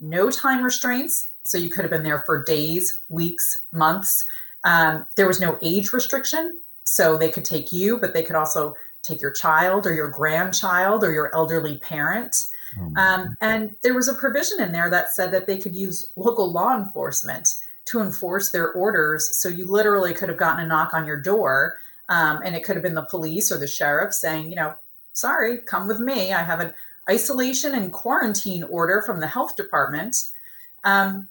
No 0.00 0.30
time 0.30 0.62
restraints. 0.62 1.30
So 1.44 1.58
you 1.58 1.70
could 1.70 1.82
have 1.82 1.90
been 1.90 2.02
there 2.02 2.20
for 2.20 2.44
days, 2.44 3.00
weeks, 3.08 3.62
months. 3.72 4.24
Um, 4.64 5.06
there 5.16 5.26
was 5.26 5.40
no 5.40 5.58
age 5.62 5.92
restriction. 5.92 6.60
So 6.92 7.16
they 7.16 7.30
could 7.30 7.46
take 7.46 7.72
you, 7.72 7.96
but 7.96 8.12
they 8.12 8.22
could 8.22 8.36
also 8.36 8.76
take 9.00 9.22
your 9.22 9.30
child 9.30 9.86
or 9.86 9.94
your 9.94 10.10
grandchild 10.10 11.02
or 11.02 11.10
your 11.10 11.34
elderly 11.34 11.78
parent. 11.78 12.48
Oh, 12.78 12.92
Um, 12.96 13.34
and 13.40 13.74
there 13.82 13.94
was 13.94 14.08
a 14.08 14.14
provision 14.14 14.60
in 14.60 14.72
there 14.72 14.90
that 14.90 15.14
said 15.14 15.32
that 15.32 15.46
they 15.46 15.56
could 15.56 15.74
use 15.74 16.12
local 16.16 16.52
law 16.52 16.76
enforcement 16.76 17.54
to 17.86 18.02
enforce 18.02 18.50
their 18.50 18.72
orders. 18.72 19.40
So 19.40 19.48
you 19.48 19.66
literally 19.66 20.12
could 20.12 20.28
have 20.28 20.36
gotten 20.36 20.66
a 20.66 20.68
knock 20.68 20.92
on 20.92 21.06
your 21.06 21.16
door, 21.16 21.78
um, 22.10 22.42
and 22.44 22.54
it 22.54 22.62
could 22.62 22.76
have 22.76 22.82
been 22.82 22.94
the 22.94 23.06
police 23.06 23.50
or 23.50 23.56
the 23.56 23.66
sheriff 23.66 24.12
saying, 24.12 24.50
you 24.50 24.56
know, 24.56 24.74
sorry, 25.14 25.58
come 25.58 25.88
with 25.88 26.00
me. 26.00 26.34
I 26.34 26.42
have 26.42 26.60
an 26.60 26.74
isolation 27.08 27.74
and 27.74 27.90
quarantine 27.90 28.64
order 28.64 29.00
from 29.00 29.18
the 29.18 29.26
health 29.26 29.56
department. 29.56 30.16
Um, 30.84 31.26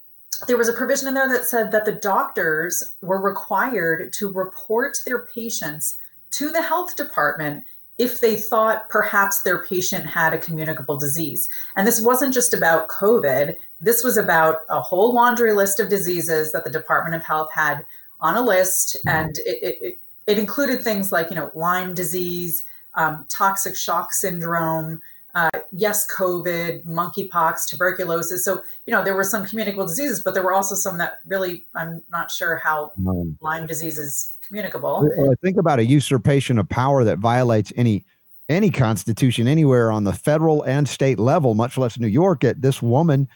there 0.47 0.57
was 0.57 0.69
a 0.69 0.73
provision 0.73 1.07
in 1.07 1.13
there 1.13 1.29
that 1.29 1.45
said 1.45 1.71
that 1.71 1.85
the 1.85 1.91
doctors 1.91 2.95
were 3.01 3.21
required 3.21 4.13
to 4.13 4.31
report 4.31 4.97
their 5.05 5.25
patients 5.25 5.97
to 6.31 6.51
the 6.51 6.61
health 6.61 6.95
department 6.95 7.63
if 7.97 8.19
they 8.19 8.35
thought 8.35 8.89
perhaps 8.89 9.43
their 9.43 9.63
patient 9.63 10.05
had 10.05 10.33
a 10.33 10.37
communicable 10.37 10.97
disease. 10.97 11.47
And 11.75 11.85
this 11.85 12.01
wasn't 12.01 12.33
just 12.33 12.53
about 12.53 12.87
COVID, 12.87 13.55
this 13.79 14.03
was 14.03 14.17
about 14.17 14.61
a 14.69 14.81
whole 14.81 15.13
laundry 15.13 15.53
list 15.53 15.79
of 15.79 15.89
diseases 15.89 16.51
that 16.51 16.63
the 16.63 16.71
Department 16.71 17.15
of 17.15 17.23
Health 17.23 17.51
had 17.51 17.85
on 18.19 18.35
a 18.35 18.41
list. 18.41 18.97
And 19.05 19.37
it, 19.39 19.57
it, 19.61 19.77
it, 19.81 19.99
it 20.25 20.39
included 20.39 20.81
things 20.81 21.11
like, 21.11 21.29
you 21.29 21.35
know, 21.35 21.51
Lyme 21.53 21.93
disease, 21.93 22.63
um, 22.95 23.25
toxic 23.29 23.75
shock 23.75 24.13
syndrome, 24.13 24.99
uh, 25.35 25.49
yes, 25.71 26.09
COVID, 26.11 26.85
monkeypox, 26.85 27.67
tuberculosis. 27.67 28.43
So, 28.43 28.61
you 28.85 28.91
know, 28.91 29.03
there 29.03 29.15
were 29.15 29.23
some 29.23 29.45
communicable 29.45 29.87
diseases, 29.87 30.21
but 30.21 30.33
there 30.33 30.43
were 30.43 30.53
also 30.53 30.75
some 30.75 30.97
that 30.97 31.19
really, 31.25 31.67
I'm 31.75 32.01
not 32.11 32.31
sure 32.31 32.57
how 32.57 32.91
no. 32.97 33.33
Lyme 33.41 33.67
disease 33.67 33.97
is 33.97 34.35
communicable. 34.45 35.09
Well, 35.17 35.33
think 35.41 35.57
about 35.57 35.79
a 35.79 35.85
usurpation 35.85 36.57
of 36.57 36.67
power 36.67 37.03
that 37.03 37.19
violates 37.19 37.71
any 37.75 38.05
any 38.49 38.69
constitution 38.69 39.47
anywhere 39.47 39.91
on 39.91 40.03
the 40.03 40.11
federal 40.11 40.61
and 40.63 40.89
state 40.89 41.17
level, 41.19 41.53
much 41.53 41.77
less 41.77 41.97
New 41.97 42.07
York. 42.07 42.43
At 42.43 42.61
this 42.61 42.81
woman, 42.81 43.29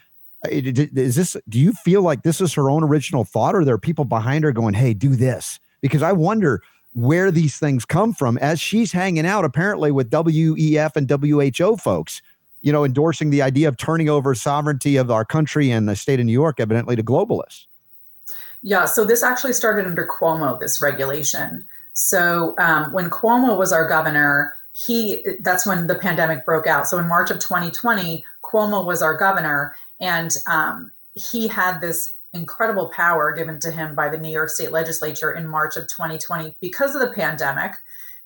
uh, 0.44 0.48
is 0.50 1.16
this? 1.16 1.36
Do 1.48 1.58
you 1.58 1.72
feel 1.72 2.02
like 2.02 2.22
this 2.22 2.42
is 2.42 2.52
her 2.52 2.68
own 2.68 2.84
original 2.84 3.24
thought, 3.24 3.54
or 3.54 3.64
there 3.64 3.74
are 3.74 3.78
people 3.78 4.04
behind 4.04 4.44
her 4.44 4.52
going, 4.52 4.74
"Hey, 4.74 4.92
do 4.92 5.16
this"? 5.16 5.58
Because 5.80 6.02
I 6.02 6.12
wonder 6.12 6.62
where 6.96 7.30
these 7.30 7.58
things 7.58 7.84
come 7.84 8.14
from 8.14 8.38
as 8.38 8.58
she's 8.58 8.90
hanging 8.90 9.26
out 9.26 9.44
apparently 9.44 9.90
with 9.90 10.10
WEF 10.10 10.96
and 10.96 11.10
WHO 11.10 11.76
folks, 11.76 12.22
you 12.62 12.72
know, 12.72 12.86
endorsing 12.86 13.28
the 13.28 13.42
idea 13.42 13.68
of 13.68 13.76
turning 13.76 14.08
over 14.08 14.34
sovereignty 14.34 14.96
of 14.96 15.10
our 15.10 15.22
country 15.22 15.70
and 15.70 15.86
the 15.86 15.94
state 15.94 16.18
of 16.20 16.24
New 16.24 16.32
York, 16.32 16.58
evidently 16.58 16.96
to 16.96 17.02
globalists. 17.02 17.66
Yeah, 18.62 18.86
so 18.86 19.04
this 19.04 19.22
actually 19.22 19.52
started 19.52 19.84
under 19.84 20.06
Cuomo, 20.06 20.58
this 20.58 20.80
regulation. 20.80 21.66
So 21.92 22.54
um, 22.56 22.90
when 22.94 23.10
Cuomo 23.10 23.58
was 23.58 23.74
our 23.74 23.86
governor, 23.86 24.54
he 24.72 25.22
that's 25.40 25.66
when 25.66 25.88
the 25.88 25.96
pandemic 25.96 26.46
broke 26.46 26.66
out. 26.66 26.88
So 26.88 26.96
in 26.98 27.06
March 27.06 27.30
of 27.30 27.38
2020, 27.40 28.24
Cuomo 28.42 28.86
was 28.86 29.02
our 29.02 29.14
governor, 29.14 29.76
and 30.00 30.34
um, 30.46 30.90
he 31.14 31.46
had 31.46 31.82
this 31.82 32.14
incredible 32.36 32.88
power 32.88 33.32
given 33.32 33.58
to 33.60 33.70
him 33.70 33.94
by 33.94 34.08
the 34.08 34.18
New 34.18 34.30
York 34.30 34.50
State 34.50 34.72
Legislature 34.72 35.32
in 35.32 35.46
March 35.46 35.76
of 35.76 35.88
2020 35.88 36.56
because 36.60 36.94
of 36.94 37.00
the 37.00 37.12
pandemic. 37.12 37.72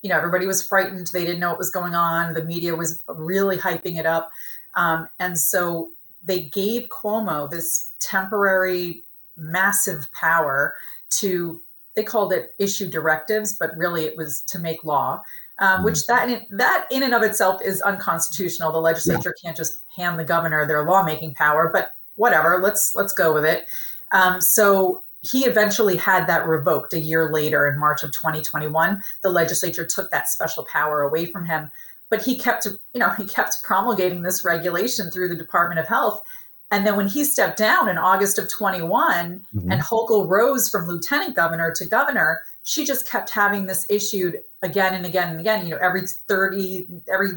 You 0.03 0.11
know, 0.11 0.17
everybody 0.17 0.47
was 0.47 0.67
frightened; 0.67 1.09
they 1.13 1.25
didn't 1.25 1.41
know 1.41 1.51
what 1.51 1.59
was 1.59 1.71
going 1.71 1.95
on. 1.95 2.35
The 2.35 2.45
media 2.45 2.75
was 2.75 3.03
really 3.07 3.57
hyping 3.57 3.99
it 3.99 4.07
up, 4.07 4.31
um, 4.75 5.09
and 5.19 5.39
so 5.39 5.91
they 6.23 6.43
gave 6.45 6.89
Cuomo 6.89 7.51
this 7.51 7.93
temporary 8.01 9.05
massive 9.37 10.11
power 10.13 10.75
to 11.11 11.61
they 11.97 12.03
called 12.03 12.33
it 12.33 12.55
issue 12.59 12.89
directives 12.89 13.57
but 13.57 13.77
really 13.77 14.05
it 14.05 14.17
was 14.17 14.43
to 14.43 14.59
make 14.59 14.85
law 14.85 15.23
um, 15.61 15.83
which 15.83 16.07
that 16.07 16.29
in, 16.29 16.47
that 16.51 16.87
in 16.91 17.03
and 17.03 17.15
of 17.15 17.23
itself 17.23 17.61
is 17.63 17.83
unconstitutional. 17.83 18.73
The 18.73 18.81
legislature 18.81 19.35
can't 19.43 19.57
just 19.57 19.83
hand 19.95 20.19
the 20.19 20.25
governor 20.25 20.67
their 20.67 20.85
lawmaking 20.85 21.35
power 21.35 21.71
but 21.73 21.95
whatever 22.17 22.59
let's 22.59 22.95
let's 22.95 23.13
go 23.13 23.33
with 23.33 23.45
it 23.45 23.67
um, 24.13 24.41
so 24.41 25.03
he 25.23 25.45
eventually 25.45 25.97
had 25.97 26.27
that 26.27 26.47
revoked 26.47 26.95
a 26.95 26.99
year 26.99 27.31
later 27.33 27.69
in 27.69 27.79
march 27.79 28.03
of 28.03 28.11
2021 28.13 29.03
the 29.23 29.29
legislature 29.31 29.87
took 29.87 30.11
that 30.11 30.29
special 30.29 30.65
power 30.65 31.03
away 31.03 31.25
from 31.27 31.45
him 31.45 31.71
but 32.09 32.23
he 32.23 32.37
kept 32.39 32.67
you 32.67 33.01
know 33.01 33.11
he 33.11 33.25
kept 33.27 33.63
promulgating 33.63 34.23
this 34.23 34.45
regulation 34.45 35.11
through 35.11 35.29
the 35.29 35.35
department 35.35 35.79
of 35.79 35.87
health 35.87 36.23
and 36.71 36.87
then 36.87 36.97
when 36.97 37.09
he 37.09 37.25
stepped 37.25 37.59
down 37.59 37.89
in 37.89 37.99
August 37.99 38.39
of 38.39 38.49
21 38.49 39.45
Mhm. 39.55 39.73
and 39.73 39.83
Hochul 39.83 40.29
rose 40.29 40.69
from 40.69 40.87
lieutenant 40.87 41.35
governor 41.35 41.73
to 41.73 41.85
governor, 41.85 42.43
she 42.63 42.85
just 42.85 43.09
kept 43.09 43.29
having 43.31 43.67
this 43.67 43.87
issued 43.89 44.41
again 44.63 44.95
and 44.95 45.05
again 45.05 45.31
and 45.31 45.41
again, 45.41 45.67
you 45.67 45.73
know, 45.75 45.81
every 45.83 46.03
30, 46.07 46.87
every 47.13 47.31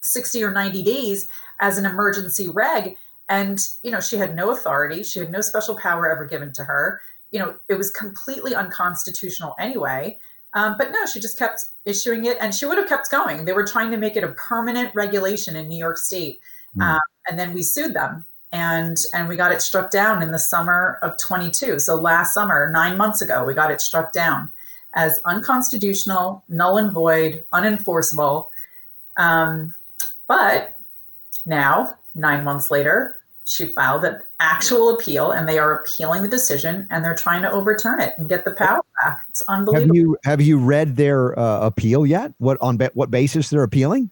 60 0.00 0.42
or 0.42 0.50
90 0.50 0.82
days 0.82 1.28
as 1.60 1.76
an 1.76 1.84
emergency 1.84 2.48
reg. 2.48 2.96
And, 3.28 3.66
you 3.82 3.90
know, 3.90 4.00
she 4.00 4.16
had 4.16 4.34
no 4.34 4.50
authority. 4.50 5.02
She 5.02 5.18
had 5.18 5.30
no 5.30 5.40
special 5.40 5.76
power 5.76 6.08
ever 6.10 6.24
given 6.24 6.52
to 6.54 6.64
her. 6.64 7.00
You 7.30 7.40
know, 7.40 7.56
it 7.68 7.74
was 7.74 7.90
completely 7.90 8.54
unconstitutional 8.54 9.54
anyway. 9.58 10.18
Um, 10.54 10.76
but 10.78 10.90
no, 10.90 11.04
she 11.04 11.20
just 11.20 11.38
kept 11.38 11.66
issuing 11.84 12.24
it 12.24 12.38
and 12.40 12.54
she 12.54 12.64
would 12.64 12.78
have 12.78 12.88
kept 12.88 13.10
going. 13.10 13.44
They 13.44 13.52
were 13.52 13.66
trying 13.66 13.90
to 13.90 13.98
make 13.98 14.16
it 14.16 14.24
a 14.24 14.28
permanent 14.28 14.94
regulation 14.94 15.56
in 15.56 15.68
New 15.68 15.76
York 15.76 15.98
State. 15.98 16.40
Hmm. 16.74 16.82
Um, 16.82 17.00
and 17.28 17.38
then 17.38 17.52
we 17.52 17.62
sued 17.62 17.92
them 17.92 18.24
and 18.52 18.98
and 19.12 19.28
we 19.28 19.36
got 19.36 19.52
it 19.52 19.60
struck 19.60 19.90
down 19.90 20.22
in 20.22 20.30
the 20.30 20.38
summer 20.38 20.98
of 21.02 21.16
22 21.18 21.78
so 21.78 21.94
last 21.94 22.32
summer 22.32 22.70
nine 22.70 22.96
months 22.96 23.20
ago 23.20 23.44
we 23.44 23.52
got 23.52 23.70
it 23.70 23.80
struck 23.80 24.12
down 24.12 24.50
as 24.94 25.20
unconstitutional 25.26 26.42
null 26.48 26.78
and 26.78 26.92
void 26.92 27.44
unenforceable 27.52 28.46
um, 29.18 29.74
but 30.26 30.78
now 31.44 31.94
nine 32.14 32.42
months 32.42 32.70
later 32.70 33.17
she 33.48 33.64
filed 33.64 34.04
an 34.04 34.18
actual 34.40 34.94
appeal 34.94 35.32
and 35.32 35.48
they 35.48 35.58
are 35.58 35.78
appealing 35.78 36.22
the 36.22 36.28
decision 36.28 36.86
and 36.90 37.04
they're 37.04 37.14
trying 37.14 37.42
to 37.42 37.50
overturn 37.50 37.98
it 38.00 38.14
and 38.18 38.28
get 38.28 38.44
the 38.44 38.50
power 38.52 38.84
back 39.02 39.24
it's 39.30 39.42
unbelievable. 39.48 39.88
Have 39.88 39.96
you 39.96 40.18
have 40.24 40.40
you 40.40 40.58
read 40.58 40.96
their 40.96 41.38
uh, 41.38 41.60
appeal 41.60 42.04
yet? 42.04 42.32
What 42.38 42.58
on 42.60 42.76
ba- 42.76 42.90
what 42.94 43.10
basis 43.10 43.48
they're 43.48 43.62
appealing? 43.62 44.10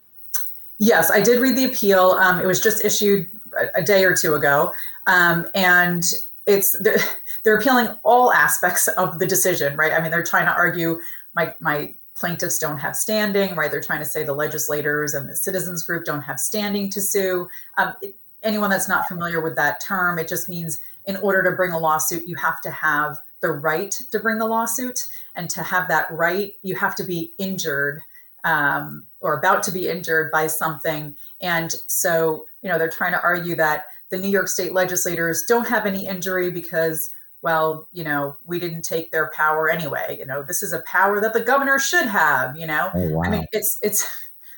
Yes, 0.78 1.11
I 1.11 1.20
did 1.20 1.41
read 1.41 1.57
the 1.57 1.64
appeal. 1.64 2.16
Um, 2.20 2.41
it 2.41 2.47
was 2.47 2.61
just 2.61 2.84
issued 2.84 3.26
a, 3.59 3.80
a 3.80 3.82
day 3.82 4.05
or 4.05 4.14
two 4.14 4.34
ago, 4.34 4.72
um, 5.07 5.47
and 5.55 6.03
it's 6.47 6.78
they're, 6.80 6.99
they're 7.45 7.57
appealing 7.57 7.89
all 8.03 8.32
aspects 8.32 8.89
of 8.89 9.18
the 9.18 9.26
decision, 9.26 9.76
right? 9.76 9.93
I 9.93 10.01
mean, 10.01 10.11
they're 10.11 10.22
trying 10.22 10.47
to 10.47 10.53
argue 10.53 10.99
my 11.34 11.55
my 11.61 11.95
plaintiffs 12.14 12.59
don't 12.59 12.78
have 12.78 12.97
standing, 12.97 13.55
right? 13.55 13.70
They're 13.70 13.82
trying 13.82 13.99
to 13.99 14.07
say 14.07 14.24
the 14.24 14.32
legislators 14.32 15.12
and 15.12 15.28
the 15.28 15.37
citizens 15.37 15.82
group 15.82 16.05
don't 16.05 16.22
have 16.22 16.41
standing 16.41 16.91
to 16.91 17.01
sue. 17.01 17.49
Um, 17.76 17.95
it, 18.01 18.16
anyone 18.47 18.70
that's 18.70 18.88
not 18.88 19.09
familiar 19.09 19.40
with 19.40 19.57
that 19.57 19.80
term, 19.80 20.18
it 20.18 20.28
just 20.28 20.49
means 20.49 20.78
in 21.05 21.16
order 21.18 21.42
to 21.42 21.51
bring 21.53 21.72
a 21.72 21.78
lawsuit, 21.78 22.26
you 22.26 22.36
have 22.36 22.61
to 22.62 22.70
have 22.70 23.18
the 23.40 23.51
right 23.51 23.90
to 24.11 24.18
bring 24.18 24.38
the 24.38 24.47
lawsuit, 24.47 25.07
and 25.34 25.51
to 25.51 25.62
have 25.62 25.88
that 25.88 26.11
right, 26.11 26.55
you 26.62 26.74
have 26.74 26.94
to 26.97 27.05
be 27.05 27.34
injured 27.38 28.01
um, 28.44 29.05
or 29.20 29.38
about 29.38 29.62
to 29.64 29.72
be 29.72 29.88
injured 29.88 30.30
by 30.32 30.47
something. 30.47 31.14
And 31.40 31.74
so, 31.88 32.47
you 32.62 32.70
know, 32.70 32.78
they're 32.78 32.88
trying 32.88 33.12
to 33.12 33.22
argue 33.22 33.55
that 33.57 33.86
the 34.09 34.16
New 34.16 34.28
York 34.28 34.49
state 34.49 34.72
legislators 34.72 35.44
don't 35.49 35.68
have 35.68 35.84
any 35.84 36.07
injury 36.07 36.51
because, 36.51 37.11
well, 37.42 37.88
you 37.92 38.05
know, 38.05 38.36
we 38.44 38.59
didn't 38.59 38.82
take 38.82 39.11
their 39.11 39.30
power 39.34 39.68
anyway. 39.68 40.16
You 40.18 40.26
know, 40.26 40.42
this 40.42 40.62
is 40.62 40.72
a 40.72 40.80
power 40.80 41.20
that 41.20 41.32
the 41.32 41.42
governor 41.42 41.78
should 41.78 42.07
have, 42.07 42.57
you 42.57 42.66
know. 42.66 42.90
Oh 42.94 43.09
wow, 43.11 43.22
I 43.24 43.30
mean, 43.30 43.47
it's 43.53 43.78
it's 43.82 44.09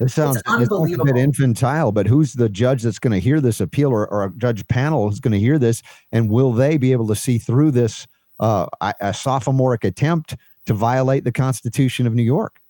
this 0.01 0.15
sounds, 0.15 0.37
it 0.37 0.47
sounds 0.47 0.93
a 0.93 1.05
bit 1.05 1.17
infantile. 1.17 1.93
But 1.93 2.07
who's 2.07 2.35
the 2.35 2.49
judge 2.49 2.83
that's 2.83 2.99
going 2.99 3.13
to 3.13 3.21
hear 3.21 3.41
this 3.41 3.61
appeal, 3.61 3.91
or, 3.91 4.07
or 4.09 4.25
a 4.25 4.33
judge 4.37 4.67
panel 4.69 5.09
who's 5.09 5.21
going 5.21 5.33
to 5.33 5.41
hear 5.41 5.59
this, 5.59 5.83
and 6.13 6.31
will 6.31 6.53
they 6.53 6.77
be 6.77 6.93
able 6.93 7.09
to 7.09 7.17
see 7.17 7.39
through 7.39 7.73
this 7.73 8.07
uh, 8.41 8.67
a, 8.81 8.95
a 9.01 9.15
sophomoric 9.15 9.85
attempt 9.85 10.37
to 10.67 10.75
violate 10.75 11.25
the 11.25 11.33
Constitution 11.33 12.07
of 12.07 12.15
New 12.15 12.23
York? 12.23 12.61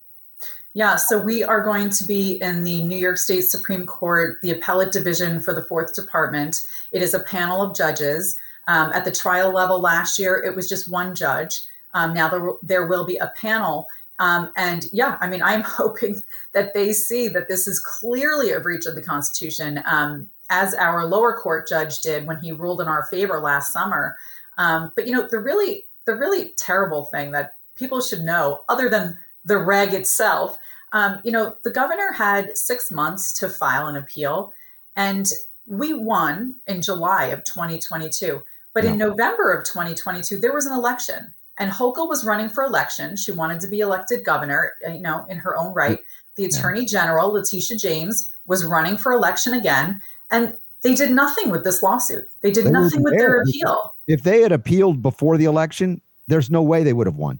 Yeah, 0.73 0.95
so 0.95 1.19
we 1.19 1.43
are 1.43 1.63
going 1.63 1.89
to 1.89 2.03
be 2.03 2.41
in 2.41 2.63
the 2.63 2.83
New 2.83 2.97
York 2.97 3.17
State 3.17 3.41
Supreme 3.41 3.85
Court, 3.85 4.37
the 4.41 4.51
appellate 4.51 4.91
division 4.91 5.39
for 5.39 5.53
the 5.53 5.63
Fourth 5.63 5.95
Department. 5.95 6.61
It 6.91 7.01
is 7.01 7.13
a 7.13 7.19
panel 7.19 7.61
of 7.61 7.75
judges. 7.75 8.37
Um, 8.67 8.91
at 8.93 9.03
the 9.03 9.11
trial 9.11 9.51
level 9.51 9.79
last 9.79 10.19
year, 10.19 10.43
it 10.43 10.55
was 10.55 10.69
just 10.69 10.89
one 10.89 11.15
judge. 11.15 11.63
Um, 11.95 12.13
now 12.13 12.29
there, 12.29 12.47
there 12.61 12.85
will 12.85 13.03
be 13.03 13.17
a 13.17 13.31
panel. 13.35 13.87
Um, 14.19 14.51
and 14.55 14.87
yeah, 14.91 15.17
I 15.21 15.27
mean, 15.27 15.41
I'm 15.41 15.61
hoping 15.65 16.21
that 16.53 16.73
they 16.73 16.93
see 16.93 17.27
that 17.29 17.47
this 17.47 17.67
is 17.67 17.79
clearly 17.79 18.51
a 18.51 18.59
breach 18.59 18.85
of 18.85 18.95
the 18.95 19.01
Constitution, 19.01 19.81
um, 19.85 20.29
as 20.49 20.73
our 20.73 21.05
lower 21.05 21.37
court 21.37 21.67
judge 21.67 22.01
did 22.01 22.25
when 22.25 22.39
he 22.39 22.51
ruled 22.51 22.81
in 22.81 22.87
our 22.87 23.05
favor 23.05 23.39
last 23.39 23.71
summer. 23.71 24.17
Um, 24.57 24.91
but 24.95 25.07
you 25.07 25.13
know, 25.13 25.27
the 25.29 25.39
really 25.39 25.85
the 26.05 26.15
really 26.15 26.49
terrible 26.57 27.05
thing 27.05 27.31
that 27.31 27.55
people 27.75 28.01
should 28.01 28.21
know, 28.21 28.61
other 28.67 28.89
than 28.89 29.17
the 29.45 29.57
reg 29.57 29.93
itself, 29.93 30.57
um, 30.91 31.19
you 31.23 31.31
know, 31.31 31.55
the 31.63 31.69
governor 31.69 32.11
had 32.11 32.57
six 32.57 32.91
months 32.91 33.31
to 33.33 33.47
file 33.47 33.87
an 33.87 33.95
appeal, 33.95 34.51
and 34.95 35.31
we 35.67 35.93
won 35.93 36.55
in 36.67 36.81
July 36.81 37.25
of 37.25 37.43
2022. 37.43 38.41
But 38.73 38.85
in 38.85 38.97
November 38.97 39.51
of 39.51 39.65
2022, 39.65 40.37
there 40.37 40.53
was 40.53 40.65
an 40.65 40.73
election, 40.73 41.33
and 41.59 41.69
Hochul 41.71 42.07
was 42.07 42.25
running 42.25 42.49
for 42.49 42.63
election. 42.63 43.15
She 43.15 43.31
wanted 43.31 43.59
to 43.59 43.67
be 43.67 43.81
elected 43.81 44.25
governor, 44.25 44.73
uh, 44.87 44.91
you 44.91 45.01
know, 45.01 45.25
in 45.29 45.37
her 45.37 45.57
own 45.57 45.73
right. 45.73 45.99
The 46.35 46.45
Attorney 46.45 46.85
General, 46.85 47.33
Letitia 47.33 47.77
James, 47.77 48.31
was 48.47 48.63
running 48.63 48.97
for 48.97 49.11
election 49.11 49.53
again, 49.53 50.01
and 50.31 50.55
they 50.81 50.95
did 50.95 51.11
nothing 51.11 51.49
with 51.49 51.65
this 51.65 51.83
lawsuit. 51.83 52.29
They 52.41 52.51
did 52.51 52.65
They 52.65 52.71
nothing 52.71 53.03
with 53.03 53.17
their 53.17 53.41
appeal. 53.41 53.93
If 54.07 54.23
they 54.23 54.41
had 54.41 54.53
appealed 54.53 55.01
before 55.01 55.37
the 55.37 55.45
election, 55.45 55.99
there's 56.27 56.49
no 56.49 56.61
way 56.61 56.83
they 56.83 56.93
would 56.93 57.07
have 57.07 57.17
won. 57.17 57.39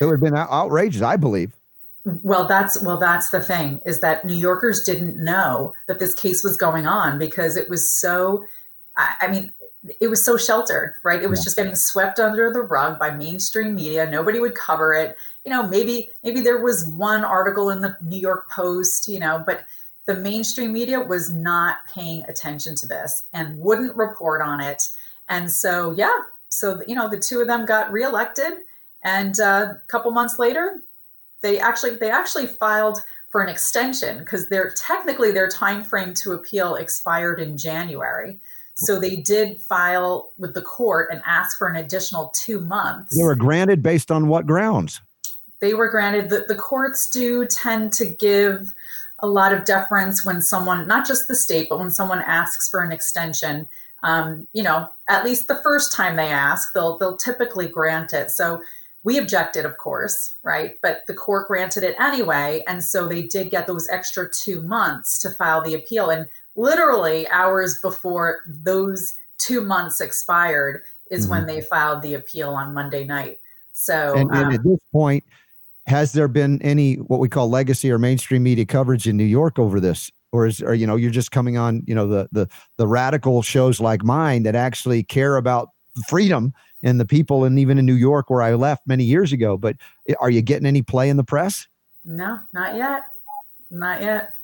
It 0.00 0.04
would 0.04 0.12
have 0.12 0.20
been 0.20 0.36
out- 0.36 0.50
outrageous, 0.50 1.02
I 1.02 1.16
believe. 1.16 1.52
Well, 2.04 2.46
that's 2.46 2.80
well, 2.82 2.96
that's 2.96 3.30
the 3.30 3.40
thing 3.40 3.80
is 3.84 4.00
that 4.00 4.24
New 4.24 4.36
Yorkers 4.36 4.82
didn't 4.82 5.22
know 5.22 5.74
that 5.88 5.98
this 5.98 6.14
case 6.14 6.42
was 6.44 6.56
going 6.56 6.86
on 6.86 7.18
because 7.18 7.56
it 7.56 7.68
was 7.68 7.90
so. 7.92 8.44
I, 8.96 9.14
I 9.22 9.28
mean, 9.28 9.52
it 10.00 10.08
was 10.08 10.24
so 10.24 10.36
sheltered, 10.36 10.94
right? 11.02 11.22
It 11.22 11.30
was 11.30 11.40
Yeah. 11.40 11.44
just 11.44 11.56
getting 11.56 11.74
swept 11.74 12.20
under 12.20 12.52
the 12.52 12.62
rug 12.62 12.98
by 12.98 13.10
mainstream 13.10 13.74
media. 13.74 14.08
Nobody 14.08 14.40
would 14.40 14.54
cover 14.54 14.92
it. 14.92 15.16
You 15.44 15.50
know, 15.50 15.62
maybe 15.62 16.10
maybe 16.22 16.40
there 16.40 16.62
was 16.62 16.86
one 16.86 17.24
article 17.24 17.70
in 17.70 17.80
the 17.80 17.96
New 18.02 18.18
York 18.18 18.50
Post, 18.50 19.08
you 19.08 19.18
know, 19.18 19.42
but 19.44 19.64
the 20.06 20.14
mainstream 20.14 20.72
media 20.72 21.00
was 21.00 21.30
not 21.32 21.78
paying 21.92 22.22
attention 22.28 22.74
to 22.76 22.86
this 22.86 23.24
and 23.32 23.58
wouldn't 23.58 23.96
report 23.96 24.40
on 24.40 24.60
it. 24.60 24.88
And 25.28 25.50
so, 25.52 25.92
yeah, 25.96 26.16
so 26.48 26.80
you 26.86 26.94
know, 26.94 27.08
the 27.08 27.18
two 27.18 27.40
of 27.40 27.46
them 27.46 27.66
got 27.66 27.92
reelected, 27.92 28.54
and 29.02 29.38
uh, 29.38 29.74
a 29.76 29.82
couple 29.88 30.10
months 30.10 30.38
later, 30.38 30.82
they 31.42 31.60
actually 31.60 31.96
they 31.96 32.10
actually 32.10 32.46
filed 32.46 32.98
for 33.30 33.42
an 33.42 33.48
extension 33.50 34.18
because 34.18 34.48
they're 34.48 34.70
technically 34.70 35.30
their 35.30 35.48
time 35.48 35.82
frame 35.84 36.14
to 36.14 36.32
appeal 36.32 36.76
expired 36.76 37.40
in 37.40 37.58
January. 37.58 38.40
So 38.80 39.00
they 39.00 39.16
did 39.16 39.60
file 39.60 40.32
with 40.38 40.54
the 40.54 40.62
court 40.62 41.08
and 41.10 41.20
ask 41.26 41.58
for 41.58 41.68
an 41.68 41.76
additional 41.76 42.32
two 42.34 42.60
months. 42.60 43.16
They 43.16 43.24
were 43.24 43.34
granted 43.34 43.82
based 43.82 44.10
on 44.10 44.28
what 44.28 44.46
grounds? 44.46 45.00
they 45.60 45.74
were 45.74 45.88
granted 45.88 46.30
the, 46.30 46.44
the 46.48 46.54
courts 46.54 47.08
do 47.08 47.46
tend 47.46 47.92
to 47.94 48.06
give 48.06 48.72
a 49.20 49.26
lot 49.26 49.52
of 49.52 49.64
deference 49.64 50.24
when 50.24 50.40
someone 50.40 50.86
not 50.86 51.06
just 51.06 51.28
the 51.28 51.34
state 51.34 51.68
but 51.68 51.78
when 51.78 51.90
someone 51.90 52.22
asks 52.22 52.68
for 52.68 52.80
an 52.80 52.92
extension. 52.92 53.68
Um, 54.02 54.46
you 54.52 54.62
know 54.62 54.88
at 55.08 55.24
least 55.24 55.48
the 55.48 55.60
first 55.62 55.92
time 55.92 56.16
they 56.16 56.30
ask 56.30 56.72
they'll 56.72 56.98
they'll 56.98 57.16
typically 57.16 57.66
grant 57.66 58.12
it. 58.12 58.30
So 58.30 58.62
we 59.02 59.18
objected 59.18 59.64
of 59.64 59.76
course 59.76 60.34
right? 60.42 60.78
But 60.82 61.02
the 61.08 61.14
court 61.14 61.48
granted 61.48 61.82
it 61.82 61.96
anyway. 61.98 62.62
And 62.68 62.82
so 62.82 63.08
they 63.08 63.22
did 63.22 63.50
get 63.50 63.66
those 63.66 63.88
extra 63.88 64.30
two 64.30 64.60
months 64.62 65.18
to 65.22 65.30
file 65.30 65.62
the 65.62 65.74
appeal. 65.74 66.10
And 66.10 66.26
literally 66.58 67.26
hours 67.28 67.80
before 67.80 68.40
those 68.46 69.14
two 69.38 69.60
months 69.60 70.00
expired 70.00 70.82
is 71.10 71.26
when 71.26 71.46
they 71.46 71.60
filed 71.62 72.02
the 72.02 72.12
appeal 72.12 72.50
on 72.50 72.74
monday 72.74 73.04
night 73.04 73.38
so 73.78 74.14
And, 74.16 74.30
and 74.30 74.46
um, 74.46 74.52
at 74.54 74.64
this 74.64 74.80
point, 74.90 75.24
has 75.86 76.12
there 76.12 76.28
been 76.28 76.60
any 76.62 76.94
what 76.94 77.20
we 77.20 77.28
call 77.28 77.48
legacy 77.48 77.90
or 77.90 77.98
mainstream 77.98 78.42
media 78.42 78.66
coverage 78.66 79.06
in 79.06 79.16
New 79.16 79.24
York 79.24 79.58
over 79.58 79.78
this? 79.78 80.10
Or 80.32 80.46
is 80.46 80.60
or 80.60 80.74
you 80.74 80.86
know, 80.86 80.96
you're 80.96 81.10
just 81.10 81.30
coming 81.30 81.56
on, 81.56 81.82
you 81.86 81.94
know, 81.94 82.06
the 82.06 82.28
the 82.32 82.48
the 82.76 82.86
radical 82.86 83.40
shows 83.40 83.80
like 83.80 84.02
mine 84.02 84.42
that 84.42 84.54
actually 84.54 85.02
care 85.04 85.36
about 85.36 85.70
freedom 86.08 86.52
and 86.82 87.00
the 87.00 87.06
people 87.06 87.44
and 87.44 87.58
even 87.58 87.78
in 87.78 87.86
New 87.86 87.94
York 87.94 88.28
where 88.28 88.42
I 88.42 88.54
left 88.54 88.86
many 88.86 89.04
years 89.04 89.32
ago. 89.32 89.56
But 89.56 89.76
eh, 90.08 90.14
are 90.20 90.30
you 90.30 90.42
getting 90.42 90.66
any 90.66 90.82
play 90.82 91.08
in 91.08 91.16
the 91.16 91.24
press? 91.24 91.66
No, 92.04 92.40
not 92.52 92.76
yet. 92.76 93.04
Not 93.70 94.02
yet. 94.02 94.34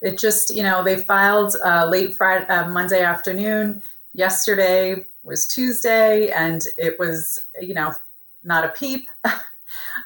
It 0.00 0.18
just, 0.18 0.54
you 0.54 0.62
know, 0.62 0.84
they 0.84 0.96
filed 0.96 1.56
uh, 1.64 1.86
late 1.86 2.14
Friday, 2.14 2.46
uh, 2.46 2.68
Monday 2.68 3.02
afternoon. 3.02 3.82
Yesterday 4.12 5.04
was 5.24 5.46
Tuesday, 5.46 6.30
and 6.30 6.62
it 6.78 6.98
was, 6.98 7.46
you 7.60 7.74
know, 7.74 7.94
not 8.44 8.64
a 8.64 8.68
peep. 8.68 9.08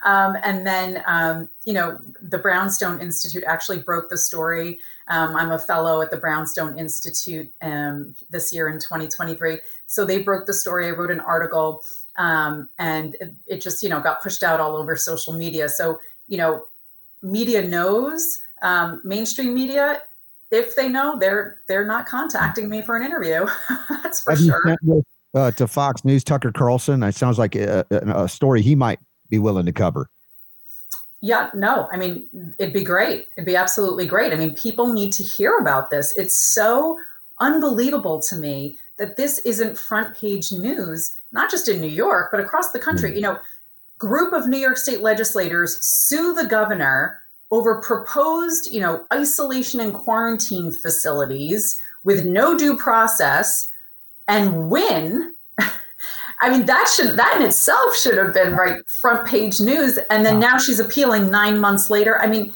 um, 0.03 0.36
and 0.43 0.66
then, 0.66 1.03
um, 1.07 1.49
you 1.64 1.72
know, 1.72 1.99
the 2.22 2.38
Brownstone 2.38 3.01
Institute 3.01 3.45
actually 3.47 3.78
broke 3.78 4.09
the 4.09 4.16
story. 4.16 4.78
Um, 5.09 5.36
I'm 5.36 5.53
a 5.53 5.59
fellow 5.59 6.01
at 6.01 6.11
the 6.11 6.16
Brownstone 6.16 6.78
Institute 6.78 7.51
um, 7.62 8.14
this 8.30 8.53
year 8.53 8.68
in 8.68 8.76
2023. 8.78 9.59
So 9.86 10.05
they 10.05 10.22
broke 10.22 10.47
the 10.47 10.55
story. 10.55 10.86
I 10.86 10.91
wrote 10.91 11.11
an 11.11 11.20
article, 11.20 11.82
um, 12.16 12.68
and 12.78 13.16
it, 13.20 13.34
it 13.47 13.61
just, 13.61 13.82
you 13.82 13.88
know, 13.88 14.01
got 14.01 14.22
pushed 14.22 14.43
out 14.43 14.61
all 14.61 14.76
over 14.76 14.95
social 14.97 15.32
media. 15.32 15.68
So, 15.68 16.01
you 16.28 16.38
know, 16.38 16.66
media 17.22 17.66
knows 17.66 18.38
um, 18.63 19.01
mainstream 19.05 19.55
media 19.55 20.01
if 20.51 20.75
they 20.77 20.89
know 20.89 21.19
they're 21.19 21.59
they're 21.69 21.87
not 21.87 22.07
contacting 22.07 22.69
me 22.69 22.83
for 22.83 22.97
an 22.97 23.05
interview. 23.05 23.47
That's 24.03 24.21
for 24.21 24.33
Have 24.33 24.41
sure. 24.41 24.77
this 24.83 25.05
uh, 25.35 25.51
to 25.53 25.67
Fox 25.69 26.05
News, 26.05 26.25
Tucker 26.25 26.51
Carlson? 26.53 27.03
It 27.05 27.15
sounds 27.15 27.39
like 27.39 27.55
a, 27.55 27.85
a, 27.91 28.25
a 28.25 28.29
story 28.29 28.63
he 28.63 28.75
might 28.75 28.99
be 29.29 29.39
willing 29.39 29.65
to 29.67 29.73
cover. 29.73 30.11
yeah 31.23 31.51
no 31.55 31.87
i 31.93 31.97
mean 31.97 32.29
it'd 32.59 32.73
be 32.75 32.83
great. 32.83 33.29
It'd 33.37 33.47
be 33.47 33.55
absolutely 33.57 34.07
great. 34.07 34.33
I 34.33 34.37
mean 34.37 34.55
people 34.55 34.93
need 34.93 35.13
to 35.15 35.23
hear 35.23 35.57
about 35.59 35.91
this. 35.91 36.17
It's 36.17 36.35
so 36.37 36.99
unbelievable 37.39 38.21
to 38.23 38.37
me 38.37 38.77
that 38.99 39.17
this 39.17 39.39
isn't 39.41 39.79
front 39.79 40.17
page 40.17 40.51
news 40.53 41.11
not 41.33 41.49
just 41.51 41.69
in 41.69 41.81
new 41.81 41.87
york 41.87 42.31
but 42.33 42.41
across 42.41 42.73
the 42.73 42.79
country. 42.81 43.15
You 43.15 43.21
know 43.23 43.39
group 43.99 44.33
of 44.33 44.49
new 44.49 44.59
york 44.59 44.77
state 44.79 45.01
legislators 45.01 45.79
sue 45.81 46.35
the 46.35 46.47
governor 46.47 47.20
over 47.51 47.81
proposed, 47.81 48.71
you 48.73 48.81
know, 48.81 49.05
isolation 49.13 49.81
and 49.81 49.93
quarantine 49.93 50.71
facilities 50.71 51.81
with 52.05 52.25
no 52.25 52.57
due 52.57 52.77
process 52.77 53.71
and 54.29 54.71
win. 54.71 55.35
I 56.41 56.51
mean, 56.51 56.67
that 56.67 56.93
should 56.95 57.17
that 57.17 57.37
in 57.41 57.47
itself 57.47 57.97
should 57.97 58.17
have 58.17 58.33
been 58.33 58.55
right 58.55 58.87
front 58.89 59.27
page 59.27 59.61
news. 59.61 59.99
And 60.11 60.25
then 60.25 60.39
now 60.39 60.59
she's 60.59 60.81
appealing 60.81 61.31
nine 61.31 61.59
months 61.59 61.91
later. 61.91 62.21
I 62.21 62.27
mean, 62.27 62.53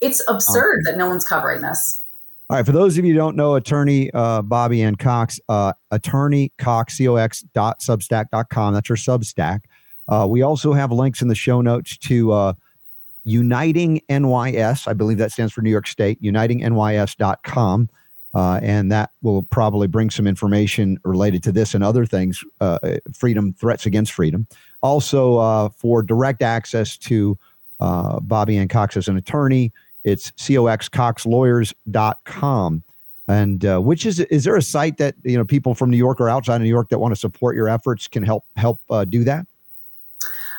it's 0.00 0.22
absurd 0.28 0.84
that 0.84 0.96
no 0.96 1.08
one's 1.08 1.24
covering 1.24 1.62
this. 1.62 2.02
All 2.48 2.56
right. 2.56 2.64
For 2.64 2.72
those 2.72 2.96
of 2.96 3.04
you 3.04 3.12
who 3.12 3.18
don't 3.18 3.34
know, 3.34 3.56
attorney 3.56 4.10
uh, 4.14 4.40
Bobbie 4.42 4.82
Anne 4.82 4.94
Cox, 4.94 5.40
uh, 5.48 5.72
attorney 5.90 6.52
Cox, 6.58 6.96
C-O-X 6.96 7.42
dot 7.54 7.80
substack.com. 7.80 8.74
That's 8.74 8.88
her 8.88 8.94
Substack. 8.94 9.62
Uh, 10.08 10.26
we 10.30 10.42
also 10.42 10.72
have 10.72 10.92
links 10.92 11.22
in 11.22 11.28
the 11.28 11.34
show 11.34 11.60
notes 11.60 11.98
to 11.98 12.30
uh, 12.30 12.52
Uniting 13.26 14.00
NYS. 14.08 14.88
I 14.88 14.94
believe 14.94 15.18
that 15.18 15.32
stands 15.32 15.52
for 15.52 15.60
New 15.60 15.70
York 15.70 15.86
State, 15.86 16.22
unitingnys.com. 16.22 17.90
Uh, 18.34 18.58
and 18.62 18.90
that 18.92 19.10
will 19.22 19.42
probably 19.44 19.86
bring 19.86 20.10
some 20.10 20.26
information 20.26 20.98
related 21.04 21.42
to 21.42 21.50
this 21.50 21.74
and 21.74 21.82
other 21.82 22.04
things, 22.04 22.44
uh, 22.60 22.78
freedom, 23.14 23.54
threats 23.54 23.86
against 23.86 24.12
freedom. 24.12 24.46
Also, 24.82 25.38
uh, 25.38 25.70
for 25.70 26.02
direct 26.02 26.42
access 26.42 26.98
to 26.98 27.38
uh, 27.80 28.20
Bobbie 28.20 28.58
Anne 28.58 28.68
Cox 28.68 28.94
as 28.96 29.08
an 29.08 29.16
attorney, 29.16 29.72
it's 30.04 30.30
coxcoxlawyers.com. 30.32 32.82
And 33.28 33.64
uh, 33.64 33.80
which 33.80 34.06
is 34.06 34.20
is 34.20 34.44
there 34.44 34.54
a 34.54 34.62
site 34.62 34.98
that 34.98 35.16
you 35.24 35.36
know 35.36 35.44
people 35.44 35.74
from 35.74 35.90
New 35.90 35.96
York 35.96 36.20
or 36.20 36.28
outside 36.28 36.54
of 36.56 36.62
New 36.62 36.68
York 36.68 36.90
that 36.90 37.00
want 37.00 37.12
to 37.12 37.18
support 37.18 37.56
your 37.56 37.68
efforts 37.68 38.06
can 38.06 38.22
help 38.22 38.44
help 38.56 38.78
uh, 38.88 39.04
do 39.04 39.24
that? 39.24 39.48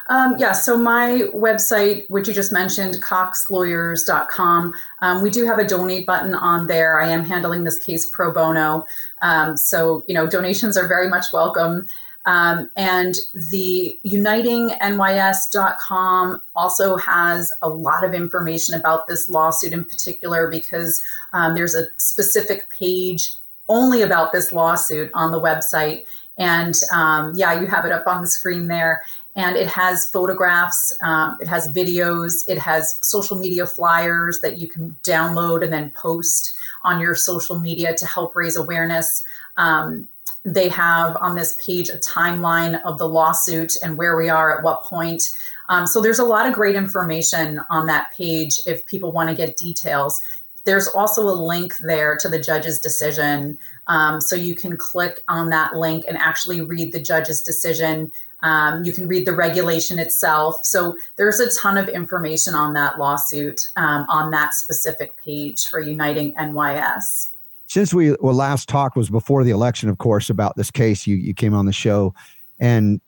Um, 0.09 0.35
yeah, 0.37 0.51
so 0.53 0.77
my 0.77 1.23
website, 1.33 2.09
which 2.09 2.27
you 2.27 2.33
just 2.33 2.51
mentioned, 2.53 3.01
coxlawyers.com, 3.01 4.73
um, 4.99 5.21
we 5.21 5.29
do 5.29 5.45
have 5.45 5.59
a 5.59 5.67
donate 5.67 6.05
button 6.05 6.33
on 6.33 6.67
there. 6.67 7.01
I 7.01 7.09
am 7.09 7.25
handling 7.25 7.65
this 7.65 7.79
case 7.79 8.09
pro 8.09 8.31
bono. 8.31 8.85
Um, 9.21 9.57
so, 9.57 10.05
you 10.07 10.13
know, 10.13 10.25
donations 10.27 10.77
are 10.77 10.87
very 10.87 11.09
much 11.09 11.25
welcome. 11.33 11.87
Um, 12.25 12.69
and 12.75 13.15
the 13.33 13.99
unitingnys.com 14.05 16.41
also 16.55 16.97
has 16.97 17.51
a 17.61 17.69
lot 17.69 18.03
of 18.03 18.13
information 18.13 18.75
about 18.75 19.07
this 19.07 19.29
lawsuit 19.29 19.71
in 19.71 19.85
particular 19.85 20.49
because 20.49 21.01
um, 21.31 21.55
there's 21.55 21.73
a 21.73 21.85
specific 21.97 22.69
page 22.69 23.35
only 23.69 24.01
about 24.01 24.33
this 24.33 24.51
lawsuit 24.51 25.09
on 25.13 25.31
the 25.31 25.39
website. 25.39 26.03
And 26.37 26.75
um, 26.93 27.31
yeah, 27.35 27.57
you 27.59 27.65
have 27.67 27.85
it 27.85 27.93
up 27.93 28.07
on 28.07 28.21
the 28.21 28.27
screen 28.27 28.67
there 28.67 29.01
and 29.37 29.55
it 29.55 29.67
has 29.67 30.09
photographs, 30.09 30.91
um, 31.01 31.37
it 31.39 31.47
has 31.47 31.71
videos, 31.71 32.43
it 32.47 32.57
has 32.57 32.97
social 33.03 33.37
media 33.37 33.67
flyers 33.67 34.39
that 34.41 34.57
you 34.57 34.67
can 34.67 34.97
download 35.03 35.63
and 35.63 35.71
then 35.71 35.91
post 35.91 36.55
on 36.83 36.99
your 36.99 37.13
social 37.13 37.59
media 37.59 37.95
to 37.95 38.05
help 38.07 38.35
raise 38.35 38.57
awareness. 38.57 39.23
Um, 39.57 40.07
they 40.43 40.69
have 40.69 41.15
on 41.17 41.35
this 41.35 41.55
page 41.63 41.89
a 41.89 41.97
timeline 41.97 42.81
of 42.83 42.97
the 42.97 43.07
lawsuit 43.07 43.73
and 43.83 43.95
where 43.95 44.17
we 44.17 44.27
are 44.27 44.57
at 44.57 44.63
what 44.63 44.83
point. 44.83 45.21
Um, 45.69 45.85
so 45.85 46.01
there's 46.01 46.19
a 46.19 46.25
lot 46.25 46.47
of 46.47 46.53
great 46.53 46.75
information 46.75 47.61
on 47.69 47.85
that 47.87 48.11
page 48.13 48.61
if 48.65 48.85
people 48.87 49.11
want 49.11 49.29
to 49.29 49.35
get 49.35 49.57
details. 49.57 50.19
There's 50.63 50.87
also 50.87 51.21
a 51.23 51.31
link 51.31 51.77
there 51.77 52.17
to 52.17 52.27
the 52.27 52.39
judge's 52.39 52.79
decision. 52.79 53.57
Um, 53.87 54.19
so 54.19 54.35
you 54.35 54.55
can 54.55 54.77
click 54.77 55.23
on 55.27 55.49
that 55.51 55.75
link 55.75 56.05
and 56.07 56.17
actually 56.17 56.61
read 56.61 56.91
the 56.91 57.01
judge's 57.01 57.41
decision. 57.41 58.11
Um, 58.41 58.83
you 58.83 58.91
can 58.91 59.07
read 59.07 59.25
the 59.25 59.33
regulation 59.33 59.99
itself. 59.99 60.63
So 60.63 60.97
there's 61.15 61.39
a 61.39 61.49
ton 61.59 61.77
of 61.77 61.89
information 61.89 62.53
on 62.53 62.73
that 62.73 62.99
lawsuit 62.99 63.69
um, 63.75 64.05
on 64.09 64.31
that 64.31 64.53
specific 64.53 65.15
page 65.17 65.67
for 65.67 65.79
Uniting 65.79 66.33
NYS 66.35 67.31
since 67.67 67.93
we 67.93 68.15
well 68.21 68.33
last 68.33 68.67
talked 68.69 68.95
was 68.95 69.09
before 69.09 69.43
the 69.43 69.51
election, 69.51 69.89
of 69.89 69.97
course, 69.97 70.29
about 70.29 70.55
this 70.55 70.71
case. 70.71 71.05
You 71.05 71.15
you 71.17 71.33
came 71.33 71.53
on 71.53 71.65
the 71.65 71.73
show, 71.73 72.13
and 72.59 72.99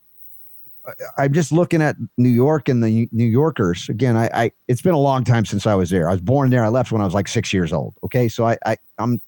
I'm 1.18 1.34
just 1.34 1.51
looking 1.51 1.81
at 1.81 1.95
New 2.18 2.30
York 2.30 2.69
and 2.69 2.84
the 2.84 3.07
New 3.11 3.26
Yorkers 3.26 3.89
again. 3.89 4.15
I, 4.15 4.30
I 4.34 4.51
it's 4.68 4.81
been 4.81 4.93
a 4.93 4.99
long 4.99 5.23
time 5.23 5.45
since 5.45 5.65
I 5.65 5.76
was 5.76 5.89
there. 5.89 6.10
I 6.10 6.11
was 6.11 6.22
born 6.22 6.49
there. 6.49 6.64
I 6.64 6.68
left 6.68 6.91
when 6.91 7.01
I 7.01 7.06
was 7.06 7.14
like 7.14 7.27
six 7.27 7.53
years 7.53 7.73
old. 7.73 7.95
Okay, 8.03 8.27
so 8.27 8.45
I, 8.45 8.57
I 8.65 8.77
I'm 8.97 9.22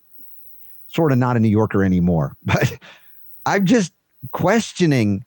sort 0.90 1.12
of 1.12 1.18
not 1.18 1.38
a 1.38 1.40
New 1.40 1.50
Yorker 1.50 1.84
anymore, 1.84 2.36
but 2.44 2.78
I'm 3.46 3.66
just 3.66 3.94
questioning 4.32 5.26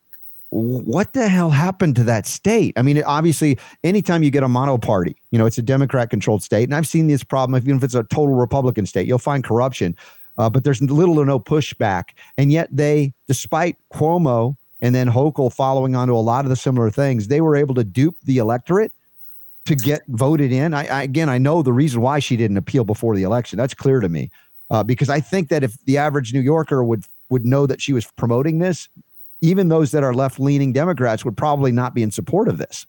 what 0.54 1.14
the 1.14 1.28
hell 1.28 1.50
happened 1.50 1.96
to 1.96 2.04
that 2.04 2.26
state? 2.26 2.74
I 2.76 2.82
mean, 2.82 3.02
obviously, 3.02 3.58
anytime 3.82 4.22
you 4.22 4.30
get 4.30 4.44
a 4.44 4.48
mono 4.48 4.78
party, 4.78 5.16
you 5.32 5.38
know, 5.38 5.46
it's 5.46 5.58
a 5.58 5.62
Democrat 5.62 6.10
controlled 6.10 6.44
state. 6.44 6.64
And 6.64 6.76
I've 6.76 6.86
seen 6.86 7.08
this 7.08 7.24
problem, 7.24 7.60
even 7.60 7.76
if 7.76 7.82
it's 7.82 7.96
a 7.96 8.04
total 8.04 8.36
Republican 8.36 8.86
state, 8.86 9.08
you'll 9.08 9.18
find 9.18 9.42
corruption, 9.42 9.96
uh, 10.38 10.48
but 10.48 10.62
there's 10.62 10.80
little 10.80 11.18
or 11.18 11.26
no 11.26 11.40
pushback. 11.40 12.10
And 12.38 12.52
yet, 12.52 12.68
they, 12.70 13.12
despite 13.26 13.76
Cuomo 13.92 14.56
and 14.80 14.94
then 14.94 15.08
Hochul 15.08 15.52
following 15.52 15.96
on 15.96 16.06
to 16.06 16.14
a 16.14 16.22
lot 16.22 16.44
of 16.44 16.50
the 16.50 16.56
similar 16.56 16.88
things, 16.88 17.26
they 17.26 17.40
were 17.40 17.56
able 17.56 17.74
to 17.74 17.82
dupe 17.82 18.16
the 18.22 18.38
electorate 18.38 18.92
to 19.64 19.74
get 19.74 20.02
voted 20.06 20.52
in. 20.52 20.72
I, 20.72 20.86
I 20.86 21.02
again, 21.02 21.28
I 21.28 21.38
know 21.38 21.62
the 21.62 21.72
reason 21.72 22.00
why 22.00 22.20
she 22.20 22.36
didn't 22.36 22.58
appeal 22.58 22.84
before 22.84 23.16
the 23.16 23.24
election. 23.24 23.56
That's 23.56 23.74
clear 23.74 23.98
to 23.98 24.08
me. 24.08 24.30
Uh, 24.70 24.84
because 24.84 25.10
I 25.10 25.20
think 25.20 25.48
that 25.48 25.64
if 25.64 25.76
the 25.84 25.98
average 25.98 26.32
New 26.32 26.40
Yorker 26.40 26.84
would 26.84 27.04
would 27.28 27.44
know 27.44 27.66
that 27.66 27.80
she 27.80 27.92
was 27.92 28.06
promoting 28.12 28.58
this, 28.58 28.88
even 29.44 29.68
those 29.68 29.90
that 29.90 30.02
are 30.02 30.14
left 30.14 30.40
leaning 30.40 30.72
Democrats 30.72 31.22
would 31.22 31.36
probably 31.36 31.70
not 31.70 31.94
be 31.94 32.02
in 32.02 32.10
support 32.10 32.48
of 32.48 32.56
this. 32.56 32.86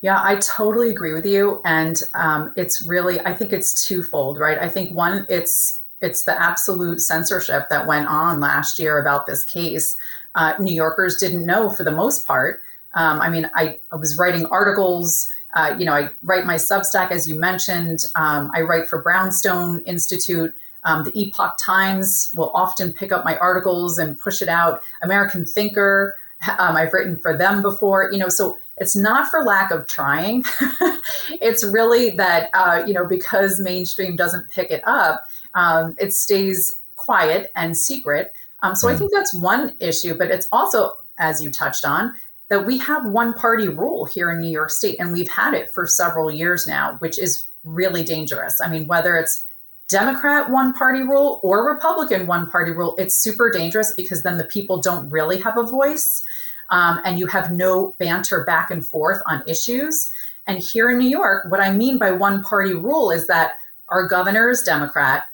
Yeah, 0.00 0.20
I 0.22 0.36
totally 0.36 0.90
agree 0.90 1.12
with 1.12 1.26
you, 1.26 1.60
and 1.64 2.00
um, 2.14 2.52
it's 2.56 2.82
really 2.82 3.20
I 3.20 3.34
think 3.34 3.52
it's 3.52 3.86
twofold, 3.86 4.38
right? 4.38 4.58
I 4.58 4.68
think 4.68 4.94
one, 4.94 5.26
it's 5.28 5.82
it's 6.00 6.24
the 6.24 6.40
absolute 6.40 7.00
censorship 7.00 7.68
that 7.68 7.86
went 7.86 8.06
on 8.08 8.40
last 8.40 8.78
year 8.78 8.98
about 8.98 9.26
this 9.26 9.44
case. 9.44 9.96
Uh, 10.34 10.54
New 10.60 10.72
Yorkers 10.72 11.16
didn't 11.16 11.44
know 11.44 11.68
for 11.68 11.84
the 11.84 11.90
most 11.90 12.26
part. 12.26 12.62
Um, 12.94 13.20
I 13.20 13.28
mean, 13.28 13.50
I, 13.54 13.80
I 13.92 13.96
was 13.96 14.16
writing 14.16 14.46
articles. 14.46 15.30
Uh, 15.54 15.74
you 15.76 15.84
know, 15.84 15.92
I 15.92 16.08
write 16.22 16.46
my 16.46 16.54
Substack, 16.54 17.10
as 17.10 17.28
you 17.28 17.34
mentioned. 17.34 18.04
Um, 18.14 18.50
I 18.54 18.62
write 18.62 18.86
for 18.86 19.02
Brownstone 19.02 19.80
Institute. 19.80 20.54
Um, 20.88 21.04
the 21.04 21.12
Epoch 21.14 21.58
Times 21.58 22.32
will 22.34 22.50
often 22.54 22.94
pick 22.94 23.12
up 23.12 23.22
my 23.22 23.36
articles 23.36 23.98
and 23.98 24.18
push 24.18 24.40
it 24.40 24.48
out. 24.48 24.82
American 25.02 25.44
Thinker, 25.44 26.16
um, 26.58 26.76
I've 26.76 26.94
written 26.94 27.16
for 27.16 27.36
them 27.36 27.60
before. 27.60 28.10
You 28.10 28.18
know, 28.18 28.30
so 28.30 28.56
it's 28.78 28.96
not 28.96 29.30
for 29.30 29.44
lack 29.44 29.70
of 29.70 29.86
trying. 29.86 30.44
it's 31.42 31.62
really 31.62 32.10
that 32.10 32.48
uh, 32.54 32.82
you 32.86 32.94
know 32.94 33.04
because 33.04 33.60
mainstream 33.60 34.16
doesn't 34.16 34.50
pick 34.50 34.70
it 34.70 34.82
up, 34.86 35.26
um, 35.52 35.94
it 35.98 36.14
stays 36.14 36.80
quiet 36.96 37.52
and 37.54 37.76
secret. 37.76 38.32
Um, 38.62 38.74
so 38.74 38.88
I 38.88 38.92
hmm. 38.92 38.98
think 38.98 39.12
that's 39.12 39.34
one 39.34 39.74
issue, 39.80 40.14
but 40.14 40.30
it's 40.30 40.48
also, 40.52 40.96
as 41.18 41.44
you 41.44 41.50
touched 41.50 41.84
on, 41.84 42.14
that 42.48 42.66
we 42.66 42.78
have 42.78 43.04
one 43.04 43.34
party 43.34 43.68
rule 43.68 44.06
here 44.06 44.32
in 44.32 44.40
New 44.40 44.50
York 44.50 44.70
State, 44.70 44.96
and 44.98 45.12
we've 45.12 45.30
had 45.30 45.52
it 45.52 45.70
for 45.70 45.86
several 45.86 46.30
years 46.30 46.66
now, 46.66 46.96
which 47.00 47.18
is 47.18 47.46
really 47.62 48.02
dangerous. 48.02 48.60
I 48.60 48.70
mean, 48.70 48.86
whether 48.86 49.16
it's 49.16 49.44
Democrat 49.88 50.50
one 50.50 50.74
party 50.74 51.00
rule 51.00 51.40
or 51.42 51.66
Republican 51.66 52.26
one 52.26 52.48
party 52.48 52.72
rule, 52.72 52.94
it's 52.98 53.16
super 53.16 53.50
dangerous 53.50 53.92
because 53.96 54.22
then 54.22 54.36
the 54.36 54.44
people 54.44 54.80
don't 54.80 55.08
really 55.08 55.40
have 55.40 55.56
a 55.56 55.64
voice 55.64 56.22
um, 56.70 57.00
and 57.04 57.18
you 57.18 57.26
have 57.26 57.50
no 57.50 57.94
banter 57.98 58.44
back 58.44 58.70
and 58.70 58.86
forth 58.86 59.22
on 59.26 59.42
issues. 59.46 60.10
And 60.46 60.58
here 60.58 60.90
in 60.90 60.98
New 60.98 61.08
York, 61.08 61.50
what 61.50 61.60
I 61.60 61.72
mean 61.72 61.98
by 61.98 62.12
one 62.12 62.42
party 62.42 62.74
rule 62.74 63.10
is 63.10 63.26
that 63.26 63.56
our 63.88 64.06
governor 64.06 64.50
is 64.50 64.62
Democrat, 64.62 65.28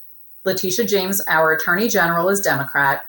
Letitia 0.44 0.84
James, 0.86 1.20
our 1.28 1.52
attorney 1.52 1.88
general, 1.88 2.28
is 2.28 2.40
Democrat, 2.40 3.06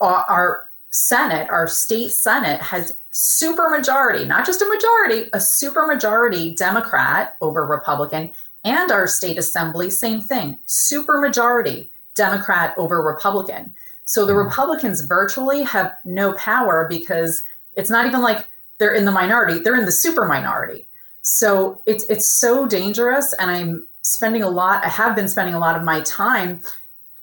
our 0.00 0.66
Senate, 0.90 1.48
our 1.50 1.66
state 1.66 2.10
Senate 2.10 2.60
has 2.60 2.98
super 3.10 3.68
majority, 3.68 4.24
not 4.24 4.44
just 4.44 4.62
a 4.62 4.66
majority, 4.66 5.30
a 5.32 5.40
super 5.40 5.86
majority 5.86 6.54
Democrat 6.54 7.36
over 7.40 7.66
Republican 7.66 8.30
and 8.66 8.90
our 8.90 9.06
state 9.06 9.38
assembly, 9.38 9.88
same 9.88 10.20
thing, 10.20 10.58
super 10.66 11.18
majority 11.18 11.90
Democrat 12.14 12.74
over 12.76 13.00
Republican. 13.00 13.72
So 14.04 14.26
the 14.26 14.32
mm-hmm. 14.32 14.48
Republicans 14.48 15.02
virtually 15.02 15.62
have 15.62 15.94
no 16.04 16.32
power 16.32 16.86
because 16.88 17.42
it's 17.76 17.90
not 17.90 18.06
even 18.06 18.20
like 18.20 18.46
they're 18.78 18.94
in 18.94 19.04
the 19.04 19.12
minority, 19.12 19.60
they're 19.60 19.78
in 19.78 19.84
the 19.84 19.92
super 19.92 20.26
minority. 20.26 20.86
So 21.22 21.82
it's 21.86 22.04
it's 22.04 22.26
so 22.26 22.66
dangerous 22.66 23.32
and 23.34 23.50
I'm 23.50 23.86
spending 24.02 24.42
a 24.42 24.48
lot 24.48 24.84
I 24.84 24.88
have 24.88 25.16
been 25.16 25.28
spending 25.28 25.54
a 25.54 25.58
lot 25.58 25.76
of 25.76 25.82
my 25.82 26.00
time 26.00 26.60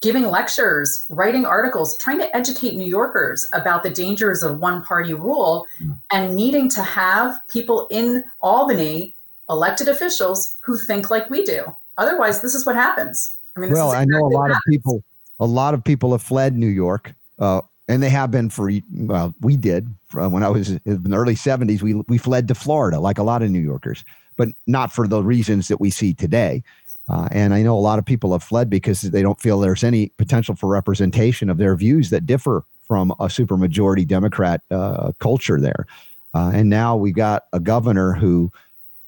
giving 0.02 0.26
lectures, 0.26 1.06
writing 1.07 1.45
articles, 1.45 1.98
trying 1.98 2.20
to 2.20 2.36
educate 2.36 2.76
New 2.76 2.86
Yorkers 2.86 3.48
about 3.53 3.84
the 3.84 3.90
dangers 3.90 4.44
of 4.44 4.60
one 4.60 4.82
party 4.84 5.14
rule 5.14 5.65
mm. 5.82 5.98
and 6.11 6.36
needing 6.36 6.68
to 6.68 6.84
have 6.84 7.38
people 7.48 7.88
in 7.90 8.26
Albany 8.41 9.15
elected 9.54 9.88
officials 9.88 10.58
who 10.62 10.78
think 10.78 11.10
like 11.10 11.30
we 11.30 11.46
do. 11.46 11.64
Otherwise, 11.98 12.42
this 12.42 12.56
is 12.56 12.66
what 12.66 12.76
happens. 12.76 13.36
I 13.56 13.60
mean, 13.60 13.72
well, 13.72 13.92
exactly 13.92 14.16
I 14.16 14.20
know 14.20 14.26
a 14.26 14.36
lot 14.36 14.52
of 14.52 14.58
people. 14.68 15.04
A 15.40 15.46
lot 15.46 15.74
of 15.74 15.84
people 15.84 16.12
have 16.12 16.22
fled 16.22 16.58
New 16.58 16.68
York, 16.68 17.14
uh, 17.40 17.62
and 17.88 18.02
they 18.02 18.10
have 18.10 18.32
been 18.32 18.50
for. 18.50 18.72
Well, 18.94 19.34
we 19.42 19.56
did 19.56 19.88
when 20.12 20.44
I 20.44 20.50
was 20.50 20.72
in 20.72 21.04
the 21.04 21.16
early 21.16 21.36
'70s. 21.36 21.82
We 21.82 21.94
we 21.94 22.18
fled 22.18 22.48
to 22.50 22.56
Florida, 22.56 23.00
like 23.00 23.18
a 23.18 23.24
lot 23.24 23.44
of 23.44 23.52
New 23.52 23.60
Yorkers, 23.60 24.04
but 24.38 24.50
not 24.68 24.92
for 24.92 25.08
the 25.08 25.24
reasons 25.24 25.68
that 25.68 25.80
we 25.80 25.90
see 25.90 26.14
today. 26.14 26.64
Uh, 27.10 27.28
and 27.32 27.54
I 27.54 27.62
know 27.62 27.78
a 27.78 27.80
lot 27.80 28.00
of 28.00 28.06
people 28.06 28.32
have 28.32 28.44
fled 28.44 28.70
because 28.70 29.02
they 29.02 29.22
don't 29.22 29.40
feel 29.40 29.60
there's 29.60 29.84
any 29.84 30.08
potential 30.18 30.56
for 30.56 30.68
representation 30.68 31.50
of 31.50 31.58
their 31.58 31.76
views 31.76 32.10
that 32.12 32.26
differ 32.26 32.64
from 32.88 33.12
a 33.12 33.26
supermajority 33.26 34.08
Democrat 34.08 34.62
uh, 34.72 35.12
culture 35.20 35.60
there. 35.60 35.86
Uh, 36.34 36.52
and 36.54 36.70
now 36.70 36.96
we've 36.96 37.16
got 37.16 37.44
a 37.54 37.60
governor 37.60 38.14
who 38.14 38.52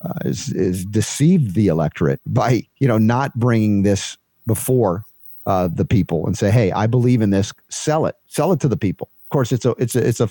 uh, 0.01 0.13
is, 0.25 0.51
is 0.51 0.85
deceived 0.85 1.55
the 1.55 1.67
electorate 1.67 2.19
by 2.27 2.65
you 2.77 2.87
know 2.87 2.97
not 2.97 3.33
bringing 3.35 3.83
this 3.83 4.17
before 4.45 5.03
uh, 5.45 5.67
the 5.67 5.85
people 5.85 6.25
and 6.25 6.37
say, 6.37 6.49
hey, 6.49 6.71
I 6.71 6.87
believe 6.87 7.21
in 7.21 7.29
this. 7.29 7.53
Sell 7.69 8.05
it, 8.05 8.15
sell 8.27 8.51
it 8.51 8.59
to 8.61 8.67
the 8.67 8.77
people. 8.77 9.09
Of 9.25 9.29
course, 9.29 9.51
it's 9.51 9.65
a 9.65 9.71
it's 9.71 9.95
a 9.95 10.07
it's 10.07 10.19
a 10.19 10.29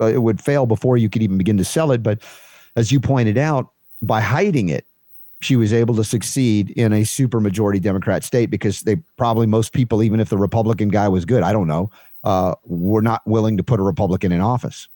it 0.00 0.22
would 0.22 0.40
fail 0.40 0.66
before 0.66 0.96
you 0.96 1.08
could 1.08 1.22
even 1.22 1.38
begin 1.38 1.56
to 1.56 1.64
sell 1.64 1.92
it. 1.92 2.02
But 2.02 2.20
as 2.76 2.92
you 2.92 3.00
pointed 3.00 3.38
out, 3.38 3.70
by 4.02 4.20
hiding 4.20 4.68
it, 4.68 4.84
she 5.40 5.56
was 5.56 5.72
able 5.72 5.94
to 5.96 6.04
succeed 6.04 6.70
in 6.70 6.92
a 6.92 7.04
super 7.04 7.40
majority 7.40 7.80
Democrat 7.80 8.22
state 8.24 8.50
because 8.50 8.82
they 8.82 8.96
probably 9.16 9.46
most 9.46 9.72
people, 9.72 10.02
even 10.02 10.20
if 10.20 10.28
the 10.28 10.38
Republican 10.38 10.88
guy 10.88 11.08
was 11.08 11.24
good, 11.24 11.42
I 11.42 11.52
don't 11.52 11.66
know, 11.66 11.90
uh, 12.24 12.54
were 12.64 13.02
not 13.02 13.22
willing 13.26 13.56
to 13.56 13.62
put 13.62 13.80
a 13.80 13.82
Republican 13.82 14.32
in 14.32 14.40
office. 14.40 14.88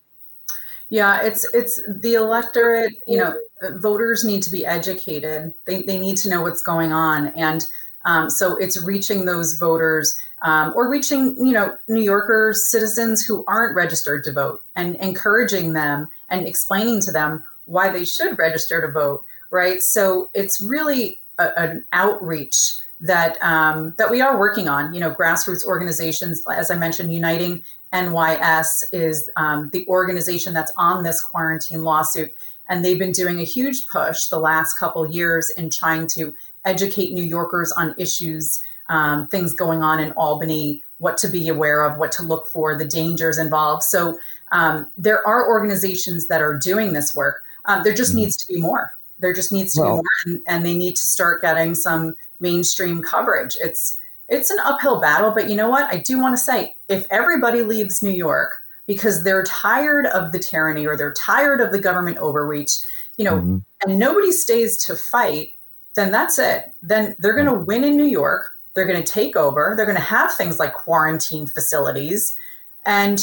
Yeah, 0.88 1.22
it's 1.22 1.44
it's 1.52 1.80
the 1.88 2.14
electorate. 2.14 2.92
You 3.06 3.18
know, 3.18 3.36
voters 3.62 4.24
need 4.24 4.42
to 4.42 4.50
be 4.50 4.64
educated. 4.66 5.54
They 5.64 5.82
they 5.82 5.98
need 5.98 6.16
to 6.18 6.28
know 6.28 6.42
what's 6.42 6.62
going 6.62 6.92
on, 6.92 7.28
and 7.28 7.64
um, 8.04 8.30
so 8.30 8.56
it's 8.56 8.80
reaching 8.82 9.24
those 9.24 9.58
voters 9.58 10.18
um, 10.42 10.72
or 10.76 10.88
reaching 10.88 11.36
you 11.44 11.52
know 11.52 11.76
New 11.88 12.02
Yorkers, 12.02 12.70
citizens 12.70 13.24
who 13.24 13.44
aren't 13.46 13.74
registered 13.74 14.24
to 14.24 14.32
vote, 14.32 14.62
and 14.76 14.96
encouraging 14.96 15.72
them 15.72 16.08
and 16.28 16.46
explaining 16.46 17.00
to 17.00 17.12
them 17.12 17.42
why 17.64 17.90
they 17.90 18.04
should 18.04 18.38
register 18.38 18.80
to 18.80 18.90
vote. 18.90 19.24
Right. 19.50 19.80
So 19.80 20.30
it's 20.34 20.60
really 20.60 21.20
a, 21.38 21.58
an 21.58 21.84
outreach 21.92 22.78
that 23.00 23.42
um, 23.42 23.94
that 23.98 24.10
we 24.10 24.20
are 24.20 24.38
working 24.38 24.68
on. 24.68 24.94
You 24.94 25.00
know, 25.00 25.14
grassroots 25.14 25.64
organizations, 25.64 26.44
as 26.48 26.70
I 26.70 26.76
mentioned, 26.76 27.12
uniting 27.12 27.62
NYS 27.92 28.84
is 28.92 29.30
um, 29.36 29.70
the 29.72 29.86
organization 29.88 30.52
that's 30.52 30.72
on 30.76 31.02
this 31.02 31.22
quarantine 31.22 31.82
lawsuit. 31.82 32.34
And 32.68 32.84
they've 32.84 32.98
been 32.98 33.12
doing 33.12 33.40
a 33.40 33.44
huge 33.44 33.86
push 33.86 34.26
the 34.26 34.40
last 34.40 34.74
couple 34.74 35.08
years 35.10 35.50
in 35.50 35.70
trying 35.70 36.06
to 36.08 36.34
educate 36.64 37.12
New 37.12 37.22
Yorkers 37.22 37.72
on 37.72 37.94
issues, 37.96 38.62
um, 38.88 39.28
things 39.28 39.54
going 39.54 39.82
on 39.82 40.00
in 40.00 40.12
Albany, 40.12 40.82
what 40.98 41.16
to 41.18 41.28
be 41.28 41.48
aware 41.48 41.84
of, 41.84 41.98
what 41.98 42.12
to 42.12 42.22
look 42.22 42.48
for, 42.48 42.76
the 42.76 42.84
dangers 42.84 43.38
involved. 43.38 43.82
So 43.82 44.18
um, 44.52 44.90
there 44.96 45.26
are 45.26 45.48
organizations 45.48 46.26
that 46.28 46.42
are 46.42 46.56
doing 46.56 46.92
this 46.92 47.14
work. 47.14 47.42
Um, 47.66 47.82
there 47.84 47.94
just 47.94 48.10
mm-hmm. 48.10 48.20
needs 48.20 48.36
to 48.38 48.52
be 48.52 48.60
more. 48.60 48.96
There 49.18 49.32
just 49.32 49.52
needs 49.52 49.74
to 49.74 49.80
well, 49.80 49.90
be 49.90 49.94
more, 49.96 50.04
and, 50.26 50.42
and 50.46 50.66
they 50.66 50.76
need 50.76 50.96
to 50.96 51.02
start 51.02 51.40
getting 51.40 51.74
some 51.74 52.14
mainstream 52.40 53.02
coverage. 53.02 53.56
It's 53.60 53.98
it's 54.28 54.50
an 54.50 54.58
uphill 54.64 55.00
battle. 55.00 55.30
But 55.30 55.48
you 55.48 55.56
know 55.56 55.70
what? 55.70 55.84
I 55.84 55.98
do 55.98 56.18
want 56.18 56.36
to 56.36 56.42
say 56.42 56.76
if 56.88 57.06
everybody 57.10 57.62
leaves 57.62 58.02
New 58.02 58.10
York 58.10 58.62
because 58.86 59.24
they're 59.24 59.44
tired 59.44 60.06
of 60.06 60.32
the 60.32 60.38
tyranny 60.38 60.86
or 60.86 60.96
they're 60.96 61.12
tired 61.12 61.60
of 61.60 61.72
the 61.72 61.78
government 61.78 62.18
overreach, 62.18 62.78
you 63.16 63.24
know, 63.24 63.36
mm-hmm. 63.36 63.58
and 63.84 63.98
nobody 63.98 64.32
stays 64.32 64.76
to 64.84 64.94
fight, 64.94 65.54
then 65.94 66.10
that's 66.12 66.38
it. 66.38 66.72
Then 66.82 67.16
they're 67.18 67.34
going 67.34 67.46
to 67.46 67.54
win 67.54 67.84
in 67.84 67.96
New 67.96 68.04
York. 68.04 68.52
They're 68.74 68.86
going 68.86 69.02
to 69.02 69.12
take 69.12 69.36
over. 69.36 69.74
They're 69.76 69.86
going 69.86 69.96
to 69.96 70.02
have 70.02 70.34
things 70.34 70.58
like 70.58 70.74
quarantine 70.74 71.46
facilities. 71.46 72.36
And 72.84 73.18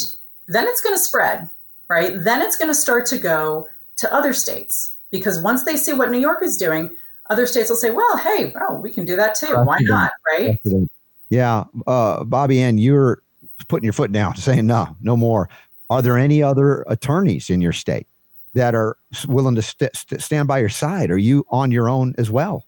then 0.48 0.68
it's 0.68 0.81
going 0.81 0.95
to 0.95 0.99
spread, 0.99 1.49
right? 1.88 2.11
Then 2.15 2.41
it's 2.41 2.57
going 2.57 2.69
to 2.69 2.76
start 2.76 3.06
to 3.07 3.18
go 3.18 3.68
to 3.98 4.14
other 4.14 4.34
states 4.34 4.95
because 5.11 5.41
once 5.41 5.64
they 5.64 5.77
see 5.77 5.94
what 5.94 6.11
New 6.11 6.19
York 6.19 6.44
is 6.44 6.57
doing, 6.57 6.95
other 7.30 7.45
states 7.45 7.69
will 7.69 7.77
say, 7.77 7.91
well, 7.91 8.18
hey, 8.18 8.52
well, 8.53 8.77
we 8.81 8.91
can 8.91 9.06
do 9.06 9.15
that 9.15 9.35
too. 9.35 9.56
Why 9.64 9.77
not? 9.81 10.11
Right. 10.27 10.60
Yeah. 11.30 11.65
Uh, 11.88 12.23
Bobbie 12.23 12.61
Anne, 12.61 12.77
you're 12.77 13.22
putting 13.67 13.85
your 13.85 13.93
foot 13.93 14.11
down, 14.11 14.35
saying 14.38 14.67
no, 14.67 14.95
no 15.01 15.17
more. 15.17 15.49
Are 15.89 16.01
there 16.01 16.17
any 16.17 16.41
other 16.41 16.84
attorneys 16.88 17.49
in 17.49 17.61
your 17.61 17.73
state 17.73 18.07
that 18.53 18.75
are 18.75 18.97
willing 19.27 19.55
to 19.55 19.61
st- 19.61 19.95
st- 19.95 20.21
stand 20.21 20.47
by 20.47 20.59
your 20.59 20.69
side? 20.69 21.11
Are 21.11 21.17
you 21.17 21.45
on 21.49 21.71
your 21.71 21.89
own 21.89 22.15
as 22.17 22.30
well? 22.31 22.65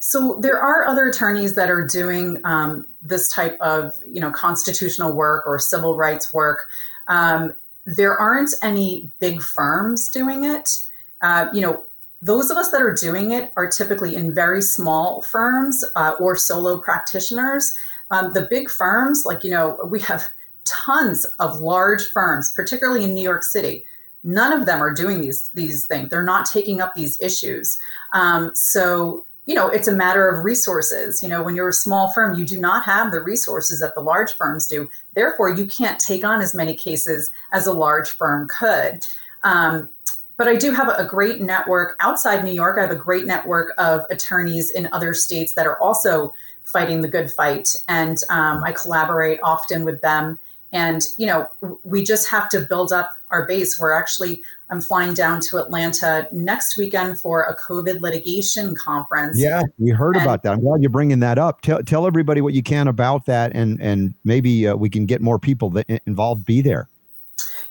So 0.00 0.38
there 0.40 0.58
are 0.58 0.86
other 0.86 1.08
attorneys 1.08 1.54
that 1.56 1.70
are 1.70 1.86
doing 1.86 2.40
um, 2.44 2.86
this 3.02 3.28
type 3.28 3.58
of, 3.60 3.92
you 4.06 4.20
know, 4.20 4.30
constitutional 4.30 5.12
work 5.12 5.46
or 5.46 5.58
civil 5.58 5.94
rights 5.94 6.32
work. 6.32 6.68
Um, 7.08 7.54
there 7.84 8.16
aren't 8.16 8.54
any 8.62 9.10
big 9.18 9.42
firms 9.42 10.08
doing 10.08 10.44
it. 10.44 10.80
Uh, 11.20 11.48
you 11.52 11.60
know, 11.60 11.84
those 12.22 12.50
of 12.50 12.56
us 12.56 12.70
that 12.70 12.82
are 12.82 12.94
doing 12.94 13.32
it 13.32 13.52
are 13.56 13.68
typically 13.68 14.14
in 14.14 14.32
very 14.32 14.62
small 14.62 15.22
firms 15.22 15.84
uh, 15.96 16.14
or 16.18 16.34
solo 16.34 16.78
practitioners. 16.78 17.74
Um, 18.10 18.32
the 18.32 18.42
big 18.42 18.68
firms, 18.68 19.24
like, 19.24 19.44
you 19.44 19.50
know, 19.50 19.78
we 19.86 20.00
have 20.00 20.26
tons 20.64 21.24
of 21.38 21.60
large 21.60 22.06
firms, 22.06 22.52
particularly 22.52 23.04
in 23.04 23.14
New 23.14 23.22
York 23.22 23.42
City. 23.42 23.84
None 24.22 24.52
of 24.52 24.66
them 24.66 24.82
are 24.82 24.92
doing 24.92 25.20
these 25.20 25.48
these 25.50 25.86
things. 25.86 26.10
They're 26.10 26.22
not 26.22 26.44
taking 26.44 26.80
up 26.80 26.94
these 26.94 27.20
issues. 27.20 27.78
Um, 28.12 28.50
so 28.54 29.24
you 29.46 29.54
know, 29.56 29.68
it's 29.68 29.88
a 29.88 29.92
matter 29.92 30.28
of 30.28 30.44
resources. 30.44 31.24
You 31.24 31.28
know, 31.28 31.42
when 31.42 31.56
you're 31.56 31.70
a 31.70 31.72
small 31.72 32.12
firm, 32.12 32.38
you 32.38 32.44
do 32.44 32.60
not 32.60 32.84
have 32.84 33.10
the 33.10 33.20
resources 33.20 33.80
that 33.80 33.96
the 33.96 34.00
large 34.00 34.34
firms 34.34 34.66
do. 34.66 34.88
Therefore, 35.14 35.48
you 35.48 35.66
can't 35.66 35.98
take 35.98 36.24
on 36.24 36.40
as 36.40 36.54
many 36.54 36.74
cases 36.74 37.32
as 37.52 37.66
a 37.66 37.72
large 37.72 38.10
firm 38.10 38.46
could. 38.46 39.04
Um, 39.42 39.88
but 40.36 40.46
I 40.46 40.54
do 40.54 40.72
have 40.72 40.88
a 40.88 41.04
great 41.04 41.40
network 41.40 41.96
outside 42.00 42.44
New 42.44 42.52
York. 42.52 42.78
I 42.78 42.82
have 42.82 42.90
a 42.90 42.94
great 42.96 43.26
network 43.26 43.74
of 43.76 44.04
attorneys 44.10 44.70
in 44.70 44.88
other 44.92 45.14
states 45.14 45.54
that 45.54 45.66
are 45.66 45.80
also 45.80 46.32
fighting 46.64 47.00
the 47.00 47.08
good 47.08 47.30
fight. 47.30 47.74
And 47.88 48.18
um, 48.30 48.62
I 48.64 48.72
collaborate 48.72 49.40
often 49.42 49.84
with 49.84 50.00
them. 50.00 50.38
And, 50.72 51.04
you 51.16 51.26
know, 51.26 51.48
we 51.82 52.04
just 52.04 52.28
have 52.30 52.48
to 52.50 52.60
build 52.60 52.92
up 52.92 53.10
our 53.30 53.46
base. 53.46 53.80
We're 53.80 53.92
actually, 53.92 54.42
I'm 54.70 54.80
flying 54.80 55.14
down 55.14 55.40
to 55.48 55.56
Atlanta 55.58 56.28
next 56.30 56.76
weekend 56.76 57.20
for 57.20 57.42
a 57.42 57.56
COVID 57.56 58.00
litigation 58.00 58.76
conference. 58.76 59.40
Yeah, 59.40 59.62
we 59.78 59.90
heard 59.90 60.14
and, 60.14 60.24
about 60.24 60.44
that. 60.44 60.52
I'm 60.52 60.60
glad 60.60 60.80
you're 60.80 60.90
bringing 60.90 61.18
that 61.20 61.38
up. 61.38 61.60
Tell, 61.62 61.82
tell 61.82 62.06
everybody 62.06 62.40
what 62.40 62.54
you 62.54 62.62
can 62.62 62.86
about 62.86 63.26
that, 63.26 63.50
and, 63.54 63.80
and 63.80 64.14
maybe 64.22 64.68
uh, 64.68 64.76
we 64.76 64.88
can 64.88 65.06
get 65.06 65.20
more 65.20 65.40
people 65.40 65.70
that 65.70 65.88
involved 66.06 66.44
be 66.44 66.60
there. 66.60 66.88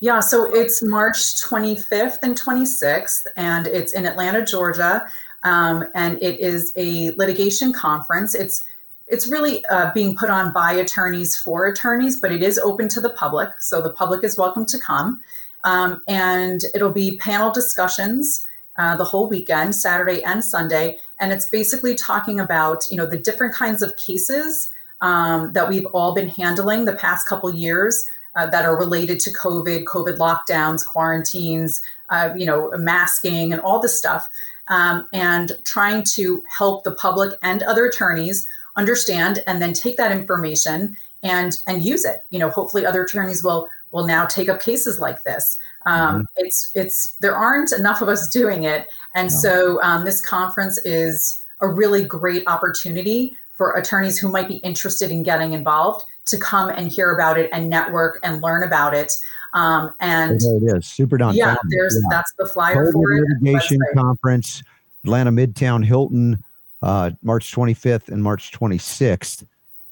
Yeah, 0.01 0.19
so 0.19 0.53
it's 0.53 0.81
March 0.81 1.17
25th 1.17 2.17
and 2.23 2.37
26th, 2.37 3.27
and 3.37 3.67
it's 3.67 3.93
in 3.93 4.05
Atlanta, 4.05 4.45
Georgia. 4.45 5.07
Um, 5.43 5.85
and 5.93 6.21
it 6.21 6.39
is 6.39 6.73
a 6.75 7.11
litigation 7.11 7.71
conference. 7.71 8.35
It's 8.35 8.65
it's 9.09 9.27
really 9.27 9.65
uh, 9.65 9.91
being 9.93 10.15
put 10.15 10.29
on 10.29 10.53
by 10.53 10.71
attorneys 10.73 11.35
for 11.35 11.65
attorneys, 11.65 12.19
but 12.19 12.31
it 12.31 12.43
is 12.43 12.59
open 12.59 12.87
to 12.89 13.01
the 13.01 13.09
public, 13.09 13.49
so 13.59 13.81
the 13.81 13.89
public 13.91 14.23
is 14.23 14.37
welcome 14.37 14.65
to 14.67 14.77
come. 14.77 15.19
Um, 15.63 16.01
and 16.07 16.63
it'll 16.73 16.91
be 16.91 17.17
panel 17.17 17.51
discussions 17.51 18.45
uh, 18.77 18.95
the 18.95 19.03
whole 19.03 19.27
weekend, 19.27 19.75
Saturday 19.75 20.23
and 20.23 20.43
Sunday, 20.45 20.99
and 21.19 21.33
it's 21.33 21.49
basically 21.49 21.95
talking 21.95 22.39
about 22.39 22.89
you 22.89 22.97
know 22.97 23.05
the 23.05 23.17
different 23.17 23.53
kinds 23.53 23.81
of 23.81 23.97
cases 23.97 24.71
um, 25.01 25.51
that 25.53 25.67
we've 25.67 25.87
all 25.87 26.13
been 26.13 26.29
handling 26.29 26.85
the 26.85 26.95
past 26.95 27.27
couple 27.27 27.53
years 27.53 28.07
uh, 28.35 28.45
that 28.45 28.63
are 28.63 28.77
related 28.77 29.19
to 29.21 29.33
COVID, 29.33 29.85
COVID 29.85 30.17
lockdowns, 30.17 30.85
quarantines, 30.85 31.81
uh, 32.09 32.29
you 32.37 32.45
know, 32.45 32.71
masking, 32.77 33.51
and 33.51 33.61
all 33.61 33.79
this 33.79 33.97
stuff, 33.97 34.29
um, 34.69 35.07
and 35.13 35.53
trying 35.65 36.03
to 36.03 36.43
help 36.47 36.83
the 36.83 36.91
public 36.91 37.33
and 37.43 37.63
other 37.63 37.85
attorneys 37.85 38.47
understand 38.79 39.43
and 39.45 39.61
then 39.61 39.73
take 39.73 39.97
that 39.97 40.11
information 40.11 40.97
and 41.21 41.57
and 41.67 41.83
use 41.83 42.05
it. 42.05 42.25
You 42.29 42.39
know, 42.39 42.49
hopefully, 42.49 42.85
other 42.85 43.03
attorneys 43.03 43.43
will 43.43 43.67
will 43.91 44.07
now 44.07 44.25
take 44.25 44.49
up 44.49 44.61
cases 44.61 44.99
like 44.99 45.23
this. 45.23 45.57
Um, 45.85 45.99
mm-hmm. 45.99 46.23
It's 46.37 46.71
it's 46.75 47.11
there 47.21 47.35
aren't 47.35 47.71
enough 47.73 48.01
of 48.01 48.07
us 48.07 48.29
doing 48.29 48.63
it, 48.63 48.89
and 49.15 49.29
no. 49.29 49.37
so 49.37 49.81
um, 49.81 50.05
this 50.05 50.25
conference 50.25 50.77
is 50.85 51.41
a 51.61 51.67
really 51.67 52.03
great 52.03 52.43
opportunity 52.47 53.37
for 53.51 53.73
attorneys 53.73 54.17
who 54.17 54.29
might 54.29 54.47
be 54.47 54.57
interested 54.57 55.11
in 55.11 55.21
getting 55.23 55.51
involved 55.51 56.05
to 56.25 56.37
come 56.37 56.69
and 56.69 56.89
hear 56.89 57.11
about 57.11 57.37
it 57.37 57.49
and 57.51 57.69
network 57.69 58.19
and 58.23 58.41
learn 58.41 58.63
about 58.63 58.93
it. 58.93 59.17
Um, 59.53 59.93
and 59.99 60.39
there 60.39 60.75
it 60.75 60.77
is, 60.77 60.85
Super 60.85 61.17
Don. 61.17 61.35
Yeah, 61.35 61.57
there's 61.69 61.95
yeah. 61.95 62.07
that's 62.09 62.31
the 62.37 62.45
flyer 62.45 62.75
COVID 62.75 62.93
for 62.93 63.11
it. 63.11 63.25
Litigation 63.41 63.79
conference, 63.93 64.63
Atlanta 65.03 65.31
Midtown 65.31 65.83
Hilton, 65.83 66.41
uh, 66.81 67.11
March 67.21 67.53
25th 67.53 68.09
and 68.09 68.23
March 68.23 68.51
26th. 68.51 69.45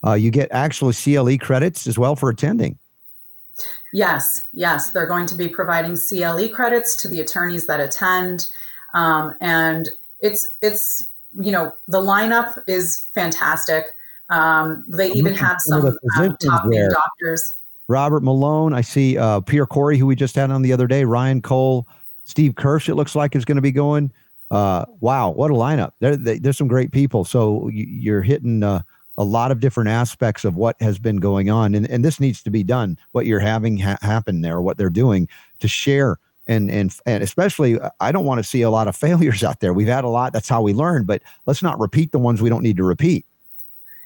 Uh, 0.06 0.14
you 0.14 0.32
get 0.32 0.48
actually 0.52 0.94
CLE 0.94 1.38
credits 1.38 1.88
as 1.88 1.98
well 1.98 2.16
for 2.16 2.30
attending. 2.30 2.78
Yes, 3.94 4.46
yes, 4.54 4.92
they're 4.92 5.08
going 5.08 5.26
to 5.28 5.36
be 5.36 5.48
providing 5.48 5.98
CLE 5.98 6.50
credits 6.50 6.96
to 6.98 7.08
the 7.08 7.20
attorneys 7.20 7.66
that 7.68 7.80
attend, 7.80 8.48
um, 8.94 9.34
and 9.42 9.90
it's 10.20 10.48
it's 10.62 11.08
you 11.40 11.52
know 11.52 11.74
the 11.88 12.00
lineup 12.00 12.62
is 12.68 13.08
fantastic. 13.16 13.86
Um, 14.30 14.84
they 14.88 15.12
even 15.14 15.34
have 15.34 15.58
some 15.62 15.86
um, 15.86 16.38
top 16.44 16.66
name 16.66 16.90
doctors. 16.90 17.56
Robert 17.88 18.22
Malone. 18.22 18.74
I 18.74 18.82
see 18.82 19.18
uh, 19.18 19.40
Pierre 19.40 19.66
Kory, 19.66 19.98
who 19.98 20.06
we 20.06 20.16
just 20.16 20.36
had 20.36 20.52
on 20.52 20.62
the 20.62 20.74
other 20.74 20.88
day. 20.88 21.06
Ryan 21.06 21.42
Cole, 21.42 21.88
Steve 22.26 22.56
Kirsch. 22.56 22.90
It 22.90 22.96
looks 22.96 23.16
like 23.16 23.36
is 23.36 23.46
going 23.46 23.56
to 23.56 23.62
be 23.62 23.72
going. 23.72 24.12
Uh, 24.50 24.86
wow, 25.02 25.30
what 25.32 25.52
a 25.52 25.54
lineup! 25.54 25.92
There, 26.00 26.16
they, 26.16 26.40
there's 26.40 26.58
some 26.58 26.68
great 26.68 26.92
people. 26.92 27.26
So 27.26 27.68
you, 27.70 28.16
are 28.16 28.22
hitting 28.22 28.64
uh, 28.64 28.82
a 29.18 29.24
lot 29.24 29.52
of 29.52 29.60
different 29.60 29.90
aspects 29.90 30.46
of 30.46 30.56
what 30.56 30.82
has 30.82 31.00
been 31.00 31.18
going 31.18 31.50
on, 31.50 31.76
and 31.76 31.90
and 31.90 32.06
this 32.06 32.20
needs 32.20 32.42
to 32.44 32.50
be 32.50 32.64
done. 32.64 32.98
What 33.12 33.26
you're 33.26 33.40
having 33.40 33.78
ha- 33.78 33.98
happen 34.02 34.42
there, 34.42 34.62
what 34.62 34.78
they're 34.78 34.90
doing 34.90 35.28
to 35.60 35.68
share 35.68 36.18
and 36.48 36.72
and 36.72 36.96
and 37.06 37.24
especially 37.24 37.78
I 38.00 38.12
don't 38.12 38.26
want 38.26 38.40
to 38.40 38.44
see 38.44 38.62
a 38.62 38.70
lot 38.70 38.88
of 38.88 38.96
failures 39.06 39.44
out 39.44 39.60
there. 39.60 39.74
We've 39.74 39.88
had 39.88 40.04
a 40.04 40.10
lot. 40.10 40.34
That's 40.34 40.50
how 40.50 40.62
we 40.62 40.74
learn, 40.74 41.04
but 41.04 41.22
let's 41.46 41.62
not 41.62 41.80
repeat 41.80 42.12
the 42.12 42.20
ones 42.20 42.42
we 42.42 42.50
don't 42.50 42.64
need 42.64 42.78
to 42.78 42.84
repeat. 42.84 43.26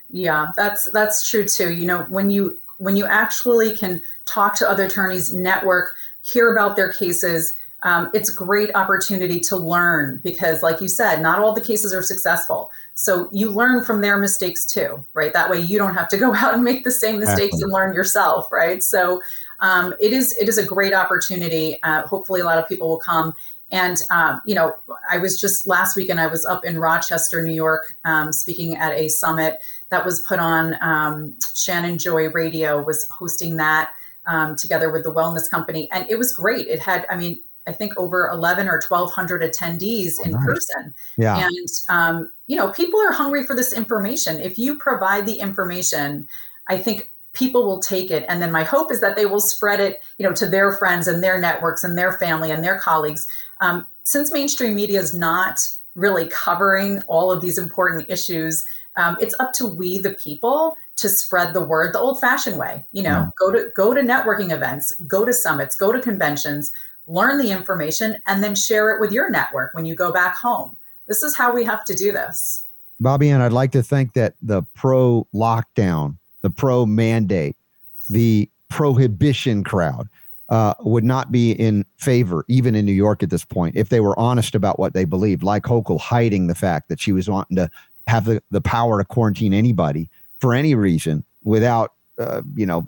Yeah, 0.09 0.47
that's 0.57 0.89
that's 0.91 1.30
true 1.30 1.45
too. 1.45 1.73
You 1.73 1.85
know, 1.85 2.03
when 2.09 2.30
you 2.30 2.59
when 2.77 2.95
you 2.95 3.05
actually 3.05 3.76
can 3.76 4.01
talk 4.26 4.55
to 4.55 4.69
other 4.69 4.85
attorneys, 4.85 5.34
network, 5.34 5.95
hear 6.23 6.51
about 6.51 6.76
their 6.76 6.91
cases, 6.91 7.53
um, 7.83 8.11
it's 8.13 8.31
a 8.31 8.35
great 8.35 8.73
opportunity 8.75 9.39
to 9.39 9.57
learn 9.57 10.19
because, 10.23 10.61
like 10.61 10.81
you 10.81 10.87
said, 10.87 11.21
not 11.21 11.39
all 11.39 11.53
the 11.53 11.61
cases 11.61 11.93
are 11.93 12.03
successful. 12.03 12.71
So 12.93 13.27
you 13.31 13.49
learn 13.49 13.83
from 13.83 14.01
their 14.01 14.17
mistakes 14.17 14.65
too, 14.65 15.03
right? 15.13 15.33
That 15.33 15.49
way 15.49 15.59
you 15.59 15.79
don't 15.79 15.95
have 15.95 16.07
to 16.09 16.17
go 16.17 16.33
out 16.35 16.53
and 16.53 16.63
make 16.63 16.83
the 16.83 16.91
same 16.91 17.19
mistakes 17.19 17.55
Excellent. 17.55 17.63
and 17.63 17.71
learn 17.71 17.93
yourself, 17.95 18.51
right? 18.51 18.83
So 18.83 19.21
um, 19.59 19.93
it 19.99 20.13
is 20.13 20.35
it 20.37 20.47
is 20.47 20.57
a 20.57 20.65
great 20.65 20.93
opportunity. 20.93 21.81
Uh, 21.83 22.03
hopefully, 22.03 22.41
a 22.41 22.45
lot 22.45 22.57
of 22.57 22.67
people 22.67 22.87
will 22.87 22.99
come. 22.99 23.33
And 23.71 23.97
um, 24.11 24.41
you 24.45 24.53
know, 24.53 24.75
I 25.09 25.17
was 25.17 25.39
just 25.39 25.65
last 25.65 25.95
weekend. 25.95 26.19
I 26.19 26.27
was 26.27 26.45
up 26.45 26.65
in 26.65 26.77
Rochester, 26.77 27.41
New 27.41 27.53
York, 27.53 27.97
um, 28.03 28.31
speaking 28.31 28.75
at 28.75 28.91
a 28.93 29.07
summit 29.07 29.59
that 29.89 30.05
was 30.05 30.21
put 30.21 30.39
on. 30.39 30.75
Um, 30.81 31.35
Shannon 31.55 31.97
Joy 31.97 32.29
Radio 32.29 32.83
was 32.83 33.07
hosting 33.09 33.55
that 33.57 33.93
um, 34.25 34.55
together 34.55 34.91
with 34.91 35.03
the 35.03 35.13
Wellness 35.13 35.49
Company, 35.49 35.89
and 35.91 36.07
it 36.09 36.17
was 36.17 36.33
great. 36.33 36.67
It 36.67 36.79
had, 36.79 37.05
I 37.09 37.15
mean, 37.15 37.41
I 37.72 37.73
think 37.73 37.98
over 37.98 38.27
11 38.27 38.68
or 38.68 38.81
1200 38.81 39.41
attendees 39.41 40.15
in 40.26 40.31
nice. 40.31 40.45
person. 40.45 40.93
Yeah. 41.18 41.48
And, 41.48 41.68
um, 41.88 42.31
you 42.48 42.57
know, 42.57 42.69
people 42.72 42.99
are 42.99 43.14
hungry 43.14 43.45
for 43.45 43.56
this 43.56 43.72
information. 43.72 44.41
If 44.41 44.60
you 44.60 44.77
provide 44.77 45.26
the 45.26 45.39
information, 45.39 46.27
I 46.68 46.77
think 46.77 47.14
people 47.31 47.64
will 47.64 47.80
take 47.80 48.11
it. 48.11 48.26
And 48.27 48.41
then 48.41 48.52
my 48.52 48.64
hope 48.64 48.91
is 48.91 48.99
that 48.99 49.15
they 49.15 49.26
will 49.26 49.39
spread 49.39 49.80
it, 49.80 50.02
you 50.18 50.27
know, 50.27 50.34
to 50.34 50.45
their 50.45 50.73
friends 50.73 51.07
and 51.07 51.23
their 51.23 51.39
networks 51.39 51.85
and 51.85 51.98
their 51.98 52.11
family 52.19 52.52
and 52.52 52.61
their 52.61 52.77
colleagues. 52.77 53.26
Um, 53.61 53.88
since 54.03 54.34
mainstream 54.34 54.76
media 54.76 54.99
is 54.99 55.14
not 55.14 55.61
really 55.95 56.27
covering 56.27 57.02
all 57.07 57.31
of 57.31 57.39
these 57.39 57.57
important 57.57 58.10
issues, 58.10 58.65
um, 58.98 59.18
it's 59.22 59.35
up 59.39 59.53
to 59.53 59.68
we 59.68 59.98
the 59.98 60.14
people 60.15 60.76
to 60.98 61.10
spread 61.10 61.53
the 61.53 61.64
word 61.64 61.93
the 61.93 61.99
old 61.99 62.19
fashioned 62.19 62.60
way 62.60 62.85
you 62.91 63.02
know 63.02 63.10
yeah. 63.10 63.30
go 63.39 63.52
to 63.52 63.72
go 63.76 63.93
to 63.93 64.02
networking 64.02 64.52
events 64.52 64.93
go 65.07 65.26
to 65.26 65.34
summits 65.34 65.76
go 65.76 65.91
to 65.91 65.99
conventions 65.99 66.72
learn 67.11 67.38
the 67.38 67.51
information 67.51 68.17
and 68.25 68.43
then 68.43 68.55
share 68.55 68.89
it 68.91 68.99
with 68.99 69.11
your 69.11 69.29
network 69.29 69.73
when 69.73 69.85
you 69.85 69.95
go 69.95 70.11
back 70.11 70.35
home. 70.38 70.75
This 71.07 71.23
is 71.23 71.35
how 71.35 71.53
we 71.53 71.63
have 71.65 71.83
to 71.85 71.93
do 71.93 72.11
this. 72.11 72.65
Bobbie, 72.99 73.29
and 73.29 73.43
I'd 73.43 73.51
like 73.51 73.71
to 73.71 73.83
think 73.83 74.13
that 74.13 74.35
the 74.41 74.63
pro 74.75 75.27
lockdown, 75.33 76.17
the 76.41 76.49
pro 76.49 76.85
mandate, 76.85 77.57
the 78.09 78.47
prohibition 78.69 79.63
crowd 79.63 80.07
uh, 80.49 80.73
would 80.81 81.03
not 81.03 81.31
be 81.31 81.51
in 81.51 81.85
favor, 81.97 82.45
even 82.47 82.75
in 82.75 82.85
New 82.85 82.91
York 82.91 83.23
at 83.23 83.29
this 83.29 83.43
point, 83.43 83.75
if 83.75 83.89
they 83.89 83.99
were 83.99 84.17
honest 84.19 84.53
about 84.53 84.79
what 84.79 84.93
they 84.93 85.05
believed, 85.05 85.43
like 85.43 85.63
Hochul 85.63 85.99
hiding 85.99 86.47
the 86.47 86.55
fact 86.55 86.89
that 86.89 86.99
she 86.99 87.11
was 87.11 87.29
wanting 87.29 87.57
to 87.57 87.69
have 88.07 88.25
the, 88.25 88.41
the 88.51 88.61
power 88.61 88.99
to 88.99 89.05
quarantine 89.05 89.53
anybody 89.53 90.09
for 90.39 90.53
any 90.53 90.75
reason 90.75 91.23
without, 91.43 91.93
uh, 92.19 92.41
you 92.55 92.65
know, 92.65 92.88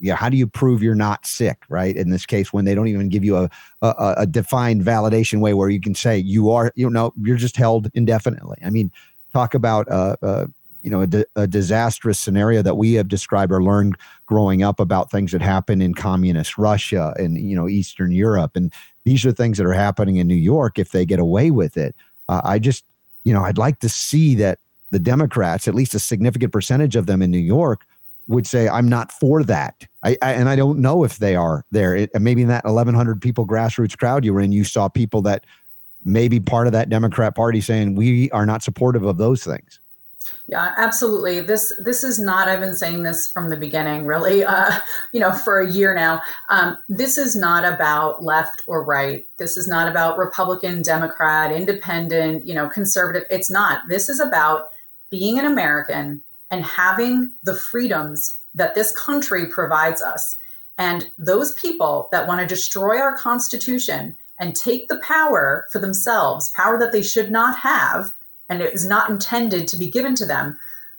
yeah, 0.00 0.16
how 0.16 0.28
do 0.28 0.36
you 0.36 0.46
prove 0.46 0.82
you're 0.82 0.94
not 0.94 1.26
sick, 1.26 1.62
right? 1.68 1.96
In 1.96 2.10
this 2.10 2.26
case, 2.26 2.52
when 2.52 2.64
they 2.64 2.74
don't 2.74 2.88
even 2.88 3.08
give 3.08 3.24
you 3.24 3.36
a, 3.36 3.50
a, 3.82 4.14
a 4.18 4.26
defined 4.26 4.82
validation 4.82 5.40
way 5.40 5.54
where 5.54 5.68
you 5.68 5.80
can 5.80 5.94
say 5.94 6.18
you 6.18 6.50
are, 6.50 6.72
you 6.76 6.90
know, 6.90 7.12
you're 7.22 7.36
just 7.36 7.56
held 7.56 7.90
indefinitely. 7.94 8.58
I 8.64 8.70
mean, 8.70 8.90
talk 9.32 9.54
about 9.54 9.90
uh, 9.90 10.16
uh, 10.22 10.46
you 10.82 10.90
know 10.90 11.02
a, 11.02 11.06
di- 11.06 11.24
a, 11.36 11.46
disastrous 11.46 12.18
scenario 12.18 12.62
that 12.62 12.76
we 12.76 12.94
have 12.94 13.08
described 13.08 13.52
or 13.52 13.62
learned 13.62 13.96
growing 14.26 14.62
up 14.62 14.80
about 14.80 15.10
things 15.10 15.32
that 15.32 15.42
happen 15.42 15.80
in 15.82 15.94
communist 15.94 16.58
Russia 16.58 17.14
and 17.18 17.38
you 17.38 17.56
know 17.56 17.68
Eastern 17.68 18.12
Europe, 18.12 18.52
and 18.54 18.72
these 19.04 19.24
are 19.24 19.32
things 19.32 19.58
that 19.58 19.66
are 19.66 19.72
happening 19.72 20.16
in 20.16 20.26
New 20.26 20.34
York 20.34 20.78
if 20.78 20.92
they 20.92 21.04
get 21.04 21.18
away 21.18 21.50
with 21.50 21.76
it. 21.76 21.94
Uh, 22.28 22.40
I 22.44 22.58
just 22.58 22.84
you 23.24 23.32
know 23.32 23.42
I'd 23.42 23.58
like 23.58 23.80
to 23.80 23.88
see 23.88 24.34
that 24.36 24.58
the 24.90 24.98
Democrats, 24.98 25.68
at 25.68 25.74
least 25.74 25.94
a 25.94 25.98
significant 25.98 26.52
percentage 26.52 26.96
of 26.96 27.06
them 27.06 27.20
in 27.20 27.30
New 27.30 27.38
York, 27.38 27.84
would 28.28 28.46
say 28.46 28.68
I'm 28.68 28.88
not 28.88 29.10
for 29.10 29.42
that. 29.44 29.86
I, 30.04 30.16
I 30.22 30.32
and 30.34 30.48
I 30.48 30.56
don't 30.56 30.78
know 30.78 31.02
if 31.02 31.18
they 31.18 31.34
are 31.34 31.64
there. 31.72 31.96
It, 31.96 32.10
maybe 32.20 32.42
in 32.42 32.48
that 32.48 32.64
1,100 32.64 33.20
people 33.20 33.46
grassroots 33.46 33.98
crowd 33.98 34.24
you 34.24 34.32
were 34.32 34.40
in, 34.40 34.52
you 34.52 34.64
saw 34.64 34.88
people 34.88 35.22
that 35.22 35.44
maybe 36.04 36.38
part 36.38 36.66
of 36.66 36.72
that 36.72 36.88
Democrat 36.88 37.34
Party 37.34 37.60
saying 37.60 37.96
we 37.96 38.30
are 38.30 38.46
not 38.46 38.62
supportive 38.62 39.02
of 39.02 39.18
those 39.18 39.42
things. 39.42 39.80
Yeah, 40.46 40.74
absolutely. 40.76 41.40
This 41.40 41.72
this 41.78 42.04
is 42.04 42.18
not. 42.18 42.48
I've 42.48 42.60
been 42.60 42.74
saying 42.74 43.02
this 43.02 43.30
from 43.30 43.50
the 43.50 43.56
beginning, 43.56 44.04
really. 44.04 44.44
Uh, 44.44 44.78
you 45.12 45.20
know, 45.20 45.32
for 45.32 45.60
a 45.60 45.70
year 45.70 45.94
now. 45.94 46.22
Um, 46.48 46.78
this 46.88 47.18
is 47.18 47.36
not 47.36 47.64
about 47.64 48.22
left 48.22 48.62
or 48.66 48.82
right. 48.82 49.26
This 49.36 49.56
is 49.56 49.68
not 49.68 49.88
about 49.88 50.18
Republican, 50.18 50.82
Democrat, 50.82 51.52
Independent. 51.52 52.46
You 52.46 52.54
know, 52.54 52.68
conservative. 52.68 53.24
It's 53.30 53.50
not. 53.50 53.88
This 53.88 54.08
is 54.08 54.20
about 54.20 54.70
being 55.10 55.38
an 55.38 55.46
American 55.46 56.22
and 56.50 56.64
having 56.64 57.32
the 57.42 57.54
freedoms 57.54 58.38
that 58.54 58.74
this 58.74 58.92
country 58.92 59.46
provides 59.46 60.02
us. 60.02 60.36
And 60.78 61.10
those 61.18 61.54
people 61.54 62.08
that 62.12 62.26
want 62.26 62.40
to 62.40 62.46
destroy 62.46 62.98
our 62.98 63.16
Constitution 63.16 64.16
and 64.38 64.54
take 64.54 64.88
the 64.88 64.98
power 64.98 65.66
for 65.72 65.78
themselves, 65.78 66.50
power 66.50 66.78
that 66.78 66.92
they 66.92 67.02
should 67.02 67.30
not 67.30 67.58
have, 67.58 68.12
and 68.48 68.62
it 68.62 68.72
is 68.72 68.86
not 68.86 69.10
intended 69.10 69.66
to 69.68 69.76
be 69.76 69.90
given 69.90 70.14
to 70.14 70.24
them, 70.24 70.56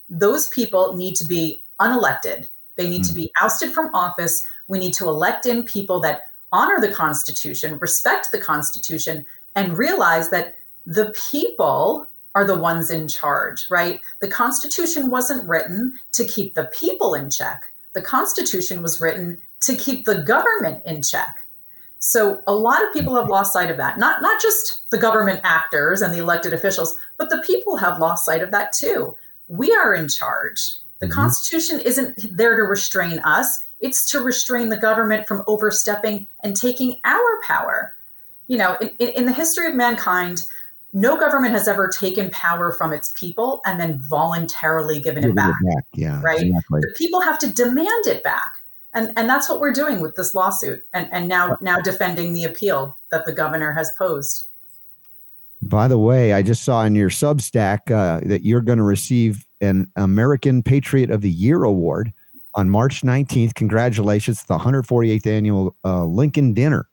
those 0.08 0.48
people 0.48 0.96
need 0.96 1.16
to 1.16 1.24
be 1.24 1.62
unelected. 1.80 2.48
They 2.76 2.88
need 2.88 3.02
mm. 3.02 3.08
to 3.08 3.14
be 3.14 3.32
ousted 3.40 3.72
from 3.72 3.94
office. 3.94 4.44
We 4.68 4.78
need 4.78 4.94
to 4.94 5.08
elect 5.08 5.46
in 5.46 5.64
people 5.64 6.00
that 6.00 6.28
honor 6.52 6.80
the 6.80 6.92
Constitution, 6.92 7.78
respect 7.78 8.32
the 8.32 8.38
Constitution, 8.38 9.24
and 9.54 9.78
realize 9.78 10.30
that 10.30 10.58
the 10.86 11.14
people 11.30 12.06
are 12.34 12.44
the 12.44 12.58
ones 12.58 12.90
in 12.90 13.08
charge, 13.08 13.68
right? 13.70 14.00
The 14.20 14.28
Constitution 14.28 15.10
wasn't 15.10 15.48
written 15.48 15.98
to 16.12 16.24
keep 16.24 16.54
the 16.54 16.66
people 16.66 17.14
in 17.14 17.30
check. 17.30 17.64
The 17.92 18.02
Constitution 18.02 18.82
was 18.82 19.00
written 19.00 19.38
to 19.60 19.74
keep 19.74 20.04
the 20.04 20.22
government 20.22 20.82
in 20.86 21.02
check. 21.02 21.44
So 21.98 22.40
a 22.46 22.54
lot 22.54 22.82
of 22.82 22.92
people 22.92 23.14
have 23.14 23.28
lost 23.28 23.52
sight 23.52 23.70
of 23.70 23.76
that. 23.76 23.98
Not 23.98 24.22
not 24.22 24.40
just 24.40 24.90
the 24.90 24.98
government 24.98 25.40
actors 25.44 26.00
and 26.00 26.14
the 26.14 26.18
elected 26.18 26.54
officials, 26.54 26.96
but 27.18 27.28
the 27.28 27.42
people 27.46 27.76
have 27.76 27.98
lost 27.98 28.24
sight 28.24 28.42
of 28.42 28.50
that 28.52 28.72
too. 28.72 29.16
We 29.48 29.74
are 29.74 29.94
in 29.94 30.08
charge. 30.08 30.76
The 31.00 31.06
mm-hmm. 31.06 31.14
Constitution 31.14 31.80
isn't 31.80 32.36
there 32.36 32.56
to 32.56 32.62
restrain 32.62 33.18
us. 33.20 33.64
It's 33.80 34.08
to 34.10 34.20
restrain 34.20 34.70
the 34.70 34.76
government 34.76 35.26
from 35.26 35.42
overstepping 35.46 36.26
and 36.42 36.56
taking 36.56 36.98
our 37.04 37.40
power. 37.42 37.94
You 38.46 38.58
know, 38.58 38.76
in, 38.98 39.08
in 39.08 39.24
the 39.26 39.32
history 39.32 39.66
of 39.66 39.74
mankind, 39.74 40.42
no 40.92 41.16
government 41.16 41.52
has 41.52 41.68
ever 41.68 41.88
taken 41.88 42.30
power 42.30 42.72
from 42.72 42.92
its 42.92 43.12
people 43.14 43.60
and 43.64 43.78
then 43.78 44.00
voluntarily 44.08 44.98
given 45.00 45.24
it 45.24 45.34
back. 45.34 45.54
it 45.60 45.74
back. 45.74 45.84
Yeah, 45.94 46.20
right. 46.22 46.42
Exactly. 46.42 46.80
The 46.80 46.94
people 46.98 47.20
have 47.20 47.38
to 47.40 47.52
demand 47.52 48.06
it 48.06 48.22
back 48.24 48.60
and 48.94 49.12
and 49.16 49.28
that's 49.28 49.48
what 49.48 49.60
we're 49.60 49.72
doing 49.72 50.00
with 50.00 50.16
this 50.16 50.34
lawsuit 50.34 50.84
and 50.92 51.08
and 51.12 51.28
now 51.28 51.56
now 51.60 51.80
defending 51.80 52.32
the 52.32 52.44
appeal 52.44 52.96
that 53.10 53.24
the 53.24 53.32
governor 53.32 53.72
has 53.72 53.90
posed 53.96 54.46
by 55.62 55.86
the 55.86 55.98
way 55.98 56.32
i 56.32 56.42
just 56.42 56.64
saw 56.64 56.84
in 56.84 56.94
your 56.94 57.10
substack 57.10 57.90
uh, 57.90 58.20
that 58.26 58.44
you're 58.44 58.60
going 58.60 58.78
to 58.78 58.84
receive 58.84 59.46
an 59.60 59.90
american 59.96 60.62
patriot 60.62 61.10
of 61.10 61.20
the 61.20 61.30
year 61.30 61.64
award 61.64 62.12
on 62.54 62.68
march 62.68 63.02
19th 63.02 63.54
congratulations 63.54 64.40
to 64.40 64.48
the 64.48 64.58
148th 64.58 65.26
annual 65.26 65.76
uh, 65.84 66.04
lincoln 66.04 66.52
dinner 66.52 66.88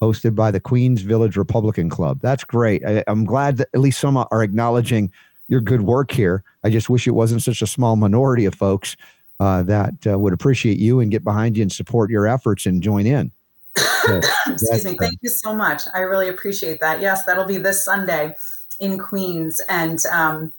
hosted 0.00 0.34
by 0.34 0.50
the 0.50 0.60
queens 0.60 1.02
village 1.02 1.36
republican 1.36 1.88
club 1.88 2.18
that's 2.20 2.44
great 2.44 2.84
I, 2.86 3.04
i'm 3.06 3.24
glad 3.24 3.58
that 3.58 3.68
at 3.74 3.80
least 3.80 4.00
some 4.00 4.16
are 4.16 4.42
acknowledging 4.42 5.10
your 5.48 5.60
good 5.60 5.82
work 5.82 6.10
here 6.10 6.42
i 6.64 6.70
just 6.70 6.88
wish 6.88 7.06
it 7.06 7.12
wasn't 7.12 7.42
such 7.42 7.62
a 7.62 7.66
small 7.66 7.96
minority 7.96 8.44
of 8.44 8.54
folks 8.54 8.96
uh, 9.40 9.62
that 9.62 9.94
uh, 10.06 10.18
would 10.18 10.34
appreciate 10.34 10.78
you 10.78 11.00
and 11.00 11.10
get 11.10 11.24
behind 11.24 11.56
you 11.56 11.62
and 11.62 11.72
support 11.72 12.10
your 12.10 12.28
efforts 12.28 12.66
and 12.66 12.82
join 12.82 13.06
in. 13.06 13.32
So, 13.76 14.20
Excuse 14.46 14.84
me. 14.84 14.98
Thank 14.98 15.18
you 15.22 15.30
so 15.30 15.54
much. 15.54 15.82
I 15.94 16.00
really 16.00 16.28
appreciate 16.28 16.78
that. 16.80 17.00
Yes, 17.00 17.24
that'll 17.24 17.46
be 17.46 17.56
this 17.56 17.82
Sunday 17.82 18.36
in 18.80 18.98
Queens, 18.98 19.60
and 19.70 19.98
um, 20.12 20.52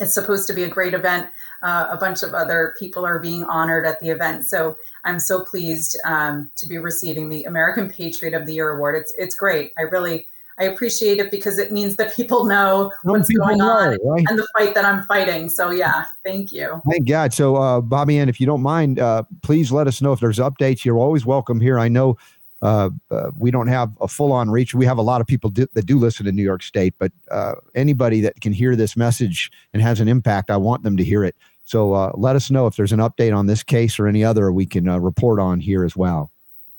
it's 0.00 0.14
supposed 0.14 0.46
to 0.46 0.54
be 0.54 0.62
a 0.62 0.68
great 0.68 0.94
event. 0.94 1.28
Uh, 1.62 1.86
a 1.90 1.96
bunch 1.96 2.22
of 2.22 2.34
other 2.34 2.74
people 2.78 3.06
are 3.06 3.18
being 3.18 3.44
honored 3.44 3.86
at 3.86 4.00
the 4.00 4.08
event, 4.08 4.44
so 4.44 4.76
I'm 5.04 5.18
so 5.18 5.44
pleased 5.44 5.98
um, 6.04 6.50
to 6.56 6.66
be 6.66 6.78
receiving 6.78 7.28
the 7.28 7.44
American 7.44 7.88
Patriot 7.88 8.34
of 8.34 8.46
the 8.46 8.54
Year 8.54 8.70
award. 8.70 8.96
It's 8.96 9.14
it's 9.16 9.34
great. 9.34 9.72
I 9.78 9.82
really 9.82 10.26
I 10.58 10.64
appreciate 10.64 11.18
it 11.18 11.30
because 11.30 11.58
it 11.58 11.72
means 11.72 11.96
that 11.96 12.14
people 12.14 12.44
know 12.44 12.92
Some 13.02 13.12
what's 13.12 13.28
people 13.28 13.46
going 13.46 13.58
know, 13.58 13.70
on 13.70 13.98
right? 14.04 14.24
and 14.28 14.38
the 14.38 14.46
fight 14.56 14.74
that 14.74 14.84
I'm 14.84 15.02
fighting. 15.04 15.48
So 15.48 15.70
yeah, 15.70 16.04
thank 16.24 16.52
you. 16.52 16.80
Thank 16.90 17.08
God. 17.08 17.32
So 17.32 17.56
uh, 17.56 17.80
Bobbie 17.80 18.18
Anne, 18.18 18.28
if 18.28 18.40
you 18.40 18.46
don't 18.46 18.62
mind, 18.62 18.98
uh, 18.98 19.24
please 19.42 19.72
let 19.72 19.86
us 19.86 20.02
know 20.02 20.12
if 20.12 20.20
there's 20.20 20.38
updates. 20.38 20.84
You're 20.84 20.98
always 20.98 21.24
welcome 21.24 21.60
here. 21.60 21.78
I 21.78 21.88
know 21.88 22.16
uh, 22.60 22.90
uh, 23.10 23.30
we 23.36 23.50
don't 23.50 23.66
have 23.66 23.90
a 24.00 24.06
full 24.06 24.32
on 24.32 24.50
reach. 24.50 24.74
We 24.74 24.86
have 24.86 24.98
a 24.98 25.02
lot 25.02 25.20
of 25.20 25.26
people 25.26 25.50
do, 25.50 25.66
that 25.72 25.84
do 25.84 25.98
listen 25.98 26.26
to 26.26 26.32
New 26.32 26.44
York 26.44 26.62
State, 26.62 26.94
but 26.98 27.10
uh, 27.30 27.54
anybody 27.74 28.20
that 28.20 28.40
can 28.40 28.52
hear 28.52 28.76
this 28.76 28.96
message 28.96 29.50
and 29.72 29.82
has 29.82 29.98
an 30.00 30.06
impact, 30.06 30.50
I 30.50 30.58
want 30.58 30.84
them 30.84 30.96
to 30.96 31.02
hear 31.04 31.24
it. 31.24 31.34
So 31.64 31.94
uh, 31.94 32.12
let 32.14 32.36
us 32.36 32.50
know 32.50 32.66
if 32.66 32.76
there's 32.76 32.92
an 32.92 32.98
update 32.98 33.36
on 33.36 33.46
this 33.46 33.62
case 33.62 33.98
or 33.98 34.06
any 34.06 34.24
other 34.24 34.52
we 34.52 34.66
can 34.66 34.88
uh, 34.88 34.98
report 34.98 35.40
on 35.40 35.60
here 35.60 35.84
as 35.84 35.96
well. 35.96 36.30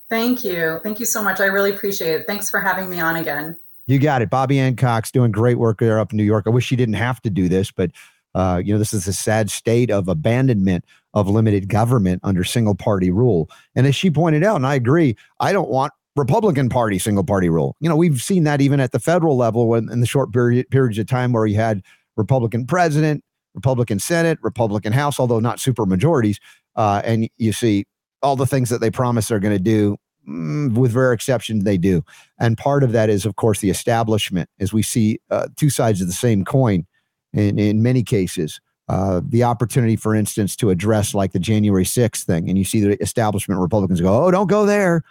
Thank 0.09 0.43
you. 0.43 0.79
Thank 0.83 0.99
you 0.99 1.05
so 1.05 1.23
much. 1.23 1.39
I 1.39 1.45
really 1.45 1.71
appreciate 1.71 2.13
it. 2.13 2.27
Thanks 2.27 2.49
for 2.49 2.59
having 2.59 2.89
me 2.89 2.99
on 2.99 3.15
again. 3.15 3.57
You 3.85 3.99
got 3.99 4.21
it. 4.21 4.29
Bobbie 4.29 4.59
Anne 4.59 4.75
Cox 4.75 5.11
doing 5.11 5.31
great 5.31 5.57
work 5.57 5.79
there 5.79 5.99
up 5.99 6.11
in 6.11 6.17
New 6.17 6.23
York. 6.23 6.45
I 6.47 6.51
wish 6.51 6.65
she 6.65 6.75
didn't 6.75 6.95
have 6.95 7.21
to 7.23 7.29
do 7.29 7.49
this, 7.49 7.71
but 7.71 7.91
uh, 8.35 8.61
you 8.63 8.73
know, 8.73 8.79
this 8.79 8.93
is 8.93 9.07
a 9.07 9.13
sad 9.13 9.51
state 9.51 9.91
of 9.91 10.07
abandonment 10.07 10.85
of 11.13 11.29
limited 11.29 11.67
government 11.67 12.19
under 12.23 12.43
single 12.43 12.75
party 12.75 13.11
rule. 13.11 13.49
And 13.75 13.85
as 13.85 13.95
she 13.95 14.09
pointed 14.09 14.43
out, 14.43 14.55
and 14.55 14.65
I 14.65 14.75
agree, 14.75 15.15
I 15.39 15.53
don't 15.53 15.69
want 15.69 15.93
Republican 16.15 16.69
Party 16.69 16.99
single 16.99 17.23
party 17.23 17.49
rule. 17.49 17.75
You 17.79 17.89
know, 17.89 17.95
we've 17.95 18.21
seen 18.21 18.43
that 18.43 18.61
even 18.61 18.79
at 18.79 18.91
the 18.91 18.99
federal 18.99 19.37
level 19.37 19.67
when 19.67 19.89
in 19.91 19.99
the 19.99 20.05
short 20.05 20.31
period 20.31 20.69
periods 20.69 20.97
of 20.97 21.07
time 21.07 21.33
where 21.33 21.45
you 21.45 21.55
had 21.55 21.81
Republican 22.15 22.65
president, 22.65 23.23
Republican 23.53 23.99
Senate, 23.99 24.39
Republican 24.41 24.93
House, 24.93 25.19
although 25.19 25.39
not 25.39 25.59
super 25.59 25.85
majorities. 25.85 26.39
Uh, 26.75 27.01
and 27.03 27.29
you 27.37 27.53
see 27.53 27.85
all 28.21 28.35
the 28.35 28.47
things 28.47 28.69
that 28.69 28.81
they 28.81 28.89
promise 28.89 29.27
they're 29.27 29.39
going 29.39 29.55
to 29.55 29.63
do 29.63 29.97
Mm, 30.27 30.73
with 30.75 30.93
rare 30.93 31.11
exception, 31.11 31.63
they 31.63 31.77
do. 31.77 32.03
And 32.39 32.57
part 32.57 32.83
of 32.83 32.91
that 32.93 33.09
is, 33.09 33.25
of 33.25 33.35
course, 33.35 33.59
the 33.59 33.69
establishment, 33.69 34.49
as 34.59 34.71
we 34.71 34.81
see 34.81 35.19
uh, 35.29 35.47
two 35.57 35.69
sides 35.69 36.01
of 36.01 36.07
the 36.07 36.13
same 36.13 36.45
coin 36.45 36.85
in, 37.33 37.59
in 37.59 37.83
many 37.83 38.03
cases. 38.03 38.61
Uh, 38.89 39.21
the 39.27 39.43
opportunity, 39.43 39.95
for 39.95 40.13
instance, 40.13 40.55
to 40.57 40.69
address 40.69 41.13
like 41.13 41.31
the 41.31 41.39
January 41.39 41.85
6th 41.85 42.23
thing, 42.25 42.49
and 42.49 42.57
you 42.57 42.65
see 42.65 42.81
the 42.81 43.01
establishment 43.01 43.59
Republicans 43.59 44.01
go, 44.01 44.25
oh, 44.25 44.31
don't 44.31 44.49
go 44.49 44.65
there. 44.65 45.03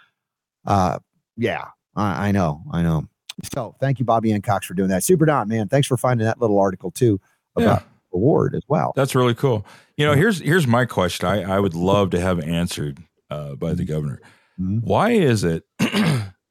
Uh, 0.65 0.99
yeah, 1.37 1.65
I, 1.95 2.29
I 2.29 2.31
know, 2.31 2.61
I 2.71 2.83
know. 2.83 3.07
So 3.53 3.75
thank 3.79 3.97
you, 3.97 4.05
Bobbie 4.05 4.31
Anne 4.31 4.43
Cox, 4.43 4.67
for 4.67 4.75
doing 4.75 4.89
that. 4.89 5.03
Super 5.03 5.25
Don, 5.25 5.47
man. 5.47 5.67
Thanks 5.67 5.87
for 5.87 5.97
finding 5.97 6.25
that 6.25 6.39
little 6.39 6.59
article 6.59 6.91
too 6.91 7.19
about 7.55 7.81
yeah. 7.81 7.87
Award 8.13 8.55
as 8.55 8.63
well. 8.67 8.93
That's 8.95 9.15
really 9.15 9.35
cool. 9.35 9.65
You 9.97 10.05
know, 10.05 10.13
here's 10.13 10.39
here's 10.39 10.67
my 10.67 10.85
question. 10.85 11.27
I, 11.27 11.55
I 11.55 11.59
would 11.59 11.75
love 11.75 12.11
to 12.11 12.19
have 12.19 12.39
answered 12.39 12.99
uh, 13.29 13.55
by 13.55 13.73
the 13.73 13.85
governor. 13.85 14.21
Mm-hmm. 14.59 14.87
Why 14.87 15.11
is 15.11 15.43
it, 15.43 15.63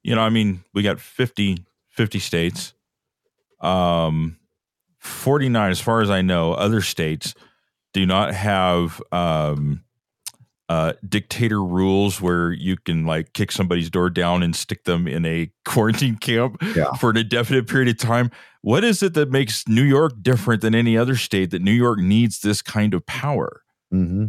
you 0.03 0.15
know, 0.15 0.21
I 0.21 0.31
mean, 0.31 0.65
we 0.75 0.83
got 0.83 1.01
50, 1.01 1.65
50 1.89 2.19
states, 2.19 2.75
um, 3.61 4.39
49, 4.99 5.71
as 5.71 5.81
far 5.81 6.01
as 6.01 6.11
I 6.11 6.23
know, 6.23 6.53
other 6.53 6.81
states 6.81 7.35
do 7.93 8.07
not 8.07 8.35
have 8.35 9.01
um, 9.13 9.85
uh, 10.73 10.93
dictator 11.07 11.63
rules 11.63 12.21
where 12.21 12.51
you 12.53 12.77
can 12.77 13.05
like 13.05 13.33
kick 13.35 13.53
somebody's 13.53 13.91
door 13.91 14.09
down 14.09 14.43
and 14.43 14.57
stick 14.57 14.85
them 14.85 15.07
in 15.07 15.25
a 15.27 15.51
quarantine 15.67 16.17
camp 16.17 16.57
Yeah. 16.75 16.93
for 16.95 17.11
an 17.11 17.17
indefinite 17.19 17.69
period 17.69 17.89
of 17.89 17.99
time. 17.99 18.31
What 18.63 18.83
is 18.85 19.03
it 19.03 19.13
that 19.15 19.31
makes 19.31 19.69
New 19.69 19.83
York 19.83 20.13
different 20.23 20.63
than 20.63 20.75
any 20.75 20.97
other 20.97 21.17
state 21.17 21.51
that 21.51 21.61
New 21.63 21.73
York 21.85 21.99
needs 21.99 22.41
this 22.41 22.63
kind 22.63 22.95
of 22.95 23.05
power? 23.07 23.63
hmm 23.91 24.27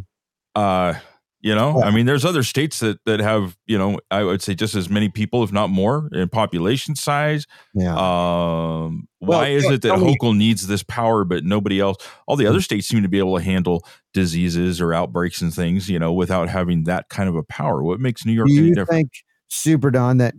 Uh, 0.56 0.95
you 1.44 1.53
know, 1.53 1.78
Yeah. 1.80 1.86
I 1.86 1.91
mean, 1.91 2.07
there's 2.07 2.26
other 2.26 2.41
states 2.41 2.80
that 2.80 2.98
that 3.06 3.20
have, 3.20 3.56
you 3.68 3.78
know, 3.78 3.99
I 4.10 4.24
would 4.24 4.41
say 4.41 4.56
just 4.56 4.74
as 4.74 4.90
many 4.90 5.10
people, 5.10 5.44
if 5.44 5.52
not 5.52 5.70
more, 5.70 6.10
in 6.14 6.30
population 6.30 6.95
size. 6.95 7.45
Yeah. 7.76 7.91
Um, 7.94 9.07
Well, 9.22 9.40
why 9.40 9.49
is 9.49 9.65
yeah, 9.65 9.74
it 9.74 9.82
that 9.84 9.99
Hochul 9.99 10.36
needs 10.36 10.65
this 10.68 10.84
power, 10.84 11.24
but 11.26 11.44
nobody 11.44 11.80
else? 11.80 11.98
All 12.28 12.36
the 12.38 12.48
other 12.48 12.61
states 12.61 12.88
seem 12.88 13.03
to 13.03 13.10
be 13.10 13.20
able 13.20 13.38
to 13.38 13.44
handle 13.44 13.86
diseases 14.14 14.82
or 14.82 14.94
outbreaks 14.94 15.41
and 15.41 15.53
things, 15.53 15.90
you 15.90 15.99
know, 15.99 16.14
without 16.14 16.49
having 16.49 16.86
that 16.86 17.10
kind 17.10 17.30
of 17.30 17.36
a 17.36 17.44
power. 17.44 17.84
What 17.84 17.99
makes 17.99 18.26
New 18.26 18.34
York 18.34 18.48
Do 18.48 18.57
any 18.57 18.68
you 18.70 18.76
different? 18.76 18.90
think, 19.11 19.11
Super 19.49 19.91
Don, 19.91 20.18
that 20.18 20.34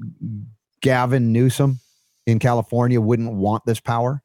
Gavin 0.80 1.32
Newsom 1.32 1.80
in 2.26 2.38
California 2.38 3.00
wouldn't 3.00 3.32
want 3.34 3.64
this 3.66 3.78
power 3.80 4.22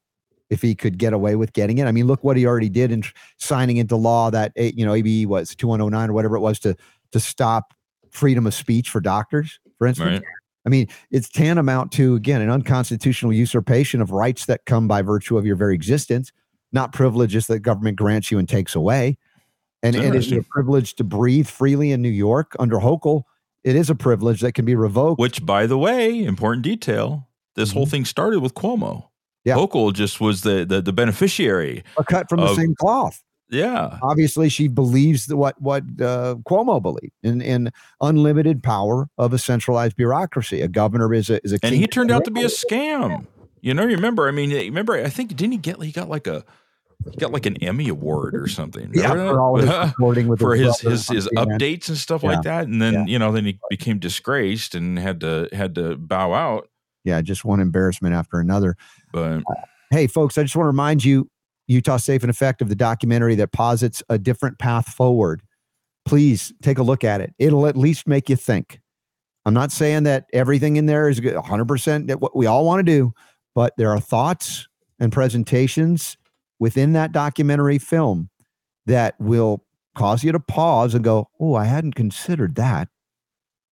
if 0.49 0.61
he 0.61 0.76
could 0.76 0.97
get 0.97 1.13
away 1.13 1.35
with 1.35 1.53
getting 1.53 1.77
it? 1.77 1.85
I 1.85 1.91
mean, 1.91 2.07
look 2.07 2.23
what 2.23 2.38
he 2.38 2.45
already 2.45 2.69
did 2.69 2.91
in 2.91 3.03
signing 3.38 3.77
into 3.77 3.95
law 3.95 4.30
that 4.31 4.51
eh, 4.55 4.71
you 4.76 4.85
know 4.85 4.93
ABE 4.93 5.27
was 5.27 5.55
2109 5.55 6.09
or 6.09 6.13
whatever 6.13 6.35
it 6.35 6.41
was 6.41 6.59
to 6.59 6.76
to 7.11 7.19
stop 7.19 7.73
freedom 8.11 8.47
of 8.47 8.53
speech 8.53 8.89
for 8.89 9.01
doctors, 9.01 9.59
for 9.77 9.88
instance. 9.88 10.19
Right. 10.19 10.23
I 10.65 10.69
mean, 10.69 10.88
it's 11.09 11.30
tantamount 11.30 11.91
to 11.93 12.15
again 12.15 12.41
an 12.41 12.49
unconstitutional 12.49 13.34
usurpation 13.34 14.01
of 14.01 14.11
rights 14.11 14.45
that 14.45 14.65
come 14.65 14.88
by 14.88 15.01
virtue 15.01 15.38
of 15.38 15.45
your 15.45 15.55
very 15.55 15.73
existence, 15.73 16.31
not 16.71 16.91
privileges 16.91 17.47
that 17.47 17.59
government 17.59 17.97
grants 17.97 18.30
you 18.31 18.38
and 18.38 18.47
takes 18.47 18.76
away. 18.76 19.17
And, 19.81 19.95
and 19.95 20.13
it's 20.13 20.31
a 20.31 20.43
privilege 20.43 20.95
to 20.95 21.05
breathe 21.05 21.47
freely 21.47 21.91
in 21.91 22.01
New 22.01 22.09
York 22.09 22.55
under 22.59 22.77
Hochul. 22.77 23.23
It 23.63 23.76
is 23.76 23.89
a 23.89 23.95
privilege 23.95 24.41
that 24.41 24.53
can 24.53 24.65
be 24.65 24.76
revoked. 24.76 25.19
Which, 25.19 25.45
by 25.45 25.67
the 25.67 25.77
way, 25.77 26.23
important 26.23 26.63
detail. 26.63 27.27
This 27.55 27.71
whole 27.71 27.85
thing 27.85 28.05
started 28.05 28.39
with 28.41 28.53
Cuomo. 28.53 29.09
Yeah. 29.45 29.56
Hochul 29.56 29.94
just 29.94 30.20
was 30.22 30.41
the 30.41 30.66
the, 30.66 30.82
the 30.82 30.94
beneficiary. 30.94 31.84
are 31.98 32.03
cut 32.03 32.30
from 32.30 32.41
the 32.41 32.53
same 32.56 32.76
cloth. 32.76 33.22
Yeah, 33.52 33.98
Obviously, 34.03 34.48
she 34.48 34.68
believes 34.68 35.28
what 35.34 35.60
what 35.60 35.82
uh, 35.99 36.36
Cuomo 36.48 36.80
believed 36.80 37.14
in 37.24 37.41
in 37.41 37.72
unlimited 37.99 38.61
power 38.61 39.10
of 39.18 39.34
a 39.34 39.40
centralized 39.40 39.95
bureaucracy. 39.95 40.61
A 40.61 40.68
governor 40.68 41.11
is 41.16 41.32
a 41.32 41.44
is 41.44 41.53
a 41.53 41.60
and 41.64 41.74
he 41.74 41.88
turned 41.88 42.11
out 42.11 42.26
to 42.26 42.32
be 42.32 42.41
a 42.44 42.48
scam. 42.48 43.26
You 43.61 43.74
know, 43.74 43.84
you 43.88 43.95
remember? 43.95 44.28
I 44.28 44.32
mean, 44.32 44.52
remember? 44.52 44.94
I 45.03 45.10
think 45.10 45.36
didn't 45.36 45.53
he 45.53 45.57
get? 45.57 45.82
He 45.82 45.91
got 45.91 46.10
like 46.10 46.28
a 46.28 46.45
he 47.10 47.18
got 47.18 47.32
like 47.32 47.48
an 47.48 47.57
Emmy 47.64 47.90
award 47.90 48.36
or 48.36 48.48
something. 48.48 48.91
yeah 48.94 49.10
for 49.14 49.41
all 49.41 49.57
of 49.60 49.68
his 49.68 49.98
with 50.28 50.40
for 50.40 50.53
his 50.53 50.80
his 50.82 51.07
his 51.07 51.28
updates 51.30 51.90
and 51.90 51.98
stuff 51.98 52.22
Yeah. 52.22 52.30
like 52.34 52.44
that. 52.44 52.68
And 52.68 52.80
then 52.80 52.94
Yeah. 52.94 53.06
you 53.07 53.18
know, 53.18 53.32
then 53.32 53.45
he 53.45 53.57
became 53.72 53.98
disgraced 53.98 54.76
and 54.76 54.99
had 54.99 55.22
to 55.22 55.49
had 55.53 55.74
to 55.74 55.95
bow 55.98 56.34
out. 56.34 56.70
Yeah, 57.03 57.22
just 57.22 57.44
one 57.45 57.61
embarrassment 57.61 58.14
after 58.14 58.40
another. 58.40 58.76
But 59.11 59.44
Hey, 59.91 60.06
folks, 60.06 60.38
I 60.38 60.44
just 60.44 60.56
want 60.56 60.65
to 60.65 60.69
remind 60.69 61.03
you 61.03 61.30
Utah 61.68 61.98
Safe 61.98 62.22
and 62.23 62.30
Effective, 62.30 62.69
the 62.69 62.76
documentary 62.76 63.36
that 63.36 63.52
posits 63.52 64.03
a 64.10 64.18
different 64.18 64.60
path 64.60 64.90
forward. 64.90 65.41
Please 66.06 66.53
take 66.61 66.77
a 66.77 66.84
look 66.84 67.03
at 67.03 67.22
it. 67.22 67.34
It'll 67.40 67.68
at 67.68 67.77
least 67.77 68.07
make 68.07 68.30
you 68.30 68.36
think. 68.36 68.81
I'm 69.45 69.53
not 69.53 69.72
saying 69.72 70.03
that 70.03 70.26
everything 70.34 70.76
in 70.76 70.86
there 70.86 71.10
is 71.10 71.19
100% 71.19 72.07
that 72.07 72.22
what 72.22 72.36
we 72.36 72.45
all 72.45 72.65
want 72.65 72.80
to 72.80 72.91
do, 72.91 73.14
but 73.56 73.73
there 73.77 73.91
are 73.91 73.99
thoughts 73.99 74.68
and 74.99 75.11
presentations 75.11 76.18
within 76.60 76.94
that 76.94 77.11
documentary 77.11 77.80
film 77.80 78.30
that 78.86 79.15
will 79.19 79.64
cause 79.95 80.23
you 80.23 80.31
to 80.31 80.40
pause 80.40 80.94
and 80.94 81.03
go, 81.03 81.30
Oh, 81.40 81.56
I 81.56 81.65
hadn't 81.65 81.95
considered 81.95 82.56
that. 82.56 82.90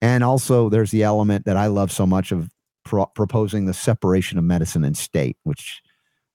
And 0.02 0.24
also, 0.24 0.70
there's 0.70 0.92
the 0.92 1.04
element 1.04 1.46
that 1.46 1.58
I 1.58 1.68
love 1.68 1.92
so 1.92 2.06
much 2.06 2.32
of 2.32 2.50
pro- 2.88 3.06
proposing 3.08 3.66
the 3.66 3.74
separation 3.74 4.38
of 4.38 4.44
medicine 4.44 4.84
and 4.84 4.98
state, 4.98 5.38
which 5.44 5.82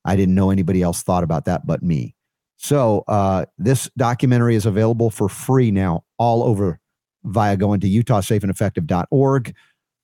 I 0.04 0.16
didn't 0.16 0.34
know 0.34 0.50
anybody 0.50 0.82
else 0.82 1.02
thought 1.02 1.24
about 1.24 1.44
that 1.46 1.66
but 1.66 1.82
me. 1.82 2.14
So 2.56 3.02
uh, 3.08 3.46
this 3.58 3.90
documentary 3.96 4.54
is 4.54 4.66
available 4.66 5.10
for 5.10 5.28
free 5.28 5.70
now 5.70 6.04
all 6.18 6.44
over 6.44 6.78
via 7.24 7.56
going 7.56 7.80
to 7.80 7.88
utahsafeandeffective.org. 7.88 9.54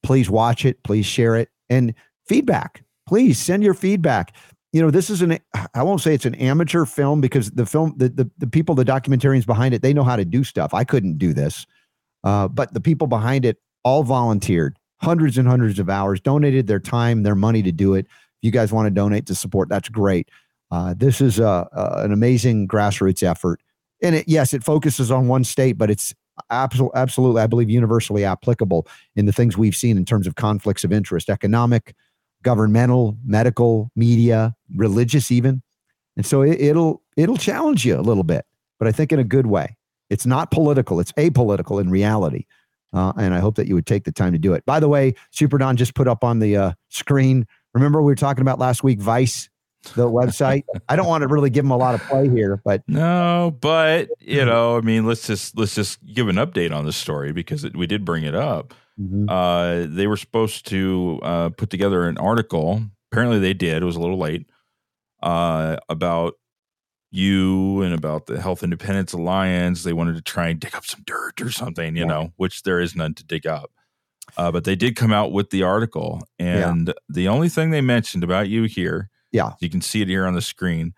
Please 0.02 0.30
watch 0.30 0.64
it. 0.64 0.82
Please 0.82 1.06
share 1.06 1.36
it 1.36 1.50
and 1.68 1.94
feedback. 2.26 2.84
Please 3.06 3.38
send 3.38 3.62
your 3.62 3.74
feedback. 3.74 4.34
You 4.72 4.82
know, 4.82 4.90
this 4.90 5.08
is 5.08 5.22
an 5.22 5.38
I 5.74 5.82
won't 5.82 6.00
say 6.00 6.14
it's 6.14 6.26
an 6.26 6.34
amateur 6.34 6.84
film 6.84 7.20
because 7.20 7.50
the 7.52 7.64
film 7.64 7.94
the 7.96 8.08
the, 8.10 8.30
the 8.38 8.46
people 8.46 8.74
the 8.74 8.84
documentarians 8.84 9.46
behind 9.46 9.72
it 9.72 9.80
they 9.80 9.94
know 9.94 10.04
how 10.04 10.16
to 10.16 10.24
do 10.24 10.44
stuff. 10.44 10.74
I 10.74 10.84
couldn't 10.84 11.16
do 11.16 11.32
this, 11.32 11.66
uh, 12.22 12.48
but 12.48 12.74
the 12.74 12.80
people 12.80 13.06
behind 13.06 13.44
it 13.44 13.56
all 13.82 14.02
volunteered 14.02 14.77
hundreds 15.00 15.38
and 15.38 15.48
hundreds 15.48 15.78
of 15.78 15.88
hours, 15.88 16.20
donated 16.20 16.66
their 16.66 16.80
time, 16.80 17.22
their 17.22 17.34
money 17.34 17.62
to 17.62 17.72
do 17.72 17.94
it. 17.94 18.06
If 18.06 18.42
you 18.42 18.50
guys 18.50 18.72
want 18.72 18.86
to 18.86 18.90
donate 18.90 19.26
to 19.26 19.34
support, 19.34 19.68
that's 19.68 19.88
great. 19.88 20.28
Uh, 20.70 20.94
this 20.96 21.20
is 21.20 21.38
a, 21.38 21.68
a, 21.72 22.04
an 22.04 22.12
amazing 22.12 22.68
grassroots 22.68 23.22
effort. 23.22 23.60
And 24.02 24.14
it, 24.14 24.28
yes, 24.28 24.52
it 24.52 24.62
focuses 24.62 25.10
on 25.10 25.28
one 25.28 25.44
state, 25.44 25.78
but 25.78 25.90
it's 25.90 26.14
absolutely, 26.50 26.98
absolutely, 26.98 27.42
I 27.42 27.46
believe, 27.46 27.70
universally 27.70 28.24
applicable 28.24 28.86
in 29.16 29.26
the 29.26 29.32
things 29.32 29.56
we've 29.56 29.74
seen 29.74 29.96
in 29.96 30.04
terms 30.04 30.26
of 30.26 30.34
conflicts 30.36 30.84
of 30.84 30.92
interest, 30.92 31.30
economic, 31.30 31.94
governmental, 32.42 33.16
medical, 33.24 33.90
media, 33.96 34.54
religious, 34.76 35.30
even. 35.30 35.62
And 36.16 36.24
so 36.26 36.42
it, 36.42 36.60
it'll 36.60 37.02
it'll 37.16 37.36
challenge 37.36 37.84
you 37.84 37.96
a 37.98 38.02
little 38.02 38.24
bit, 38.24 38.44
but 38.78 38.88
I 38.88 38.92
think 38.92 39.12
in 39.12 39.18
a 39.18 39.24
good 39.24 39.46
way. 39.46 39.76
It's 40.10 40.26
not 40.26 40.50
political; 40.50 41.00
it's 41.00 41.12
apolitical 41.12 41.80
in 41.80 41.90
reality. 41.90 42.46
Uh, 42.92 43.12
and 43.18 43.34
I 43.34 43.38
hope 43.38 43.56
that 43.56 43.66
you 43.66 43.74
would 43.74 43.86
take 43.86 44.04
the 44.04 44.12
time 44.12 44.32
to 44.32 44.38
do 44.38 44.54
it. 44.54 44.64
By 44.64 44.80
the 44.80 44.88
way, 44.88 45.14
Super 45.30 45.58
Don 45.58 45.76
just 45.76 45.94
put 45.94 46.08
up 46.08 46.24
on 46.24 46.38
the 46.38 46.56
uh, 46.56 46.72
screen. 46.88 47.46
Remember 47.74 48.00
we 48.00 48.10
were 48.10 48.16
talking 48.16 48.42
about 48.42 48.58
last 48.58 48.82
week, 48.82 49.00
Vice, 49.00 49.50
the 49.94 50.08
website. 50.08 50.64
I 50.88 50.96
don't 50.96 51.06
want 51.06 51.22
to 51.22 51.28
really 51.28 51.50
give 51.50 51.64
them 51.64 51.70
a 51.70 51.76
lot 51.76 51.94
of 51.94 52.02
play 52.04 52.28
here, 52.28 52.60
but 52.64 52.82
no, 52.88 53.56
but 53.60 54.08
you 54.20 54.44
know, 54.44 54.76
I 54.76 54.80
mean, 54.80 55.06
let's 55.06 55.26
just 55.26 55.56
let's 55.58 55.74
just 55.74 55.98
give 56.06 56.28
an 56.28 56.36
update 56.36 56.74
on 56.74 56.86
this 56.86 56.96
story 56.96 57.32
because 57.32 57.64
it, 57.64 57.76
we 57.76 57.86
did 57.86 58.04
bring 58.04 58.24
it 58.24 58.34
up. 58.34 58.74
Mhm. 59.00 59.26
Uh, 59.28 59.86
they 59.94 60.06
were 60.06 60.16
supposed 60.16 60.66
to 60.68 61.20
uh, 61.22 61.48
put 61.50 61.70
together 61.70 62.08
an 62.08 62.18
article. 62.18 62.82
Apparently, 63.12 63.38
they 63.38 63.54
did. 63.54 63.82
It 63.82 63.86
was 63.86 63.96
a 63.96 64.00
little 64.00 64.18
late. 64.18 64.48
Uh, 65.22 65.76
about 65.88 66.34
you 67.10 67.82
and 67.82 67.94
about 67.94 68.26
the 68.26 68.40
Health 68.40 68.62
Independence 68.62 69.12
Alliance. 69.12 69.82
They 69.82 69.92
wanted 69.92 70.16
to 70.16 70.22
try 70.22 70.48
and 70.48 70.60
dig 70.60 70.74
up 70.74 70.84
some 70.84 71.02
dirt 71.06 71.40
or 71.40 71.50
something, 71.50 71.96
you 71.96 72.02
Yeah. 72.02 72.08
know, 72.08 72.32
which 72.36 72.62
there 72.62 72.80
is 72.80 72.94
none 72.94 73.14
to 73.14 73.24
dig 73.24 73.46
up. 73.46 73.70
Uh, 74.36 74.52
but 74.52 74.64
they 74.64 74.76
did 74.76 74.94
come 74.94 75.12
out 75.12 75.32
with 75.32 75.50
the 75.50 75.62
article, 75.62 76.22
Yeah. 76.38 76.68
and 76.70 76.92
the 77.08 77.28
only 77.28 77.48
thing 77.48 77.70
they 77.70 77.80
mentioned 77.80 78.22
about 78.22 78.48
you 78.50 78.64
here, 78.64 79.08
Yeah. 79.32 79.52
you 79.60 79.70
can 79.70 79.80
see 79.80 80.02
it 80.02 80.08
here 80.08 80.26
on 80.26 80.34
the 80.34 80.42
screen. 80.42 80.92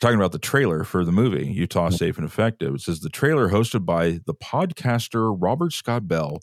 Talking 0.00 0.16
about 0.18 0.32
the 0.32 0.40
trailer 0.40 0.82
for 0.82 1.04
the 1.04 1.12
movie 1.12 1.46
Utah 1.46 1.90
Safe 1.90 2.16
and 2.18 2.26
Effective. 2.26 2.74
It 2.74 2.80
says 2.80 2.98
the 3.00 3.08
trailer 3.08 3.50
hosted 3.50 3.86
by 3.86 4.18
the 4.26 4.34
podcaster 4.34 5.36
Robert 5.40 5.72
Scott 5.72 6.08
Bell, 6.08 6.40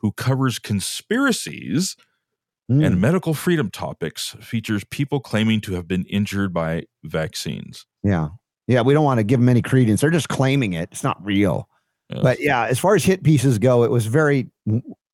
who 0.00 0.12
covers 0.12 0.58
conspiracies 0.58 1.96
Mm. 2.70 2.84
and 2.84 3.00
medical 3.00 3.32
freedom 3.32 3.70
topics, 3.70 4.36
features 4.42 4.84
people 4.90 5.20
claiming 5.20 5.62
to 5.62 5.72
have 5.72 5.88
been 5.88 6.04
injured 6.04 6.52
by 6.52 6.84
vaccines. 7.02 7.86
yeah, 8.02 8.28
yeah, 8.68 8.82
we 8.82 8.94
don't 8.94 9.04
want 9.04 9.18
to 9.18 9.24
give 9.24 9.40
them 9.40 9.48
any 9.48 9.62
credence. 9.62 10.00
They're 10.00 10.10
just 10.10 10.28
claiming 10.28 10.74
it. 10.74 10.88
It's 10.92 11.02
not 11.02 11.22
real. 11.24 11.68
Yes. 12.10 12.20
But 12.22 12.40
yeah, 12.40 12.66
as 12.66 12.78
far 12.78 12.94
as 12.94 13.04
hit 13.04 13.24
pieces 13.24 13.58
go, 13.58 13.82
it 13.82 13.90
was 13.90 14.06
very 14.06 14.48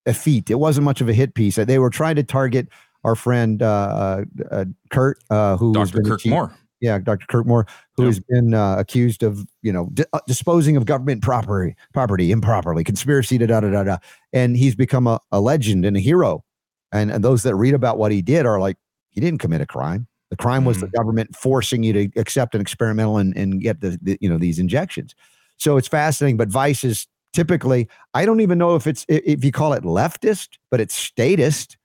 effete. 0.07 0.51
It 0.51 0.57
wasn't 0.57 0.85
much 0.85 1.01
of 1.01 1.09
a 1.09 1.15
hit 1.15 1.35
piece. 1.35 1.57
They 1.57 1.79
were 1.79 1.91
trying 1.91 2.17
to 2.17 2.23
target 2.23 2.69
our 3.05 3.15
friend 3.15 3.63
uh, 3.63 4.25
uh, 4.51 4.65
Kirk, 4.91 5.19
uh, 5.31 5.57
who 5.57 5.73
Dr. 5.73 5.93
been 5.99 6.05
Kirk 6.05 6.21
accused- 6.21 6.31
Moore. 6.31 6.55
yeah, 6.81 6.99
Dr. 6.99 7.27
Kirk 7.27 7.47
Moore, 7.47 7.67
who 7.97 8.03
Yeah. 8.05 8.09
has 8.09 8.21
been 8.21 8.55
uh, 8.55 8.77
accused 8.79 9.23
of, 9.23 9.47
you 9.63 9.73
know, 9.73 9.89
di- 9.93 10.05
uh, 10.13 10.21
disposing 10.27 10.77
of 10.77 10.85
government 10.87 11.23
property, 11.23 11.75
property 11.93 12.31
improperly, 12.33 12.85
conspiracy, 12.85 13.39
da 13.39 13.47
da 13.47 13.61
da 13.61 13.71
da 13.71 13.83
da, 13.85 13.97
and 14.33 14.57
he's 14.57 14.75
become 14.75 15.07
a, 15.07 15.21
a 15.33 15.41
legend 15.41 15.85
and 15.85 15.97
a 15.97 16.01
hero. 16.01 16.45
And, 16.93 17.11
and 17.11 17.25
those 17.25 17.43
that 17.43 17.57
read 17.57 17.75
about 17.75 17.99
what 17.99 18.13
he 18.13 18.23
did 18.23 18.47
are 18.47 18.61
like, 18.61 18.77
he 19.11 19.21
didn't 19.21 19.39
commit 19.41 19.61
a 19.61 19.67
crime. 19.67 20.07
The 20.36 20.43
crime 20.43 20.65
was 20.65 20.81
the 20.81 20.89
government 20.89 21.36
forcing 21.36 21.85
you 21.85 21.93
to 21.93 22.20
accept 22.20 22.56
an 22.56 22.61
experimental 22.61 23.19
and, 23.19 23.36
and 23.36 23.61
get 23.61 23.81
the, 23.81 23.97
the 24.02 24.19
you 24.20 24.28
know 24.28 24.36
these 24.36 24.59
injections. 24.59 25.15
So 25.59 25.77
it's 25.77 25.86
fascinating. 25.86 26.36
But 26.36 26.48
Vice 26.48 26.82
is 26.82 27.06
typically, 27.32 27.89
I 28.15 28.24
don't 28.27 28.40
even 28.40 28.59
know 28.59 28.74
if 28.74 28.89
it's 28.89 29.06
if 29.09 29.44
you 29.44 29.52
call 29.52 29.74
it 29.74 29.85
leftist, 29.85 30.59
but 30.70 30.81
it's 30.81 30.93
statist. 30.97 31.77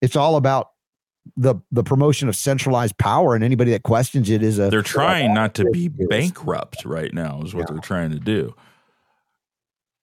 It's 0.00 0.14
all 0.14 0.36
about 0.36 0.70
the 1.36 1.56
the 1.72 1.82
promotion 1.82 2.28
of 2.28 2.36
centralized 2.36 2.96
power, 2.98 3.34
and 3.34 3.42
anybody 3.42 3.72
that 3.72 3.82
questions 3.82 4.30
it 4.30 4.40
is 4.44 4.60
a 4.60 4.70
They're 4.70 4.82
trying 4.82 5.34
not 5.34 5.54
to 5.54 5.64
be 5.72 5.88
bankrupt 6.08 6.84
right 6.84 7.12
now, 7.12 7.42
is 7.42 7.54
what 7.56 7.62
Yeah. 7.62 7.72
they're 7.74 7.80
trying 7.82 8.10
to 8.12 8.20
do. 8.20 8.54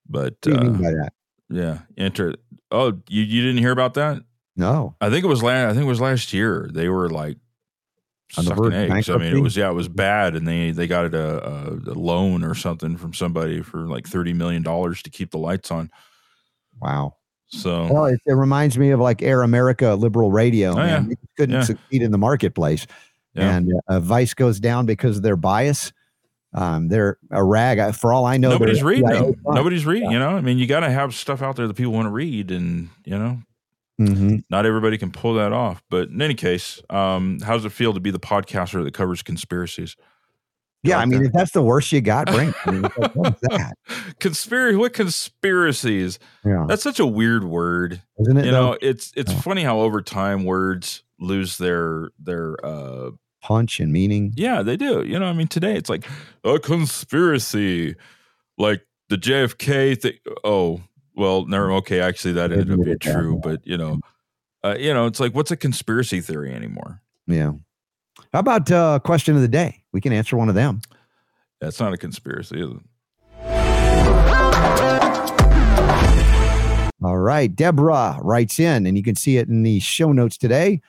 But 0.10 0.34
What 0.34 0.42
do 0.42 0.52
you 0.52 0.58
uh, 0.58 0.64
mean 0.64 0.74
by 0.82 0.92
that? 0.92 1.14
yeah, 1.50 1.78
enter. 1.98 2.36
Oh, 2.70 3.00
you, 3.08 3.24
you 3.24 3.42
didn't 3.42 3.60
hear 3.60 3.72
about 3.72 3.94
that? 3.94 4.22
No. 4.56 4.96
I 5.02 5.10
think 5.10 5.24
it 5.24 5.28
was 5.28 5.42
last. 5.42 5.70
I 5.70 5.74
think 5.74 5.86
it 5.86 5.90
was 5.90 6.02
last 6.02 6.34
year. 6.34 6.70
They 6.72 6.90
were 6.90 7.10
like 7.10 7.38
On 8.38 8.46
the 8.46 8.50
sucking 8.50 8.64
verge 8.64 8.74
eggs. 8.92 9.10
I 9.10 9.18
mean, 9.18 9.36
it 9.36 9.40
was 9.40 9.56
yeah, 9.56 9.70
it 9.70 9.74
was 9.74 9.88
bad, 9.88 10.36
and 10.36 10.48
they 10.48 10.72
they 10.72 10.88
got 10.88 11.14
a, 11.14 11.48
a, 11.48 11.74
a 11.74 11.94
loan 11.94 12.44
or 12.44 12.56
something 12.56 12.98
from 12.98 13.14
somebody 13.14 13.62
for 13.62 13.88
like 13.88 14.08
thirty 14.08 14.34
million 14.34 14.64
dollars 14.64 15.02
to 15.04 15.10
keep 15.10 15.32
the 15.32 15.38
lights 15.38 15.70
on. 15.72 15.92
Wow. 16.82 17.16
So 17.48 17.88
Well, 17.94 18.06
it, 18.06 18.20
it 18.26 18.34
reminds 18.34 18.78
me 18.80 18.90
of 18.90 19.00
like 19.00 19.22
Air 19.22 19.44
America 19.44 19.94
liberal 19.94 20.32
radio. 20.32 20.72
Oh, 20.72 20.84
yeah. 20.84 21.02
They 21.08 21.16
couldn't 21.38 21.56
Yeah. 21.56 21.64
succeed 21.64 22.02
in 22.02 22.12
the 22.12 22.18
marketplace. 22.18 22.88
Yeah. 23.36 23.56
And 23.58 23.72
uh, 23.88 24.00
Vice 24.00 24.34
goes 24.34 24.60
down 24.60 24.88
because 24.88 25.18
of 25.18 25.24
their 25.24 25.36
bias. 25.36 25.92
Um, 26.56 26.88
they're 26.88 27.18
a 27.32 27.44
rag. 27.44 27.94
For 27.96 28.12
all 28.14 28.26
I 28.26 28.38
know, 28.38 28.50
nobody's 28.50 28.82
reading 28.84 29.08
CIA 29.08 29.20
them. 29.20 29.34
fund. 29.44 29.56
Nobody's 29.56 29.86
reading. 29.86 30.10
You 30.12 30.18
know, 30.20 30.30
I 30.30 30.42
mean, 30.42 30.58
you 30.58 30.66
got 30.68 30.80
to 30.82 30.90
have 30.90 31.14
stuff 31.14 31.42
out 31.44 31.56
there 31.56 31.68
that 31.68 31.74
people 31.76 31.94
want 31.94 32.06
to 32.08 32.12
read, 32.12 32.50
and 32.52 32.90
you 33.06 33.18
know, 33.18 33.40
Mhm. 34.02 34.44
not 34.50 34.66
everybody 34.66 34.98
can 34.98 35.12
pull 35.12 35.36
that 35.36 35.54
off. 35.54 35.84
But 35.90 36.10
in 36.10 36.22
any 36.22 36.34
case, 36.34 36.82
um, 36.90 37.40
how 37.42 37.54
does 37.54 37.66
it 37.66 37.72
feel 37.72 37.94
to 37.94 38.00
be 38.00 38.12
the 38.12 38.20
podcaster 38.20 38.84
that 38.84 38.94
covers 38.94 39.22
conspiracies? 39.22 39.96
Yeah, 40.86 40.98
I 40.98 41.06
mean, 41.06 41.22
that? 41.22 41.28
if 41.28 41.32
that's 41.34 41.52
the 41.52 41.62
worst 41.62 41.92
you 41.94 42.02
got, 42.02 42.28
bring. 42.28 42.54
I 42.66 42.72
mean, 42.72 42.82
like, 42.82 43.16
what 43.16 43.34
is 43.36 43.40
that? 43.50 43.74
Conspiracy? 44.20 44.76
What 44.76 44.92
conspiracies? 44.94 46.20
Yeah, 46.46 46.66
That's 46.68 46.84
such 46.84 47.00
a 47.00 47.06
weird 47.06 47.46
word. 47.46 48.02
isn't 48.20 48.36
it? 48.38 48.46
You 48.46 48.52
though? 48.52 48.72
know, 48.72 48.78
it's 48.82 49.14
it's 49.16 49.32
Oh. 49.32 49.36
funny 49.38 49.64
how 49.64 49.80
over 49.80 50.02
time 50.02 50.44
words 50.44 51.04
lose 51.20 51.58
their 51.58 52.10
their 52.20 52.58
uh 52.66 53.12
punch 53.42 53.80
and 53.80 53.92
meaning. 53.94 54.34
yeah 54.36 54.62
they 54.62 54.76
do 54.78 55.04
you 55.06 55.20
know 55.20 55.26
i 55.26 55.34
mean 55.34 55.48
today 55.48 55.76
it's 55.76 55.90
like 55.90 56.06
a 56.46 56.58
conspiracy 56.60 57.94
like 58.58 58.86
the 59.10 59.18
jfk 59.18 60.02
thing 60.02 60.14
oh 60.46 60.82
well 61.16 61.46
never 61.46 61.72
okay 61.72 62.00
actually 62.00 62.34
that 62.34 62.52
ended 62.52 62.72
up 62.72 62.84
being 62.84 63.00
true 63.00 63.40
but 63.44 63.66
you 63.66 63.78
know 63.78 64.00
uh, 64.64 64.76
you 64.80 64.94
know 64.94 65.06
it's 65.06 65.20
like 65.20 65.34
what's 65.36 65.52
a 65.52 65.58
conspiracy 65.58 66.22
theory 66.22 66.54
anymore 66.54 67.02
Yeah. 67.28 67.54
How 68.32 68.40
about 68.40 68.72
uh, 68.72 69.00
question 69.00 69.36
of 69.36 69.42
the 69.42 69.48
day? 69.48 69.84
We 69.92 70.02
can 70.02 70.14
answer 70.14 70.38
one 70.38 70.50
of 70.50 70.56
them. 70.56 70.82
that's 71.60 71.80
not 71.80 71.94
a 71.94 71.98
conspiracy 71.98 72.62
is 72.62 72.70
it? 72.72 72.78
All 77.04 77.18
right. 77.18 77.54
Deborah 77.54 78.18
writes 78.22 78.60
in, 78.62 78.86
and 78.88 78.96
you 78.96 79.04
can 79.04 79.16
see 79.16 79.36
it 79.36 79.50
in 79.50 79.64
the 79.64 79.82
show 79.82 80.14
notes 80.14 80.38
today. 80.38 80.80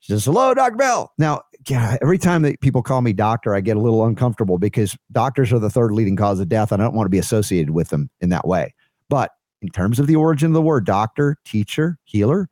She 0.00 0.12
says, 0.12 0.26
Hello, 0.26 0.52
Dr. 0.52 0.76
Bell. 0.76 1.12
Now, 1.16 1.42
yeah, 1.66 1.96
every 2.02 2.18
time 2.18 2.42
that 2.42 2.60
people 2.60 2.82
call 2.82 3.00
me 3.00 3.14
doctor, 3.14 3.54
I 3.54 3.62
get 3.62 3.78
a 3.78 3.80
little 3.80 4.04
uncomfortable 4.04 4.58
because 4.58 4.96
doctors 5.12 5.50
are 5.50 5.58
the 5.58 5.70
third 5.70 5.92
leading 5.92 6.14
cause 6.16 6.40
of 6.40 6.48
death. 6.50 6.72
And 6.72 6.82
I 6.82 6.84
don't 6.84 6.94
want 6.94 7.06
to 7.06 7.10
be 7.10 7.18
associated 7.18 7.70
with 7.70 7.88
them 7.88 8.10
in 8.20 8.28
that 8.28 8.46
way. 8.46 8.74
But 9.08 9.30
in 9.62 9.68
terms 9.68 9.98
of 9.98 10.06
the 10.06 10.16
origin 10.16 10.48
of 10.48 10.54
the 10.54 10.62
word 10.62 10.84
doctor, 10.84 11.38
teacher, 11.44 11.98
healer, 12.04 12.48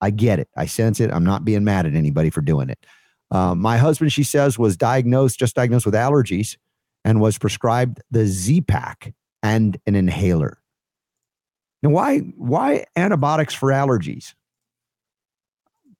I 0.00 0.10
get 0.10 0.38
it. 0.38 0.48
I 0.56 0.66
sense 0.66 0.98
it. 1.00 1.12
I'm 1.12 1.24
not 1.24 1.44
being 1.44 1.64
mad 1.64 1.86
at 1.86 1.94
anybody 1.94 2.30
for 2.30 2.40
doing 2.40 2.70
it. 2.70 2.84
Um, 3.30 3.60
my 3.60 3.76
husband, 3.78 4.12
she 4.12 4.22
says, 4.22 4.58
was 4.58 4.76
diagnosed, 4.76 5.38
just 5.38 5.54
diagnosed 5.54 5.86
with 5.86 5.94
allergies 5.94 6.56
and 7.04 7.20
was 7.20 7.38
prescribed 7.38 8.02
the 8.10 8.26
Z 8.26 8.62
Pack 8.62 9.14
and 9.42 9.78
an 9.86 9.94
inhaler. 9.94 10.58
Now, 11.82 11.90
why 11.90 12.18
why 12.36 12.84
antibiotics 12.96 13.54
for 13.54 13.70
allergies? 13.70 14.34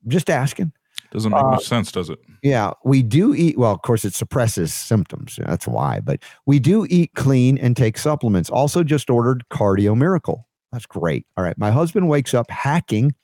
Just 0.06 0.30
asking. 0.30 0.72
doesn't 1.10 1.30
make 1.30 1.42
Uh, 1.42 1.50
much 1.50 1.66
sense 1.66 1.90
does 1.92 2.10
it 2.10 2.18
Yeah, 2.42 2.72
we 2.84 3.02
do 3.02 3.34
eat. 3.34 3.58
Well, 3.58 3.72
of 3.72 3.82
course, 3.82 4.04
it 4.04 4.14
suppresses 4.14 4.72
symptoms. 4.72 5.38
That's 5.44 5.66
why. 5.66 6.00
But 6.00 6.22
we 6.46 6.58
do 6.58 6.86
eat 6.88 7.12
clean 7.14 7.58
and 7.58 7.76
take 7.76 7.98
supplements. 7.98 8.50
Also, 8.50 8.82
just 8.82 9.10
ordered 9.10 9.44
Cardio 9.50 9.96
Miracle. 9.96 10.46
That's 10.74 10.86
great. 10.86 11.24
All 11.36 11.44
right. 11.44 11.56
My 11.56 11.70
husband 11.70 12.08
wakes 12.08 12.34
up 12.34 12.50
hacking 12.50 13.14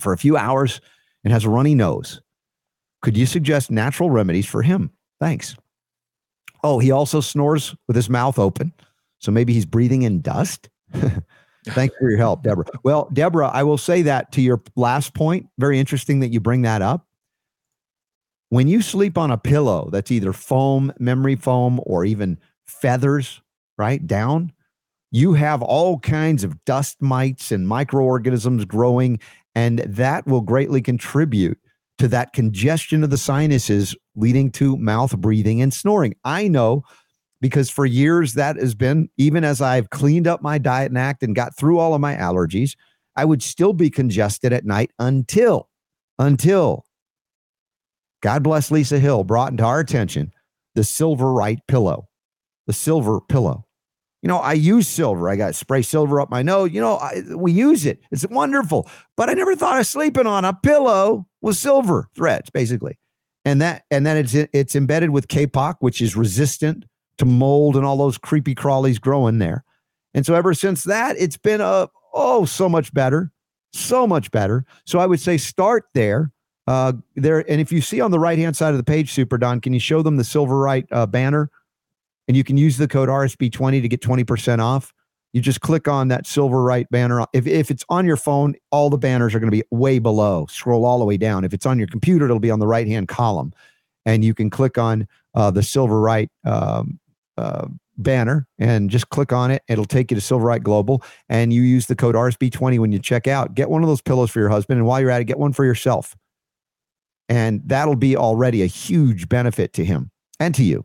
for 0.00 0.12
a 0.12 0.18
few 0.18 0.36
hours 0.36 0.80
and 1.22 1.32
has 1.32 1.44
a 1.44 1.48
runny 1.48 1.76
nose. 1.76 2.20
Could 3.02 3.16
you 3.16 3.24
suggest 3.24 3.70
natural 3.70 4.10
remedies 4.10 4.46
for 4.46 4.60
him? 4.60 4.90
Thanks. 5.20 5.54
Oh, 6.64 6.80
he 6.80 6.90
also 6.90 7.20
snores 7.20 7.76
with 7.86 7.94
his 7.94 8.10
mouth 8.10 8.36
open. 8.36 8.72
So 9.20 9.30
maybe 9.30 9.52
he's 9.52 9.64
breathing 9.64 10.02
in 10.02 10.22
dust. 10.22 10.68
Thanks 11.68 11.94
for 12.00 12.10
your 12.10 12.18
help, 12.18 12.42
Deborah. 12.42 12.64
Well, 12.82 13.08
Deborah, 13.12 13.48
I 13.48 13.62
will 13.62 13.78
say 13.78 14.02
that 14.02 14.32
to 14.32 14.40
your 14.40 14.60
last 14.74 15.14
point. 15.14 15.46
Very 15.56 15.78
interesting 15.78 16.18
that 16.18 16.32
you 16.32 16.40
bring 16.40 16.62
that 16.62 16.82
up. 16.82 17.06
When 18.48 18.66
you 18.66 18.82
sleep 18.82 19.16
on 19.16 19.30
a 19.30 19.38
pillow 19.38 19.88
that's 19.92 20.10
either 20.10 20.32
foam, 20.32 20.92
memory 20.98 21.36
foam, 21.36 21.80
or 21.84 22.04
even 22.04 22.38
feathers, 22.66 23.40
right 23.78 24.04
down, 24.04 24.52
you 25.10 25.34
have 25.34 25.62
all 25.62 25.98
kinds 25.98 26.44
of 26.44 26.64
dust 26.64 27.00
mites 27.00 27.50
and 27.50 27.66
microorganisms 27.66 28.64
growing, 28.64 29.18
and 29.54 29.80
that 29.80 30.26
will 30.26 30.40
greatly 30.40 30.80
contribute 30.80 31.58
to 31.98 32.08
that 32.08 32.32
congestion 32.32 33.04
of 33.04 33.10
the 33.10 33.18
sinuses, 33.18 33.94
leading 34.14 34.50
to 34.52 34.76
mouth 34.76 35.16
breathing 35.18 35.60
and 35.60 35.74
snoring. 35.74 36.14
I 36.24 36.48
know 36.48 36.84
because 37.40 37.70
for 37.70 37.86
years 37.86 38.34
that 38.34 38.56
has 38.56 38.74
been, 38.74 39.08
even 39.16 39.44
as 39.44 39.60
I've 39.60 39.90
cleaned 39.90 40.26
up 40.26 40.42
my 40.42 40.58
diet 40.58 40.90
and 40.90 40.98
act 40.98 41.22
and 41.22 41.34
got 41.34 41.56
through 41.56 41.78
all 41.78 41.94
of 41.94 42.00
my 42.00 42.14
allergies, 42.14 42.76
I 43.16 43.24
would 43.24 43.42
still 43.42 43.72
be 43.72 43.90
congested 43.90 44.52
at 44.52 44.64
night 44.64 44.92
until, 44.98 45.68
until 46.18 46.84
God 48.22 48.42
bless 48.42 48.70
Lisa 48.70 48.98
Hill 48.98 49.24
brought 49.24 49.50
into 49.50 49.64
our 49.64 49.80
attention 49.80 50.32
the 50.74 50.84
Silver 50.84 51.32
Right 51.32 51.58
pillow, 51.66 52.08
the 52.66 52.72
silver 52.72 53.20
pillow. 53.20 53.66
You 54.22 54.28
know, 54.28 54.38
I 54.38 54.52
use 54.52 54.86
silver. 54.86 55.30
I 55.30 55.36
got 55.36 55.54
spray 55.54 55.82
silver 55.82 56.20
up 56.20 56.30
my 56.30 56.42
nose. 56.42 56.72
You 56.72 56.80
know, 56.80 56.96
I, 56.96 57.22
we 57.34 57.52
use 57.52 57.86
it. 57.86 58.00
It's 58.10 58.26
wonderful. 58.28 58.88
But 59.16 59.30
I 59.30 59.32
never 59.32 59.56
thought 59.56 59.80
of 59.80 59.86
sleeping 59.86 60.26
on 60.26 60.44
a 60.44 60.52
pillow 60.52 61.26
with 61.40 61.56
silver 61.56 62.08
threads, 62.14 62.50
basically. 62.50 62.98
And 63.46 63.62
that, 63.62 63.84
and 63.90 64.04
then 64.04 64.18
it's 64.18 64.34
it's 64.34 64.76
embedded 64.76 65.10
with 65.10 65.28
K-pop, 65.28 65.78
which 65.80 66.02
is 66.02 66.16
resistant 66.16 66.84
to 67.16 67.24
mold 67.24 67.76
and 67.76 67.86
all 67.86 67.96
those 67.96 68.18
creepy 68.18 68.54
crawlies 68.54 69.00
growing 69.00 69.38
there. 69.38 69.64
And 70.12 70.26
so 70.26 70.34
ever 70.34 70.52
since 70.52 70.84
that, 70.84 71.16
it's 71.18 71.38
been 71.38 71.62
a 71.62 71.88
oh 72.12 72.44
so 72.44 72.68
much 72.68 72.92
better, 72.92 73.32
so 73.72 74.06
much 74.06 74.30
better. 74.30 74.66
So 74.84 74.98
I 74.98 75.06
would 75.06 75.20
say 75.20 75.38
start 75.38 75.84
there. 75.94 76.32
Uh, 76.66 76.92
there, 77.16 77.50
and 77.50 77.60
if 77.60 77.72
you 77.72 77.80
see 77.80 78.00
on 78.00 78.10
the 78.10 78.18
right 78.18 78.38
hand 78.38 78.54
side 78.56 78.70
of 78.70 78.76
the 78.76 78.84
page, 78.84 79.12
Super 79.12 79.38
Don, 79.38 79.60
can 79.60 79.72
you 79.72 79.80
show 79.80 80.02
them 80.02 80.18
the 80.18 80.24
Silver 80.24 80.58
Right 80.58 80.86
uh, 80.92 81.06
banner? 81.06 81.50
And 82.30 82.36
you 82.36 82.44
can 82.44 82.56
use 82.56 82.76
the 82.76 82.86
code 82.86 83.08
RSB20 83.08 83.82
to 83.82 83.88
get 83.88 84.02
20% 84.02 84.60
off. 84.60 84.94
You 85.32 85.40
just 85.40 85.62
click 85.62 85.88
on 85.88 86.06
that 86.08 86.28
Silver 86.28 86.62
Right 86.62 86.88
banner. 86.88 87.26
If, 87.32 87.44
if 87.44 87.72
it's 87.72 87.84
on 87.88 88.06
your 88.06 88.16
phone, 88.16 88.54
all 88.70 88.88
the 88.88 88.98
banners 88.98 89.34
are 89.34 89.40
going 89.40 89.50
to 89.50 89.56
be 89.56 89.64
way 89.72 89.98
below. 89.98 90.46
Scroll 90.48 90.84
all 90.84 91.00
the 91.00 91.04
way 91.04 91.16
down. 91.16 91.42
If 91.44 91.52
it's 91.52 91.66
on 91.66 91.76
your 91.76 91.88
computer, 91.88 92.26
it'll 92.26 92.38
be 92.38 92.52
on 92.52 92.60
the 92.60 92.68
right 92.68 92.86
hand 92.86 93.08
column. 93.08 93.52
And 94.06 94.24
you 94.24 94.32
can 94.32 94.48
click 94.48 94.78
on 94.78 95.08
uh, 95.34 95.50
the 95.50 95.64
Silver 95.64 96.00
Right 96.00 96.30
um, 96.44 97.00
uh, 97.36 97.66
banner 97.98 98.46
and 98.60 98.90
just 98.90 99.08
click 99.08 99.32
on 99.32 99.50
it. 99.50 99.64
It'll 99.66 99.84
take 99.84 100.12
you 100.12 100.14
to 100.14 100.20
Silver 100.20 100.46
Right 100.46 100.62
Global. 100.62 101.02
And 101.28 101.52
you 101.52 101.62
use 101.62 101.86
the 101.86 101.96
code 101.96 102.14
RSB20 102.14 102.78
when 102.78 102.92
you 102.92 103.00
check 103.00 103.26
out. 103.26 103.56
Get 103.56 103.70
one 103.70 103.82
of 103.82 103.88
those 103.88 104.02
pillows 104.02 104.30
for 104.30 104.38
your 104.38 104.50
husband. 104.50 104.78
And 104.78 104.86
while 104.86 105.00
you're 105.00 105.10
at 105.10 105.20
it, 105.20 105.24
get 105.24 105.40
one 105.40 105.52
for 105.52 105.64
yourself. 105.64 106.14
And 107.28 107.60
that'll 107.66 107.96
be 107.96 108.16
already 108.16 108.62
a 108.62 108.66
huge 108.66 109.28
benefit 109.28 109.72
to 109.72 109.84
him 109.84 110.12
and 110.38 110.54
to 110.54 110.62
you. 110.62 110.84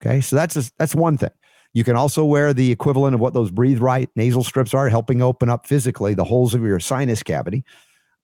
Okay. 0.00 0.20
So 0.20 0.36
that's 0.36 0.56
a, 0.56 0.70
that's 0.78 0.94
one 0.94 1.18
thing. 1.18 1.30
You 1.74 1.84
can 1.84 1.96
also 1.96 2.24
wear 2.24 2.54
the 2.54 2.70
equivalent 2.72 3.14
of 3.14 3.20
what 3.20 3.34
those 3.34 3.50
breathe 3.50 3.80
right 3.80 4.08
nasal 4.16 4.42
strips 4.42 4.74
are, 4.74 4.88
helping 4.88 5.20
open 5.22 5.48
up 5.48 5.66
physically 5.66 6.14
the 6.14 6.24
holes 6.24 6.54
of 6.54 6.62
your 6.62 6.80
sinus 6.80 7.22
cavity. 7.22 7.64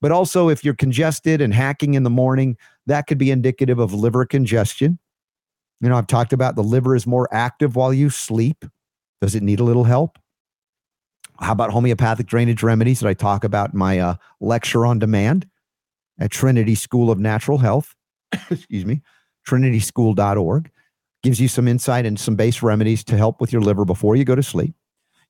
But 0.01 0.13
also, 0.13 0.49
if 0.49 0.65
you're 0.65 0.75
congested 0.75 1.41
and 1.41 1.55
hacking 1.55 1.95
in 1.95 2.03
the 2.03 2.11
morning, 2.11 2.57
that 2.87 3.07
could 3.07 3.19
be 3.19 3.31
indicative 3.31 3.79
of 3.79 3.93
liver 3.95 4.25
congestion. 4.27 4.99
You 5.81 5.89
know, 5.89 5.97
I've 5.97 6.07
talked 6.07 6.33
about 6.33 6.57
the 6.57 6.63
liver 6.63 6.95
is 6.97 7.07
more 7.07 7.29
active 7.33 7.77
while 7.77 7.93
you 7.93 8.11
sleep. 8.11 8.65
Does 9.21 9.35
it 9.35 9.43
need 9.43 9.61
a 9.61 9.65
little 9.65 9.85
help? 9.85 10.19
How 11.41 11.53
about 11.53 11.71
homeopathic 11.71 12.27
drainage 12.27 12.63
remedies 12.63 13.01
that 13.01 13.09
I 13.09 13.15
talk 13.15 13.45
about 13.45 13.73
in 13.73 13.79
my 13.79 13.99
uh, 13.99 14.15
lecture 14.41 14.87
on 14.87 14.99
demand 14.99 15.49
at 16.19 16.31
Trinity 16.31 16.75
School 16.75 17.11
of 17.11 17.19
Natural 17.19 17.59
Health? 17.59 17.95
Excuse 18.51 18.85
me, 18.85 19.03
trinityschool.org 19.49 20.71
gives 21.25 21.41
you 21.41 21.49
some 21.49 21.67
insight 21.67 22.07
and 22.07 22.21
some 22.21 22.37
base 22.37 22.63
remedies 22.63 23.03
to 23.03 23.17
help 23.17 23.41
with 23.41 23.51
your 23.51 23.63
liver 23.63 23.87
before 23.87 24.15
you 24.15 24.25
go 24.25 24.35
to 24.35 24.43
sleep. 24.43 24.75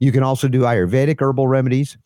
You 0.01 0.11
can 0.11 0.25
also 0.25 0.49
do 0.49 0.63
Ayurvedic 0.63 1.23
herbal 1.23 1.47
remedies, 1.47 1.97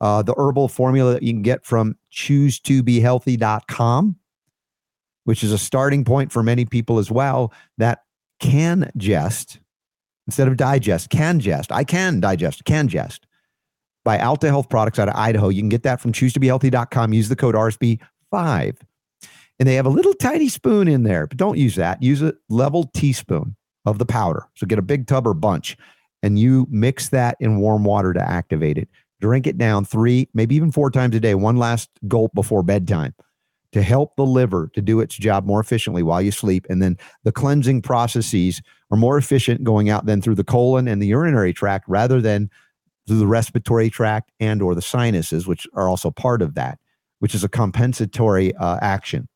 uh, 0.00 0.22
the 0.22 0.34
herbal 0.38 0.68
formula 0.68 1.14
that 1.14 1.24
you 1.24 1.32
can 1.32 1.42
get 1.42 1.66
from 1.66 1.96
choosetobehealthy.com, 2.12 4.16
which 5.24 5.42
is 5.42 5.52
a 5.52 5.58
starting 5.58 6.04
point 6.04 6.30
for 6.30 6.44
many 6.44 6.64
people 6.64 6.98
as 6.98 7.10
well 7.10 7.52
that 7.78 8.04
CanGest 8.40 9.58
instead 10.28 10.46
of 10.46 10.56
digest, 10.56 11.10
CanGest. 11.10 11.72
I 11.72 11.82
can 11.82 12.20
digest, 12.20 12.64
CanGest 12.64 13.22
by 14.04 14.18
Alta 14.18 14.46
Health 14.46 14.68
Products 14.68 15.00
out 15.00 15.08
of 15.08 15.16
Idaho. 15.16 15.48
You 15.48 15.62
can 15.62 15.68
get 15.68 15.82
that 15.82 16.00
from 16.00 16.12
choosetobehealthy.com. 16.12 17.12
Use 17.12 17.28
the 17.28 17.34
code 17.34 17.56
RSB5 17.56 18.76
and 19.62 19.68
they 19.68 19.76
have 19.76 19.86
a 19.86 19.90
little 19.90 20.14
tiny 20.14 20.48
spoon 20.48 20.88
in 20.88 21.04
there, 21.04 21.28
but 21.28 21.38
don't 21.38 21.56
use 21.56 21.76
that. 21.76 22.02
Use 22.02 22.20
a 22.20 22.34
level 22.48 22.90
teaspoon 22.94 23.54
of 23.84 24.00
the 24.00 24.04
powder. 24.04 24.48
So 24.56 24.66
get 24.66 24.80
a 24.80 24.82
big 24.82 25.06
tub 25.06 25.24
or 25.24 25.34
bunch 25.34 25.76
and 26.20 26.36
you 26.36 26.66
mix 26.68 27.10
that 27.10 27.36
in 27.38 27.60
warm 27.60 27.84
water 27.84 28.12
to 28.12 28.20
activate 28.20 28.76
it. 28.76 28.88
Drink 29.20 29.46
it 29.46 29.56
down 29.56 29.84
three, 29.84 30.28
maybe 30.34 30.56
even 30.56 30.72
four 30.72 30.90
times 30.90 31.14
a 31.14 31.20
day, 31.20 31.36
one 31.36 31.58
last 31.58 31.90
gulp 32.08 32.34
before 32.34 32.64
bedtime. 32.64 33.14
to 33.70 33.82
help 33.82 34.16
the 34.16 34.26
liver 34.26 34.68
to 34.74 34.82
do 34.82 34.98
its 34.98 35.14
job 35.14 35.46
more 35.46 35.60
efficiently 35.60 36.02
while 36.02 36.20
you 36.20 36.32
sleep. 36.32 36.66
And 36.68 36.82
then 36.82 36.98
the 37.22 37.32
cleansing 37.32 37.82
processes 37.82 38.60
are 38.90 38.98
more 38.98 39.16
efficient 39.16 39.64
going 39.64 39.88
out 39.90 40.06
then 40.06 40.20
through 40.20 40.34
the 40.34 40.44
colon 40.44 40.88
and 40.88 41.00
the 41.00 41.06
urinary 41.06 41.52
tract 41.52 41.86
rather 41.88 42.20
than 42.20 42.50
through 43.06 43.20
the 43.20 43.28
respiratory 43.28 43.90
tract 43.90 44.32
and 44.40 44.60
or 44.60 44.74
the 44.74 44.82
sinuses, 44.82 45.46
which 45.46 45.68
are 45.74 45.88
also 45.88 46.10
part 46.10 46.42
of 46.42 46.56
that, 46.56 46.80
which 47.20 47.34
is 47.34 47.44
a 47.44 47.48
compensatory 47.48 48.54
uh, 48.56 48.78
action 48.82 49.28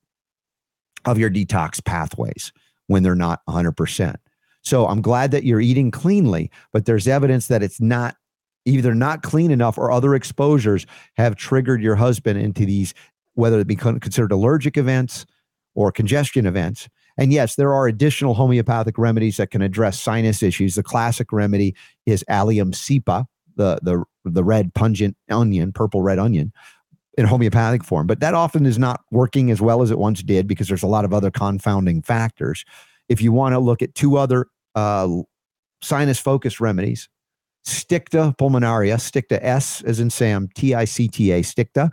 of 1.04 1.18
your 1.18 1.30
detox 1.30 1.84
pathways 1.84 2.52
when 2.86 3.02
they're 3.02 3.14
not 3.14 3.40
100%. 3.48 4.16
So 4.62 4.86
I'm 4.88 5.00
glad 5.00 5.30
that 5.30 5.44
you're 5.44 5.60
eating 5.60 5.90
cleanly, 5.90 6.50
but 6.72 6.86
there's 6.86 7.06
evidence 7.06 7.46
that 7.48 7.62
it's 7.62 7.80
not 7.80 8.16
either 8.64 8.94
not 8.94 9.22
clean 9.22 9.50
enough 9.50 9.78
or 9.78 9.92
other 9.92 10.14
exposures 10.14 10.86
have 11.16 11.36
triggered 11.36 11.80
your 11.80 11.94
husband 11.94 12.40
into 12.40 12.66
these, 12.66 12.92
whether 13.34 13.60
it 13.60 13.68
be 13.68 13.76
considered 13.76 14.32
allergic 14.32 14.76
events 14.76 15.24
or 15.74 15.92
congestion 15.92 16.46
events. 16.46 16.88
And 17.16 17.32
yes, 17.32 17.54
there 17.54 17.72
are 17.72 17.86
additional 17.86 18.34
homeopathic 18.34 18.98
remedies 18.98 19.36
that 19.36 19.50
can 19.50 19.62
address 19.62 20.00
sinus 20.00 20.42
issues. 20.42 20.74
The 20.74 20.82
classic 20.82 21.32
remedy 21.32 21.74
is 22.04 22.24
Allium 22.28 22.72
cepa, 22.72 23.26
the 23.56 23.78
the 23.82 24.04
the 24.24 24.44
red 24.44 24.74
pungent 24.74 25.16
onion, 25.30 25.72
purple 25.72 26.02
red 26.02 26.18
onion, 26.18 26.52
in 27.16 27.26
homeopathic 27.26 27.82
form. 27.82 28.06
But 28.06 28.20
that 28.20 28.34
often 28.34 28.66
is 28.66 28.78
not 28.78 29.00
working 29.10 29.50
as 29.50 29.60
well 29.60 29.82
as 29.82 29.90
it 29.90 29.98
once 29.98 30.22
did 30.22 30.46
because 30.46 30.68
there's 30.68 30.82
a 30.82 30.88
lot 30.88 31.04
of 31.04 31.12
other 31.12 31.30
confounding 31.30 32.02
factors. 32.02 32.64
If 33.08 33.22
you 33.22 33.32
want 33.32 33.54
to 33.54 33.58
look 33.58 33.82
at 33.82 33.94
two 33.94 34.16
other 34.16 34.46
uh, 34.74 35.08
sinus 35.82 36.18
focused 36.18 36.60
remedies, 36.60 37.08
Sticta 37.66 38.36
pulmonaria, 38.36 38.96
Sticta 38.96 39.38
S 39.42 39.82
as 39.82 39.98
in 39.98 40.10
Sam, 40.10 40.48
T 40.54 40.74
I 40.74 40.84
C 40.84 41.08
T 41.08 41.32
A, 41.32 41.40
Sticta, 41.42 41.90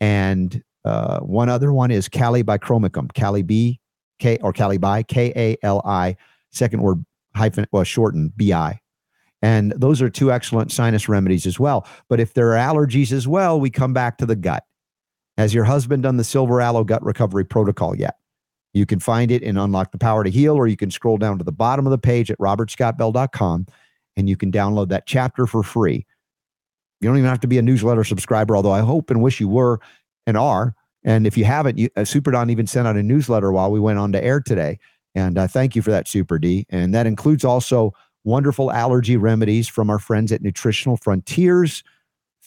and 0.00 0.62
uh, 0.84 1.20
one 1.20 1.48
other 1.48 1.72
one 1.72 1.90
is 1.90 2.08
Kali 2.08 2.42
bichromicum, 2.42 3.12
Kali 3.14 3.42
B, 3.42 3.80
K 4.18 4.38
or 4.42 4.52
Kali 4.52 4.76
bi, 4.76 5.02
K 5.02 5.32
A 5.34 5.56
L 5.64 5.80
I, 5.86 6.16
second 6.52 6.82
word 6.82 7.04
hyphen, 7.34 7.66
well, 7.72 7.84
shortened 7.84 8.36
B 8.36 8.52
I. 8.52 8.80
And 9.44 9.74
those 9.76 10.00
are 10.00 10.08
two 10.08 10.32
excellent 10.32 10.72
sinus 10.72 11.06
remedies 11.06 11.44
as 11.44 11.60
well. 11.60 11.86
But 12.08 12.18
if 12.18 12.32
there 12.32 12.56
are 12.56 12.74
allergies 12.74 13.12
as 13.12 13.28
well, 13.28 13.60
we 13.60 13.68
come 13.68 13.92
back 13.92 14.16
to 14.18 14.26
the 14.26 14.34
gut. 14.34 14.64
Has 15.36 15.52
your 15.52 15.64
husband 15.64 16.02
done 16.02 16.16
the 16.16 16.24
Silver 16.24 16.62
Aloe 16.62 16.82
Gut 16.82 17.04
Recovery 17.04 17.44
Protocol 17.44 17.94
yet? 17.94 18.16
You 18.72 18.86
can 18.86 19.00
find 19.00 19.30
it 19.30 19.42
in 19.42 19.58
Unlock 19.58 19.92
the 19.92 19.98
Power 19.98 20.24
to 20.24 20.30
Heal, 20.30 20.54
or 20.54 20.66
you 20.66 20.78
can 20.78 20.90
scroll 20.90 21.18
down 21.18 21.36
to 21.36 21.44
the 21.44 21.52
bottom 21.52 21.86
of 21.86 21.90
the 21.90 21.98
page 21.98 22.30
at 22.30 22.38
robertscottbell.com 22.38 23.66
and 24.16 24.28
you 24.30 24.36
can 24.36 24.50
download 24.50 24.88
that 24.88 25.06
chapter 25.06 25.46
for 25.46 25.62
free. 25.62 26.06
You 27.02 27.08
don't 27.10 27.18
even 27.18 27.28
have 27.28 27.40
to 27.40 27.46
be 27.46 27.58
a 27.58 27.62
newsletter 27.62 28.04
subscriber, 28.04 28.56
although 28.56 28.72
I 28.72 28.80
hope 28.80 29.10
and 29.10 29.20
wish 29.20 29.40
you 29.40 29.48
were 29.48 29.78
and 30.26 30.38
are. 30.38 30.74
And 31.02 31.26
if 31.26 31.36
you 31.36 31.44
haven't, 31.44 31.76
you, 31.76 31.90
uh, 31.96 32.06
Super 32.06 32.30
Don 32.30 32.48
even 32.48 32.66
sent 32.66 32.88
out 32.88 32.96
a 32.96 33.02
newsletter 33.02 33.52
while 33.52 33.70
we 33.70 33.78
went 33.78 33.98
on 33.98 34.10
to 34.12 34.24
air 34.24 34.40
today. 34.40 34.78
And 35.14 35.36
uh, 35.36 35.46
thank 35.48 35.76
you 35.76 35.82
for 35.82 35.90
that, 35.90 36.08
Super 36.08 36.38
D. 36.38 36.64
And 36.70 36.94
that 36.94 37.06
includes 37.06 37.44
also 37.44 37.92
wonderful 38.24 38.72
allergy 38.72 39.16
remedies 39.16 39.68
from 39.68 39.90
our 39.90 39.98
friends 39.98 40.32
at 40.32 40.42
Nutritional 40.42 40.96
Frontiers. 40.96 41.84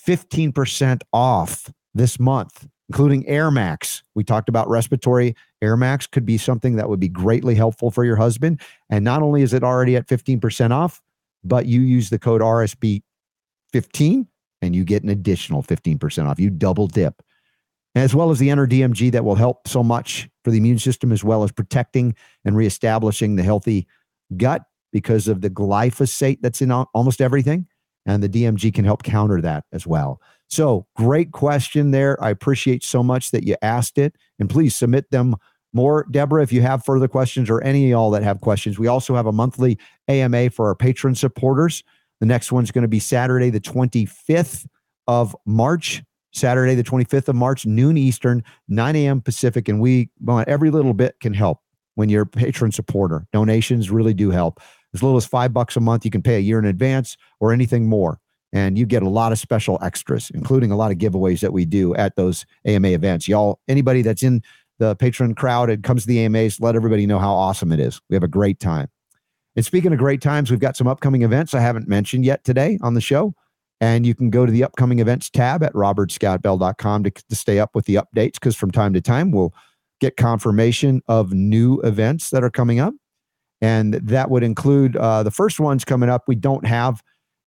15% 0.07 1.01
off 1.11 1.71
this 1.93 2.19
month, 2.19 2.67
including 2.89 3.27
Air 3.27 3.51
Max. 3.51 4.03
We 4.15 4.23
talked 4.23 4.49
about 4.49 4.69
respiratory. 4.69 5.35
Air 5.61 5.75
Max 5.75 6.07
could 6.07 6.25
be 6.25 6.37
something 6.37 6.75
that 6.77 6.89
would 6.89 6.99
be 6.99 7.09
greatly 7.09 7.55
helpful 7.55 7.91
for 7.91 8.05
your 8.05 8.15
husband. 8.15 8.61
And 8.89 9.03
not 9.03 9.21
only 9.21 9.41
is 9.41 9.53
it 9.53 9.63
already 9.63 9.95
at 9.95 10.07
15% 10.07 10.71
off, 10.71 11.01
but 11.43 11.65
you 11.65 11.81
use 11.81 12.09
the 12.09 12.19
code 12.19 12.41
RSB15 12.41 14.27
and 14.61 14.75
you 14.75 14.83
get 14.83 15.03
an 15.03 15.09
additional 15.09 15.63
15% 15.63 16.27
off. 16.27 16.39
You 16.39 16.49
double 16.49 16.87
dip. 16.87 17.21
As 17.95 18.13
well 18.13 18.29
as 18.29 18.37
the 18.37 18.49
NRDMG 18.49 19.11
that 19.11 19.25
will 19.25 19.35
help 19.35 19.67
so 19.67 19.83
much 19.83 20.29
for 20.43 20.51
the 20.51 20.57
immune 20.57 20.79
system, 20.79 21.11
as 21.11 21.23
well 21.23 21.43
as 21.43 21.51
protecting 21.51 22.15
and 22.45 22.55
reestablishing 22.55 23.35
the 23.35 23.43
healthy 23.43 23.87
gut 24.37 24.63
because 24.97 25.27
of 25.27 25.41
the 25.41 25.49
glyphosate 25.49 26.39
that's 26.41 26.59
in 26.59 26.71
almost 26.71 27.21
everything. 27.21 27.67
And 28.07 28.23
the 28.23 28.29
DMG 28.29 28.73
can 28.73 28.83
help 28.83 29.03
counter 29.03 29.39
that 29.41 29.65
as 29.71 29.85
well. 29.85 30.19
So, 30.49 30.87
great 30.95 31.33
question 31.33 31.91
there. 31.91 32.17
I 32.23 32.31
appreciate 32.31 32.83
so 32.83 33.03
much 33.03 33.29
that 33.29 33.43
you 33.43 33.55
asked 33.61 33.99
it. 33.99 34.15
And 34.39 34.49
please 34.49 34.75
submit 34.75 35.11
them 35.11 35.35
more. 35.71 36.07
Deborah, 36.09 36.41
if 36.41 36.51
you 36.51 36.63
have 36.63 36.83
further 36.83 37.07
questions 37.07 37.47
or 37.47 37.61
any 37.63 37.83
of 37.83 37.89
y'all 37.91 38.09
that 38.09 38.23
have 38.23 38.41
questions, 38.41 38.79
we 38.79 38.87
also 38.87 39.13
have 39.13 39.27
a 39.27 39.31
monthly 39.31 39.77
AMA 40.07 40.49
for 40.49 40.65
our 40.65 40.75
patron 40.75 41.13
supporters. 41.13 41.83
The 42.19 42.25
next 42.25 42.51
one's 42.51 42.71
going 42.71 42.81
to 42.81 42.87
be 42.87 42.99
Saturday, 42.99 43.51
the 43.51 43.59
25th 43.59 44.65
of 45.05 45.35
March. 45.45 46.01
Saturday, 46.33 46.73
the 46.73 46.83
25th 46.83 47.27
of 47.27 47.35
March, 47.35 47.67
noon 47.67 47.97
Eastern, 47.97 48.43
9 48.67 48.95
a.m. 48.95 49.21
Pacific. 49.21 49.69
And 49.69 49.79
we, 49.79 50.09
every 50.47 50.71
little 50.71 50.93
bit 50.93 51.19
can 51.19 51.35
help 51.35 51.59
when 51.97 52.09
you're 52.09 52.21
a 52.23 52.27
patron 52.27 52.71
supporter. 52.71 53.25
Donations 53.33 53.89
really 53.89 54.13
do 54.13 54.29
help 54.29 54.61
as 54.97 55.03
little 55.03 55.17
as 55.17 55.25
five 55.25 55.53
bucks 55.53 55.75
a 55.75 55.79
month. 55.79 56.05
You 56.05 56.11
can 56.11 56.23
pay 56.23 56.35
a 56.35 56.39
year 56.39 56.59
in 56.59 56.65
advance 56.65 57.17
or 57.39 57.53
anything 57.53 57.87
more. 57.87 58.19
And 58.53 58.77
you 58.77 58.85
get 58.85 59.03
a 59.03 59.09
lot 59.09 59.31
of 59.31 59.39
special 59.39 59.77
extras, 59.81 60.31
including 60.33 60.71
a 60.71 60.77
lot 60.77 60.91
of 60.91 60.97
giveaways 60.97 61.41
that 61.41 61.53
we 61.53 61.65
do 61.65 61.93
at 61.95 62.15
those 62.15 62.45
AMA 62.65 62.89
events. 62.89 63.27
Y'all, 63.27 63.59
anybody 63.67 64.01
that's 64.01 64.23
in 64.23 64.41
the 64.79 64.95
patron 64.95 65.35
crowd 65.35 65.69
and 65.69 65.83
comes 65.83 66.03
to 66.03 66.07
the 66.07 66.25
AMAs, 66.25 66.59
let 66.59 66.75
everybody 66.75 67.05
know 67.05 67.19
how 67.19 67.33
awesome 67.33 67.71
it 67.71 67.79
is. 67.79 68.01
We 68.09 68.15
have 68.15 68.23
a 68.23 68.27
great 68.27 68.59
time. 68.59 68.87
And 69.55 69.65
speaking 69.65 69.91
of 69.91 69.99
great 69.99 70.21
times, 70.21 70.49
we've 70.49 70.59
got 70.59 70.77
some 70.77 70.87
upcoming 70.87 71.23
events 71.23 71.53
I 71.53 71.59
haven't 71.59 71.87
mentioned 71.87 72.25
yet 72.25 72.43
today 72.43 72.77
on 72.81 72.93
the 72.93 73.01
show. 73.01 73.33
And 73.81 74.05
you 74.05 74.15
can 74.15 74.29
go 74.29 74.45
to 74.45 74.51
the 74.51 74.63
upcoming 74.63 74.99
events 74.99 75.29
tab 75.29 75.61
at 75.63 75.73
robertscottbell.com 75.73 77.03
to, 77.03 77.11
to 77.11 77.35
stay 77.35 77.59
up 77.59 77.75
with 77.75 77.85
the 77.85 77.95
updates 77.95 78.33
because 78.33 78.55
from 78.55 78.71
time 78.71 78.93
to 78.93 79.01
time 79.01 79.31
we'll 79.31 79.53
get 79.99 80.15
confirmation 80.15 81.01
of 81.07 81.33
new 81.33 81.79
events 81.81 82.29
that 82.29 82.43
are 82.43 82.49
coming 82.49 82.79
up. 82.79 82.93
And 83.61 83.95
that 83.95 84.29
would 84.29 84.43
include 84.43 84.95
uh, 84.95 85.23
the 85.23 85.31
first 85.31 85.59
ones 85.59 85.83
coming 85.83 86.09
up, 86.09 86.23
we 86.27 86.35
don't 86.35 86.65
have 86.65 87.01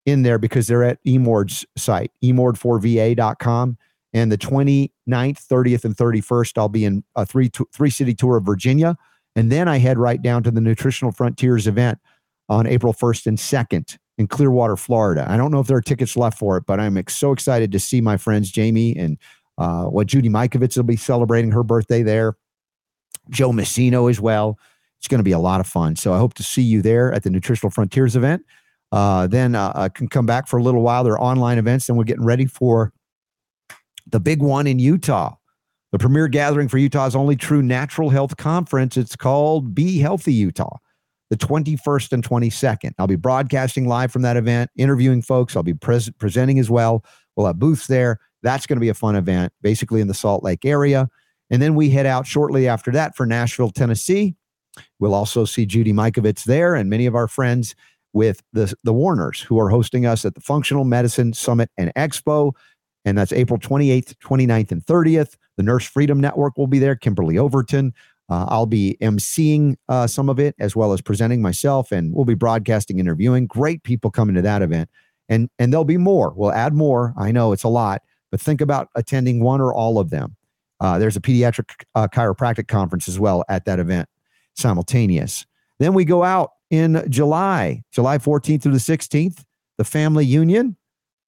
in 0.07 0.23
there 0.23 0.39
because 0.39 0.67
they're 0.67 0.85
at 0.85 0.99
Emord's 1.07 1.65
site, 1.77 2.11
emord4va.com. 2.25 3.79
And 4.13 4.33
the 4.33 4.39
29th, 4.39 4.91
30th, 5.09 5.85
and 5.85 5.97
31st, 5.97 6.59
I'll 6.59 6.69
be 6.69 6.85
in 6.85 7.05
a 7.15 7.25
three, 7.25 7.49
three 7.73 7.91
city 7.91 8.15
tour 8.15 8.39
of 8.39 8.45
Virginia. 8.45 8.97
And 9.37 9.53
then 9.53 9.69
I 9.69 9.79
head 9.79 9.99
right 9.99 10.21
down 10.21 10.43
to 10.43 10.51
the 10.51 10.61
Nutritional 10.61 11.13
Frontiers 11.13 11.69
event 11.69 11.99
on 12.49 12.67
April 12.67 12.93
1st 12.93 13.27
and 13.27 13.39
2nd 13.39 13.97
in 14.19 14.27
Clearwater, 14.27 14.77
Florida. 14.77 15.25
I 15.29 15.37
don't 15.37 15.53
know 15.53 15.61
if 15.61 15.69
there 15.69 15.77
are 15.77 15.83
tickets 15.83 16.17
left 16.17 16.37
for 16.37 16.57
it, 16.57 16.65
but 16.67 16.81
I'm 16.81 17.01
so 17.09 17.31
excited 17.31 17.71
to 17.73 17.79
see 17.79 18.01
my 18.01 18.17
friends 18.17 18.51
Jamie 18.51 18.97
and 18.97 19.17
uh, 19.57 19.85
what 19.85 20.09
Judy 20.09 20.29
Mikovits 20.29 20.77
will 20.77 20.85
be 20.85 20.97
celebrating 20.97 21.53
her 21.53 21.63
birthday 21.63 22.03
there. 22.03 22.37
Joe 23.31 23.53
Messino 23.53 24.11
as 24.11 24.21
well. 24.21 24.59
It's 25.01 25.09
going 25.09 25.19
to 25.19 25.25
be 25.25 25.33
a 25.33 25.39
lot 25.39 25.61
of 25.61 25.67
fun. 25.67 25.97
So 25.97 26.13
I 26.13 26.19
hope 26.19 26.35
to 26.35 26.43
see 26.43 26.63
you 26.63 26.83
there 26.83 27.11
at 27.13 27.23
the 27.23 27.31
Nutritional 27.31 27.71
Frontiers 27.71 28.17
event. 28.17 28.45
Uh, 28.93 29.27
then 29.27 29.55
uh, 29.55 29.73
I 29.75 29.89
can 29.89 30.09
come 30.09 30.27
back 30.27 30.47
for 30.47 30.59
a 30.59 30.63
little 30.63 30.83
while. 30.83 31.05
There 31.05 31.15
are 31.15 31.21
online 31.21 31.57
events, 31.57 31.89
and 31.89 31.97
we're 31.97 32.05
getting 32.05 32.25
ready 32.25 32.45
for 32.45 32.93
the 34.07 34.21
big 34.21 34.43
one 34.43 34.67
in 34.67 34.79
Utah, 34.79 35.37
the 35.93 35.99
premier 35.99 36.29
gathering 36.29 36.69
for 36.69 36.77
Utah's 36.77 37.17
only 37.17 37.35
true 37.35 37.63
natural 37.63 38.11
health 38.11 38.37
conference. 38.37 38.97
It's 38.99 39.17
called 39.17 39.75
Be 39.75 39.99
Healthy 39.99 40.35
Utah, 40.35 40.77
the 41.31 41.37
21st 41.37 42.13
and 42.13 42.29
22nd. 42.29 42.93
I'll 42.99 43.07
be 43.07 43.17
broadcasting 43.17 43.89
live 43.89 44.13
from 44.13 44.23
that 44.23 44.37
event, 44.37 44.71
interviewing 44.77 45.23
folks. 45.23 45.57
I'll 45.57 45.63
be 45.63 45.75
pres- 45.75 46.11
presenting 46.19 46.59
as 46.59 46.69
well. 46.69 47.05
We'll 47.37 47.47
have 47.47 47.59
booths 47.59 47.87
there. 47.87 48.19
That's 48.43 48.67
going 48.67 48.77
to 48.77 48.81
be 48.81 48.89
a 48.89 48.95
fun 48.95 49.17
event, 49.17 49.53
basically 49.63 50.01
in 50.01 50.09
the 50.09 50.15
Salt 50.15 50.43
Lake 50.43 50.65
area. 50.65 51.09
And 51.51 51.61
then 51.61 51.75
we 51.75 51.91
head 51.91 52.07
out 52.07 52.27
shortly 52.27 52.69
after 52.69 52.91
that 52.93 53.17
for 53.17 53.27
Nashville, 53.27 53.71
Tennessee. 53.71 54.37
We'll 54.99 55.15
also 55.15 55.45
see 55.45 55.67
Judy 55.67 55.93
Mikovits 55.93 56.45
there 56.45 56.75
and 56.75 56.91
many 56.91 57.07
of 57.07 57.15
our 57.15 57.29
friends 57.29 57.75
with 58.13 58.43
the, 58.53 58.75
the 58.83 58.93
Warners 58.93 59.41
who 59.41 59.59
are 59.59 59.71
hosting 59.71 60.07
us 60.07 60.25
at 60.25 60.35
the 60.35 60.41
Functional 60.41 60.85
Medicine 60.85 61.33
Summit 61.33 61.71
and 61.79 61.93
Expo 61.95 62.53
and 63.05 63.17
that's 63.17 63.33
April 63.33 63.59
28th, 63.59 64.15
29th, 64.17 64.73
and 64.73 64.85
30th. 64.85 65.37
The 65.57 65.63
Nurse 65.63 65.87
Freedom 65.87 66.21
Network 66.21 66.57
will 66.57 66.67
be 66.67 66.79
there. 66.79 66.97
Kimberly 66.97 67.39
Overton. 67.39 67.95
Uh, 68.29 68.47
I'll 68.49 68.67
be 68.67 68.97
emceeing 69.01 69.77
uh, 69.89 70.07
some 70.07 70.29
of 70.29 70.39
it 70.39 70.55
as 70.61 70.77
well 70.77 70.93
as 70.93 71.01
presenting 71.01 71.43
myself, 71.43 71.91
and 71.91 72.15
we'll 72.15 72.25
be 72.25 72.35
broadcasting, 72.35 73.01
interviewing. 73.01 73.47
Great 73.47 73.83
people 73.83 74.11
coming 74.11 74.37
to 74.37 74.43
that 74.43 74.63
event, 74.63 74.89
and 75.29 75.51
and 75.59 75.73
there'll 75.73 75.85
be 75.85 75.97
more. 75.97 76.33
We'll 76.37 76.53
add 76.53 76.73
more. 76.73 77.13
I 77.19 77.33
know 77.33 77.53
it's 77.53 77.65
a 77.65 77.69
lot, 77.69 78.03
but 78.31 78.41
think 78.41 78.61
about 78.61 78.89
attending 78.95 79.43
one 79.43 79.61
or 79.61 79.75
all 79.75 79.99
of 79.99 80.11
them. 80.11 80.37
Uh, 80.79 80.99
there's 80.99 81.17
a 81.17 81.21
pediatric 81.21 81.71
uh, 81.97 82.07
chiropractic 82.07 82.69
conference 82.69 83.09
as 83.09 83.19
well 83.19 83.45
at 83.49 83.65
that 83.65 83.81
event, 83.81 84.09
simultaneous. 84.61 85.47
Then 85.79 85.95
we 85.95 86.05
go 86.05 86.23
out 86.23 86.53
in 86.71 87.05
July, 87.09 87.83
July 87.91 88.19
14th 88.19 88.63
through 88.63 88.73
the 88.73 88.79
16th, 88.79 89.45
the 89.79 89.85
Family 89.85 90.25
Union 90.25 90.77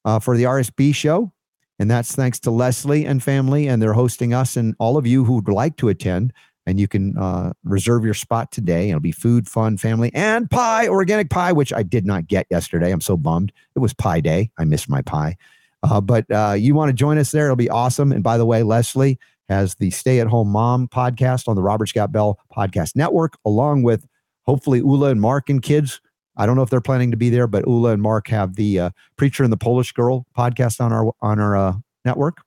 uh, 0.04 0.18
for 0.18 0.36
the 0.36 0.44
RSB 0.44 0.94
show. 0.94 1.32
And 1.78 1.90
that's 1.90 2.14
thanks 2.14 2.38
to 2.40 2.50
Leslie 2.50 3.04
and 3.04 3.22
family, 3.22 3.66
and 3.66 3.82
they're 3.82 3.94
hosting 3.94 4.32
us 4.32 4.56
and 4.56 4.76
all 4.78 4.96
of 4.96 5.06
you 5.06 5.24
who'd 5.24 5.48
like 5.48 5.76
to 5.78 5.88
attend. 5.88 6.32
And 6.64 6.78
you 6.78 6.86
can 6.86 7.18
uh, 7.18 7.54
reserve 7.64 8.04
your 8.04 8.14
spot 8.14 8.52
today. 8.52 8.90
It'll 8.90 9.00
be 9.00 9.10
food, 9.10 9.48
fun, 9.48 9.78
family, 9.78 10.12
and 10.14 10.48
pie, 10.48 10.86
organic 10.86 11.28
pie, 11.28 11.50
which 11.50 11.72
I 11.72 11.82
did 11.82 12.06
not 12.06 12.28
get 12.28 12.46
yesterday. 12.50 12.92
I'm 12.92 13.00
so 13.00 13.16
bummed. 13.16 13.52
It 13.74 13.80
was 13.80 13.92
pie 13.92 14.20
day. 14.20 14.52
I 14.58 14.64
missed 14.64 14.88
my 14.88 15.02
pie. 15.02 15.36
Uh, 15.82 16.00
but 16.00 16.30
uh, 16.30 16.54
you 16.56 16.76
want 16.76 16.90
to 16.90 16.92
join 16.92 17.18
us 17.18 17.32
there? 17.32 17.46
It'll 17.46 17.56
be 17.56 17.70
awesome. 17.70 18.12
And 18.12 18.22
by 18.22 18.38
the 18.38 18.46
way, 18.46 18.62
Leslie 18.62 19.18
as 19.52 19.74
the 19.76 19.90
Stay 19.90 20.18
at 20.18 20.26
Home 20.26 20.48
Mom 20.48 20.88
podcast 20.88 21.46
on 21.46 21.54
the 21.54 21.62
Robert 21.62 21.88
Scott 21.88 22.10
Bell 22.10 22.38
Podcast 22.50 22.96
Network, 22.96 23.36
along 23.44 23.82
with 23.82 24.06
hopefully 24.44 24.78
Ula 24.78 25.10
and 25.10 25.20
Mark 25.20 25.50
and 25.50 25.62
kids. 25.62 26.00
I 26.36 26.46
don't 26.46 26.56
know 26.56 26.62
if 26.62 26.70
they're 26.70 26.80
planning 26.80 27.10
to 27.10 27.16
be 27.16 27.28
there, 27.28 27.46
but 27.46 27.66
Ula 27.66 27.92
and 27.92 28.02
Mark 28.02 28.28
have 28.28 28.56
the 28.56 28.80
uh, 28.80 28.90
Preacher 29.16 29.44
and 29.44 29.52
the 29.52 29.58
Polish 29.58 29.92
Girl 29.92 30.26
podcast 30.36 30.80
on 30.80 30.92
our 30.92 31.12
on 31.20 31.38
our 31.38 31.56
uh, 31.56 31.74
network. 32.04 32.38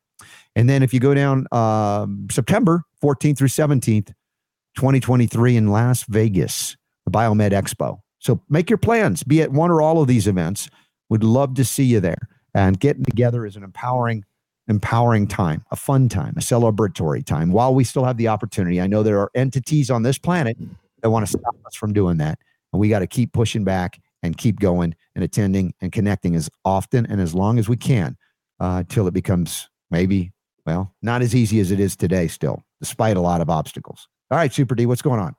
And 0.56 0.68
then 0.68 0.82
if 0.82 0.94
you 0.94 1.00
go 1.00 1.14
down 1.14 1.46
um, 1.52 2.28
September 2.32 2.84
14th 3.04 3.38
through 3.38 3.50
17th, 3.50 4.08
2023 4.76 5.58
in 5.58 5.68
Las 5.68 6.04
Vegas, 6.04 6.76
the 7.06 7.12
Biomed 7.12 7.52
Expo. 7.52 8.00
So 8.20 8.42
make 8.50 8.70
your 8.70 8.78
plans, 8.78 9.24
be 9.24 9.42
at 9.42 9.52
one 9.52 9.70
or 9.70 9.82
all 9.82 10.02
of 10.02 10.08
these 10.08 10.28
events. 10.28 10.70
We'd 11.10 11.24
love 11.24 11.54
to 11.56 11.66
see 11.66 11.84
you 11.84 12.00
there. 12.00 12.28
And 12.54 12.80
getting 12.80 13.04
together 13.04 13.46
is 13.46 13.56
an 13.56 13.64
empowering, 13.64 14.24
empowering 14.68 15.28
time, 15.28 15.64
a 15.72 15.76
fun 15.76 16.10
time, 16.10 16.34
a 16.38 16.42
celebratory 16.42 17.24
time. 17.26 17.52
While 17.52 17.76
we 17.76 17.84
still 17.84 18.04
have 18.04 18.18
the 18.18 18.28
opportunity, 18.28 18.82
I 18.82 18.88
know 18.88 19.04
there 19.04 19.20
are 19.20 19.32
entities 19.36 19.92
on 19.92 20.04
this 20.04 20.18
planet 20.18 20.58
that 21.02 21.10
want 21.10 21.26
to 21.26 21.32
stop 21.32 21.56
us 21.66 21.76
from 21.76 21.94
doing 21.94 22.18
that. 22.18 22.40
And 22.74 22.80
we 22.80 22.90
got 22.90 23.00
to 23.00 23.08
keep 23.08 23.32
pushing 23.32 23.64
back 23.64 24.00
and 24.24 24.38
keep 24.38 24.60
going 24.60 24.96
and 25.14 25.24
attending 25.24 25.74
and 25.82 25.92
connecting 25.92 26.36
as 26.36 26.50
often 26.64 27.06
and 27.06 27.22
as 27.22 27.36
long 27.36 27.60
as 27.60 27.70
we 27.70 27.78
can 27.78 28.18
uh, 28.60 28.84
till 28.90 29.08
it 29.08 29.14
becomes 29.14 29.70
maybe, 29.92 30.32
well, 30.66 30.94
not 31.02 31.22
as 31.22 31.36
easy 31.36 31.60
as 31.60 31.72
it 31.72 31.80
is 31.80 31.96
today 31.96 32.28
still, 32.28 32.64
despite 32.80 33.18
a 33.18 33.22
lot 33.22 33.42
of 33.42 33.50
obstacles. 33.50 34.08
All 34.32 34.38
right, 34.38 34.52
Super 34.52 34.74
D, 34.76 34.86
what's 34.88 35.04
going 35.04 35.20
on? 35.20 35.36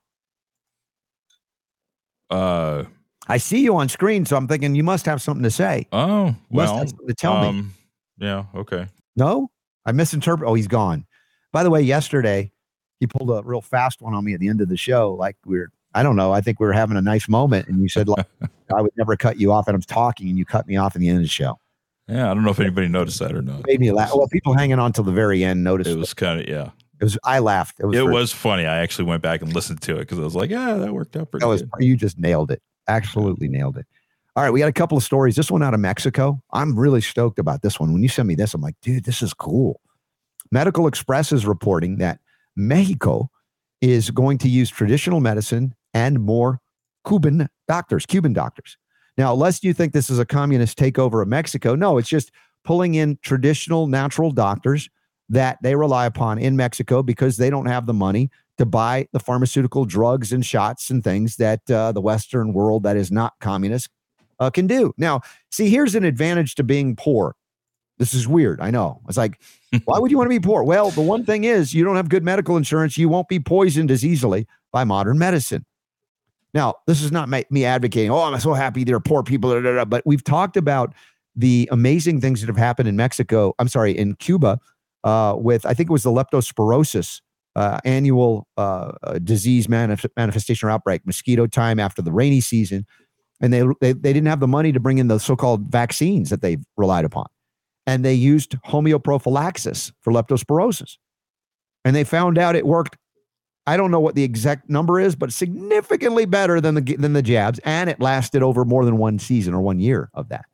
Uh, 2.30 2.84
I 3.28 3.38
see 3.38 3.60
you 3.60 3.76
on 3.76 3.88
screen, 3.88 4.24
so 4.24 4.36
I'm 4.36 4.46
thinking 4.46 4.74
you 4.74 4.84
must 4.84 5.06
have 5.06 5.20
something 5.20 5.42
to 5.42 5.50
say. 5.50 5.88
oh, 5.92 6.34
well, 6.50 6.84
to 6.86 7.14
tell 7.14 7.40
me. 7.40 7.48
um, 7.48 7.74
yeah, 8.18 8.44
okay. 8.54 8.86
No, 9.16 9.50
I 9.84 9.92
misinterpret. 9.92 10.48
Oh, 10.48 10.54
he's 10.54 10.68
gone. 10.68 11.06
By 11.52 11.62
the 11.62 11.70
way, 11.70 11.80
yesterday 11.80 12.52
he 13.00 13.06
pulled 13.06 13.30
a 13.30 13.42
real 13.44 13.60
fast 13.62 14.00
one 14.02 14.14
on 14.14 14.24
me 14.24 14.34
at 14.34 14.40
the 14.40 14.48
end 14.48 14.60
of 14.60 14.68
the 14.68 14.76
show. 14.76 15.14
Like 15.14 15.36
we're, 15.44 15.70
I 15.94 16.02
don't 16.02 16.16
know. 16.16 16.32
I 16.32 16.40
think 16.40 16.60
we 16.60 16.66
were 16.66 16.72
having 16.72 16.96
a 16.96 17.02
nice 17.02 17.28
moment, 17.28 17.68
and 17.68 17.80
you 17.80 17.88
said 17.88 18.08
like 18.08 18.26
I 18.76 18.82
would 18.82 18.92
never 18.96 19.16
cut 19.16 19.38
you 19.40 19.52
off, 19.52 19.66
and 19.68 19.74
I'm 19.74 19.82
talking, 19.82 20.28
and 20.28 20.38
you 20.38 20.44
cut 20.44 20.66
me 20.66 20.76
off 20.76 20.94
in 20.94 21.00
the 21.02 21.08
end 21.08 21.18
of 21.18 21.24
the 21.24 21.28
show. 21.28 21.58
Yeah, 22.08 22.30
I 22.30 22.34
don't 22.34 22.44
know 22.44 22.50
if 22.50 22.60
anybody 22.60 22.86
noticed 22.88 23.18
that 23.18 23.34
or 23.34 23.42
not. 23.42 23.66
Made 23.66 23.80
me 23.80 23.90
laugh. 23.90 24.12
Well, 24.14 24.28
people 24.28 24.54
hanging 24.54 24.78
on 24.78 24.92
till 24.92 25.02
the 25.04 25.12
very 25.12 25.42
end 25.42 25.64
noticed. 25.64 25.90
It 25.90 25.96
was 25.96 26.14
kind 26.14 26.40
of 26.40 26.48
yeah. 26.48 26.70
It 27.00 27.04
was. 27.04 27.18
I 27.24 27.40
laughed. 27.40 27.80
It 27.80 27.86
was. 27.86 27.96
It 27.96 28.06
was 28.06 28.32
funny. 28.32 28.64
I 28.64 28.78
actually 28.78 29.06
went 29.06 29.22
back 29.22 29.42
and 29.42 29.52
listened 29.52 29.80
to 29.82 29.96
it 29.96 30.00
because 30.00 30.18
I 30.18 30.22
was 30.22 30.34
like, 30.36 30.50
yeah, 30.50 30.74
that 30.74 30.92
worked 30.92 31.16
out 31.16 31.30
pretty 31.30 31.42
That 31.44 31.48
was. 31.48 31.62
good. 31.62 31.84
You 31.84 31.96
just 31.96 32.18
nailed 32.18 32.50
it. 32.50 32.62
Absolutely 32.88 33.48
nailed 33.48 33.76
it. 33.76 33.86
All 34.36 34.42
right, 34.42 34.50
we 34.50 34.60
got 34.60 34.68
a 34.68 34.72
couple 34.72 34.98
of 34.98 35.02
stories. 35.02 35.34
This 35.34 35.50
one 35.50 35.62
out 35.62 35.72
of 35.72 35.80
Mexico. 35.80 36.42
I'm 36.52 36.78
really 36.78 37.00
stoked 37.00 37.38
about 37.38 37.62
this 37.62 37.80
one. 37.80 37.94
When 37.94 38.02
you 38.02 38.08
send 38.10 38.28
me 38.28 38.34
this, 38.34 38.52
I'm 38.52 38.60
like, 38.60 38.74
dude, 38.82 39.04
this 39.06 39.22
is 39.22 39.32
cool. 39.32 39.80
Medical 40.52 40.86
Express 40.86 41.32
is 41.32 41.46
reporting 41.46 41.96
that 41.98 42.20
Mexico 42.54 43.30
is 43.80 44.10
going 44.10 44.36
to 44.38 44.48
use 44.50 44.68
traditional 44.68 45.20
medicine 45.20 45.74
and 45.94 46.20
more 46.20 46.60
Cuban 47.08 47.48
doctors, 47.66 48.04
Cuban 48.04 48.34
doctors. 48.34 48.76
Now, 49.16 49.32
lest 49.32 49.64
you 49.64 49.72
think 49.72 49.94
this 49.94 50.10
is 50.10 50.18
a 50.18 50.26
communist 50.26 50.78
takeover 50.78 51.22
of 51.22 51.28
Mexico, 51.28 51.74
no, 51.74 51.96
it's 51.96 52.08
just 52.08 52.30
pulling 52.62 52.94
in 52.94 53.18
traditional 53.22 53.86
natural 53.86 54.32
doctors 54.32 54.90
that 55.30 55.56
they 55.62 55.76
rely 55.76 56.04
upon 56.04 56.38
in 56.38 56.56
Mexico 56.56 57.02
because 57.02 57.38
they 57.38 57.48
don't 57.48 57.66
have 57.66 57.86
the 57.86 57.94
money 57.94 58.28
to 58.58 58.66
buy 58.66 59.08
the 59.12 59.20
pharmaceutical 59.20 59.86
drugs 59.86 60.30
and 60.30 60.44
shots 60.44 60.90
and 60.90 61.02
things 61.02 61.36
that 61.36 61.70
uh, 61.70 61.90
the 61.92 62.02
Western 62.02 62.52
world 62.52 62.82
that 62.82 62.98
is 62.98 63.10
not 63.10 63.32
communist 63.40 63.88
uh, 64.38 64.50
can 64.50 64.66
do. 64.66 64.92
Now, 64.96 65.20
see, 65.50 65.70
here's 65.70 65.94
an 65.94 66.04
advantage 66.04 66.54
to 66.56 66.64
being 66.64 66.96
poor. 66.96 67.34
This 67.98 68.12
is 68.12 68.28
weird. 68.28 68.60
I 68.60 68.70
know. 68.70 69.00
It's 69.08 69.16
like, 69.16 69.40
why 69.84 69.98
would 69.98 70.10
you 70.10 70.18
want 70.18 70.26
to 70.26 70.40
be 70.40 70.40
poor? 70.40 70.62
Well, 70.62 70.90
the 70.90 71.00
one 71.00 71.24
thing 71.24 71.44
is, 71.44 71.74
you 71.74 71.84
don't 71.84 71.96
have 71.96 72.08
good 72.08 72.24
medical 72.24 72.56
insurance. 72.56 72.98
You 72.98 73.08
won't 73.08 73.28
be 73.28 73.40
poisoned 73.40 73.90
as 73.90 74.04
easily 74.04 74.46
by 74.72 74.84
modern 74.84 75.18
medicine. 75.18 75.64
Now, 76.54 76.74
this 76.86 77.02
is 77.02 77.12
not 77.12 77.28
me 77.28 77.64
advocating, 77.64 78.10
oh, 78.10 78.22
I'm 78.22 78.40
so 78.40 78.54
happy 78.54 78.84
there 78.84 78.96
are 78.96 79.00
poor 79.00 79.22
people, 79.22 79.50
da, 79.50 79.60
da, 79.60 79.74
da," 79.74 79.84
but 79.84 80.02
we've 80.06 80.24
talked 80.24 80.56
about 80.56 80.94
the 81.34 81.68
amazing 81.70 82.20
things 82.20 82.40
that 82.40 82.46
have 82.46 82.56
happened 82.56 82.88
in 82.88 82.96
Mexico. 82.96 83.54
I'm 83.58 83.68
sorry, 83.68 83.92
in 83.92 84.14
Cuba, 84.14 84.58
uh, 85.04 85.34
with 85.36 85.66
I 85.66 85.74
think 85.74 85.90
it 85.90 85.92
was 85.92 86.02
the 86.02 86.10
leptospirosis 86.10 87.20
uh, 87.56 87.78
annual 87.84 88.46
uh, 88.56 88.92
uh, 89.02 89.18
disease 89.18 89.66
manif- 89.66 90.08
manifestation 90.16 90.68
or 90.68 90.70
outbreak, 90.70 91.06
mosquito 91.06 91.46
time 91.46 91.78
after 91.78 92.02
the 92.02 92.12
rainy 92.12 92.40
season, 92.40 92.86
and 93.40 93.52
they, 93.52 93.62
they 93.80 93.92
they 93.92 94.12
didn't 94.12 94.26
have 94.26 94.40
the 94.40 94.48
money 94.48 94.72
to 94.72 94.80
bring 94.80 94.98
in 94.98 95.08
the 95.08 95.18
so-called 95.18 95.70
vaccines 95.70 96.30
that 96.30 96.42
they've 96.42 96.64
relied 96.76 97.04
upon, 97.04 97.26
and 97.86 98.04
they 98.04 98.14
used 98.14 98.56
homeoprophylaxis 98.66 99.92
for 100.02 100.12
leptospirosis, 100.12 100.96
and 101.84 101.94
they 101.94 102.04
found 102.04 102.38
out 102.38 102.56
it 102.56 102.66
worked. 102.66 102.96
I 103.68 103.76
don't 103.76 103.90
know 103.90 104.00
what 104.00 104.14
the 104.14 104.22
exact 104.22 104.70
number 104.70 105.00
is, 105.00 105.16
but 105.16 105.32
significantly 105.32 106.24
better 106.24 106.60
than 106.60 106.74
the 106.76 106.96
than 106.96 107.12
the 107.12 107.22
jabs, 107.22 107.58
and 107.64 107.90
it 107.90 108.00
lasted 108.00 108.42
over 108.42 108.64
more 108.64 108.84
than 108.84 108.96
one 108.96 109.18
season 109.18 109.54
or 109.54 109.60
one 109.60 109.80
year 109.80 110.08
of 110.14 110.28
that. 110.28 110.46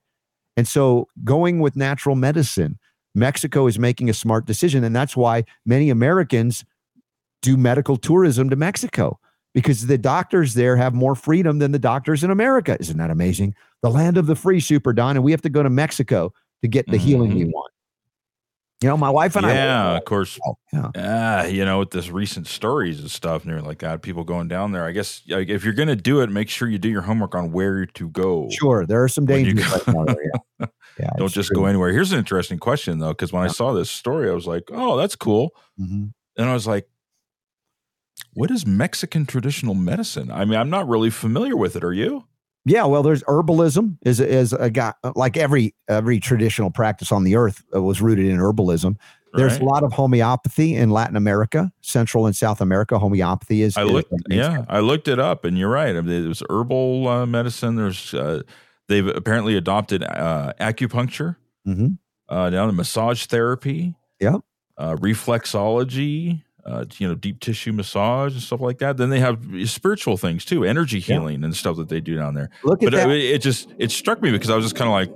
And 0.57 0.67
so, 0.67 1.09
going 1.25 1.61
with 1.61 1.77
natural 1.77 2.17
medicine, 2.17 2.79
Mexico 3.15 3.67
is 3.67 3.79
making 3.79 4.11
a 4.11 4.15
smart 4.15 4.47
decision, 4.47 4.85
and 4.85 4.95
that's 4.95 5.17
why 5.17 5.45
many 5.65 5.91
Americans 5.91 6.65
do 7.43 7.57
medical 7.57 7.97
tourism 7.97 8.49
to 8.51 8.57
Mexico 8.57 9.19
because 9.55 9.87
the 9.87 9.99
doctors 9.99 10.55
there 10.55 10.77
have 10.77 10.95
more 10.95 11.15
freedom 11.15 11.59
than 11.59 11.73
the 11.73 11.79
doctors 11.79 12.25
in 12.25 12.31
America. 12.31 12.77
Isn't 12.81 12.99
that 12.99 13.11
amazing? 13.11 13.55
The 13.83 13.91
land 13.91 14.17
of 14.17 14.27
the 14.27 14.37
free, 14.37 14.61
Super 14.61 14.93
Don, 14.93 15.17
and 15.17 15.25
we 15.25 15.31
have 15.33 15.43
to 15.43 15.51
go 15.51 15.63
to 15.63 15.71
Mexico 15.71 16.33
to 16.63 16.69
get 16.69 16.87
the 16.87 16.97
healing 16.97 17.35
we 17.35 17.45
want. 17.45 17.73
You 18.83 18.89
know, 18.89 18.97
my 18.97 19.11
wife 19.11 19.37
and 19.37 19.47
yeah, 19.47 19.53
I. 19.53 19.55
Yeah, 19.55 19.97
of 19.97 20.05
course. 20.05 20.39
Yeah. 20.73 20.91
Ah, 20.97 21.45
you 21.45 21.65
know, 21.65 21.79
with 21.79 21.91
this 21.91 22.11
recent 22.11 22.49
stories 22.49 22.99
and 22.99 23.11
stuff, 23.11 23.43
and 23.43 23.53
you're 23.53 23.63
like, 23.63 23.79
God, 23.79 24.03
people 24.03 24.25
going 24.25 24.49
down 24.49 24.73
there. 24.73 24.85
I 24.85 24.91
guess 24.91 25.23
like, 25.29 25.49
if 25.49 25.65
you're 25.65 25.73
gonna 25.73 25.95
do 25.95 26.21
it, 26.21 26.31
make 26.31 26.49
sure 26.49 26.69
you 26.69 26.79
do 26.79 26.89
your 26.89 27.03
homework 27.03 27.35
on 27.35 27.53
where 27.53 27.87
to 27.87 28.09
go. 28.09 28.49
Sure, 28.51 28.85
there 28.85 29.03
are 29.03 29.09
some 29.09 29.25
dangers 29.25 29.65
right. 29.71 30.07
There, 30.07 30.17
yeah. 30.61 30.67
yeah 30.99 31.11
Don't 31.17 31.33
just 31.33 31.49
true. 31.49 31.63
go 31.63 31.67
anywhere. 31.67 31.93
Here's 31.93 32.13
an 32.13 32.19
interesting 32.19 32.59
question 32.59 32.99
though, 32.99 33.13
because 33.13 33.33
when 33.33 33.45
I 33.45 33.49
saw 33.49 33.73
this 33.73 33.91
story, 33.91 34.29
I 34.29 34.35
was 34.35 34.49
like, 34.49 34.65
oh, 34.73 34.97
that's 34.97 35.15
cool. 35.15 35.55
Mhm. 35.81 36.13
And 36.37 36.49
I 36.49 36.53
was 36.53 36.67
like, 36.67 36.89
what 38.35 38.51
is 38.51 38.67
Mexican 38.67 39.27
traditional 39.27 39.75
medicine? 39.75 40.31
I 40.31 40.45
mean, 40.45 40.59
I'm 40.59 40.71
not 40.71 40.89
really 40.89 41.11
familiar 41.11 41.57
with 41.57 41.77
it. 41.77 41.85
Are 41.85 41.93
you? 41.93 42.25
Yeah, 42.65 42.85
well, 42.85 43.03
there's 43.03 43.23
herbalism 43.25 43.99
is 44.07 44.21
is 44.21 44.53
a 44.53 44.71
guy 44.71 44.93
like 45.17 45.37
every 45.37 45.75
every 45.89 46.21
traditional 46.21 46.71
practice 46.71 47.11
on 47.11 47.25
the 47.25 47.35
earth 47.37 47.65
uh, 47.75 47.83
was 47.83 48.01
rooted 48.01 48.27
in 48.27 48.37
herbalism. 48.39 48.97
There's 49.35 49.55
Right. 49.55 49.63
a 49.63 49.65
lot 49.65 49.83
of 49.83 49.93
homeopathy 49.95 50.77
in 50.77 50.91
Latin 50.91 51.17
America, 51.17 51.73
Central 51.81 52.27
and 52.27 52.37
South 52.37 52.61
America. 52.61 52.99
Homeopathy 52.99 53.63
is. 53.63 53.77
I 53.79 53.83
looked, 53.83 54.13
main 54.29 54.39
yeah, 54.39 54.65
I 54.69 54.81
looked 54.81 55.09
it 55.09 55.19
up, 55.19 55.45
and 55.47 55.59
you're 55.59 55.71
right. 55.71 55.97
I 55.97 56.01
mean, 56.03 56.25
there's 56.25 56.43
herbal 56.51 57.09
uh, 57.09 57.27
medicine. 57.27 57.75
There's 57.77 58.13
uh, 58.15 58.43
they've 58.89 59.09
apparently 59.09 59.57
adopted 59.57 60.05
uh, 60.05 60.53
acupuncture, 60.61 61.37
Mhm. 61.67 61.97
uh, 62.29 62.51
down 62.51 62.67
to 62.69 62.73
massage 62.75 63.25
therapy, 63.27 63.95
Yep. 64.21 64.43
uh, 64.77 64.97
reflexology, 64.97 66.43
uh, 66.65 66.85
you 66.99 67.09
know, 67.09 67.15
deep 67.15 67.41
tissue 67.41 67.73
massage 67.73 68.33
and 68.35 68.43
stuff 68.43 68.61
like 68.61 68.79
that. 68.79 68.97
Then 68.97 69.11
they 69.11 69.21
have 69.21 69.41
spiritual 69.67 70.17
things 70.17 70.45
too, 70.45 70.65
energy 70.65 70.99
Yeah. 70.99 71.17
healing 71.19 71.45
and 71.45 71.57
stuff 71.57 71.77
that 71.77 71.89
they 71.89 72.01
do 72.01 72.17
down 72.17 72.35
there. 72.35 72.51
Look 72.63 72.83
at 72.83 72.91
But 72.91 72.95
uh, 72.95 73.07
that. 73.09 73.11
it, 73.11 73.23
it 73.23 73.39
just 73.43 73.69
it 73.79 73.91
struck 73.91 74.23
me 74.23 74.31
because 74.31 74.51
I 74.51 74.57
was 74.57 74.65
just 74.65 74.77
kind 74.77 74.89
of 74.89 74.93
like, 74.93 75.09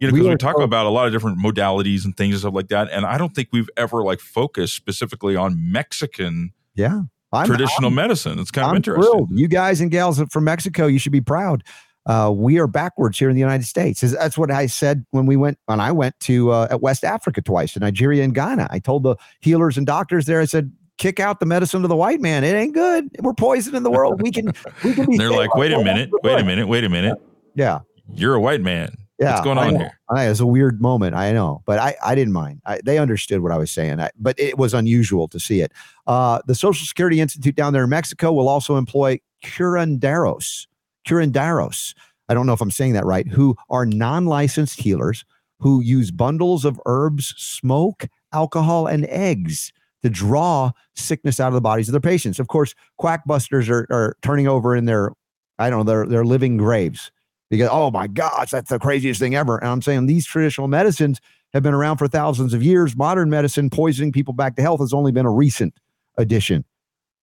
you 0.00 0.08
know, 0.08 0.12
We 0.12 0.18
because 0.20 0.26
we, 0.28 0.34
are 0.34 0.38
talk 0.38 0.56
so- 0.58 0.62
about 0.64 0.86
a 0.86 0.90
lot 0.90 1.06
of 1.06 1.12
different 1.12 1.38
modalities 1.38 2.04
and 2.04 2.16
things 2.16 2.34
and 2.34 2.40
stuff 2.40 2.54
like 2.54 2.68
that, 2.68 2.88
and 2.90 3.06
I 3.06 3.16
don't 3.18 3.34
think 3.34 3.48
we've 3.52 3.70
ever 3.76 4.02
like 4.02 4.20
focused 4.20 4.74
specifically 4.74 5.36
on 5.36 5.72
Mexican 5.72 6.52
yeah, 6.74 7.02
I'm, 7.32 7.46
traditional 7.46 7.88
I'm, 7.88 7.94
medicine. 7.94 8.38
It's 8.38 8.50
kind 8.50 8.64
of 8.66 8.70
I'm 8.70 8.76
interesting. 8.76 9.02
thrilled. 9.10 9.30
You 9.30 9.48
guys 9.48 9.80
and 9.80 9.90
gals 9.90 10.20
from 10.30 10.44
Mexico, 10.44 10.86
you 10.86 10.98
should 10.98 11.12
be 11.12 11.20
proud. 11.20 11.62
Uh, 12.04 12.32
we 12.34 12.58
are 12.58 12.66
backwards 12.66 13.16
here 13.16 13.28
in 13.28 13.36
the 13.36 13.40
United 13.40 13.64
States. 13.64 14.00
That's 14.00 14.36
what 14.36 14.50
I 14.50 14.66
said 14.66 15.06
when 15.12 15.24
we 15.24 15.36
went. 15.36 15.56
When 15.66 15.78
I 15.78 15.92
went 15.92 16.18
to 16.20 16.50
uh, 16.50 16.66
at 16.68 16.82
West 16.82 17.04
Africa 17.04 17.40
twice, 17.40 17.74
to 17.74 17.78
Nigeria 17.78 18.24
and 18.24 18.34
Ghana. 18.34 18.66
I 18.70 18.80
told 18.80 19.04
the 19.04 19.14
healers 19.40 19.78
and 19.78 19.86
doctors 19.86 20.26
there. 20.26 20.40
I 20.40 20.46
said, 20.46 20.72
"Kick 20.98 21.20
out 21.20 21.40
the 21.40 21.46
medicine 21.46 21.82
of 21.82 21.88
the 21.88 21.96
white 21.96 22.20
man. 22.20 22.44
It 22.44 22.54
ain't 22.54 22.74
good. 22.74 23.08
We're 23.20 23.34
poisoning 23.34 23.82
the 23.82 23.90
world. 23.90 24.22
We 24.22 24.30
can. 24.30 24.52
We 24.84 24.94
can 24.94 25.06
be." 25.06 25.16
They're 25.18 25.30
like, 25.30 25.54
wait 25.54 25.72
a 25.72 25.82
minute, 25.82 26.10
wait 26.22 26.40
a 26.40 26.44
minute, 26.44 26.68
wait 26.68 26.84
a 26.84 26.88
minute. 26.88 27.18
Yeah, 27.54 27.80
You're 28.14 28.34
a 28.34 28.40
white 28.40 28.62
man. 28.62 28.94
yeah. 29.18 29.32
What's 29.32 29.44
going 29.44 29.58
on 29.58 29.76
here? 29.76 29.98
I, 30.08 30.24
it 30.24 30.30
was 30.30 30.40
a 30.40 30.46
weird 30.46 30.80
moment. 30.80 31.14
I 31.14 31.32
know, 31.32 31.62
but 31.66 31.78
I, 31.78 31.94
I 32.04 32.14
didn't 32.14 32.32
mind. 32.32 32.62
I, 32.64 32.80
they 32.84 32.98
understood 32.98 33.40
what 33.40 33.52
I 33.52 33.58
was 33.58 33.70
saying. 33.70 34.00
I, 34.00 34.10
but 34.18 34.38
it 34.38 34.56
was 34.58 34.74
unusual 34.74 35.28
to 35.28 35.38
see 35.38 35.60
it. 35.60 35.72
Uh, 36.06 36.40
the 36.46 36.54
Social 36.54 36.86
Security 36.86 37.20
Institute 37.20 37.54
down 37.54 37.72
there 37.72 37.84
in 37.84 37.90
Mexico 37.90 38.32
will 38.32 38.48
also 38.48 38.76
employ 38.76 39.20
curanderos. 39.44 40.66
Curanderos. 41.06 41.94
I 42.28 42.34
don't 42.34 42.46
know 42.46 42.52
if 42.54 42.60
I'm 42.60 42.70
saying 42.70 42.94
that 42.94 43.04
right. 43.04 43.28
Who 43.28 43.56
are 43.68 43.84
non-licensed 43.84 44.80
healers 44.80 45.24
who 45.62 45.80
use 45.80 46.10
bundles 46.10 46.64
of 46.64 46.80
herbs, 46.86 47.34
smoke, 47.38 48.08
alcohol, 48.32 48.86
and 48.88 49.06
eggs 49.06 49.72
to 50.02 50.10
draw 50.10 50.72
sickness 50.94 51.40
out 51.40 51.48
of 51.48 51.54
the 51.54 51.60
bodies 51.60 51.88
of 51.88 51.92
their 51.92 52.00
patients. 52.00 52.38
Of 52.38 52.48
course, 52.48 52.74
quackbusters 53.00 53.68
are, 53.68 53.86
are 53.90 54.16
turning 54.22 54.48
over 54.48 54.74
in 54.76 54.84
their, 54.84 55.12
I 55.58 55.70
don't 55.70 55.80
know, 55.80 55.92
their 55.92 56.06
their 56.06 56.24
living 56.24 56.56
graves 56.56 57.10
because 57.50 57.68
oh 57.70 57.90
my 57.90 58.06
gosh, 58.06 58.50
that's 58.50 58.70
the 58.70 58.78
craziest 58.78 59.20
thing 59.20 59.34
ever. 59.34 59.58
And 59.58 59.68
I'm 59.68 59.82
saying 59.82 60.06
these 60.06 60.26
traditional 60.26 60.68
medicines 60.68 61.20
have 61.52 61.62
been 61.62 61.74
around 61.74 61.98
for 61.98 62.08
thousands 62.08 62.54
of 62.54 62.62
years. 62.62 62.96
Modern 62.96 63.30
medicine 63.30 63.70
poisoning 63.70 64.10
people 64.10 64.32
back 64.32 64.56
to 64.56 64.62
health 64.62 64.80
has 64.80 64.94
only 64.94 65.12
been 65.12 65.26
a 65.26 65.30
recent 65.30 65.74
addition 66.16 66.64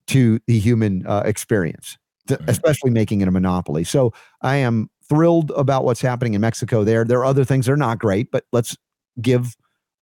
to 0.07 0.39
the 0.47 0.59
human 0.59 1.05
uh, 1.07 1.23
experience, 1.25 1.97
to, 2.27 2.39
especially 2.47 2.91
making 2.91 3.21
it 3.21 3.27
a 3.27 3.31
monopoly. 3.31 3.83
So 3.83 4.13
I 4.41 4.57
am 4.57 4.89
thrilled 5.07 5.51
about 5.51 5.83
what's 5.83 6.01
happening 6.01 6.35
in 6.35 6.41
Mexico 6.41 6.83
there. 6.83 7.03
There 7.03 7.19
are 7.19 7.25
other 7.25 7.43
things 7.43 7.65
that 7.65 7.71
are 7.71 7.77
not 7.77 7.97
great, 7.99 8.31
but 8.31 8.45
let's 8.51 8.77
give 9.19 9.55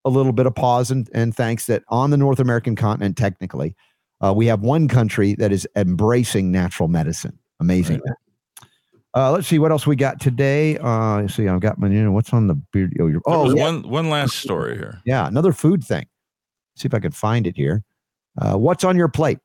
a 0.07 0.09
little 0.09 0.31
bit 0.31 0.45
of 0.45 0.55
pause 0.55 0.89
and, 0.89 1.09
and 1.13 1.35
thanks 1.35 1.65
that 1.67 1.83
on 1.89 2.09
the 2.09 2.17
North 2.17 2.39
American 2.39 2.75
continent, 2.75 3.17
technically, 3.17 3.75
uh, 4.21 4.33
we 4.35 4.47
have 4.47 4.61
one 4.61 4.87
country 4.87 5.35
that 5.35 5.51
is 5.51 5.67
embracing 5.75 6.51
natural 6.51 6.89
medicine. 6.89 7.37
Amazing. 7.59 8.01
Uh, 9.15 9.31
let's 9.31 9.47
see 9.47 9.59
what 9.59 9.71
else 9.71 9.87
we 9.87 9.95
got 9.95 10.19
today. 10.19 10.77
Uh, 10.77 11.21
let's 11.21 11.35
see, 11.35 11.47
I've 11.47 11.59
got 11.59 11.79
my, 11.79 11.87
you 11.87 12.03
know, 12.03 12.11
what's 12.11 12.33
on 12.33 12.47
the 12.47 12.55
beard? 12.71 12.95
Oh, 12.99 13.07
you're, 13.07 13.21
oh 13.25 13.53
yeah, 13.53 13.63
one 13.63 13.89
one 13.89 14.09
last 14.09 14.37
story 14.37 14.75
here. 14.75 15.01
yeah, 15.05 15.27
another 15.27 15.53
food 15.53 15.83
thing. 15.83 16.05
See 16.75 16.85
if 16.85 16.93
I 16.93 16.99
can 16.99 17.11
find 17.11 17.47
it 17.47 17.55
here. 17.55 17.83
Uh, 18.39 18.57
what's 18.57 18.83
on 18.83 18.95
your 18.95 19.07
plate? 19.07 19.39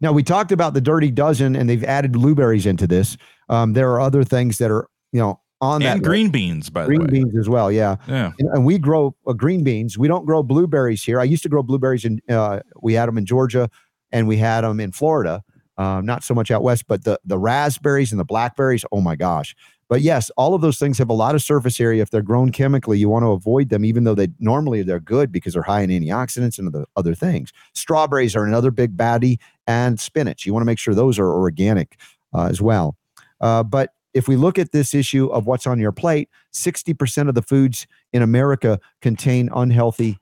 Now 0.00 0.12
we 0.12 0.22
talked 0.22 0.52
about 0.52 0.74
the 0.74 0.80
dirty 0.80 1.10
dozen, 1.10 1.56
and 1.56 1.68
they've 1.68 1.82
added 1.82 2.12
blueberries 2.12 2.66
into 2.66 2.86
this. 2.86 3.16
Um, 3.48 3.72
there 3.72 3.90
are 3.90 4.00
other 4.00 4.22
things 4.22 4.58
that 4.58 4.70
are, 4.70 4.88
you 5.12 5.20
know, 5.20 5.40
on 5.60 5.80
that 5.82 5.92
And 5.94 6.00
list. 6.00 6.08
green 6.08 6.30
beans, 6.30 6.70
by 6.70 6.86
green 6.86 7.00
the 7.00 7.04
way. 7.04 7.08
Green 7.10 7.22
beans 7.24 7.38
as 7.38 7.48
well. 7.48 7.70
Yeah, 7.72 7.96
Yeah. 8.06 8.32
and, 8.38 8.48
and 8.50 8.64
we 8.64 8.78
grow 8.78 9.14
uh, 9.26 9.32
green 9.32 9.64
beans. 9.64 9.98
We 9.98 10.06
don't 10.08 10.24
grow 10.24 10.42
blueberries 10.42 11.02
here. 11.02 11.20
I 11.20 11.24
used 11.24 11.42
to 11.42 11.48
grow 11.48 11.62
blueberries 11.62 12.04
in. 12.04 12.20
Uh, 12.28 12.60
we 12.80 12.94
had 12.94 13.06
them 13.06 13.18
in 13.18 13.26
Georgia, 13.26 13.68
and 14.12 14.28
we 14.28 14.36
had 14.36 14.62
them 14.62 14.80
in 14.80 14.92
Florida. 14.92 15.42
Um, 15.76 16.04
not 16.06 16.24
so 16.24 16.34
much 16.34 16.50
out 16.50 16.62
west, 16.62 16.84
but 16.88 17.04
the 17.04 17.18
the 17.24 17.38
raspberries 17.38 18.10
and 18.12 18.18
the 18.20 18.24
blackberries. 18.24 18.84
Oh 18.92 19.00
my 19.00 19.14
gosh! 19.16 19.54
But 19.88 20.00
yes, 20.02 20.28
all 20.36 20.54
of 20.54 20.60
those 20.60 20.76
things 20.78 20.98
have 20.98 21.08
a 21.08 21.12
lot 21.14 21.36
of 21.36 21.42
surface 21.42 21.78
area. 21.80 22.02
If 22.02 22.10
they're 22.10 22.20
grown 22.22 22.50
chemically, 22.50 22.98
you 22.98 23.08
want 23.08 23.22
to 23.24 23.30
avoid 23.30 23.68
them, 23.68 23.84
even 23.84 24.02
though 24.04 24.14
they 24.16 24.26
normally 24.40 24.82
they're 24.82 24.98
good 25.00 25.30
because 25.30 25.54
they're 25.54 25.62
high 25.62 25.82
in 25.82 25.90
antioxidants 25.90 26.58
and 26.58 26.66
other 26.68 26.84
other 26.96 27.14
things. 27.14 27.52
Strawberries 27.74 28.34
are 28.34 28.44
another 28.44 28.72
big 28.72 28.96
baddie, 28.96 29.38
and 29.68 30.00
spinach. 30.00 30.46
You 30.46 30.52
want 30.52 30.62
to 30.62 30.66
make 30.66 30.78
sure 30.80 30.94
those 30.94 31.16
are 31.18 31.30
organic 31.32 31.96
uh, 32.34 32.46
as 32.46 32.60
well. 32.60 32.96
Uh, 33.40 33.62
but 33.62 33.92
if 34.14 34.28
we 34.28 34.36
look 34.36 34.58
at 34.58 34.72
this 34.72 34.94
issue 34.94 35.26
of 35.26 35.46
what's 35.46 35.66
on 35.66 35.78
your 35.78 35.92
plate, 35.92 36.28
60% 36.52 37.28
of 37.28 37.34
the 37.34 37.42
foods 37.42 37.86
in 38.12 38.22
America 38.22 38.80
contain 39.00 39.48
unhealthy 39.54 40.18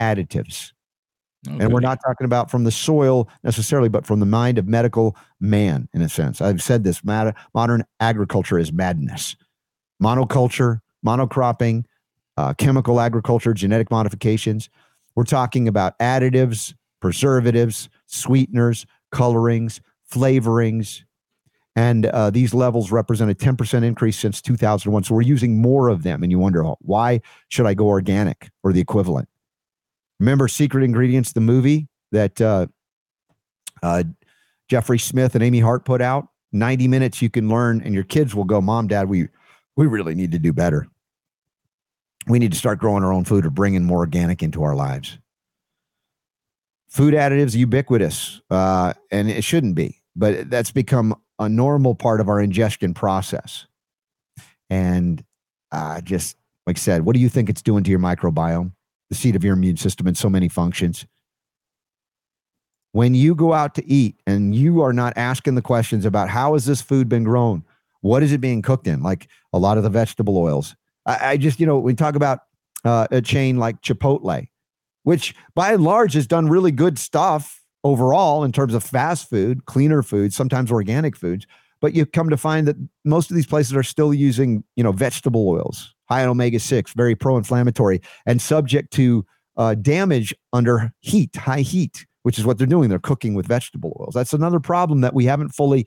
additives. 0.00 0.72
And 1.46 1.72
we're 1.72 1.80
not 1.80 2.00
talking 2.04 2.26
about 2.26 2.50
from 2.50 2.64
the 2.64 2.70
soil 2.70 3.26
necessarily, 3.42 3.88
but 3.88 4.04
from 4.04 4.20
the 4.20 4.26
mind 4.26 4.58
of 4.58 4.66
medical 4.66 5.16
man, 5.40 5.88
in 5.94 6.02
a 6.02 6.08
sense. 6.08 6.42
I've 6.42 6.62
said 6.62 6.84
this 6.84 7.02
modern 7.02 7.84
agriculture 7.98 8.58
is 8.58 8.72
madness. 8.72 9.36
Monoculture, 10.02 10.80
monocropping, 11.04 11.84
uh, 12.36 12.52
chemical 12.54 13.00
agriculture, 13.00 13.54
genetic 13.54 13.90
modifications. 13.90 14.68
We're 15.14 15.24
talking 15.24 15.66
about 15.66 15.98
additives, 15.98 16.74
preservatives, 17.00 17.88
sweeteners, 18.06 18.84
colorings, 19.10 19.80
flavorings. 20.12 21.04
And 21.76 22.06
uh, 22.06 22.30
these 22.30 22.52
levels 22.52 22.90
represent 22.90 23.30
a 23.30 23.34
10% 23.34 23.84
increase 23.84 24.18
since 24.18 24.40
2001. 24.40 25.04
So 25.04 25.14
we're 25.14 25.22
using 25.22 25.62
more 25.62 25.88
of 25.88 26.02
them. 26.02 26.22
And 26.22 26.32
you 26.32 26.38
wonder, 26.38 26.64
why 26.80 27.20
should 27.48 27.66
I 27.66 27.74
go 27.74 27.86
organic 27.86 28.50
or 28.62 28.72
the 28.72 28.80
equivalent? 28.80 29.28
Remember 30.18 30.48
Secret 30.48 30.82
Ingredients, 30.82 31.32
the 31.32 31.40
movie 31.40 31.88
that 32.12 32.40
uh, 32.40 32.66
uh, 33.82 34.04
Jeffrey 34.68 34.98
Smith 34.98 35.34
and 35.34 35.44
Amy 35.44 35.60
Hart 35.60 35.84
put 35.84 36.02
out? 36.02 36.28
90 36.52 36.88
minutes 36.88 37.22
you 37.22 37.30
can 37.30 37.48
learn, 37.48 37.80
and 37.82 37.94
your 37.94 38.04
kids 38.04 38.34
will 38.34 38.44
go, 38.44 38.60
Mom, 38.60 38.88
Dad, 38.88 39.08
we, 39.08 39.28
we 39.76 39.86
really 39.86 40.14
need 40.14 40.32
to 40.32 40.38
do 40.38 40.52
better. 40.52 40.88
We 42.26 42.38
need 42.38 42.52
to 42.52 42.58
start 42.58 42.80
growing 42.80 43.04
our 43.04 43.12
own 43.12 43.24
food 43.24 43.46
or 43.46 43.50
bringing 43.50 43.84
more 43.84 43.98
organic 43.98 44.42
into 44.42 44.62
our 44.62 44.74
lives. 44.74 45.18
Food 46.88 47.14
additives 47.14 47.54
ubiquitous, 47.54 48.40
uh, 48.50 48.94
and 49.12 49.30
it 49.30 49.44
shouldn't 49.44 49.76
be, 49.76 50.02
but 50.16 50.50
that's 50.50 50.72
become 50.72 51.14
a 51.40 51.48
normal 51.48 51.96
part 51.96 52.20
of 52.20 52.28
our 52.28 52.40
ingestion 52.40 52.94
process. 52.94 53.66
And 54.68 55.24
uh, 55.72 56.00
just 56.02 56.36
like 56.66 56.76
I 56.76 56.80
said, 56.80 57.04
what 57.04 57.14
do 57.14 57.20
you 57.20 57.28
think 57.28 57.50
it's 57.50 57.62
doing 57.62 57.82
to 57.82 57.90
your 57.90 57.98
microbiome, 57.98 58.72
the 59.08 59.16
seat 59.16 59.34
of 59.34 59.42
your 59.42 59.54
immune 59.54 59.76
system, 59.76 60.06
and 60.06 60.16
so 60.16 60.28
many 60.30 60.48
functions? 60.48 61.06
When 62.92 63.14
you 63.14 63.34
go 63.34 63.52
out 63.52 63.74
to 63.76 63.86
eat 63.88 64.20
and 64.26 64.54
you 64.54 64.82
are 64.82 64.92
not 64.92 65.14
asking 65.16 65.54
the 65.54 65.62
questions 65.62 66.04
about 66.04 66.28
how 66.28 66.52
has 66.52 66.66
this 66.66 66.82
food 66.82 67.08
been 67.08 67.24
grown, 67.24 67.64
what 68.02 68.22
is 68.22 68.32
it 68.32 68.40
being 68.40 68.62
cooked 68.62 68.86
in, 68.86 69.02
like 69.02 69.28
a 69.52 69.58
lot 69.58 69.76
of 69.76 69.84
the 69.84 69.90
vegetable 69.90 70.36
oils. 70.36 70.76
I, 71.06 71.30
I 71.30 71.36
just, 71.36 71.60
you 71.60 71.66
know, 71.66 71.78
we 71.78 71.94
talk 71.94 72.14
about 72.14 72.40
uh, 72.84 73.06
a 73.10 73.20
chain 73.20 73.58
like 73.58 73.80
Chipotle, 73.82 74.48
which 75.02 75.34
by 75.54 75.72
and 75.72 75.84
large 75.84 76.14
has 76.14 76.26
done 76.26 76.48
really 76.48 76.72
good 76.72 76.98
stuff 76.98 77.59
overall 77.84 78.44
in 78.44 78.52
terms 78.52 78.74
of 78.74 78.82
fast 78.82 79.28
food, 79.28 79.64
cleaner 79.66 80.02
foods, 80.02 80.36
sometimes 80.36 80.70
organic 80.70 81.16
foods. 81.16 81.46
But 81.80 81.94
you 81.94 82.04
come 82.04 82.28
to 82.28 82.36
find 82.36 82.68
that 82.68 82.76
most 83.04 83.30
of 83.30 83.36
these 83.36 83.46
places 83.46 83.74
are 83.74 83.82
still 83.82 84.12
using, 84.12 84.62
you 84.76 84.84
know, 84.84 84.92
vegetable 84.92 85.48
oils, 85.48 85.94
high 86.10 86.22
in 86.22 86.28
omega 86.28 86.60
six, 86.60 86.92
very 86.92 87.14
pro-inflammatory, 87.14 88.02
and 88.26 88.42
subject 88.42 88.92
to 88.94 89.24
uh, 89.56 89.74
damage 89.74 90.34
under 90.52 90.92
heat, 91.00 91.34
high 91.36 91.62
heat, 91.62 92.06
which 92.22 92.38
is 92.38 92.44
what 92.44 92.58
they're 92.58 92.66
doing. 92.66 92.90
They're 92.90 92.98
cooking 92.98 93.34
with 93.34 93.46
vegetable 93.46 93.96
oils. 93.98 94.14
That's 94.14 94.34
another 94.34 94.60
problem 94.60 95.00
that 95.00 95.14
we 95.14 95.24
haven't 95.24 95.50
fully 95.50 95.86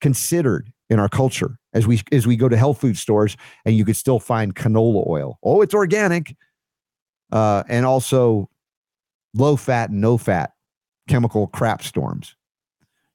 considered 0.00 0.72
in 0.88 0.98
our 0.98 1.08
culture 1.08 1.58
as 1.72 1.86
we 1.86 2.00
as 2.12 2.26
we 2.26 2.36
go 2.36 2.48
to 2.48 2.56
health 2.56 2.80
food 2.80 2.96
stores 2.96 3.36
and 3.64 3.76
you 3.76 3.84
could 3.84 3.96
still 3.96 4.20
find 4.20 4.54
canola 4.54 5.06
oil. 5.06 5.38
Oh, 5.42 5.60
it's 5.60 5.74
organic, 5.74 6.34
uh, 7.32 7.64
and 7.68 7.84
also 7.84 8.48
low 9.34 9.56
fat 9.56 9.90
and 9.90 10.00
no 10.00 10.16
fat 10.16 10.52
chemical 11.08 11.46
crap 11.48 11.82
storms. 11.82 12.34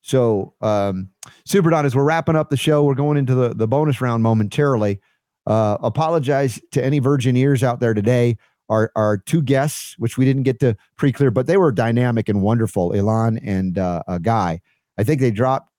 So, 0.01 0.53
um, 0.61 1.09
Super 1.45 1.69
Don, 1.69 1.85
as 1.85 1.95
we're 1.95 2.03
wrapping 2.03 2.35
up 2.35 2.49
the 2.49 2.57
show, 2.57 2.83
we're 2.83 2.95
going 2.95 3.17
into 3.17 3.35
the, 3.35 3.53
the 3.53 3.67
bonus 3.67 4.01
round 4.01 4.23
momentarily. 4.23 4.99
Uh, 5.45 5.77
apologize 5.83 6.59
to 6.71 6.83
any 6.83 6.99
virgin 6.99 7.35
ears 7.35 7.63
out 7.63 7.79
there 7.79 7.93
today. 7.93 8.37
Our, 8.69 8.91
our 8.95 9.17
two 9.17 9.41
guests, 9.41 9.95
which 9.99 10.17
we 10.17 10.23
didn't 10.23 10.43
get 10.43 10.59
to 10.61 10.77
pre 10.95 11.11
clear, 11.11 11.29
but 11.29 11.45
they 11.45 11.57
were 11.57 11.71
dynamic 11.71 12.29
and 12.29 12.41
wonderful, 12.41 12.91
Ilan 12.91 13.39
and 13.45 13.77
uh, 13.77 14.01
a 14.07 14.19
guy. 14.19 14.61
I 14.97 15.03
think 15.03 15.19
they 15.19 15.31
dropped 15.31 15.69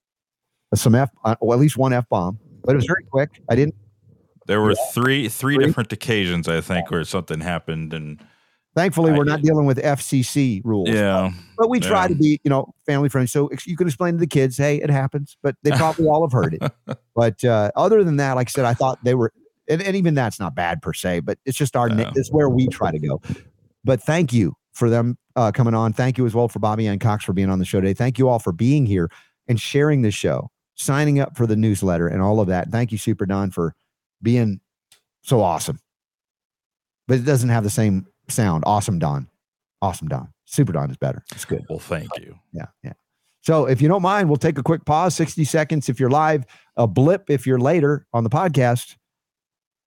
some 0.74 0.94
F, 0.94 1.10
uh, 1.24 1.34
well, 1.40 1.56
at 1.56 1.60
least 1.60 1.76
one 1.76 1.92
F 1.92 2.08
bomb, 2.08 2.38
but 2.64 2.72
it 2.72 2.76
was 2.76 2.86
very 2.86 3.04
quick. 3.10 3.30
I 3.48 3.56
didn't, 3.56 3.74
There 4.46 4.60
were 4.60 4.74
three 4.92 5.28
three 5.28 5.54
Three? 5.54 5.64
different 5.66 5.92
occasions, 5.92 6.48
I 6.48 6.60
think, 6.60 6.90
where 6.90 7.04
something 7.04 7.40
happened, 7.40 7.94
and 7.94 8.22
thankfully, 8.74 9.12
I 9.12 9.18
we're 9.18 9.24
not 9.24 9.42
dealing 9.42 9.66
with 9.66 9.78
FCC 9.78 10.60
rules. 10.64 10.88
yeah, 10.88 11.30
But 11.58 11.68
we 11.68 11.80
try 11.80 12.02
Yeah. 12.04 12.08
to 12.08 12.14
be, 12.14 12.40
you 12.44 12.50
know, 12.50 12.74
family 12.86 13.08
friendly. 13.08 13.26
So 13.26 13.50
you 13.66 13.76
can 13.76 13.86
explain 13.86 14.14
to 14.14 14.18
the 14.20 14.26
kids, 14.26 14.56
hey, 14.56 14.76
it 14.80 14.90
happens, 14.90 15.36
but 15.42 15.56
they 15.62 15.70
probably 15.72 16.06
all 16.06 16.22
have 16.26 16.32
heard 16.32 16.54
it. 16.54 16.72
But 17.14 17.44
uh, 17.44 17.70
other 17.76 18.02
than 18.04 18.16
that, 18.16 18.36
like 18.36 18.48
I 18.48 18.50
said, 18.50 18.64
I 18.64 18.72
thought 18.74 18.98
they 19.04 19.14
were, 19.14 19.32
and, 19.68 19.82
and 19.82 19.94
even 19.96 20.14
that's 20.14 20.40
not 20.40 20.54
bad 20.54 20.80
per 20.80 20.92
se, 20.94 21.20
but 21.20 21.38
it's 21.44 21.58
just 21.58 21.76
our, 21.76 21.88
No. 21.88 22.10
it's 22.16 22.30
where 22.32 22.48
we 22.48 22.66
try 22.68 22.90
to 22.90 22.98
go. 22.98 23.20
But 23.84 24.02
thank 24.02 24.32
you 24.32 24.54
for 24.72 24.88
them 24.88 25.18
uh, 25.36 25.52
coming 25.52 25.74
on. 25.74 25.92
Thank 25.92 26.16
you 26.16 26.24
as 26.24 26.34
well 26.34 26.48
for 26.48 26.58
Bobbie 26.58 26.86
Anne 26.88 26.98
Cox 26.98 27.24
for 27.24 27.32
being 27.34 27.50
on 27.50 27.58
the 27.58 27.64
show 27.66 27.80
today. 27.80 27.92
Thank 27.94 28.18
you 28.18 28.28
all 28.28 28.38
for 28.38 28.52
being 28.52 28.86
here 28.86 29.10
and 29.46 29.60
sharing 29.60 30.00
this 30.02 30.14
show, 30.14 30.50
signing 30.74 31.20
up 31.20 31.36
for 31.36 31.46
the 31.46 31.56
newsletter 31.56 32.08
and 32.08 32.22
all 32.22 32.40
of 32.40 32.48
that. 32.48 32.70
Thank 32.70 32.90
you, 32.92 32.96
Super 32.98 33.26
Don, 33.26 33.50
for 33.50 33.74
being 34.22 34.60
so 35.22 35.40
awesome. 35.42 35.78
But 37.08 37.18
it 37.18 37.24
doesn't 37.24 37.50
have 37.50 37.64
the 37.64 37.70
same 37.70 38.06
sound. 38.28 38.64
Awesome 38.66 38.98
Don. 38.98 39.28
Awesome 39.80 40.08
Don. 40.08 40.32
Super 40.44 40.72
Don 40.72 40.90
is 40.90 40.96
better. 40.96 41.24
It's 41.32 41.44
good. 41.44 41.64
well, 41.68 41.78
thank 41.78 42.08
you. 42.18 42.38
Yeah, 42.52 42.66
yeah. 42.84 42.92
So 43.40 43.66
if 43.66 43.82
you 43.82 43.88
don't 43.88 44.02
mind, 44.02 44.28
we'll 44.28 44.36
take 44.36 44.58
a 44.58 44.62
quick 44.62 44.84
pause, 44.84 45.16
60 45.16 45.44
seconds 45.44 45.88
if 45.88 45.98
you're 45.98 46.10
live, 46.10 46.44
a 46.76 46.86
blip 46.86 47.28
if 47.28 47.46
you're 47.46 47.58
later 47.58 48.06
on 48.12 48.22
the 48.22 48.30
podcast. 48.30 48.96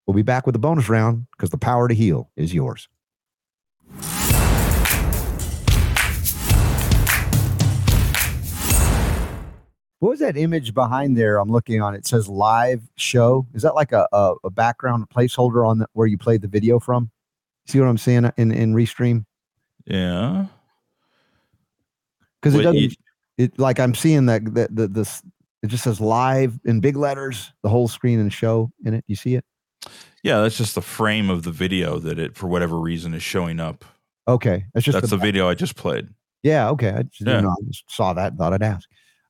We'll 0.06 0.16
be 0.16 0.24
back 0.24 0.46
with 0.46 0.54
the 0.54 0.60
bonus 0.60 0.90
round 0.90 1.28
because 1.32 1.50
the 1.52 1.58
power 1.58 1.88
to 1.88 1.96
heal 1.96 2.30
is 2.36 2.54
yours. 2.54 2.90
What 10.00 10.10
was 10.10 10.20
that 10.20 10.38
image 10.38 10.74
behind 10.74 11.18
there? 11.18 11.40
I'm 11.40 11.50
looking 11.50 11.82
on. 11.82 11.96
It 11.96 12.06
says 12.06 12.28
live 12.28 12.82
show. 12.96 13.48
Is 13.54 13.64
that 13.64 13.74
like 13.74 13.92
a, 13.92 14.08
a, 14.12 14.36
a 14.44 14.50
background 14.52 15.06
placeholder 15.10 15.68
on 15.68 15.80
the, 15.80 15.88
where 15.94 16.06
you 16.06 16.18
played 16.18 16.42
the 16.42 16.48
video 16.48 16.80
from? 16.80 17.10
See 17.66 17.80
what 17.80 17.88
I'm 17.88 17.98
saying 17.98 18.32
in, 18.38 18.52
in 18.52 18.74
Restream? 18.76 19.26
Yeah, 19.86 20.46
because 22.42 22.56
it 22.60 22.64
doesn't 22.64 22.82
you- 22.82 22.90
it 23.38 23.60
like 23.60 23.80
i'm 23.80 23.94
seeing 23.94 24.28
that 24.28 24.46
the, 24.46 24.68
the 24.72 24.88
this 24.88 25.22
it 25.62 25.68
just 25.68 25.84
says 25.84 26.00
live 26.00 26.58
in 26.64 26.80
big 26.80 26.96
letters 26.96 27.52
the 27.64 27.70
whole 27.70 27.88
screen 27.90 28.18
and 28.20 28.32
show 28.32 28.72
in 28.86 28.94
it 28.94 29.04
you 29.08 29.16
see 29.16 29.36
it 29.36 29.44
yeah. 30.24 30.42
That's 30.42 30.58
just 30.58 30.74
the 30.74 30.82
frame 30.82 31.30
of 31.30 31.44
the 31.44 31.52
video 31.52 32.00
that 32.00 32.18
it, 32.18 32.36
for 32.36 32.48
whatever 32.48 32.80
reason, 32.80 33.14
is 33.14 33.22
showing 33.22 33.60
up. 33.60 33.86
okay 34.28 34.66
that's 34.74 34.84
just 34.86 34.96
That's 34.96 35.10
the, 35.12 35.18
the 35.18 35.22
video 35.22 35.48
I 35.50 35.54
just 35.54 35.76
played. 35.76 36.08
yeah 36.44 36.70
okay 36.70 36.90
i 36.92 37.04
just, 37.04 37.22
Yeah. 37.22 37.42
know. 37.42 37.50
I 37.52 37.64
just 37.68 37.84
saw 37.92 38.14
that 38.14 38.30
and 38.32 38.40
thought 38.40 38.54
i'd 38.54 38.64
ask 38.64 38.88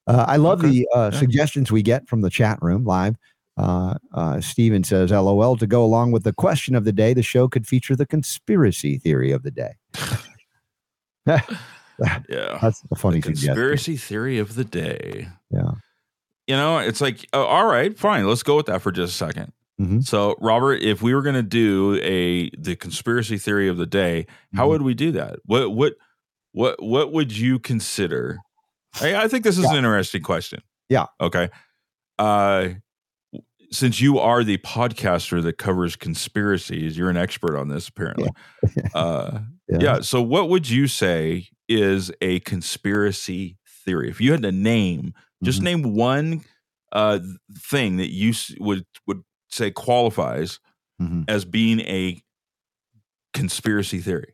uh, 0.07 0.23
i 0.27 0.37
love 0.37 0.59
Okay. 0.59 0.69
the 0.69 0.87
uh, 0.95 1.09
Yeah. 1.11 1.19
suggestions 1.19 1.71
we 1.71 1.81
get 1.81 2.07
from 2.07 2.21
the 2.21 2.29
chat 2.29 2.59
room 2.61 2.85
live 2.85 3.15
Uh, 3.57 3.95
uh, 4.13 4.41
Steven 4.41 4.83
says, 4.83 5.11
LOL, 5.11 5.55
to 5.57 5.65
go 5.67 5.83
along 5.83 6.11
with 6.11 6.23
the 6.23 6.33
question 6.33 6.75
of 6.75 6.83
the 6.83 6.91
day, 6.91 7.13
the 7.13 7.23
show 7.23 7.47
could 7.47 7.65
feature 7.65 7.95
the 7.95 8.05
conspiracy 8.05 8.97
theory 8.97 9.31
of 9.31 9.43
the 9.43 9.51
day. 9.51 9.73
Yeah. 12.29 12.59
That's 12.61 12.83
a 12.91 12.95
funny 12.95 13.19
the 13.21 13.27
suggestion. 13.27 13.47
conspiracy 13.55 13.95
theory 13.95 14.37
of 14.37 14.55
the 14.55 14.65
day. 14.65 15.29
Yeah. 15.49 15.71
You 16.45 16.55
know, 16.57 16.79
it's 16.79 16.99
like, 16.99 17.25
uh, 17.33 17.45
all 17.45 17.67
right, 17.67 17.97
fine. 17.97 18.27
Let's 18.27 18.43
go 18.43 18.57
with 18.57 18.65
that 18.65 18.81
for 18.81 18.91
just 18.91 19.19
a 19.21 19.25
2nd 19.25 19.51
Mhm. 19.79 20.05
So, 20.05 20.35
Robert, 20.41 20.81
if 20.81 21.01
we 21.01 21.13
were 21.13 21.21
going 21.21 21.35
to 21.35 21.41
do 21.43 21.99
a 22.03 22.49
the 22.57 22.75
conspiracy 22.75 23.37
theory 23.37 23.67
of 23.69 23.77
the 23.77 23.85
day, 23.85 24.25
how 24.55 24.65
Mhm. 24.65 24.69
would 24.69 24.81
we 24.83 24.93
do 24.93 25.11
that? 25.13 25.37
What 25.45 25.71
what 25.73 25.93
what 26.53 26.81
what 26.83 27.11
would 27.13 27.35
you 27.35 27.59
consider? 27.59 28.39
I, 29.01 29.15
I 29.23 29.27
think 29.29 29.43
this 29.45 29.57
is 29.57 29.65
an 29.65 29.75
interesting 29.77 30.21
question. 30.21 30.61
Yeah. 30.89 31.05
Okay. 31.21 31.49
Uh, 32.19 32.69
since 33.75 33.99
you 34.01 34.17
are 34.19 34.43
the 34.43 34.57
podcaster 34.59 35.41
that 35.43 35.57
covers 35.57 35.95
conspiracies, 35.95 36.97
you're 36.97 37.09
an 37.09 37.17
expert 37.17 37.57
on 37.57 37.67
this, 37.67 37.87
apparently. 37.87 38.29
uh, 38.93 39.39
yeah. 39.67 40.01
So, 40.01 40.21
what 40.21 40.49
would 40.49 40.69
you 40.69 40.87
say 40.87 41.49
is 41.67 42.11
a 42.21 42.39
conspiracy 42.41 43.57
theory? 43.85 44.09
If 44.09 44.21
you 44.21 44.31
had 44.31 44.41
to 44.43 44.51
name, 44.51 45.13
just 45.43 45.59
Mhm. 45.61 45.63
name 45.63 45.95
one 45.95 46.41
uh, 46.91 47.19
thing 47.59 47.97
that 47.97 48.11
you 48.11 48.33
would 48.59 48.85
would 49.05 49.23
say 49.49 49.69
qualifies 49.71 50.59
Mhm. 51.01 51.25
as 51.27 51.43
being 51.43 51.81
a 51.81 52.21
conspiracy 53.33 53.99
theory. 53.99 54.33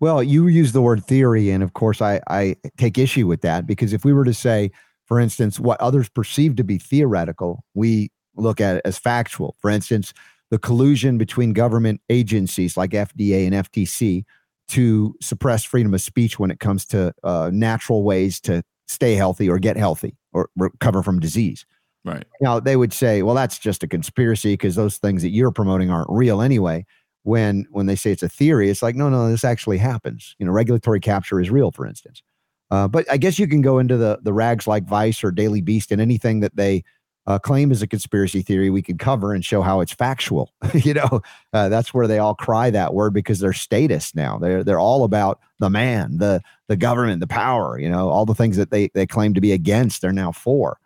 Well, 0.00 0.22
you 0.22 0.46
use 0.46 0.72
the 0.72 0.80
word 0.80 1.04
theory, 1.04 1.50
and 1.50 1.62
of 1.62 1.74
course, 1.74 2.00
I, 2.00 2.20
I 2.28 2.56
take 2.78 2.96
issue 2.96 3.26
with 3.26 3.42
that 3.42 3.66
because 3.66 3.92
if 3.92 4.04
we 4.04 4.14
were 4.14 4.24
to 4.24 4.32
say, 4.32 4.70
for 5.04 5.20
instance, 5.20 5.60
what 5.60 5.78
others 5.80 6.08
perceive 6.08 6.56
to 6.56 6.64
be 6.64 6.78
theoretical, 6.78 7.64
we 7.74 8.10
look 8.38 8.60
at 8.60 8.76
it 8.76 8.82
as 8.84 8.98
factual. 8.98 9.56
For 9.58 9.70
instance, 9.70 10.12
the 10.50 10.58
collusion 10.58 11.18
between 11.18 11.52
government 11.52 12.00
agencies 12.08 12.76
like 12.76 12.90
FDA 12.90 13.46
and 13.46 13.54
FTC 13.54 14.24
to 14.68 15.14
suppress 15.20 15.64
freedom 15.64 15.94
of 15.94 16.00
speech 16.00 16.38
when 16.38 16.50
it 16.50 16.60
comes 16.60 16.84
to 16.86 17.12
uh, 17.24 17.50
natural 17.52 18.02
ways 18.02 18.40
to 18.42 18.62
stay 18.86 19.14
healthy 19.14 19.48
or 19.48 19.58
get 19.58 19.76
healthy 19.76 20.16
or 20.32 20.48
recover 20.56 21.02
from 21.02 21.20
disease. 21.20 21.66
Right. 22.04 22.24
Now, 22.40 22.60
they 22.60 22.76
would 22.76 22.92
say, 22.92 23.22
well, 23.22 23.34
that's 23.34 23.58
just 23.58 23.82
a 23.82 23.88
conspiracy 23.88 24.54
because 24.54 24.76
those 24.76 24.98
things 24.98 25.22
that 25.22 25.30
you're 25.30 25.50
promoting 25.50 25.90
aren't 25.90 26.08
real 26.10 26.40
anyway 26.40 26.86
when 27.28 27.66
when 27.70 27.86
they 27.86 27.94
say 27.94 28.10
it's 28.10 28.22
a 28.22 28.28
theory 28.28 28.70
it's 28.70 28.82
like 28.82 28.96
no 28.96 29.10
no 29.10 29.30
this 29.30 29.44
actually 29.44 29.76
happens 29.76 30.34
you 30.38 30.46
know 30.46 30.52
regulatory 30.52 30.98
capture 30.98 31.40
is 31.40 31.50
real 31.50 31.70
for 31.70 31.86
instance 31.86 32.22
uh, 32.70 32.88
but 32.88 33.10
i 33.10 33.18
guess 33.18 33.38
you 33.38 33.46
can 33.46 33.60
go 33.60 33.78
into 33.78 33.96
the 33.96 34.18
the 34.22 34.32
rags 34.32 34.66
like 34.66 34.84
vice 34.84 35.22
or 35.22 35.30
daily 35.30 35.60
beast 35.60 35.92
and 35.92 36.00
anything 36.00 36.40
that 36.40 36.56
they 36.56 36.82
uh, 37.28 37.38
claim 37.38 37.70
is 37.70 37.82
a 37.82 37.86
conspiracy 37.86 38.42
theory 38.42 38.70
we 38.70 38.82
could 38.82 38.98
cover 38.98 39.32
and 39.32 39.44
show 39.44 39.62
how 39.62 39.80
it's 39.80 39.92
factual 39.92 40.52
you 40.74 40.94
know 40.94 41.22
uh, 41.52 41.68
that's 41.68 41.94
where 41.94 42.08
they 42.08 42.18
all 42.18 42.34
cry 42.34 42.70
that 42.70 42.94
word 42.94 43.12
because 43.14 43.38
they're 43.38 43.52
status 43.52 44.14
now 44.16 44.38
they're 44.38 44.64
they're 44.64 44.80
all 44.80 45.04
about 45.04 45.38
the 45.60 45.70
man 45.70 46.18
the 46.18 46.42
the 46.66 46.76
government 46.76 47.20
the 47.20 47.26
power 47.26 47.78
you 47.78 47.88
know 47.88 48.08
all 48.08 48.26
the 48.26 48.34
things 48.34 48.56
that 48.56 48.70
they 48.70 48.88
they 48.94 49.06
claim 49.06 49.32
to 49.32 49.40
be 49.40 49.52
against 49.52 50.02
they're 50.02 50.12
now 50.12 50.32
for 50.32 50.78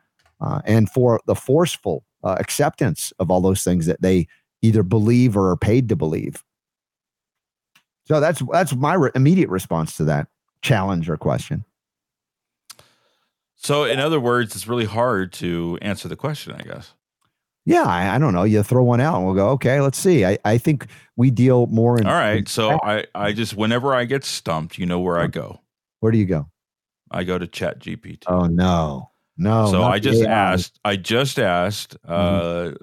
uh, 0.42 0.60
and 0.66 0.90
for 0.90 1.20
the 1.26 1.34
forceful 1.34 2.04
uh, 2.24 2.36
acceptance 2.38 3.12
of 3.18 3.30
all 3.30 3.40
those 3.40 3.64
things 3.64 3.86
that 3.86 4.02
they 4.02 4.26
either 4.60 4.82
believe 4.82 5.36
or 5.36 5.50
are 5.50 5.56
paid 5.56 5.88
to 5.88 5.96
believe. 5.96 6.42
So 8.04 8.20
that's 8.20 8.42
that's 8.50 8.74
my 8.74 8.94
re- 8.94 9.10
immediate 9.14 9.48
response 9.48 9.96
to 9.96 10.04
that 10.04 10.28
challenge 10.60 11.08
or 11.08 11.16
question. 11.16 11.64
So, 13.62 13.84
in 13.84 14.00
other 14.00 14.18
words, 14.18 14.56
it's 14.56 14.66
really 14.66 14.84
hard 14.84 15.32
to 15.34 15.78
answer 15.80 16.08
the 16.08 16.16
question, 16.16 16.52
I 16.52 16.62
guess. 16.62 16.94
Yeah, 17.64 17.84
I, 17.84 18.16
I 18.16 18.18
don't 18.18 18.34
know. 18.34 18.42
You 18.42 18.64
throw 18.64 18.82
one 18.82 19.00
out 19.00 19.16
and 19.16 19.24
we'll 19.24 19.36
go, 19.36 19.50
okay, 19.50 19.80
let's 19.80 19.98
see. 19.98 20.24
I, 20.26 20.36
I 20.44 20.58
think 20.58 20.88
we 21.14 21.30
deal 21.30 21.68
more 21.68 21.96
in. 21.96 22.06
All 22.06 22.12
right. 22.12 22.48
So, 22.48 22.80
I, 22.82 23.04
I 23.14 23.32
just, 23.32 23.54
whenever 23.54 23.94
I 23.94 24.04
get 24.04 24.24
stumped, 24.24 24.78
you 24.78 24.86
know 24.86 24.98
where 24.98 25.16
I 25.16 25.28
go. 25.28 25.60
Where 26.00 26.10
do 26.10 26.18
you 26.18 26.24
go? 26.24 26.48
I 27.12 27.22
go 27.22 27.38
to 27.38 27.46
Chat 27.46 27.78
GPT. 27.78 28.24
Oh, 28.26 28.46
no. 28.46 29.10
No. 29.36 29.70
so 29.70 29.84
I 29.84 30.00
just 30.00 30.22
AI. 30.22 30.30
asked, 30.30 30.80
I 30.84 30.96
just 30.96 31.38
asked 31.38 31.96
uh, 32.06 32.72
Mm-hmm. 32.72 32.76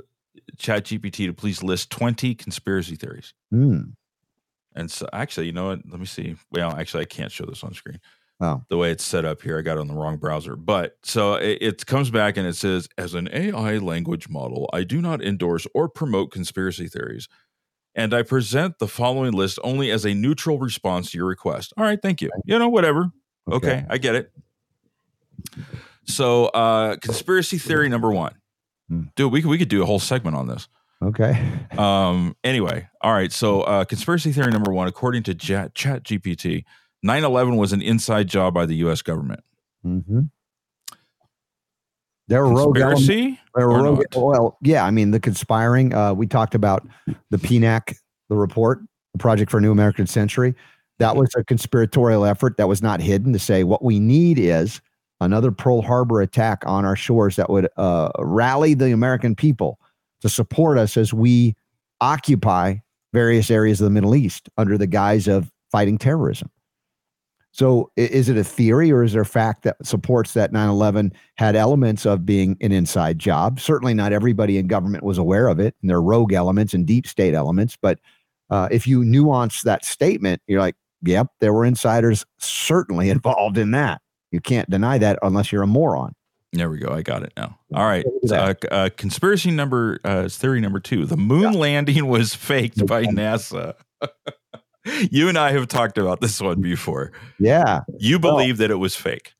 Chat 0.57 0.85
GPT 0.85 1.25
to 1.27 1.33
please 1.33 1.63
list 1.63 1.89
20 1.89 2.35
conspiracy 2.35 2.95
theories. 2.95 3.33
Hmm. 3.49 3.81
And 4.75 4.89
so, 4.89 5.07
actually, 5.11 5.47
you 5.47 5.51
know 5.51 5.67
what? 5.67 5.79
Let 5.89 5.99
me 5.99 6.05
see. 6.05 6.35
Well, 6.51 6.75
actually, 6.75 7.01
I 7.01 7.05
can't 7.05 7.31
show 7.31 7.45
this 7.45 7.63
on 7.63 7.73
screen. 7.73 7.99
Oh. 8.41 8.63
The 8.69 8.77
way 8.77 8.91
it's 8.91 9.03
set 9.03 9.25
up 9.25 9.41
here, 9.41 9.59
I 9.59 9.61
got 9.61 9.77
it 9.77 9.81
on 9.81 9.87
the 9.87 9.93
wrong 9.93 10.17
browser. 10.17 10.55
But 10.55 10.97
so 11.03 11.33
it, 11.33 11.57
it 11.61 11.85
comes 11.85 12.09
back 12.09 12.37
and 12.37 12.47
it 12.47 12.55
says, 12.55 12.87
as 12.97 13.13
an 13.13 13.27
AI 13.33 13.77
language 13.79 14.29
model, 14.29 14.69
I 14.71 14.83
do 14.83 15.01
not 15.01 15.21
endorse 15.21 15.67
or 15.73 15.89
promote 15.89 16.31
conspiracy 16.31 16.87
theories. 16.87 17.27
And 17.95 18.13
I 18.13 18.21
present 18.21 18.79
the 18.79 18.87
following 18.87 19.33
list 19.33 19.59
only 19.61 19.91
as 19.91 20.05
a 20.05 20.13
neutral 20.13 20.57
response 20.57 21.11
to 21.11 21.17
your 21.17 21.27
request. 21.27 21.73
All 21.75 21.83
right, 21.83 22.01
thank 22.01 22.21
you. 22.21 22.29
You 22.45 22.57
know, 22.57 22.69
whatever. 22.69 23.11
Okay, 23.51 23.85
I 23.89 23.97
get 23.97 24.15
it. 24.15 24.31
So, 26.05 26.45
uh, 26.47 26.95
conspiracy 26.97 27.57
theory 27.57 27.89
number 27.89 28.11
one. 28.11 28.35
Hmm. 28.87 29.03
Dude, 29.15 29.31
we 29.31 29.41
could, 29.41 29.49
we 29.49 29.57
could 29.57 29.69
do 29.69 29.83
a 29.83 29.85
whole 29.85 29.99
segment 29.99 30.37
on 30.37 30.47
this. 30.47 30.67
Okay. 31.01 31.51
Um, 31.77 32.35
anyway, 32.43 32.87
all 33.01 33.13
right. 33.13 33.31
So, 33.31 33.61
uh, 33.61 33.85
conspiracy 33.85 34.31
theory 34.31 34.51
number 34.51 34.71
one, 34.71 34.87
according 34.87 35.23
to 35.23 35.35
Chat, 35.35 35.75
Chat 35.75 36.03
GPT, 36.03 36.63
9 37.03 37.23
11 37.23 37.55
was 37.55 37.73
an 37.73 37.81
inside 37.81 38.27
job 38.27 38.53
by 38.53 38.65
the 38.65 38.75
US 38.75 39.01
government. 39.01 39.43
Mm-hmm. 39.85 40.21
There 42.27 42.45
were 42.45 42.53
rogue. 42.53 42.75
Conspiracy? 42.75 43.39
There 43.55 43.67
were 43.67 43.83
rogue, 43.83 44.03
well, 44.15 44.57
yeah. 44.61 44.85
I 44.85 44.91
mean, 44.91 45.11
the 45.11 45.19
conspiring. 45.19 45.93
Uh, 45.95 46.13
we 46.13 46.27
talked 46.27 46.53
about 46.53 46.87
the 47.31 47.37
PNAC, 47.37 47.95
the 48.29 48.35
report, 48.35 48.81
the 49.13 49.17
Project 49.17 49.49
for 49.49 49.57
a 49.57 49.61
New 49.61 49.71
American 49.71 50.05
Century. 50.05 50.53
That 50.99 51.15
was 51.15 51.29
a 51.35 51.43
conspiratorial 51.43 52.25
effort 52.25 52.57
that 52.57 52.67
was 52.67 52.83
not 52.83 53.01
hidden 53.01 53.33
to 53.33 53.39
say 53.39 53.63
what 53.63 53.83
we 53.83 53.99
need 53.99 54.37
is 54.37 54.79
another 55.21 55.51
Pearl 55.51 55.81
Harbor 55.81 56.21
attack 56.21 56.63
on 56.67 56.85
our 56.85 56.95
shores 56.95 57.35
that 57.37 57.49
would 57.49 57.67
uh, 57.77 58.09
rally 58.19 58.73
the 58.73 58.91
American 58.91 59.35
people 59.35 59.79
to 60.21 60.29
support 60.29 60.77
us 60.77 60.97
as 60.97 61.13
we 61.13 61.55
occupy 62.01 62.75
various 63.13 63.49
areas 63.49 63.81
of 63.81 63.85
the 63.85 63.91
Middle 63.91 64.15
East 64.15 64.49
under 64.57 64.77
the 64.77 64.87
guise 64.87 65.27
of 65.27 65.51
fighting 65.71 65.97
terrorism. 65.97 66.51
So, 67.51 67.91
is 67.95 68.29
it 68.29 68.37
a 68.37 68.43
theory 68.43 68.91
or 68.91 69.03
is 69.03 69.13
there 69.13 69.23
a 69.23 69.25
fact 69.25 69.63
that 69.63 69.75
supports 69.83 70.33
that 70.33 70.51
9 70.51 70.69
11 70.69 71.13
had 71.35 71.55
elements 71.55 72.05
of 72.05 72.25
being 72.25 72.57
an 72.61 72.71
inside 72.71 73.17
job? 73.17 73.59
Certainly, 73.59 73.95
not 73.95 74.13
everybody 74.13 74.57
in 74.57 74.67
government 74.67 75.03
was 75.03 75.17
aware 75.17 75.47
of 75.47 75.59
it, 75.59 75.75
and 75.81 75.89
there 75.89 75.97
are 75.97 76.01
rogue 76.01 76.33
elements 76.33 76.73
and 76.73 76.85
deep 76.85 77.07
state 77.07 77.33
elements. 77.33 77.75
But 77.81 77.99
uh, 78.49 78.67
if 78.71 78.87
you 78.87 79.03
nuance 79.03 79.63
that 79.63 79.83
statement, 79.83 80.41
you're 80.47 80.61
like, 80.61 80.75
yep, 81.01 81.27
there 81.39 81.53
were 81.53 81.65
insiders 81.65 82.25
certainly 82.37 83.09
involved 83.11 83.57
in 83.57 83.71
that. 83.71 84.01
You 84.31 84.39
can't 84.39 84.69
deny 84.69 84.97
that 84.99 85.17
unless 85.23 85.51
you're 85.51 85.63
a 85.63 85.67
moron. 85.67 86.13
There 86.51 86.69
we 86.69 86.79
go. 86.79 86.91
I 86.91 87.03
got 87.03 87.23
it 87.23 87.33
now. 87.37 87.59
All 87.73 87.85
right. 87.85 88.05
Uh, 88.29 88.55
uh, 88.71 88.89
conspiracy 88.97 89.51
number, 89.51 89.99
uh, 90.03 90.27
theory 90.29 90.61
number 90.61 90.79
two 90.79 91.05
the 91.05 91.17
moon 91.17 91.53
landing 91.53 92.07
was 92.07 92.33
faked 92.35 92.85
by 92.87 93.05
NASA. 93.05 93.75
you 94.85 95.27
and 95.27 95.37
I 95.37 95.51
have 95.51 95.67
talked 95.67 95.97
about 95.97 96.21
this 96.21 96.39
one 96.39 96.61
before. 96.61 97.11
Yeah. 97.39 97.81
You 97.97 98.19
believe 98.19 98.57
that 98.57 98.71
it 98.71 98.75
was 98.75 98.95
fake. 98.95 99.33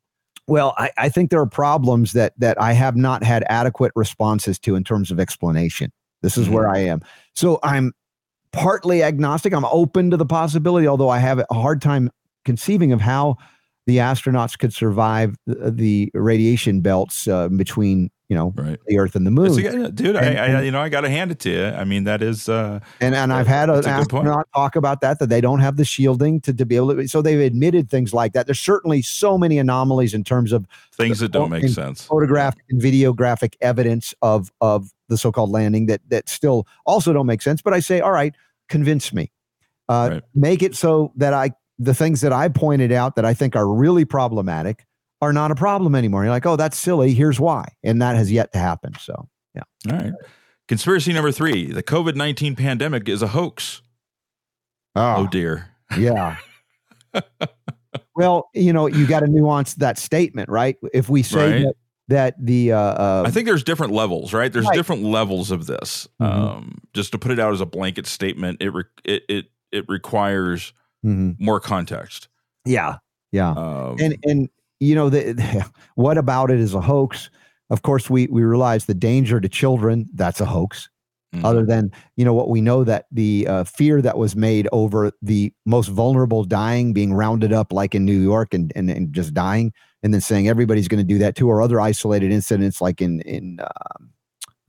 Well, 0.47 0.73
I, 0.77 0.91
I 0.97 1.09
think 1.09 1.29
there 1.29 1.39
are 1.39 1.45
problems 1.45 2.13
that 2.13 2.33
that 2.39 2.59
I 2.59 2.73
have 2.73 2.95
not 2.95 3.23
had 3.23 3.43
adequate 3.49 3.91
responses 3.95 4.57
to 4.59 4.75
in 4.75 4.83
terms 4.83 5.11
of 5.11 5.19
explanation. 5.19 5.91
This 6.21 6.37
is 6.37 6.49
where 6.49 6.67
I 6.67 6.79
am. 6.79 7.01
So 7.35 7.59
I'm 7.63 7.93
partly 8.51 9.03
agnostic. 9.03 9.53
I'm 9.53 9.65
open 9.65 10.11
to 10.11 10.17
the 10.17 10.25
possibility, 10.25 10.87
although 10.87 11.09
I 11.09 11.19
have 11.19 11.39
a 11.39 11.53
hard 11.53 11.81
time 11.81 12.09
conceiving 12.45 12.91
of 12.91 12.99
how 12.99 13.37
the 13.85 13.97
astronauts 13.97 14.57
could 14.57 14.73
survive 14.73 15.35
the, 15.45 15.71
the 15.71 16.11
radiation 16.13 16.81
belts 16.81 17.27
uh, 17.27 17.47
between 17.49 18.09
you 18.30 18.35
know 18.35 18.53
Right. 18.56 18.80
the 18.88 18.99
Earth 18.99 19.15
and 19.15 19.26
the 19.27 19.31
moon. 19.31 19.47
A- 19.65 19.91
dude, 19.91 20.15
I, 20.15 20.22
And- 20.22 20.39
I, 20.39 20.45
and- 20.45 20.65
you 20.65 20.72
know, 20.72 20.80
I 20.80 20.88
got 20.89 21.01
to 21.01 21.10
hand 21.10 21.31
it 21.31 21.39
to 21.39 21.49
you. 21.49 21.65
I 21.65 21.84
mean, 21.84 22.03
that 22.06 22.22
is, 22.22 22.47
uh, 22.47 22.80
And 23.01 23.15
and 23.15 23.34
I've 23.34 23.47
had 23.47 23.69
an 23.69 23.84
a 23.84 23.88
astronaut 23.89 24.47
talk 24.56 24.76
about 24.76 25.01
that 25.01 25.18
that 25.19 25.30
they 25.30 25.41
don't 25.41 25.60
have 25.60 25.77
the 25.77 25.84
shielding 25.85 26.39
to, 26.41 26.53
to 26.53 26.65
be 26.65 26.76
able 26.76 26.95
to. 26.95 27.07
So 27.07 27.22
they've 27.22 27.39
admitted 27.39 27.89
things 27.89 28.14
like 28.14 28.34
that. 28.34 28.45
There's 28.45 28.60
certainly 28.60 29.01
so 29.01 29.38
many 29.38 29.57
anomalies 29.57 30.14
in 30.14 30.23
terms 30.23 30.51
of 30.53 30.65
things 30.93 31.19
that 31.19 31.31
don't 31.31 31.49
make 31.49 31.68
sense. 31.69 32.03
photographic 32.06 32.64
and 32.69 32.80
videographic 32.81 33.56
evidence 33.61 34.14
of 34.22 34.51
of 34.61 34.91
the 35.07 35.18
so-called 35.18 35.49
landing 35.49 35.88
that 35.88 36.01
that 36.10 36.30
still 36.30 36.68
also 36.85 37.11
don't 37.14 37.26
make 37.26 37.41
sense. 37.41 37.61
But 37.64 37.73
I 37.73 37.80
say, 37.80 37.99
all 37.99 38.11
right, 38.11 38.35
convince 38.68 39.11
me. 39.11 39.31
Uh, 39.89 40.10
Right. 40.11 40.23
Make 40.35 40.61
it 40.61 40.76
so 40.76 41.11
that 41.15 41.34
I 41.34 41.51
the 41.80 41.95
things 41.95 42.22
that 42.22 42.31
I 42.34 42.47
pointed 42.49 42.91
out 42.91 43.15
that 43.15 43.26
I 43.26 43.34
think 43.34 43.56
are 43.56 43.68
really 43.68 44.06
problematic 44.06 44.85
are 45.21 45.33
not 45.33 45.51
a 45.51 45.55
problem 45.55 45.95
anymore. 45.95 46.23
You're 46.23 46.31
like, 46.31 46.45
oh, 46.45 46.55
that's 46.55 46.77
silly. 46.77 47.13
Here's 47.13 47.39
why, 47.39 47.65
and 47.83 48.01
that 48.01 48.15
has 48.15 48.31
yet 48.31 48.53
to 48.53 48.59
happen. 48.59 48.93
So 48.99 49.27
yeah. 49.55 49.63
All 49.91 49.97
right. 49.97 50.13
Conspiracy 50.67 51.13
number 51.13 51.31
three 51.31 51.71
the 51.71 51.83
COVID 51.83 52.15
19 52.15 52.55
pandemic 52.55 53.09
is 53.09 53.21
a 53.21 53.27
hoax. 53.27 53.81
Oh, 54.95 55.27
dear. 55.27 55.69
Yeah. 55.97 56.37
well, 58.15 58.49
you 58.53 58.73
know, 58.73 58.87
you 58.87 59.07
got 59.07 59.21
to 59.21 59.27
nuance 59.27 59.75
that 59.75 59.97
statement, 59.97 60.49
right? 60.49 60.75
If 60.93 61.09
we 61.09 61.23
say 61.23 61.51
Right. 61.51 61.63
that 61.63 61.75
that 62.07 62.45
the 62.45 62.71
uh, 62.71 62.77
uh, 62.79 63.23
I 63.25 63.31
think 63.31 63.45
there's 63.45 63.63
different 63.63 63.93
levels, 63.93 64.33
right? 64.33 64.51
There's 64.51 64.65
Right. 64.65 64.75
different 64.75 65.03
levels 65.03 65.51
of 65.51 65.67
this. 65.67 66.07
Mhm. 66.19 66.25
Um, 66.25 66.77
just 66.93 67.11
to 67.11 67.19
put 67.19 67.31
it 67.31 67.39
out 67.39 67.53
as 67.53 67.61
a 67.61 67.65
blanket 67.67 68.07
statement, 68.07 68.61
it 68.61 68.73
re- 68.73 68.83
it 69.05 69.23
it 69.29 69.45
it 69.71 69.85
requires 69.87 70.73
mhm. 71.05 71.35
more 71.39 71.59
context. 71.59 72.27
yeah, 72.65 72.97
yeah. 73.31 73.51
Um, 73.51 73.97
and 73.99 74.17
and 74.23 74.49
you 74.80 74.95
know 74.95 75.10
the, 75.10 75.65
what 75.95 76.18
about 76.18 76.51
it 76.51 76.60
is 76.60 76.73
a 76.73 76.81
hoax 76.81 77.30
of 77.69 77.81
course 77.81 78.10
we 78.10 78.27
we 78.27 78.43
realize 78.43 78.85
the 78.85 78.93
danger 78.93 79.39
to 79.39 79.49
children 79.49 80.07
that's 80.14 80.41
a 80.41 80.45
hoax 80.45 80.89
mhm. 81.35 81.43
other 81.43 81.65
than 81.65 81.91
you 82.15 82.26
know 82.26 82.34
what 82.34 82.49
we 82.49 82.61
know 82.61 82.84
that 82.84 83.06
the 83.11 83.47
uh, 83.47 83.64
fear 83.64 84.01
that 84.01 84.18
was 84.18 84.35
made 84.35 84.68
over 84.72 85.11
the 85.22 85.53
most 85.65 85.88
vulnerable 85.88 86.43
dying 86.43 86.93
being 86.93 87.14
rounded 87.14 87.53
up 87.53 87.72
like 87.72 87.93
in 87.93 88.06
new 88.06 88.19
york 88.19 88.53
and 88.53 88.72
and, 88.76 88.89
and 88.89 89.14
just 89.14 89.34
dying 89.34 89.73
and 90.01 90.14
then 90.14 90.22
saying 90.22 90.47
everybody's 90.47 90.88
going 90.88 90.99
to 91.06 91.14
do 91.14 91.18
that 91.18 91.35
too 91.35 91.49
or 91.49 91.61
other 91.61 91.80
isolated 91.80 92.31
incidents 92.31 92.81
like 92.81 93.01
in 93.01 93.22
in 93.22 93.60
um, 93.60 94.10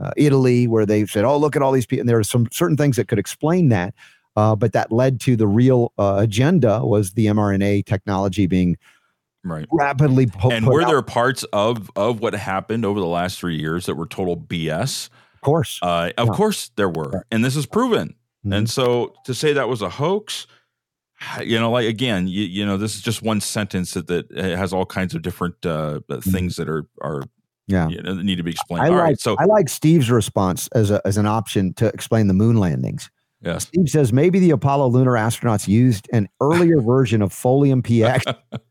uh, 0.01 0.11
italy 0.17 0.67
where 0.67 0.87
they 0.87 1.07
said 1.07 1.25
oh 1.25 1.37
look 1.37 1.57
at 1.57 1.63
all 1.63 1.73
these 1.73 1.87
people 1.87 2.01
and 2.01 2.09
there 2.09 2.19
are 2.19 2.25
some 2.25 2.49
certain 2.51 2.77
things 2.77 2.97
that 2.97 3.09
could 3.09 3.19
explain 3.19 3.69
that 3.69 3.95
uh, 4.37 4.55
but 4.55 4.73
that 4.73 4.93
led 4.93 5.21
to 5.21 5.35
the 5.37 5.47
real 5.47 5.93
uh, 5.99 6.17
agenda 6.19 6.85
was 6.85 7.13
the 7.13 7.27
mrna 7.27 7.85
technology 7.85 8.47
being 8.47 8.77
right. 9.45 9.67
rapidly 9.73 10.27
po- 10.27 10.51
And 10.51 10.67
were 10.67 10.83
out. 10.83 10.89
there 10.89 11.03
parts 11.03 11.45
of 11.53 11.91
of 11.97 12.21
what 12.21 12.35
happened 12.35 12.85
over 12.85 13.01
the 13.01 13.07
last 13.07 13.39
three 13.39 13.57
years 13.57 13.87
that 13.87 13.95
were 13.97 14.07
total 14.07 14.37
BS? 14.37 15.09
of 15.35 15.41
course 15.41 15.79
Uh, 15.83 16.11
of 16.19 16.29
Yeah. 16.29 16.35
course 16.35 16.71
there 16.77 16.89
were, 16.89 17.25
and 17.31 17.45
this 17.45 17.57
is 17.57 17.67
proven. 17.67 18.15
Mhm. 18.47 18.55
And 18.57 18.71
so 18.71 19.15
to 19.25 19.35
say 19.35 19.53
that 19.55 19.69
was 19.69 19.83
a 19.83 19.89
hoax, 19.91 20.47
you 21.45 21.59
know, 21.59 21.71
like 21.71 21.87
again, 21.87 22.27
you, 22.29 22.45
you 22.45 22.65
know, 22.67 22.77
this 22.77 22.95
is 22.95 23.03
just 23.03 23.23
one 23.23 23.41
sentence 23.41 23.93
that, 23.95 24.07
that 24.07 24.31
has 24.35 24.73
all 24.73 24.87
kinds 24.87 25.15
of 25.15 25.23
different 25.23 25.65
uh, 25.67 26.01
things 26.23 26.57
that 26.57 26.69
are 26.69 26.87
are 27.03 27.21
Mm-hmm. 27.21 27.75
yeah 27.77 27.89
you 27.89 28.03
know, 28.03 28.15
that 28.17 28.25
need 28.25 28.37
to 28.37 28.43
be 28.43 28.51
explained. 28.51 28.83
I 28.85 28.89
all 28.89 28.95
like 28.95 29.03
right, 29.05 29.21
so 29.21 29.37
I 29.39 29.45
like 29.45 29.69
Steve's 29.69 30.11
response 30.11 30.67
as 30.73 30.91
a 30.91 31.01
as 31.07 31.17
an 31.17 31.27
option 31.27 31.73
to 31.75 31.87
explain 31.89 32.27
the 32.27 32.35
moon 32.35 32.57
landings. 32.57 33.11
Yes, 33.43 33.65
Steve 33.69 33.89
says 33.89 34.13
maybe 34.13 34.39
the 34.39 34.51
Apollo 34.51 34.89
lunar 34.89 35.13
astronauts 35.13 35.67
used 35.69 36.09
an 36.13 36.29
earlier 36.41 36.81
version 36.83 37.23
of 37.23 37.31
Folium 37.33 37.83
PX 37.83 38.23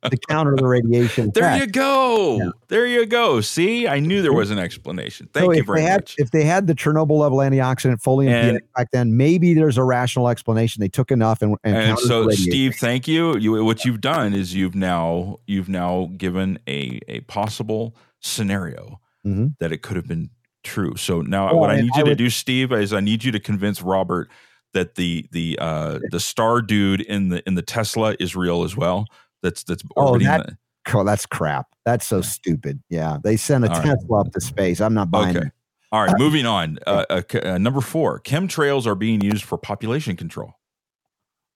to 0.10 0.18
counter 0.30 0.56
the 0.56 0.66
radiation. 0.68 1.32
there 1.34 1.46
effect. 1.46 1.66
you 1.66 1.72
go, 1.72 2.38
Yeah. 2.38 2.50
there 2.68 2.86
you 2.88 3.06
go. 3.06 3.42
See, 3.42 3.88
I 3.88 4.00
knew 4.00 4.22
there 4.22 4.34
was 4.34 4.52
an 4.52 4.60
explanation. 4.60 5.30
Thank 5.34 5.46
So 5.46 5.54
you 5.54 5.64
very 5.64 5.82
had, 5.82 6.02
much. 6.02 6.16
If 6.18 6.32
they 6.32 6.44
had 6.44 6.68
the 6.68 6.76
Chernobyl 6.76 7.20
level 7.20 7.40
antioxidant 7.40 8.02
Folium 8.02 8.30
And- 8.32 8.58
PX 8.58 8.62
back 8.76 8.88
then, 8.92 9.18
maybe 9.18 9.54
there's 9.54 9.78
a 9.78 9.84
rational 9.84 10.28
explanation. 10.30 10.82
They 10.82 10.90
took 10.90 11.12
enough 11.12 11.42
and, 11.42 11.56
and, 11.64 11.76
and 11.76 12.00
so 12.00 12.30
steve 12.30 12.76
thank 12.76 13.08
you 13.08 13.36
you 13.38 13.64
what 13.64 13.84
you've 13.86 14.02
done 14.02 14.34
is 14.34 14.54
you've 14.56 14.76
now 14.76 15.40
you've 15.48 15.70
now 15.70 16.10
given 16.18 16.60
a 16.68 17.00
a 17.08 17.20
possible 17.22 17.96
scenario 18.20 19.00
Mhm. 19.26 19.56
that 19.60 19.72
it 19.72 19.82
could 19.82 19.96
have 19.98 20.08
been 20.08 20.30
true 20.64 20.96
so 20.96 21.22
now 21.22 21.46
Well, 21.48 21.60
what 21.60 21.70
i 21.72 21.82
need 21.82 21.92
I 21.96 22.00
you 22.00 22.06
to 22.06 22.16
do 22.16 22.30
steve 22.30 22.72
is 22.72 22.94
i 22.94 23.00
need 23.00 23.24
you 23.24 23.32
to 23.32 23.40
convince 23.40 23.82
robert 23.82 24.30
that 24.74 24.96
the 24.96 25.28
the 25.32 25.58
uh 25.60 26.00
the 26.12 26.20
star 26.20 26.62
dude 26.62 27.02
in 27.02 27.30
the 27.30 27.42
in 27.48 27.56
the 27.56 27.62
tesla 27.62 28.16
is 28.20 28.36
real 28.36 28.64
as 28.64 28.76
well 28.78 29.06
that's 29.42 29.64
that's 29.64 29.84
Oh, 29.98 30.18
that- 30.20 30.48
the, 30.48 30.58
Oh, 30.94 31.04
that's 31.04 31.26
crap. 31.28 31.68
That's 31.86 32.08
so 32.08 32.22
stupid. 32.22 32.82
Yeah, 32.90 33.18
they 33.24 33.38
sent 33.38 33.64
a 33.64 33.68
All 33.70 33.76
right. 33.76 33.86
Tesla 33.86 34.22
up 34.22 34.32
to 34.32 34.42
space. 34.42 34.82
I'm 34.82 34.94
not 34.96 35.12
buying 35.12 35.38
okay 35.38 35.48
it. 35.48 35.54
all 35.92 36.04
right 36.04 36.16
moving 36.18 36.46
on 36.48 36.80
uh, 36.88 37.06
uh, 37.10 37.22
uh, 37.44 37.58
number 37.60 37.82
four 37.82 38.20
chemtrails 38.22 38.88
are 38.88 38.96
being 38.96 39.22
used 39.22 39.44
for 39.44 39.58
population 39.58 40.16
control 40.16 40.54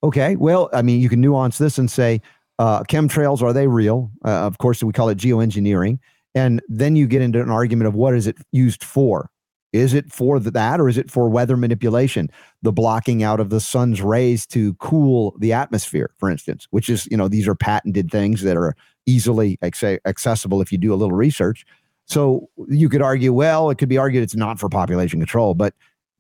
Okay. 0.03 0.35
Well, 0.35 0.69
I 0.73 0.81
mean, 0.81 0.99
you 0.99 1.07
can 1.07 1.22
nuance 1.22 1.57
this 1.57 1.77
and 1.77 1.90
say, 1.90 2.22
uh, 2.60 2.84
chemtrails, 2.84 3.41
are 3.41 3.53
they 3.53 3.68
real? 3.68 4.11
Uh, 4.26 4.31
of 4.45 4.57
course, 4.57 4.84
we 4.84 4.91
call 4.91 5.07
it 5.07 5.18
geoengineering. 5.18 5.98
And 6.35 6.61
then 6.68 6.95
you 6.98 7.07
get 7.07 7.22
into 7.22 7.41
an 7.41 7.49
argument 7.49 7.88
of 7.88 7.94
what 7.95 8.14
is 8.14 8.27
it 8.27 8.35
used 8.52 8.84
for? 8.84 9.30
Is 9.73 9.93
it 9.93 10.11
for 10.11 10.39
that 10.39 10.79
or 10.79 10.87
is 10.87 10.97
it 10.97 11.11
for 11.11 11.27
weather 11.27 11.57
manipulation? 11.57 12.29
The 12.61 12.71
blocking 12.71 13.23
out 13.23 13.39
of 13.39 13.49
the 13.49 13.59
sun's 13.59 14.01
rays 14.01 14.45
to 14.47 14.75
cool 14.75 15.35
the 15.39 15.51
atmosphere, 15.51 16.11
for 16.17 16.29
instance, 16.29 16.67
which 16.69 16.89
is, 16.89 17.07
you 17.11 17.17
know, 17.17 17.27
these 17.27 17.47
are 17.47 17.55
patented 17.55 18.11
things 18.11 18.43
that 18.43 18.55
are 18.55 18.75
easily 19.05 19.57
accessible 19.63 20.61
if 20.61 20.71
you 20.71 20.77
do 20.77 20.93
a 20.93 20.95
little 20.95 21.15
research. 21.15 21.65
So 22.05 22.49
you 22.69 22.87
could 22.87 23.01
argue, 23.01 23.33
well, 23.33 23.69
it 23.69 23.77
could 23.77 23.89
be 23.89 23.97
argued 23.97 24.23
it's 24.23 24.35
not 24.35 24.59
for 24.59 24.69
population 24.69 25.19
control, 25.19 25.53
but 25.55 25.73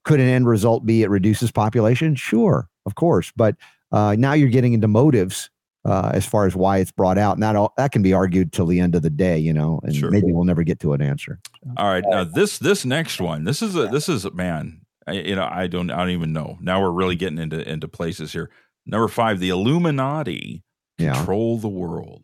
could 0.03 0.19
an 0.19 0.27
end 0.27 0.47
result 0.47 0.85
be 0.85 1.03
it 1.03 1.09
reduces 1.09 1.51
population? 1.51 2.15
Sure, 2.15 2.67
of 2.85 2.95
course. 2.95 3.31
But 3.35 3.55
uh, 3.91 4.15
now 4.17 4.33
you're 4.33 4.49
getting 4.49 4.73
into 4.73 4.87
motives 4.87 5.49
uh, 5.85 6.11
as 6.13 6.25
far 6.25 6.45
as 6.45 6.55
why 6.55 6.77
it's 6.77 6.91
brought 6.91 7.17
out, 7.17 7.33
and 7.35 7.43
that 7.43 7.55
all, 7.55 7.73
that 7.77 7.91
can 7.91 8.01
be 8.01 8.13
argued 8.13 8.53
till 8.53 8.65
the 8.65 8.79
end 8.79 8.95
of 8.95 9.01
the 9.01 9.09
day, 9.09 9.37
you 9.37 9.53
know, 9.53 9.79
and 9.83 9.95
Sure. 9.95 10.09
maybe 10.11 10.31
we'll 10.31 10.43
never 10.45 10.63
get 10.63 10.79
to 10.81 10.93
an 10.93 11.01
answer. 11.01 11.39
All 11.77 11.87
right, 11.87 12.03
now 12.07 12.23
this 12.23 12.57
this 12.59 12.85
next 12.85 13.19
one, 13.19 13.43
this 13.43 13.61
is 13.61 13.75
a 13.75 13.87
this 13.87 14.07
is 14.09 14.25
a 14.25 14.31
man. 14.31 14.81
I, 15.07 15.13
you 15.13 15.35
know, 15.35 15.47
I 15.51 15.67
don't 15.67 15.91
I 15.91 15.97
don't 15.97 16.11
even 16.11 16.31
know. 16.33 16.57
Now 16.61 16.81
we're 16.81 16.91
really 16.91 17.15
getting 17.15 17.37
into 17.37 17.67
into 17.69 17.87
places 17.87 18.31
here. 18.31 18.49
Number 18.85 19.07
five, 19.09 19.39
the 19.39 19.49
Illuminati 19.49 20.63
Yeah. 20.97 21.13
control 21.15 21.57
the 21.57 21.67
world. 21.69 22.23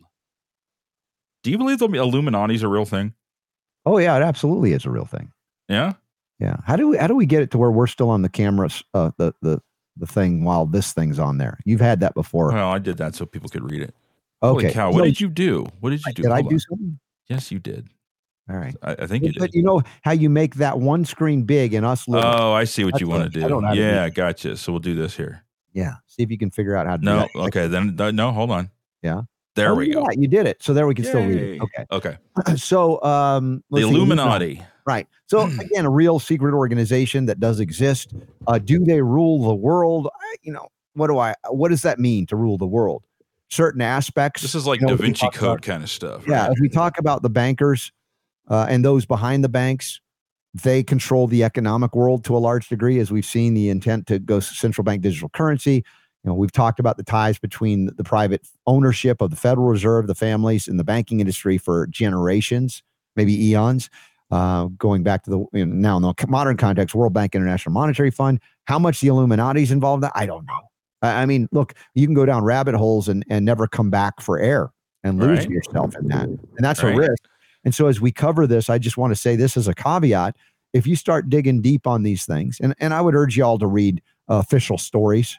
Do 1.42 1.50
you 1.50 1.58
believe 1.58 1.78
the 1.78 1.86
Illuminati 1.88 2.54
is 2.54 2.62
a 2.62 2.68
real 2.68 2.84
thing? 2.84 3.14
Oh 3.86 3.98
yeah, 3.98 4.16
it 4.16 4.22
absolutely 4.22 4.72
is 4.72 4.84
a 4.84 4.90
real 4.90 5.06
thing. 5.06 5.32
Yeah. 5.68 5.94
Yeah. 6.38 6.56
How 6.66 6.76
do 6.76 6.88
we 6.88 6.96
how 6.96 7.06
do 7.06 7.14
we 7.14 7.26
get 7.26 7.42
it 7.42 7.50
to 7.52 7.58
where 7.58 7.70
we're 7.70 7.86
still 7.86 8.10
on 8.10 8.22
the 8.22 8.28
cameras, 8.28 8.82
uh, 8.94 9.10
the 9.18 9.32
the 9.42 9.60
the 10.00 10.06
thing 10.06 10.42
while 10.44 10.66
this 10.66 10.92
thing's 10.92 11.18
on 11.18 11.38
there? 11.38 11.58
You've 11.64 11.80
had 11.80 12.00
that 12.00 12.14
before. 12.14 12.48
Well, 12.52 12.70
I 12.70 12.78
did 12.78 12.96
that 12.98 13.14
so 13.14 13.24
people 13.26 13.48
could 13.48 13.70
read 13.70 13.82
it. 13.82 13.94
Holy 14.42 14.70
cow! 14.72 14.90
What 14.90 14.98
So, 15.00 15.04
did 15.04 15.20
you 15.20 15.28
do? 15.28 15.66
What 15.80 15.90
did 15.90 16.04
you 16.06 16.12
do? 16.14 16.22
did 16.22 16.32
I 16.32 16.40
Hold 16.40 16.48
do 16.50 16.54
on. 16.56 16.60
something? 16.60 17.00
Yes, 17.28 17.52
you 17.52 17.58
did. 17.58 17.88
All 18.48 18.56
right. 18.56 18.74
I, 18.82 18.92
I 18.92 19.06
think 19.06 19.22
you 19.24 19.32
But 19.38 19.52
did. 19.52 19.54
you 19.58 19.62
know 19.62 19.82
how 20.02 20.10
you 20.12 20.28
make 20.30 20.56
that 20.56 20.80
one 20.80 21.04
screen 21.04 21.42
big 21.44 21.72
and 21.74 21.86
us 21.86 22.08
little. 22.08 22.28
Oh, 22.28 22.52
I 22.52 22.64
see 22.64 22.82
what 22.84 22.94
That's 22.94 23.00
you 23.02 23.08
want 23.08 23.24
to 23.24 23.28
do. 23.40 23.48
know 23.48 23.60
how 23.60 23.74
do 23.74 23.78
Yeah, 23.80 24.08
gotcha. 24.08 24.56
So 24.56 24.72
we'll 24.72 24.80
do 24.80 24.94
this 24.96 25.16
here. 25.16 25.44
yeah. 25.72 25.94
See 26.06 26.22
if 26.24 26.30
you 26.32 26.38
can 26.38 26.50
figure 26.50 26.74
out 26.74 26.86
how 26.88 26.96
to 26.96 27.04
No, 27.04 27.20
do 27.20 27.28
that. 27.34 27.46
okay, 27.48 27.66
then 27.68 27.94
no, 27.94 28.10
no, 28.10 28.32
hold 28.32 28.50
on. 28.50 28.70
Yeah. 29.02 29.22
There 29.54 29.70
Oh, 29.70 29.74
we 29.76 29.92
go. 29.92 30.00
yeah, 30.00 30.16
you 30.20 30.26
did 30.26 30.46
it. 30.46 30.62
So 30.62 30.72
there 30.74 30.86
we 30.86 30.94
can 30.94 31.04
still 31.04 31.24
read 31.24 31.36
it. 31.38 31.60
Okay. 31.60 31.86
Okay. 31.92 32.16
So 32.56 33.00
um 33.04 33.62
The 33.70 33.82
see, 33.82 33.88
Illuminati. 33.88 34.62
Right. 34.90 35.06
So 35.26 35.42
again, 35.60 35.84
a 35.84 35.90
real 35.90 36.18
secret 36.18 36.52
organization 36.52 37.26
that 37.26 37.38
does 37.38 37.60
exist. 37.60 38.12
Uh, 38.48 38.58
do 38.58 38.84
they 38.84 39.00
rule 39.02 39.44
the 39.44 39.54
world? 39.54 40.08
I, 40.12 40.34
you 40.42 40.52
know, 40.52 40.66
what 40.94 41.06
do 41.06 41.18
I? 41.18 41.34
What 41.48 41.68
does 41.68 41.82
that 41.82 42.00
mean 42.00 42.26
to 42.26 42.34
rule 42.36 42.58
the 42.58 42.66
world? 42.66 43.04
Certain 43.50 43.80
aspects. 43.80 44.42
This 44.42 44.56
is 44.56 44.66
like 44.66 44.80
you 44.80 44.88
know, 44.88 44.96
Da 44.96 45.02
Vinci 45.02 45.28
Code 45.30 45.50
about- 45.50 45.62
kind 45.62 45.84
of 45.84 45.90
stuff. 45.90 46.24
yeah. 46.26 46.46
right? 46.46 46.52
If 46.52 46.58
we 46.60 46.68
talk 46.68 46.98
about 46.98 47.22
the 47.22 47.30
bankers 47.30 47.92
uh, 48.48 48.66
and 48.68 48.84
those 48.84 49.06
behind 49.06 49.44
the 49.44 49.48
banks, 49.48 50.00
they 50.54 50.82
control 50.82 51.28
the 51.28 51.44
economic 51.44 51.94
world 51.94 52.24
to 52.24 52.36
a 52.36 52.38
large 52.38 52.68
degree, 52.68 52.98
as 52.98 53.12
we've 53.12 53.24
seen 53.24 53.54
the 53.54 53.68
intent 53.68 54.08
to 54.08 54.18
go 54.18 54.40
central 54.40 54.84
bank 54.84 55.02
digital 55.02 55.28
currency. 55.28 55.84
You 56.24 56.30
know, 56.30 56.34
we've 56.34 56.50
talked 56.50 56.80
about 56.80 56.96
the 56.96 57.04
ties 57.04 57.38
between 57.38 57.86
the 57.96 58.02
private 58.02 58.42
ownership 58.66 59.20
of 59.20 59.30
the 59.30 59.36
Federal 59.36 59.68
Reserve, 59.68 60.08
the 60.08 60.16
families, 60.16 60.66
and 60.66 60.80
the 60.80 60.84
banking 60.84 61.20
industry 61.20 61.58
for 61.58 61.86
generations, 61.86 62.82
maybe 63.14 63.32
eons. 63.50 63.88
Uh, 64.30 64.66
going 64.78 65.02
back 65.02 65.24
to 65.24 65.30
the 65.30 65.38
you 65.52 65.66
know, 65.66 65.74
now 65.74 65.96
in 65.96 66.02
the 66.02 66.26
modern 66.28 66.56
context, 66.56 66.94
World 66.94 67.12
Bank 67.12 67.34
International 67.34 67.72
Monetary 67.72 68.10
Fund. 68.10 68.40
How 68.66 68.78
much 68.78 69.00
the 69.00 69.08
Illuminati's 69.08 69.72
involved? 69.72 70.04
in 70.04 70.08
that? 70.08 70.12
I 70.14 70.26
don't 70.26 70.46
know. 70.46 70.60
I, 71.02 71.22
I 71.22 71.26
mean, 71.26 71.48
look, 71.52 71.74
you 71.94 72.06
can 72.06 72.14
go 72.14 72.24
down 72.26 72.44
rabbit 72.44 72.74
holes 72.74 73.08
and 73.08 73.24
and 73.28 73.44
never 73.44 73.66
come 73.66 73.90
back 73.90 74.20
for 74.20 74.38
air 74.38 74.70
and 75.02 75.18
lose 75.18 75.40
Right. 75.40 75.50
yourself 75.50 75.96
in 76.00 76.08
that, 76.08 76.26
and 76.28 76.40
that's 76.58 76.82
Right. 76.82 76.94
a 76.94 76.96
risk. 76.96 77.22
And 77.64 77.74
so, 77.74 77.88
as 77.88 78.00
we 78.00 78.12
cover 78.12 78.46
this, 78.46 78.70
I 78.70 78.78
just 78.78 78.96
want 78.96 79.10
to 79.10 79.16
say 79.16 79.34
this 79.36 79.56
as 79.56 79.66
a 79.66 79.74
caveat: 79.74 80.36
if 80.72 80.86
you 80.86 80.94
start 80.94 81.28
digging 81.28 81.60
deep 81.60 81.86
on 81.86 82.02
these 82.04 82.24
things, 82.24 82.58
and 82.60 82.74
and 82.78 82.94
I 82.94 83.00
would 83.00 83.14
urge 83.16 83.36
you 83.36 83.44
all 83.44 83.58
to 83.58 83.66
read 83.66 84.00
uh, 84.30 84.34
official 84.36 84.78
stories 84.78 85.36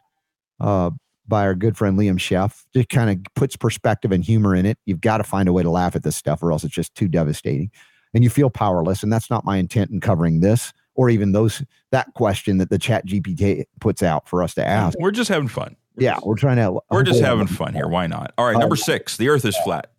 uh, 0.59 0.89
by 1.27 1.43
our 1.43 1.55
good 1.55 1.77
friend 1.77 1.97
Liam 1.97 2.17
Scheff. 2.17 2.63
It 2.73 2.89
kind 2.89 3.09
of 3.09 3.33
puts 3.35 3.55
perspective 3.55 4.11
and 4.11 4.23
humor 4.23 4.53
in 4.53 4.65
it. 4.65 4.77
You've 4.85 5.01
got 5.01 5.17
to 5.17 5.23
find 5.23 5.47
a 5.47 5.53
way 5.53 5.63
to 5.63 5.69
laugh 5.69 5.95
at 5.95 6.03
this 6.03 6.17
stuff, 6.17 6.43
or 6.43 6.51
else 6.51 6.63
it's 6.63 6.73
just 6.75 6.93
too 6.93 7.07
devastating, 7.07 7.71
and 8.13 8.23
you 8.23 8.29
feel 8.29 8.49
powerless. 8.49 9.03
And 9.03 9.11
that's 9.11 9.29
not 9.29 9.45
my 9.45 9.57
intent 9.57 9.91
in 9.91 9.99
covering 9.99 10.41
this, 10.41 10.73
or 10.95 11.09
even 11.09 11.31
those 11.31 11.63
that 11.91 12.13
question 12.13 12.57
that 12.57 12.69
the 12.69 12.77
Chat 12.79 13.05
GPT 13.07 13.65
puts 13.79 14.03
out 14.03 14.27
for 14.27 14.43
us 14.43 14.53
to 14.55 14.65
ask. 14.67 14.97
We're 14.99 15.11
just 15.11 15.29
having 15.29 15.47
fun. 15.47 15.75
Yeah, 15.97 16.19
we're 16.23 16.35
trying 16.37 16.57
to. 16.57 16.79
We're 16.89 17.03
just 17.03 17.21
having 17.21 17.47
fun 17.47 17.73
here. 17.73 17.87
Why 17.87 18.07
not? 18.07 18.33
All 18.37 18.45
right, 18.45 18.57
number 18.57 18.75
six. 18.77 19.17
The 19.17 19.29
Earth 19.29 19.45
is 19.45 19.57
flat. 19.63 19.91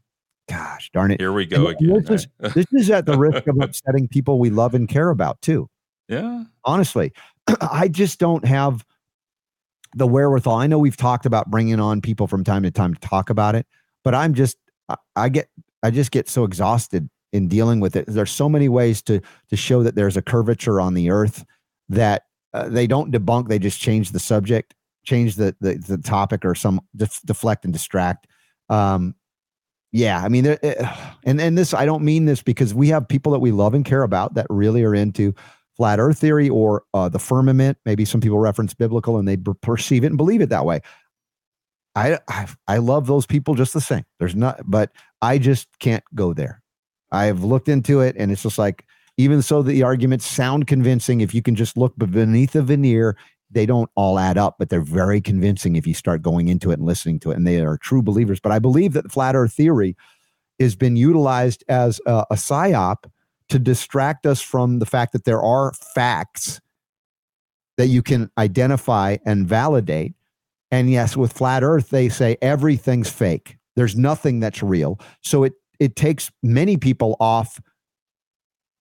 Gosh 0.48 0.90
darn 0.92 1.10
it! 1.12 1.20
Here 1.20 1.32
we 1.32 1.46
go 1.46 1.68
And 1.68 1.76
again. 1.80 2.04
This 2.04 2.26
is, 2.40 2.52
this 2.54 2.66
is 2.72 2.90
at 2.90 3.06
the 3.06 3.16
risk 3.16 3.46
of 3.46 3.56
upsetting 3.60 4.08
people 4.08 4.38
we 4.38 4.50
love 4.50 4.74
and 4.74 4.88
care 4.88 5.10
about 5.10 5.40
too. 5.40 5.68
yeah. 6.08 6.44
honestly 6.64 7.12
i 7.60 7.86
just 7.88 8.18
don't 8.18 8.44
have 8.44 8.84
the 9.94 10.06
wherewithal 10.06 10.54
i 10.54 10.66
know 10.66 10.78
we've 10.78 10.96
talked 10.96 11.26
about 11.26 11.50
bringing 11.50 11.78
on 11.78 12.00
people 12.00 12.26
from 12.26 12.42
time 12.42 12.62
to 12.64 12.70
time 12.72 12.92
to 12.92 13.00
talk 13.00 13.30
about 13.30 13.54
it 13.54 13.66
but 14.02 14.14
i'm 14.14 14.34
just 14.34 14.56
I, 14.88 14.96
I 15.14 15.28
get 15.28 15.48
i 15.82 15.90
just 15.90 16.10
get 16.10 16.28
so 16.28 16.42
exhausted 16.44 17.08
in 17.32 17.48
dealing 17.48 17.80
with 17.80 17.96
it 17.96 18.04
there's 18.06 18.30
so 18.30 18.48
many 18.48 18.68
ways 18.68 19.02
to 19.02 19.20
to 19.48 19.56
show 19.56 19.82
that 19.82 19.94
there's 19.94 20.16
a 20.16 20.22
curvature 20.22 20.80
on 20.80 20.94
the 20.94 21.10
earth 21.10 21.44
that 21.88 22.24
uh, 22.54 22.68
they 22.68 22.86
don't 22.86 23.12
debunk 23.12 23.48
they 23.48 23.58
just 23.58 23.80
change 23.80 24.12
the 24.12 24.20
subject 24.20 24.74
change 25.04 25.36
the 25.36 25.54
the, 25.60 25.74
the 25.88 25.98
topic 25.98 26.44
or 26.44 26.54
some 26.54 26.80
def- 26.96 27.20
deflect 27.24 27.64
and 27.64 27.72
distract 27.72 28.26
um 28.68 29.14
yeah, 29.92 30.22
I 30.24 30.28
mean, 30.28 30.44
there- 30.44 30.58
eh, 30.62 30.96
and 31.24 31.40
and 31.40 31.56
this 31.56 31.74
I 31.74 31.84
don't 31.84 32.02
mean 32.02 32.24
this 32.24 32.42
because 32.42 32.72
we 32.74 32.88
have 32.88 33.06
people 33.06 33.32
that 33.32 33.40
we 33.40 33.52
love 33.52 33.74
and 33.74 33.84
care 33.84 34.02
about 34.02 34.34
that 34.34 34.46
really 34.48 34.82
are 34.84 34.94
into 34.94 35.34
flat 35.76 35.98
Earth 36.00 36.18
theory 36.18 36.48
or 36.48 36.84
uh, 36.94 37.08
the 37.08 37.18
firmament. 37.18 37.76
Maybe 37.84 38.04
some 38.04 38.20
people 38.20 38.38
reference 38.38 38.72
biblical 38.74 39.18
and 39.18 39.28
they 39.28 39.36
per- 39.36 39.54
perceive 39.54 40.02
it 40.04 40.08
and 40.08 40.16
believe 40.16 40.40
it 40.40 40.48
that 40.48 40.64
way. 40.64 40.80
I, 41.94 42.18
I 42.26 42.48
I 42.66 42.76
love 42.78 43.06
those 43.06 43.26
people 43.26 43.54
just 43.54 43.74
the 43.74 43.80
same. 43.80 44.04
There's 44.18 44.34
not, 44.34 44.60
but 44.64 44.92
I 45.20 45.36
just 45.38 45.68
can't 45.78 46.04
go 46.14 46.32
there. 46.32 46.61
I've 47.12 47.44
looked 47.44 47.68
into 47.68 48.00
it 48.00 48.16
and 48.18 48.32
it's 48.32 48.42
just 48.42 48.58
like 48.58 48.84
even 49.18 49.42
so 49.42 49.62
the 49.62 49.82
arguments 49.82 50.26
sound 50.26 50.66
convincing. 50.66 51.20
If 51.20 51.34
you 51.34 51.42
can 51.42 51.54
just 51.54 51.76
look 51.76 51.94
beneath 51.96 52.52
the 52.52 52.62
veneer 52.62 53.16
they 53.50 53.66
don't 53.66 53.90
all 53.94 54.18
add 54.18 54.38
up 54.38 54.56
but 54.58 54.70
they're 54.70 54.80
very 54.80 55.20
convincing 55.20 55.76
if 55.76 55.86
you 55.86 55.92
start 55.92 56.22
going 56.22 56.48
into 56.48 56.70
it 56.70 56.78
and 56.78 56.86
listening 56.86 57.20
to 57.20 57.30
it 57.30 57.36
and 57.36 57.46
they 57.46 57.60
are 57.60 57.76
true 57.76 58.02
believers. 58.02 58.40
But 58.40 58.52
i 58.52 58.58
believe 58.58 58.94
that 58.94 59.02
the 59.04 59.10
flat 59.10 59.36
earth 59.36 59.52
theory 59.52 59.94
has 60.58 60.74
been 60.74 60.96
utilized 60.96 61.62
as 61.68 62.00
a, 62.06 62.24
a 62.30 62.34
psyop 62.34 63.04
to 63.50 63.58
distract 63.58 64.24
us 64.24 64.40
from 64.40 64.78
the 64.78 64.86
fact 64.86 65.12
that 65.12 65.24
there 65.24 65.42
are 65.42 65.72
facts 65.94 66.60
that 67.76 67.88
you 67.88 68.02
can 68.02 68.30
identify 68.38 69.16
and 69.26 69.46
validate. 69.46 70.14
And 70.70 70.90
yes 70.90 71.16
with 71.16 71.34
flat 71.34 71.62
earth 71.62 71.90
they 71.90 72.08
say 72.08 72.38
everything's 72.40 73.10
fake. 73.10 73.58
There's 73.76 73.96
nothing 73.96 74.40
that's 74.40 74.62
real. 74.62 74.98
So 75.20 75.44
it 75.44 75.52
it 75.82 75.96
takes 75.96 76.30
many 76.42 76.76
people 76.76 77.16
off 77.18 77.60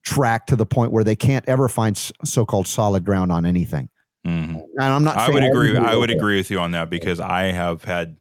track 0.05 0.45
to 0.47 0.55
the 0.55 0.65
point 0.65 0.91
where 0.91 1.03
they 1.03 1.15
can't 1.15 1.47
ever 1.47 1.67
find 1.69 1.97
so-called 2.23 2.67
solid 2.67 3.03
ground 3.05 3.31
on 3.31 3.45
anything 3.45 3.89
Mhm. 4.25 4.61
and 4.77 4.83
i'm 4.83 5.03
not 5.03 5.17
I 5.17 5.29
would 5.29 5.43
agree. 5.43 5.75
I 5.77 5.95
would 5.95 6.11
agree 6.11 6.37
with 6.37 6.51
you 6.51 6.59
on 6.59 6.71
that 6.71 6.89
because 6.89 7.19
I 7.19 7.45
have 7.51 7.83
had 7.83 8.17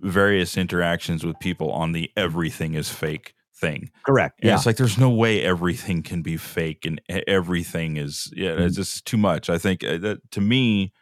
various 0.00 0.56
interactions 0.56 1.24
with 1.24 1.38
people 1.40 1.70
on 1.72 1.92
the 1.92 2.10
everything 2.16 2.74
is 2.74 2.88
fake 2.90 3.34
thing. 3.60 3.90
correct 4.06 4.40
And 4.40 4.48
yeah 4.48 4.54
it's 4.56 4.66
like 4.66 4.76
there's 4.76 4.98
no 4.98 5.10
way 5.10 5.42
everything 5.42 6.02
can 6.02 6.22
be 6.22 6.36
fake 6.36 6.84
and 6.86 7.00
everything 7.26 7.96
is 7.96 8.32
yeah, 8.36 8.50
Mm-hmm. 8.50 8.62
it's 8.62 8.76
just 8.76 9.04
too 9.06 9.16
much. 9.16 9.48
I 9.50 9.58
think 9.58 9.82
uh, 9.84 9.98
that 9.98 10.18
to 10.32 10.40
me 10.40 10.92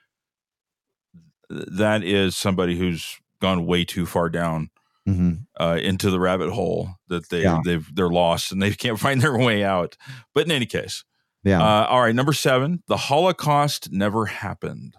that 1.50 2.02
is 2.02 2.34
somebody 2.36 2.76
who's 2.78 3.18
gone 3.40 3.66
way 3.66 3.84
too 3.84 4.06
far 4.06 4.28
down 4.28 4.70
Mhm. 5.06 5.46
uh, 5.60 5.78
into 5.82 6.10
the 6.10 6.18
rabbit 6.20 6.50
hole 6.50 6.90
that 7.08 7.28
they 7.30 7.42
Yeah. 7.42 7.60
they've 7.64 7.88
they're 7.94 8.08
lost 8.10 8.50
and 8.52 8.60
they 8.60 8.70
can't 8.74 8.98
find 8.98 9.20
their 9.20 9.36
way 9.38 9.62
out. 9.64 9.96
But 10.34 10.46
in 10.46 10.50
any 10.52 10.66
case, 10.66 11.04
yeah 11.44 11.60
uh, 11.62 11.86
all 11.86 12.00
right, 12.02 12.14
number 12.14 12.32
seven, 12.32 12.82
the 12.88 12.96
Holocaust 12.96 13.92
never 13.92 14.26
happened. 14.26 14.94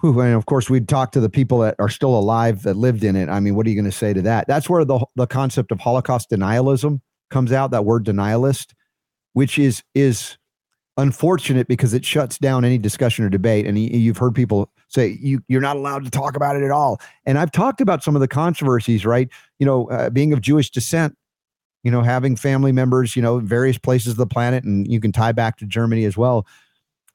Whew, 0.00 0.20
and 0.20 0.34
of 0.34 0.46
course, 0.46 0.70
we'd 0.70 0.88
talk 0.88 1.10
to 1.12 1.20
the 1.20 1.28
people 1.30 1.58
that 1.58 1.74
are 1.80 1.88
still 1.88 2.16
alive 2.16 2.62
that 2.62 2.76
lived 2.76 3.02
in 3.02 3.16
it. 3.16 3.28
I 3.28 3.40
mean, 3.40 3.56
what 3.56 3.66
are 3.66 3.70
you 3.70 3.74
going 3.74 3.90
to 3.90 3.96
say 3.96 4.12
to 4.12 4.22
that? 4.22 4.46
That's 4.46 4.68
where 4.70 4.84
the 4.84 5.04
the 5.16 5.26
concept 5.26 5.72
of 5.72 5.80
Holocaust 5.80 6.30
denialism 6.30 7.00
comes 7.30 7.50
out. 7.50 7.70
That 7.72 7.84
word 7.84 8.04
denialist, 8.04 8.74
which 9.32 9.58
is 9.58 9.82
is 9.94 10.38
unfortunate 10.96 11.66
because 11.68 11.94
it 11.94 12.04
shuts 12.04 12.38
down 12.38 12.64
any 12.64 12.76
discussion 12.78 13.24
or 13.24 13.28
debate. 13.28 13.66
And 13.66 13.78
you've 13.78 14.18
heard 14.18 14.34
people 14.34 14.70
say 14.88 15.18
you 15.20 15.42
you're 15.48 15.60
not 15.60 15.76
allowed 15.76 16.04
to 16.04 16.10
talk 16.10 16.36
about 16.36 16.56
it 16.56 16.62
at 16.62 16.70
all. 16.70 17.00
And 17.24 17.38
I've 17.38 17.52
talked 17.52 17.80
about 17.80 18.02
some 18.02 18.16
of 18.16 18.20
the 18.20 18.28
controversies, 18.28 19.06
right? 19.06 19.28
You 19.58 19.66
know, 19.66 19.88
uh, 19.90 20.10
being 20.10 20.32
of 20.32 20.40
Jewish 20.40 20.70
descent. 20.70 21.16
You 21.84 21.92
know, 21.92 22.02
having 22.02 22.34
family 22.34 22.72
members, 22.72 23.14
you 23.14 23.22
know, 23.22 23.38
various 23.38 23.78
places 23.78 24.12
of 24.12 24.16
the 24.16 24.26
planet, 24.26 24.64
and 24.64 24.90
you 24.90 25.00
can 25.00 25.12
tie 25.12 25.30
back 25.30 25.56
to 25.58 25.64
Germany 25.64 26.04
as 26.04 26.16
well. 26.16 26.44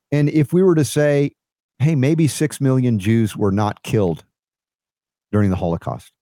And 0.10 0.30
if 0.30 0.54
we 0.54 0.64
were 0.64 0.74
to 0.74 0.86
say, 0.86 1.32
hey, 1.80 1.96
maybe 1.96 2.28
six 2.28 2.62
million 2.62 2.98
Jews 2.98 3.36
were 3.36 3.52
not 3.52 3.84
killed 3.84 4.24
during 5.32 5.50
the 5.50 5.56
Holocaust. 5.56 6.14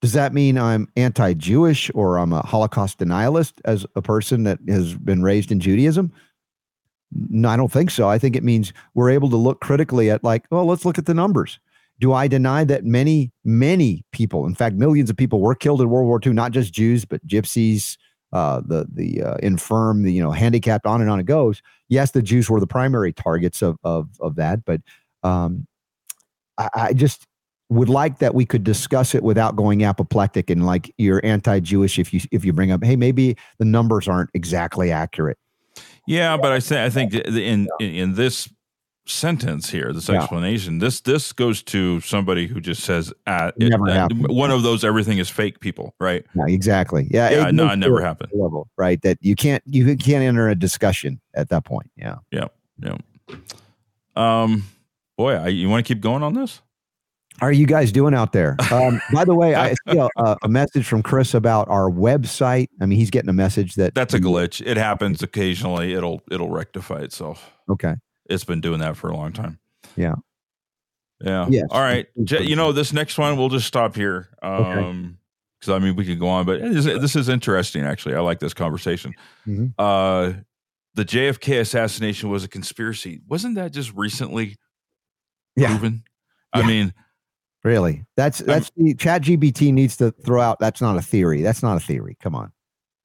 Does 0.00 0.14
that 0.14 0.34
mean 0.34 0.58
I'm 0.58 0.88
anti 0.96 1.34
Jewish 1.34 1.90
or 1.94 2.16
I'm 2.16 2.32
a 2.32 2.44
Holocaust 2.44 2.98
denialist 2.98 3.52
as 3.64 3.86
a 3.94 4.02
person 4.02 4.42
that 4.44 4.58
has 4.68 4.94
been 4.94 5.22
raised 5.22 5.52
in 5.52 5.60
Judaism? 5.60 6.12
No, 7.14 7.48
I 7.48 7.56
don't 7.56 7.70
think 7.72 7.90
so. 7.90 8.08
I 8.08 8.18
think 8.18 8.36
it 8.36 8.42
means 8.44 8.72
we're 8.94 9.10
able 9.10 9.28
to 9.30 9.36
look 9.36 9.60
critically 9.60 10.10
at, 10.10 10.24
like, 10.24 10.44
well, 10.50 10.64
let's 10.64 10.84
look 10.84 10.98
at 10.98 11.06
the 11.06 11.14
numbers. 11.14 11.58
Do 12.00 12.12
I 12.12 12.26
deny 12.26 12.64
that 12.64 12.84
many, 12.84 13.32
many 13.44 14.04
people, 14.12 14.46
in 14.46 14.54
fact, 14.54 14.76
millions 14.76 15.10
of 15.10 15.16
people 15.16 15.40
were 15.40 15.54
killed 15.54 15.80
in 15.82 15.90
World 15.90 16.06
War 16.06 16.20
II, 16.24 16.32
not 16.32 16.52
just 16.52 16.72
Jews, 16.72 17.04
but 17.04 17.24
gypsies, 17.26 17.96
uh, 18.32 18.62
the 18.64 18.86
the 18.92 19.22
uh, 19.22 19.36
infirm, 19.42 20.02
the 20.04 20.12
you 20.12 20.22
know 20.22 20.32
handicapped, 20.32 20.86
on 20.86 21.00
and 21.02 21.10
on 21.10 21.20
it 21.20 21.26
goes. 21.26 21.62
Yes, 21.88 22.12
the 22.12 22.22
Jews 22.22 22.48
were 22.48 22.60
the 22.60 22.66
primary 22.66 23.12
targets 23.12 23.60
of 23.62 23.76
of 23.84 24.08
of 24.20 24.36
that, 24.36 24.64
but 24.64 24.80
um, 25.22 25.66
I, 26.58 26.68
I 26.74 26.92
just 26.92 27.26
would 27.68 27.88
like 27.88 28.18
that 28.18 28.34
we 28.34 28.44
could 28.44 28.64
discuss 28.64 29.14
it 29.14 29.22
without 29.22 29.56
going 29.56 29.82
apoplectic 29.82 30.50
and 30.50 30.66
like 30.66 30.92
you're 30.98 31.24
anti-Jewish 31.24 31.98
if 31.98 32.12
you 32.12 32.20
if 32.30 32.44
you 32.44 32.52
bring 32.52 32.70
up, 32.70 32.84
hey, 32.84 32.96
maybe 32.96 33.36
the 33.58 33.64
numbers 33.64 34.08
aren't 34.08 34.30
exactly 34.34 34.90
accurate. 34.92 35.38
Yeah, 36.06 36.36
but 36.36 36.52
I 36.52 36.58
say 36.58 36.84
I 36.84 36.90
think 36.90 37.14
in 37.14 37.68
in, 37.80 37.94
in 37.94 38.14
this 38.14 38.48
sentence 39.06 39.68
here, 39.70 39.92
this 39.92 40.08
Yeah. 40.08 40.16
explanation, 40.20 40.78
this 40.78 41.00
this 41.00 41.32
goes 41.32 41.62
to 41.64 42.00
somebody 42.00 42.46
who 42.46 42.60
just 42.60 42.82
says 42.84 43.12
uh, 43.26 43.50
it- 43.56 43.68
Never 43.70 43.88
uh, 43.88 43.92
happened. 43.92 44.28
one 44.28 44.50
of 44.50 44.62
those 44.62 44.84
everything 44.84 45.18
is 45.18 45.28
fake 45.28 45.60
people, 45.60 45.94
right? 46.00 46.24
Yeah, 46.34 46.44
exactly. 46.48 47.08
Yeah, 47.10 47.30
Yeah, 47.30 47.48
it 47.48 47.54
no, 47.54 47.68
it 47.70 47.76
never 47.76 48.00
happened. 48.00 48.30
Level, 48.34 48.68
right? 48.76 49.00
That 49.02 49.18
you 49.20 49.34
can't 49.34 49.62
you 49.66 49.96
can't 49.96 50.22
enter 50.24 50.48
a 50.48 50.54
discussion 50.54 51.20
at 51.34 51.48
that 51.50 51.64
point. 51.64 51.90
Yeah. 51.96 52.16
Yeah. 52.30 52.48
Yeah. 52.80 52.96
Um, 54.14 54.64
boy, 55.16 55.32
I, 55.34 55.48
you 55.48 55.68
want 55.68 55.84
to 55.86 55.94
keep 55.94 56.02
going 56.02 56.22
on 56.22 56.34
this? 56.34 56.60
How 57.40 57.46
are 57.46 57.52
you 57.52 57.66
guys 57.66 57.90
doing 57.92 58.14
out 58.14 58.32
there? 58.32 58.56
Um, 58.72 59.00
by 59.12 59.24
the 59.24 59.34
way, 59.34 59.54
I 59.54 59.74
see 59.88 59.98
a, 59.98 60.36
a 60.42 60.48
message 60.48 60.86
from 60.86 61.02
Chris 61.02 61.34
about 61.34 61.68
our 61.68 61.90
website. 61.90 62.68
I 62.80 62.86
mean, 62.86 62.98
he's 62.98 63.10
getting 63.10 63.28
a 63.28 63.32
message 63.34 63.74
that 63.74 63.94
That's 63.94 64.14
a 64.14 64.20
glitch. 64.20 64.64
It 64.64 64.76
happens 64.76 65.22
occasionally. 65.22 65.92
It'll 65.92 66.22
it'll 66.30 66.50
rectify 66.50 67.00
itself. 67.00 67.50
okay. 67.68 67.94
It's 68.30 68.44
been 68.44 68.60
doing 68.60 68.78
that 68.80 68.96
for 68.96 69.10
a 69.10 69.16
long 69.16 69.32
time. 69.32 69.58
Yeah. 69.96 70.14
Yeah. 71.20 71.46
Yes. 71.50 71.66
All 71.70 71.80
right. 71.80 72.06
You 72.16 72.56
know, 72.56 72.72
this 72.72 72.92
next 72.92 73.18
one 73.18 73.36
we'll 73.36 73.48
just 73.50 73.66
stop 73.66 73.94
here. 73.94 74.28
Um, 74.42 75.18
because 75.60 75.74
I 75.74 75.78
mean 75.78 75.96
we 75.96 76.04
could 76.06 76.18
go 76.18 76.28
on, 76.28 76.46
but 76.46 76.60
is, 76.60 76.84
this 76.84 77.14
is 77.14 77.28
interesting. 77.28 77.82
Actually, 77.84 78.14
I 78.14 78.20
like 78.20 78.40
this 78.40 78.54
conversation. 78.54 79.12
Mhm. 79.46 79.74
Uh, 79.78 80.32
the 80.94 81.04
JFK 81.04 81.60
assassination 81.60 82.30
was 82.30 82.42
a 82.44 82.48
conspiracy. 82.48 83.20
Wasn't 83.28 83.54
that 83.56 83.72
just 83.72 83.92
recently 83.94 84.56
Yeah. 85.56 85.68
proven? 85.68 86.04
I 86.52 86.60
Yeah. 86.60 86.66
mean, 86.66 86.94
Really? 87.64 88.04
That's 88.16 88.38
that's 88.38 88.70
the 88.76 88.94
Chat 88.94 89.22
GPT 89.22 89.72
needs 89.72 89.96
to 89.98 90.10
throw 90.10 90.40
out. 90.40 90.58
That's 90.58 90.80
not 90.80 90.96
a 90.96 91.02
theory. 91.02 91.42
That's 91.42 91.62
not 91.62 91.76
a 91.76 91.80
theory. 91.80 92.16
Come 92.20 92.34
on, 92.34 92.52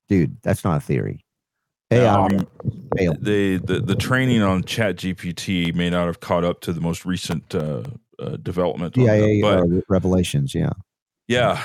dude. 0.10 0.38
That's 0.42 0.64
not 0.64 0.78
a 0.78 0.80
theory. 0.80 1.24
AI 1.92 2.26
Um, 2.26 2.48
the, 3.22 3.62
the 3.64 3.80
the 3.80 3.96
training 3.96 4.42
on 4.42 4.64
Chat 4.64 4.98
GPT 4.98 5.74
may 5.76 5.90
not 5.90 6.08
have 6.08 6.20
caught 6.20 6.44
up 6.44 6.62
to 6.62 6.74
the 6.74 6.82
most 6.82 7.06
recent 7.06 7.54
uh, 7.54 7.84
uh, 8.20 8.38
development. 8.42 8.98
on 8.98 9.06
that, 9.06 9.40
but 9.42 9.60
uh, 9.60 9.82
revelations. 9.88 10.56
Yeah. 10.56 10.72
yeah, 11.28 11.62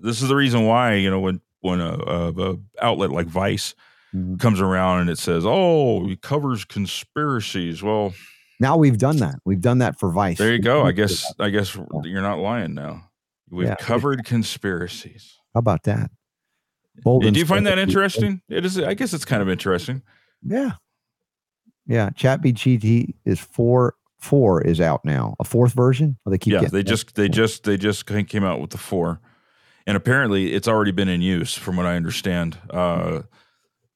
this 0.00 0.20
is 0.22 0.28
the 0.28 0.36
reason 0.36 0.64
why 0.66 0.94
you 0.94 1.08
know 1.08 1.20
when 1.20 1.40
when 1.60 1.80
a, 1.80 1.94
a, 1.94 2.50
a 2.52 2.56
outlet 2.80 3.10
like 3.10 3.26
Vice 3.26 3.74
Mhm. 4.14 4.38
comes 4.38 4.60
around 4.60 5.00
and 5.00 5.08
it 5.08 5.18
says, 5.18 5.44
"Oh, 5.46 6.06
he 6.06 6.16
covers 6.16 6.66
conspiracies." 6.66 7.82
Well, 7.82 8.12
Now 8.62 8.76
we've 8.76 8.96
done 8.96 9.16
that. 9.16 9.40
We've 9.44 9.60
done 9.60 9.78
that 9.78 9.98
for 9.98 10.10
Vice. 10.12 10.38
there 10.38 10.52
you 10.52 10.60
go. 10.60 10.84
I 10.84 10.92
guess 10.92 11.34
I 11.40 11.50
guess 11.50 11.76
you're 12.04 12.22
not 12.22 12.38
lying 12.38 12.74
now. 12.74 13.10
We've 13.50 13.66
Yeah. 13.66 13.74
covered 13.74 14.24
conspiracies. 14.24 15.36
How 15.52 15.58
about 15.58 15.82
that? 15.82 16.12
Bold 17.02 17.24
Do 17.24 17.38
you 17.38 17.44
find 17.44 17.66
that 17.66 17.78
interesting? 17.78 18.40
It 18.48 18.64
is. 18.64 18.78
I 18.78 18.94
guess 18.94 19.12
it's 19.12 19.24
kind 19.24 19.42
of 19.42 19.48
interesting. 19.48 20.02
Yeah. 20.42 20.72
Yeah. 21.86 22.10
Chat 22.10 22.40
GPT 22.42 23.14
is 23.24 23.40
four 23.40 23.94
four 24.20 24.62
is 24.62 24.80
out 24.80 25.04
now. 25.04 25.34
A 25.40 25.44
fourth 25.44 25.72
version. 25.72 26.18
Oh, 26.24 26.30
they 26.30 26.38
keep 26.38 26.52
yeah, 26.52 26.68
they 26.68 26.82
just 26.84 27.14
they 27.16 27.28
just 27.28 27.64
they 27.64 27.76
just 27.76 28.06
came 28.06 28.44
out 28.44 28.60
with 28.60 28.70
the 28.70 28.78
four, 28.78 29.20
and 29.88 29.96
apparently 29.96 30.52
it's 30.52 30.68
already 30.68 30.92
been 30.92 31.08
in 31.08 31.20
use, 31.20 31.54
from 31.54 31.76
what 31.76 31.86
I 31.86 31.96
understand. 31.96 32.58
Uh, 32.70 33.22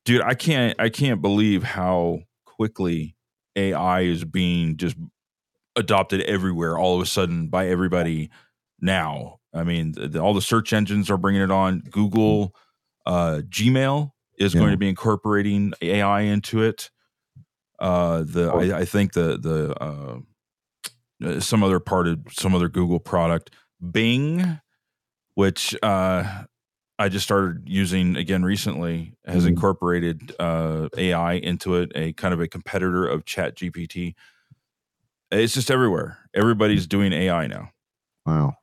dude, 0.04 0.22
I 0.22 0.34
can't 0.34 0.74
I 0.80 0.88
can't 0.88 1.22
believe 1.22 1.62
how 1.62 2.20
quickly 2.44 3.15
AI 3.56 4.02
is 4.02 4.24
being 4.24 4.76
just 4.76 4.96
adopted 5.76 6.22
everywhere 6.22 6.78
all 6.78 6.96
of 6.96 7.02
a 7.02 7.06
sudden 7.06 7.48
by 7.48 7.68
everybody 7.68 8.30
now. 8.80 9.38
I 9.54 9.62
mean, 9.64 9.92
the, 9.92 10.20
all 10.20 10.34
the 10.34 10.42
search 10.42 10.72
engines 10.72 11.10
are 11.10 11.16
bringing 11.18 11.42
it 11.42 11.50
on. 11.50 11.80
Google, 11.90 12.54
uh, 13.06 13.40
Gmail 13.48 14.12
is 14.38 14.54
Yeah. 14.54 14.60
going 14.60 14.72
to 14.72 14.76
be 14.78 14.88
incorporating 14.88 15.72
AI 15.80 16.22
into 16.22 16.62
it. 16.62 16.90
Uh, 17.78 18.22
the 18.26 18.52
Oh. 18.52 18.58
I, 18.60 18.78
I 18.80 18.84
think 18.84 19.12
the 19.12 19.38
the 19.38 19.74
uh, 19.82 20.18
uh, 21.24 21.40
some 21.40 21.62
other 21.62 21.80
part 21.80 22.06
of 22.08 22.20
some 22.32 22.54
other 22.54 22.68
Google 22.68 22.98
product, 23.00 23.50
Bing, 23.90 24.60
which 25.34 25.74
uh, 25.82 26.44
I 26.98 27.08
just 27.08 27.24
started 27.24 27.64
using 27.68 28.16
again 28.16 28.44
recently, 28.44 29.14
has 29.26 29.44
Mhm. 29.44 29.48
incorporated 29.48 30.34
uh, 30.38 30.88
AI 30.96 31.34
into 31.34 31.74
it, 31.76 31.92
a 31.94 32.12
kind 32.14 32.32
of 32.34 32.40
a 32.40 32.48
competitor 32.48 33.06
of 33.06 33.24
Chat 33.26 33.56
GPT. 33.56 34.14
It's 35.30 35.54
just 35.54 35.70
everywhere. 35.70 36.18
Everybody's 36.34 36.86
doing 36.86 37.12
AI 37.12 37.46
now. 37.48 37.70
Wow. 38.26 38.56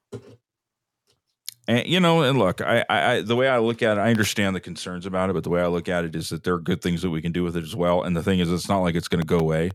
And 1.68 1.88
you 1.88 2.00
know, 2.00 2.24
and 2.24 2.40
look, 2.40 2.62
I, 2.62 2.84
I, 2.90 3.22
the 3.22 3.36
way 3.36 3.48
I 3.48 3.60
look 3.60 3.82
at 3.82 3.98
it, 3.98 4.02
I 4.02 4.10
understand 4.10 4.56
the 4.56 4.60
concerns 4.60 5.06
about 5.06 5.30
it, 5.30 5.34
but 5.34 5.44
the 5.44 5.50
way 5.50 5.62
I 5.62 5.68
look 5.68 5.88
at 5.90 6.04
it 6.06 6.16
is 6.16 6.30
that 6.30 6.44
there 6.44 6.56
are 6.56 6.60
good 6.60 6.82
things 6.82 7.02
that 7.04 7.10
we 7.12 7.22
can 7.22 7.32
do 7.32 7.44
with 7.44 7.56
it 7.56 7.64
as 7.64 7.76
well. 7.76 8.04
And 8.04 8.16
the 8.16 8.24
thing 8.24 8.40
is, 8.40 8.52
it's 8.52 8.68
not 8.70 8.80
like 8.82 8.96
it's 8.96 9.08
going 9.08 9.22
to 9.22 9.28
go 9.28 9.40
away. 9.40 9.72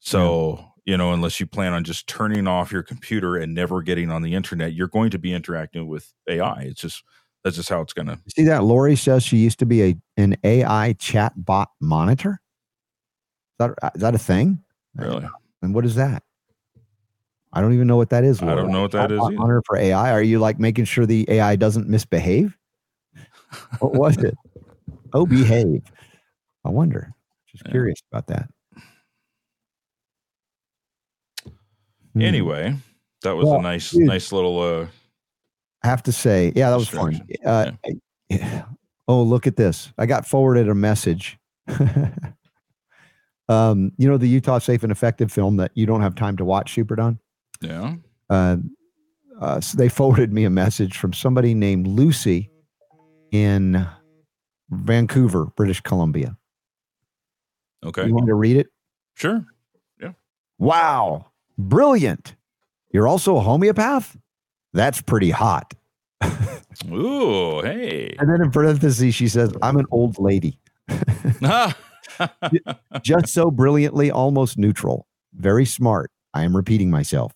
So 0.00 0.56
yeah. 0.86 0.92
you 0.92 0.96
know, 0.96 1.12
unless 1.12 1.40
you 1.40 1.46
plan 1.46 1.72
on 1.74 1.84
just 1.84 2.06
turning 2.06 2.46
off 2.46 2.72
your 2.72 2.82
computer 2.82 3.36
and 3.36 3.54
never 3.54 3.82
getting 3.82 4.10
on 4.10 4.22
the 4.22 4.34
internet, 4.34 4.72
you're 4.74 4.88
going 4.88 5.10
to 5.10 5.18
be 5.18 5.32
interacting 5.34 5.88
with 5.88 6.12
AI. 6.28 6.62
It's 6.62 6.80
just 6.80 7.02
that's 7.46 7.54
just 7.54 7.68
how 7.68 7.80
it's 7.80 7.92
going 7.92 8.08
to. 8.08 8.18
See 8.36 8.42
that 8.46 8.64
Lori 8.64 8.96
says 8.96 9.22
she 9.22 9.36
used 9.36 9.60
to 9.60 9.66
be 9.66 9.82
a 9.84 9.96
an 10.16 10.36
AI 10.42 10.94
chat 10.94 11.32
bot 11.36 11.70
monitor. 11.80 12.40
Is 13.60 13.68
that 13.68 13.92
is 13.94 14.00
that 14.00 14.16
a 14.16 14.18
thing? 14.18 14.64
Really? 14.96 15.28
And 15.62 15.72
what 15.72 15.84
is 15.84 15.94
that? 15.94 16.24
I 17.52 17.60
don't 17.60 17.72
even 17.72 17.86
know 17.86 17.96
what 17.96 18.10
that 18.10 18.24
is. 18.24 18.42
I 18.42 18.56
don't 18.56 18.72
know 18.72 18.82
what 18.82 18.90
that 18.90 19.12
is. 19.12 19.20
Honor 19.20 19.62
for 19.64 19.76
AI. 19.76 20.10
Are 20.10 20.22
you 20.22 20.40
like 20.40 20.58
making 20.58 20.86
sure 20.86 21.06
the 21.06 21.24
AI 21.28 21.54
doesn't 21.54 21.88
misbehave? 21.88 22.58
what 23.78 23.94
was 23.94 24.16
it? 24.18 24.34
Oh, 25.12 25.24
behave. 25.24 25.82
I 26.64 26.68
wonder. 26.68 27.14
Just 27.46 27.64
yeah. 27.64 27.70
curious 27.70 28.02
about 28.12 28.26
that. 28.26 28.50
Hmm. 32.12 32.22
Anyway, 32.22 32.76
that 33.22 33.34
was 33.34 33.46
well, 33.46 33.60
a 33.60 33.62
nice, 33.62 33.92
dude, 33.92 34.02
nice 34.02 34.32
little. 34.32 34.60
uh 34.60 34.86
have 35.86 36.02
to 36.04 36.12
say, 36.12 36.52
yeah, 36.54 36.70
that 36.70 36.76
was 36.76 36.88
fun. 36.88 37.20
Uh, 37.44 37.72
yeah. 38.28 38.64
Oh, 39.08 39.22
look 39.22 39.46
at 39.46 39.56
this! 39.56 39.92
I 39.98 40.06
got 40.06 40.26
forwarded 40.26 40.68
a 40.68 40.74
message. 40.74 41.38
um, 43.48 43.92
you 43.96 44.08
know 44.08 44.16
the 44.16 44.28
Utah 44.28 44.58
Safe 44.58 44.82
and 44.82 44.92
Effective 44.92 45.32
film 45.32 45.56
that 45.56 45.70
you 45.74 45.86
don't 45.86 46.02
have 46.02 46.14
time 46.14 46.36
to 46.36 46.44
watch, 46.44 46.74
Super 46.74 46.96
Don. 46.96 47.18
Yeah. 47.60 47.94
Uh, 48.28 48.56
uh, 49.40 49.60
so 49.60 49.76
they 49.78 49.88
forwarded 49.88 50.32
me 50.32 50.44
a 50.44 50.50
message 50.50 50.96
from 50.98 51.12
somebody 51.12 51.54
named 51.54 51.86
Lucy 51.86 52.50
in 53.30 53.86
Vancouver, 54.70 55.46
British 55.56 55.80
Columbia. 55.80 56.36
Okay. 57.84 58.06
You 58.06 58.14
want 58.14 58.26
to 58.26 58.34
read 58.34 58.56
it? 58.56 58.68
Sure. 59.14 59.44
Yeah. 60.00 60.12
Wow. 60.58 61.26
Brilliant. 61.58 62.34
You're 62.92 63.06
also 63.06 63.36
a 63.36 63.40
homeopath? 63.40 64.16
That's 64.72 65.00
pretty 65.00 65.30
hot. 65.30 65.74
Ooh, 66.90 67.60
hey. 67.64 68.14
And 68.18 68.30
then 68.30 68.42
in 68.42 68.50
parentheses, 68.50 69.14
she 69.14 69.28
says, 69.28 69.52
I'm 69.62 69.76
an 69.76 69.86
old 69.90 70.18
lady. 70.18 70.58
Just 73.02 73.28
so 73.28 73.50
brilliantly 73.50 74.10
almost 74.10 74.58
neutral. 74.58 75.06
Very 75.34 75.64
smart. 75.64 76.10
I 76.34 76.44
am 76.44 76.56
repeating 76.56 76.90
myself. 76.90 77.32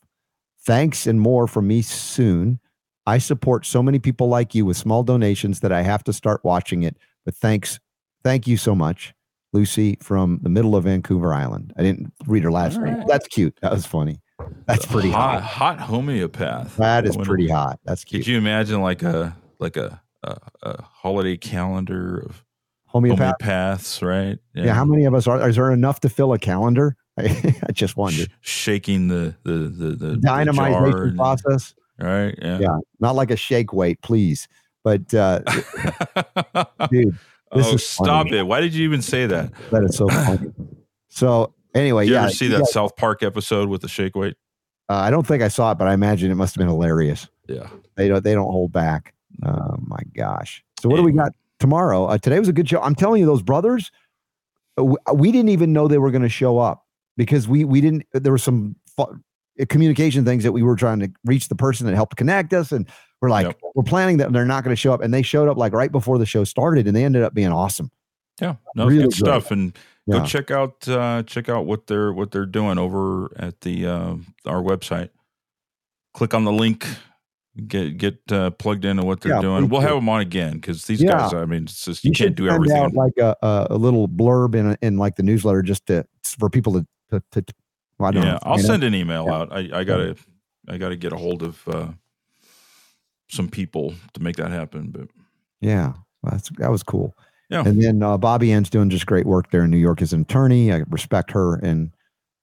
Thanks 0.63 1.07
and 1.07 1.21
more 1.21 1.47
from 1.47 1.67
me 1.67 1.83
soon. 1.83 2.61
I 3.07 3.19
support 3.19 3.65
so 3.67 3.83
many 3.83 3.99
people 3.99 4.29
like 4.29 4.55
you 4.55 4.67
with 4.67 4.77
small 4.77 5.03
donations 5.03 5.61
that 5.61 5.73
I 5.73 5.83
have 5.83 6.05
to 6.05 6.13
start 6.13 6.45
watching 6.45 6.83
it. 6.83 6.97
But 7.25 7.35
thanks. 7.35 7.81
Thank 8.23 8.47
you 8.47 8.59
so 8.59 8.75
much, 8.75 9.15
Lucy 9.55 9.97
from 10.03 10.41
the 10.43 10.51
middle 10.51 10.77
of 10.77 10.85
Vancouver 10.85 11.33
Island. 11.33 11.73
I 11.79 11.83
didn't 11.83 12.13
read 12.27 12.45
her 12.45 12.53
last 12.53 12.79
name. 12.79 13.03
That's 13.07 13.27
cute. 13.29 13.59
That 13.63 13.73
was 13.73 13.87
funny. 13.87 14.21
That's 14.67 14.87
pretty 14.87 15.11
hot. 15.11 15.43
Hot, 15.43 15.79
hot 15.79 15.89
homeopath. 15.89 16.77
That 16.77 17.07
is 17.07 17.17
pretty 17.17 17.49
hot. 17.49 17.81
That's 17.85 18.05
cute. 18.05 18.23
Could 18.23 18.29
you 18.29 18.39
imagine 18.39 18.81
like 18.81 19.03
a 19.03 19.37
like 19.59 19.77
a 19.77 20.01
a, 20.23 20.37
a 20.63 20.83
holiday 20.83 21.37
calendar 21.37 22.19
of 22.19 22.45
Homeopath? 22.93 23.37
homeopaths, 23.41 24.03
right? 24.07 24.39
Yeah. 24.55 24.67
yeah. 24.67 24.75
How 24.75 24.85
many 24.85 25.05
of 25.05 25.15
us 25.15 25.27
are? 25.27 25.49
Is 25.49 25.57
there 25.57 25.73
enough 25.73 26.01
to 26.01 26.09
fill 26.09 26.33
a 26.33 26.39
calendar? 26.39 26.97
I, 27.19 27.55
I 27.69 27.73
just 27.73 27.97
wondered. 27.97 28.29
Sh- 28.41 28.51
shaking 28.51 29.09
the 29.09 29.35
the 29.45 29.53
the, 29.53 29.91
the 29.97 30.15
dynamization 30.17 31.17
process. 31.17 31.75
Right. 31.99 32.35
Yeah. 32.41 32.59
Yeah. 32.61 32.79
Not 32.99 33.15
like 33.15 33.31
a 33.31 33.37
shake 33.37 33.73
weight, 33.73 34.01
please. 34.03 34.49
But 34.83 35.13
uh, 35.13 35.41
dude, 36.91 37.19
oh, 37.53 37.77
stop 37.77 38.29
funny. 38.29 38.39
it! 38.39 38.47
Why 38.47 38.61
did 38.61 38.73
you 38.73 38.85
even 38.85 39.03
say 39.03 39.27
that? 39.27 39.53
That 39.71 39.85
is 39.85 39.97
so 39.97 40.09
funny. 40.09 40.53
So 41.11 41.55
anyway, 41.75 42.05
did 42.05 42.11
you 42.11 42.15
yeah. 42.15 42.23
ever 42.25 42.33
see 42.33 42.49
that 42.49 42.67
South 42.67 42.97
Park 42.97 43.23
episode 43.23 43.69
with 43.69 43.83
the 43.83 43.89
shake 43.89 44.17
weight? 44.17 44.37
Uh, 44.89 44.95
I 44.95 45.11
don't 45.11 45.27
think 45.27 45.43
I 45.43 45.49
saw 45.49 45.73
it, 45.73 45.79
but 45.79 45.87
I 45.87 45.95
imagine 45.95 46.31
it 46.31 46.35
must 46.35 46.55
have 46.55 46.61
been 46.61 46.69
hilarious. 46.69 47.29
Yeah. 47.49 47.69
They 47.97 48.09
don't. 48.09 48.25
They 48.25 48.35
don't 48.35 48.51
hold 48.51 48.73
back. 48.73 49.15
Oh 49.45 49.77
my 49.81 50.01
gosh. 50.17 50.65
So 50.81 50.89
what 50.89 50.97
do 50.97 51.03
we 51.03 51.13
got 51.13 51.33
tomorrow? 51.59 52.07
Uh, 52.07 52.19
today 52.19 52.39
was 52.39 52.49
a 52.49 52.53
good 52.53 52.69
show. 52.69 52.81
I'm 52.81 52.95
telling 52.95 53.21
you, 53.21 53.27
those 53.27 53.43
brothers. 53.43 53.91
We 55.13 55.31
didn't 55.31 55.51
even 55.51 55.73
know 55.73 55.89
they 55.89 55.99
were 55.99 56.11
going 56.11 56.23
to 56.23 56.29
show 56.29 56.59
up 56.59 56.87
because 57.17 57.47
we 57.47 57.65
we 57.65 57.81
didn't. 57.81 58.05
There 58.13 58.33
were 58.33 58.39
some 58.39 58.77
communication 59.69 60.25
things 60.25 60.43
that 60.43 60.53
we 60.53 60.63
were 60.63 60.77
trying 60.77 61.01
to 61.01 61.11
reach 61.25 61.49
the 61.49 61.55
person 61.55 61.87
that 61.87 61.95
helped 61.95 62.17
connect 62.17 62.53
us, 62.53 62.73
and 62.73 62.89
we're 63.21 63.31
like, 63.31 63.47
yep. 63.47 63.61
we're 63.75 63.83
planning 63.83 64.17
that 64.17 64.33
they're 64.33 64.45
not 64.45 64.65
going 64.65 64.75
to 64.75 64.81
show 64.81 64.93
up, 64.93 65.03
and 65.03 65.13
they 65.13 65.23
showed 65.23 65.49
up 65.49 65.57
like 65.57 65.73
right 65.73 65.93
before 65.93 66.19
the 66.19 66.27
show 66.27 66.45
started, 66.45 66.87
and 66.87 66.97
they 66.97 67.05
ended 67.05 67.23
up 67.23 67.35
being 67.35 67.53
awesome. 67.53 67.91
Yeah, 68.41 68.57
no, 68.75 68.87
really 68.87 69.03
good 69.03 69.13
stuff, 69.13 69.51
and 69.51 69.77
yeah. 70.07 70.19
go 70.19 70.25
check 70.25 70.51
out 70.51 70.87
uh, 70.89 71.23
check 71.25 71.49
out 71.49 71.67
what 71.67 71.87
they're 71.87 72.13
what 72.13 72.31
they're 72.31 72.47
doing 72.47 72.79
over 72.79 73.31
at 73.39 73.61
the 73.61 73.87
uh, 73.87 74.15
our 74.47 74.63
website. 74.63 75.11
Click 76.13 76.35
on 76.35 76.45
the 76.45 76.53
link 76.53 76.87
get 77.67 77.99
get 77.99 78.33
uh, 78.33 78.51
plugged 78.51 78.85
into 78.85 79.05
what 79.05 79.21
they're 79.21 79.35
yeah, 79.35 79.41
doing. 79.41 79.69
We'll 79.69 79.81
have 79.81 79.95
them 79.95 80.09
on 80.09 80.21
again 80.21 80.55
because 80.55 80.85
these 80.85 81.03
yeah. 81.03 81.13
guys. 81.13 81.35
I 81.35 81.45
mean, 81.45 81.65
it's 81.65 81.85
just 81.85 82.05
you, 82.05 82.09
you 82.09 82.15
can't 82.15 82.35
do 82.35 82.49
everything. 82.49 82.77
Out 82.77 82.95
like 82.95 83.17
a, 83.19 83.37
a 83.43 83.77
little 83.77 84.09
blurb 84.09 84.55
in 84.55 84.77
in 84.83 84.99
like 84.99 85.17
the 85.17 85.23
newsletter 85.23 85.63
just 85.63 85.87
to 85.87 86.07
for 86.23 86.49
people 86.49 86.73
to 86.75 86.87
to. 87.11 87.23
to 87.43 87.55
well, 87.99 88.09
I 88.09 88.13
don't 88.13 88.23
yeah, 88.23 88.33
know, 88.33 88.39
I'll 88.45 88.59
send 88.59 88.81
know. 88.81 88.87
an 88.87 88.95
email 88.95 89.29
out. 89.29 89.53
I, 89.53 89.81
I 89.81 89.85
gotta 89.85 90.17
I 90.69 90.79
gotta 90.79 90.97
get 90.97 91.13
a 91.13 91.17
hold 91.17 91.43
of 91.43 91.69
uh, 91.69 91.89
some 93.29 93.49
people 93.49 93.95
to 94.15 94.23
make 94.23 94.37
that 94.37 94.51
happen. 94.51 94.91
But 94.91 95.09
yeah, 95.61 95.93
that's 96.23 96.49
that 96.59 96.71
was 96.71 96.83
cool. 96.83 97.15
Yeah. 97.51 97.65
And 97.67 97.83
then 97.83 98.03
uh, 98.03 98.17
Bobbie 98.17 98.53
Anne's 98.53 98.71
doing 98.71 98.91
just 98.91 99.07
great 99.07 99.27
work 99.27 99.51
there 99.51 99.65
in 99.65 99.71
New 99.71 99.77
York 99.77 100.01
as 100.03 100.13
an 100.13 100.23
attorney. 100.23 100.73
I 100.73 100.85
respect 100.89 101.33
her 101.33 101.57
and 101.57 101.91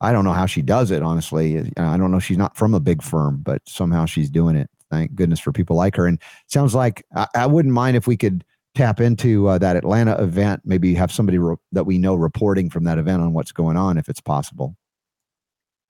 I 0.02 0.12
don't 0.12 0.26
know 0.26 0.34
how 0.34 0.46
she 0.46 0.62
does 0.62 0.92
it, 0.92 1.02
honestly. 1.02 1.72
I 1.78 1.98
don't 1.98 2.12
know. 2.12 2.20
She's 2.20 2.38
not 2.38 2.58
from 2.58 2.74
a 2.74 2.80
big 2.80 3.02
firm, 3.02 3.42
but 3.42 3.62
somehow 3.66 4.06
she's 4.06 4.30
doing 4.30 4.56
it 4.56 4.70
thank 4.90 5.16
goodness 5.16 5.40
for 5.40 5.52
people 5.52 5.76
like 5.76 5.96
her. 5.96 6.08
And 6.08 6.20
sounds 6.48 6.76
like 6.76 7.06
I, 7.16 7.28
I 7.36 7.46
wouldn't 7.46 7.74
mind 7.74 7.98
if 7.98 8.08
we 8.08 8.18
could 8.18 8.44
tap 8.76 9.00
into 9.00 9.48
uh, 9.48 9.58
that 9.58 9.76
Atlanta 9.76 10.22
event, 10.22 10.62
maybe 10.64 10.94
have 10.94 11.12
somebody 11.12 11.38
re- 11.38 11.56
that 11.72 11.86
we 11.86 11.98
know 11.98 12.16
reporting 12.16 12.70
from 12.70 12.84
that 12.86 12.98
event 12.98 13.22
on 13.22 13.34
what's 13.34 13.52
going 13.52 13.78
on 13.78 13.98
if 13.98 14.10
it's 14.10 14.22
possible. 14.22 14.76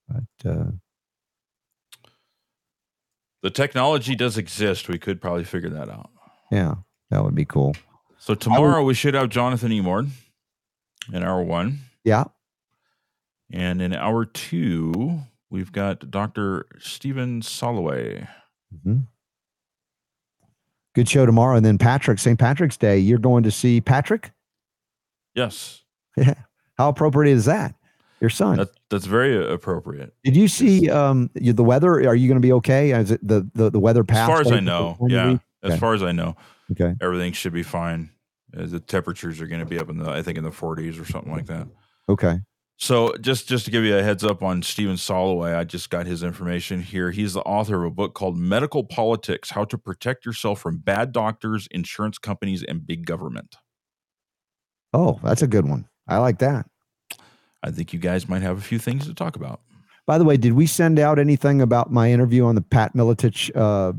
But 0.08 0.50
uh, 0.50 0.70
the 3.42 3.50
technology 3.50 4.14
does 4.14 4.38
exist. 4.38 4.88
We 4.88 4.98
could 4.98 5.20
probably 5.20 5.44
figure 5.44 5.70
that 5.70 5.90
out. 5.90 6.10
Yeah, 6.50 6.76
that 7.10 7.22
would 7.22 7.34
be 7.34 7.44
cool. 7.44 7.76
So 8.18 8.34
tomorrow 8.34 8.82
we 8.82 8.94
should 8.94 9.14
have 9.14 9.28
Jonathan 9.28 9.70
Emord 9.72 10.10
in 11.12 11.22
hour 11.22 11.42
one. 11.42 11.80
Yeah. 12.04 12.24
And 13.50 13.80
in 13.80 13.94
hour 13.94 14.24
two, 14.24 15.20
we've 15.50 15.72
got 15.72 16.10
Dr. 16.10 16.66
Stephen 16.78 17.40
Soloway. 17.40 18.28
Mm-hmm. 18.74 18.98
Good 20.94 21.08
show 21.08 21.24
tomorrow. 21.26 21.56
And 21.56 21.64
then 21.64 21.78
Patrick, 21.78 22.18
St. 22.18 22.38
Patrick's 22.38 22.76
Day, 22.76 22.98
you're 22.98 23.18
going 23.18 23.44
to 23.44 23.50
see 23.50 23.80
Patrick? 23.80 24.32
Yes. 25.34 25.82
Yeah. 26.16 26.34
How 26.76 26.88
appropriate 26.88 27.32
is 27.32 27.44
that? 27.44 27.76
Your 28.20 28.30
son. 28.30 28.56
That, 28.56 28.70
that's 28.90 29.04
very 29.04 29.52
appropriate. 29.52 30.12
Did 30.24 30.36
you 30.36 30.48
see 30.48 30.90
um, 30.90 31.30
the 31.34 31.62
weather? 31.62 31.92
Are 32.08 32.14
you 32.14 32.26
going 32.26 32.42
to 32.42 32.46
be 32.46 32.52
okay? 32.54 32.90
Is 32.90 33.12
it 33.12 33.26
the, 33.26 33.48
the, 33.54 33.70
the 33.70 33.78
weather 33.78 34.02
path? 34.02 34.28
As 34.28 34.34
far 34.34 34.40
as 34.40 34.50
I 34.50 34.58
know. 34.58 34.96
Yeah. 35.08 35.38
As 35.62 35.72
okay. 35.72 35.78
far 35.78 35.94
as 35.94 36.02
I 36.02 36.10
know. 36.10 36.36
Okay. 36.72 36.94
Everything 37.00 37.32
should 37.32 37.52
be 37.52 37.62
fine. 37.62 38.10
Uh, 38.56 38.66
the 38.66 38.80
temperatures 38.80 39.40
are 39.40 39.46
going 39.46 39.60
to 39.60 39.66
be 39.66 39.78
up 39.78 39.88
in 39.90 39.98
the, 39.98 40.10
I 40.10 40.22
think, 40.22 40.38
in 40.38 40.44
the 40.44 40.50
40s 40.50 41.00
or 41.00 41.04
something 41.04 41.32
like 41.32 41.46
that. 41.46 41.66
Okay. 42.08 42.40
So 42.80 43.12
just 43.20 43.48
just 43.48 43.64
to 43.64 43.72
give 43.72 43.82
you 43.82 43.96
a 43.96 44.02
heads 44.02 44.22
up 44.22 44.40
on 44.40 44.62
Stephen 44.62 44.94
Soloway, 44.94 45.54
I 45.54 45.64
just 45.64 45.90
got 45.90 46.06
his 46.06 46.22
information 46.22 46.80
here. 46.80 47.10
He's 47.10 47.34
the 47.34 47.40
author 47.40 47.84
of 47.84 47.92
a 47.92 47.94
book 47.94 48.14
called 48.14 48.38
Medical 48.38 48.84
Politics: 48.84 49.50
How 49.50 49.64
to 49.64 49.76
Protect 49.76 50.24
Yourself 50.24 50.60
from 50.60 50.78
Bad 50.78 51.10
Doctors, 51.10 51.66
Insurance 51.72 52.18
Companies, 52.18 52.62
and 52.62 52.86
Big 52.86 53.04
Government. 53.04 53.56
Oh, 54.94 55.18
that's 55.24 55.42
a 55.42 55.48
good 55.48 55.66
one. 55.66 55.88
I 56.06 56.18
like 56.18 56.38
that. 56.38 56.66
I 57.64 57.72
think 57.72 57.92
you 57.92 57.98
guys 57.98 58.28
might 58.28 58.42
have 58.42 58.58
a 58.58 58.62
few 58.62 58.78
things 58.78 59.06
to 59.06 59.14
talk 59.14 59.34
about. 59.34 59.60
By 60.06 60.16
the 60.16 60.24
way, 60.24 60.36
did 60.36 60.52
we 60.52 60.66
send 60.66 61.00
out 61.00 61.18
anything 61.18 61.60
about 61.60 61.92
my 61.92 62.12
interview 62.12 62.44
on 62.44 62.54
the 62.54 62.62
Pat 62.62 62.94
Miletich 62.94 63.50
uh, 63.56 63.92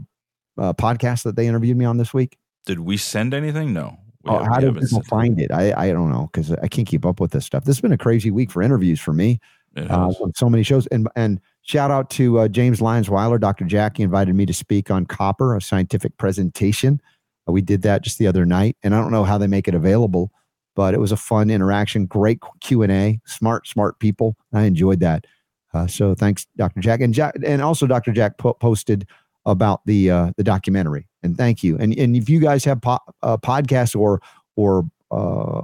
uh, 0.60 0.74
podcast 0.74 1.24
that 1.24 1.36
they 1.36 1.48
interviewed 1.48 1.78
me 1.78 1.84
on 1.84 1.98
this 1.98 2.14
week? 2.14 2.38
Did 2.66 2.80
we 2.80 2.98
send 2.98 3.34
anything? 3.34 3.74
No. 3.74 3.98
Oh, 4.26 4.44
how 4.44 4.60
do 4.60 4.74
people 4.74 5.02
find 5.04 5.40
it? 5.40 5.50
I, 5.52 5.74
I 5.76 5.92
don't 5.92 6.12
know 6.12 6.30
because 6.32 6.52
I 6.52 6.68
can't 6.68 6.88
keep 6.88 7.06
up 7.06 7.20
with 7.20 7.32
this 7.32 7.46
stuff. 7.46 7.64
This 7.64 7.78
has 7.78 7.82
been 7.82 7.94
a 7.94 7.98
crazy 7.98 8.32
week 8.32 8.52
for 8.52 8.62
interviews 8.62 9.00
for 9.00 9.14
me. 9.14 9.40
Uh, 9.78 10.12
so 10.36 10.50
many 10.50 10.64
shows. 10.64 10.88
And 10.88 11.08
and 11.16 11.40
shout 11.62 11.92
out 11.92 12.10
to 12.12 12.40
uh, 12.40 12.48
James 12.48 12.82
Lyons 12.82 13.10
Weiler. 13.10 13.38
Dr. 13.38 13.66
Jackie 13.66 14.04
invited 14.04 14.36
me 14.36 14.46
to 14.46 14.54
speak 14.54 14.92
on 14.92 15.06
copper, 15.06 15.56
a 15.56 15.62
scientific 15.62 16.18
presentation. 16.18 17.02
Uh, 17.48 17.52
we 17.52 17.62
did 17.62 17.82
that 17.84 18.02
just 18.02 18.18
the 18.18 18.28
other 18.28 18.46
night, 18.46 18.78
and 18.84 18.96
I 18.96 19.02
don't 19.02 19.12
know 19.12 19.24
how 19.24 19.38
they 19.38 19.48
make 19.48 19.68
it 19.68 19.76
available, 19.76 20.32
but 20.76 20.94
it 20.94 21.00
was 21.00 21.12
a 21.12 21.18
fun 21.18 21.50
interaction. 21.50 22.06
Great 22.06 22.40
Q 22.62 22.84
and 22.84 22.92
A. 22.92 23.20
Smart, 23.26 23.68
smart 23.68 24.00
people. 24.00 24.36
I 24.54 24.64
enjoyed 24.64 25.00
that. 25.00 25.26
Uh, 25.74 25.88
so 25.88 26.16
thanks, 26.16 26.48
Dr. 26.58 26.82
Jack, 26.82 27.00
and 27.00 27.14
Jack, 27.14 27.36
and 27.46 27.62
also 27.62 27.88
Dr. 27.88 28.12
Jack 28.12 28.38
po- 28.38 28.56
posted 28.56 29.08
about 29.46 29.86
the 29.86 30.12
uh, 30.12 30.32
the 30.36 30.44
documentary 30.44 31.09
And 31.24 31.38
thank 31.38 31.64
you. 31.64 31.78
And 31.78 31.98
and 31.98 32.16
if 32.16 32.30
you 32.30 32.40
guys 32.40 32.64
have 32.66 32.82
po- 32.82 33.00
uh, 33.22 33.38
podcasts 33.38 33.96
or 33.96 34.22
or 34.56 34.90
uh, 35.12 35.62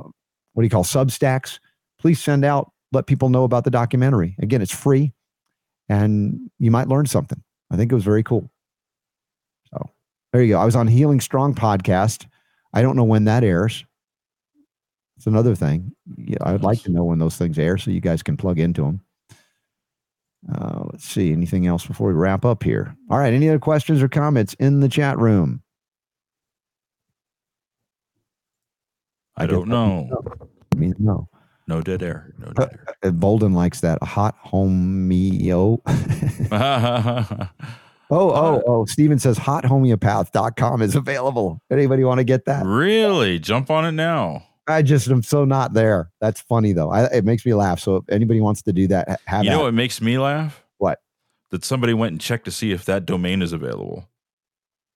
what 0.54 0.62
do 0.62 0.64
you 0.64 0.70
call 0.70 0.84
Substacks, 0.84 1.60
please 2.00 2.22
send 2.22 2.44
out. 2.44 2.72
Let 2.92 3.08
people 3.08 3.30
know 3.30 3.44
about 3.44 3.64
the 3.64 3.72
documentary. 3.72 4.36
Again, 4.40 4.62
it's 4.62 4.76
free, 4.76 5.14
and 5.90 6.50
you 6.60 6.72
might 6.72 6.88
learn 6.88 7.06
something. 7.06 7.42
I 7.72 7.78
think 7.78 7.92
it 7.92 7.96
was 7.96 8.04
very 8.04 8.24
cool. 8.24 8.50
So 9.74 9.90
there 10.32 10.44
you 10.44 10.54
go. 10.54 10.60
I 10.60 10.66
was 10.66 10.76
on 10.76 10.88
Healing 10.88 11.20
Strong 11.20 11.56
podcast. 11.56 12.26
I 12.74 12.82
don't 12.82 12.96
know 12.96 13.04
when 13.04 13.26
that 13.26 13.44
airs. 13.44 13.86
It's 15.18 15.28
another 15.28 15.56
thing. 15.56 15.94
Yeah, 16.18 16.38
I 16.42 16.52
would 16.52 16.64
like 16.64 16.82
to 16.84 16.92
know 16.92 17.06
when 17.06 17.20
those 17.20 17.38
things 17.38 17.58
air 17.58 17.78
so 17.78 17.92
you 17.92 18.02
guys 18.02 18.22
can 18.22 18.36
plug 18.36 18.60
into 18.60 18.82
them. 18.82 19.02
Uh, 20.54 20.84
let's 20.92 21.06
see. 21.06 21.32
Anything 21.32 21.68
else 21.68 21.86
before 21.86 22.08
we 22.08 22.14
wrap 22.14 22.46
up 22.46 22.64
here? 22.64 22.96
All 23.10 23.18
right. 23.18 23.34
Any 23.34 23.50
other 23.50 23.60
questions 23.60 24.02
or 24.02 24.08
comments 24.08 24.54
in 24.56 24.80
the 24.80 24.90
chat 24.90 25.18
room? 25.18 25.62
I 29.38 29.48
don't 29.48 29.68
know. 29.68 30.10
I 30.74 30.78
mean, 30.78 30.94
no. 31.00 31.28
No 31.68 31.82
dead 31.82 32.04
air. 32.04 32.34
No 32.38 32.52
dead 32.54 32.70
air. 32.72 32.96
Uh, 33.04 33.12
Bolden 33.12 33.54
likes 33.54 33.82
that 33.82 34.02
hot 34.04 34.36
homeo. 34.46 35.82
oh, 38.12 38.30
oh, 38.30 38.64
oh. 38.68 38.86
Steven 38.86 39.20
says 39.20 39.38
hothomeopath.com 39.40 40.82
is 40.82 40.96
available. 40.96 41.60
Anybody 41.72 42.04
want 42.04 42.20
to 42.20 42.24
get 42.24 42.46
that? 42.46 42.66
really? 42.66 43.40
Jump 43.40 43.72
on 43.72 43.86
it 43.86 43.94
now. 43.94 44.46
I 44.68 44.82
just 44.82 45.08
am 45.10 45.22
so 45.24 45.46
not 45.46 45.74
there. 45.74 46.12
That's 46.22 46.42
funny 46.42 46.74
though. 46.74 46.90
I, 46.92 47.06
it 47.06 47.24
makes 47.26 47.46
me 47.46 47.54
laugh. 47.54 47.80
So 47.80 47.98
if 47.98 48.04
anybody 48.10 48.42
wants 48.42 48.62
to 48.64 48.74
do 48.74 48.88
that, 48.88 49.22
have 49.26 49.44
You 49.44 49.52
know 49.52 49.62
it. 49.62 49.64
what 49.66 49.74
makes 49.74 50.02
me 50.02 50.18
laugh? 50.18 50.64
What? 50.78 51.00
That 51.52 51.64
somebody 51.64 51.94
went 51.94 52.14
and 52.14 52.22
checked 52.22 52.46
to 52.46 52.52
see 52.52 52.72
if 52.72 52.86
that 52.86 53.06
domain 53.06 53.42
is 53.42 53.54
available. 53.54 54.08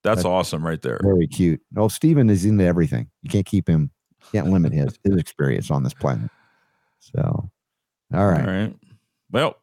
That's 0.02 0.18
That's- 0.18 0.24
awesome 0.24 0.66
right 0.66 0.80
there. 0.82 0.98
Very 1.02 1.26
cute. 1.28 1.60
Oh, 1.76 1.88
Steven 1.88 2.30
is 2.30 2.44
into 2.44 2.64
everything. 2.64 3.08
You 3.22 3.30
can't 3.30 3.46
keep 3.46 3.68
him. 3.68 3.90
Can't 4.32 4.48
limit 4.50 4.72
his 4.72 4.98
his 5.04 5.16
experience 5.16 5.70
on 5.70 5.82
this 5.82 5.94
planet. 5.94 6.30
So, 7.00 7.50
all 8.12 8.26
right. 8.26 8.40
All 8.40 8.52
right. 8.54 8.76
Well, 9.30 9.56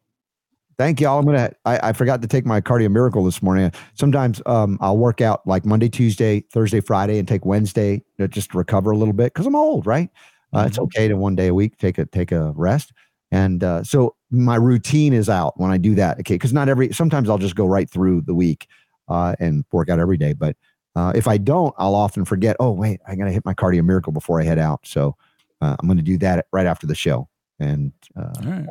Thank 0.77 1.01
y'all. 1.01 1.17
I'm 1.17 1.25
gonna. 1.25 1.51
I, 1.65 1.89
I 1.89 1.93
forgot 1.93 2.21
to 2.21 2.27
take 2.27 2.45
my 2.45 2.61
cardio 2.61 2.91
miracle 2.91 3.23
this 3.23 3.41
morning. 3.41 3.71
Sometimes 3.95 4.41
um, 4.45 4.77
I'll 4.79 4.97
work 4.97 5.21
out 5.21 5.45
like 5.47 5.65
Monday, 5.65 5.89
Tuesday, 5.89 6.41
Thursday, 6.53 6.81
Friday, 6.81 7.17
and 7.17 7.27
take 7.27 7.45
Wednesday 7.45 8.03
to 8.19 8.27
just 8.27 8.53
recover 8.53 8.91
a 8.91 8.97
little 8.97 9.13
bit 9.13 9.33
because 9.33 9.47
I'm 9.47 9.55
old, 9.55 9.87
right? 9.87 10.09
Uh, 10.53 10.65
It's 10.67 10.77
okay 10.77 11.07
to 11.07 11.15
one 11.15 11.35
day 11.35 11.47
a 11.47 11.53
week 11.53 11.77
take 11.77 11.97
a 11.97 12.05
take 12.05 12.31
a 12.31 12.51
rest, 12.55 12.93
and 13.31 13.63
uh, 13.63 13.83
so 13.83 14.15
my 14.29 14.55
routine 14.55 15.13
is 15.13 15.29
out 15.29 15.59
when 15.59 15.71
I 15.71 15.77
do 15.77 15.95
that. 15.95 16.19
Okay, 16.19 16.35
because 16.35 16.53
not 16.53 16.69
every. 16.69 16.93
Sometimes 16.93 17.27
I'll 17.27 17.39
just 17.39 17.55
go 17.55 17.65
right 17.65 17.89
through 17.89 18.21
the 18.21 18.35
week 18.35 18.67
uh, 19.07 19.35
and 19.39 19.65
work 19.71 19.89
out 19.89 19.97
every 19.99 20.17
day, 20.17 20.33
but 20.33 20.55
uh, 20.95 21.11
if 21.15 21.27
I 21.27 21.37
don't, 21.37 21.73
I'll 21.79 21.95
often 21.95 22.23
forget. 22.23 22.55
Oh 22.59 22.71
wait, 22.71 22.99
I 23.07 23.15
gotta 23.15 23.31
hit 23.31 23.45
my 23.45 23.55
cardio 23.55 23.83
miracle 23.83 24.13
before 24.13 24.39
I 24.39 24.43
head 24.43 24.59
out. 24.59 24.81
So 24.85 25.15
uh, 25.59 25.75
I'm 25.79 25.87
gonna 25.87 26.03
do 26.03 26.19
that 26.19 26.45
right 26.51 26.67
after 26.67 26.85
the 26.85 26.95
show 26.95 27.27
and 27.59 27.91
uh, 28.15 28.29
all 28.45 28.51
right. 28.51 28.67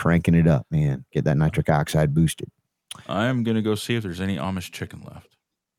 Cranking 0.00 0.34
it 0.34 0.46
up, 0.46 0.66
man. 0.70 1.04
Get 1.12 1.24
that 1.24 1.36
nitric 1.36 1.68
oxide 1.68 2.14
boosted. 2.14 2.48
I'm 3.06 3.42
gonna 3.42 3.60
go 3.62 3.74
see 3.74 3.96
if 3.96 4.02
there's 4.02 4.20
any 4.20 4.36
Amish 4.38 4.70
chicken 4.72 5.02
left. 5.06 5.36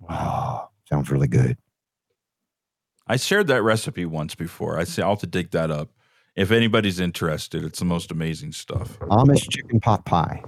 Oh, 0.09 0.69
sounds 0.87 1.09
really 1.09 1.27
good. 1.27 1.57
I 3.07 3.17
shared 3.17 3.47
that 3.47 3.63
recipe 3.63 4.05
once 4.05 4.35
before. 4.35 4.77
I 4.79 4.83
say 4.83 5.01
I'll 5.01 5.09
have 5.11 5.19
to 5.19 5.27
dig 5.27 5.51
that 5.51 5.71
up. 5.71 5.89
If 6.35 6.51
anybody's 6.51 6.99
interested, 6.99 7.63
it's 7.63 7.79
the 7.79 7.85
most 7.85 8.11
amazing 8.11 8.51
stuff. 8.53 8.97
Amish 8.99 9.49
chicken 9.49 9.79
pot 9.79 10.05
pie. 10.05 10.43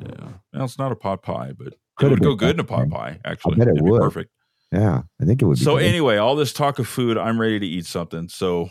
Yeah. 0.00 0.28
Well, 0.54 0.64
it's 0.64 0.78
not 0.78 0.92
a 0.92 0.96
pot 0.96 1.22
pie, 1.22 1.52
but 1.58 1.66
it 1.68 1.78
Could 1.96 2.12
have 2.12 2.20
would 2.20 2.24
go 2.24 2.34
good 2.36 2.54
in 2.56 2.60
a 2.60 2.64
pot 2.64 2.88
pie. 2.88 3.18
Actually, 3.24 3.56
bet 3.56 3.66
it 3.68 3.72
It'd 3.72 3.84
be 3.84 3.90
would. 3.90 4.00
perfect. 4.00 4.30
Yeah, 4.72 5.02
I 5.20 5.24
think 5.24 5.42
it 5.42 5.44
would 5.44 5.58
be. 5.58 5.64
So 5.64 5.76
good. 5.76 5.84
anyway, 5.84 6.16
all 6.16 6.36
this 6.36 6.52
talk 6.52 6.78
of 6.78 6.86
food, 6.88 7.18
I'm 7.18 7.40
ready 7.40 7.58
to 7.58 7.66
eat 7.66 7.86
something. 7.86 8.28
So 8.28 8.68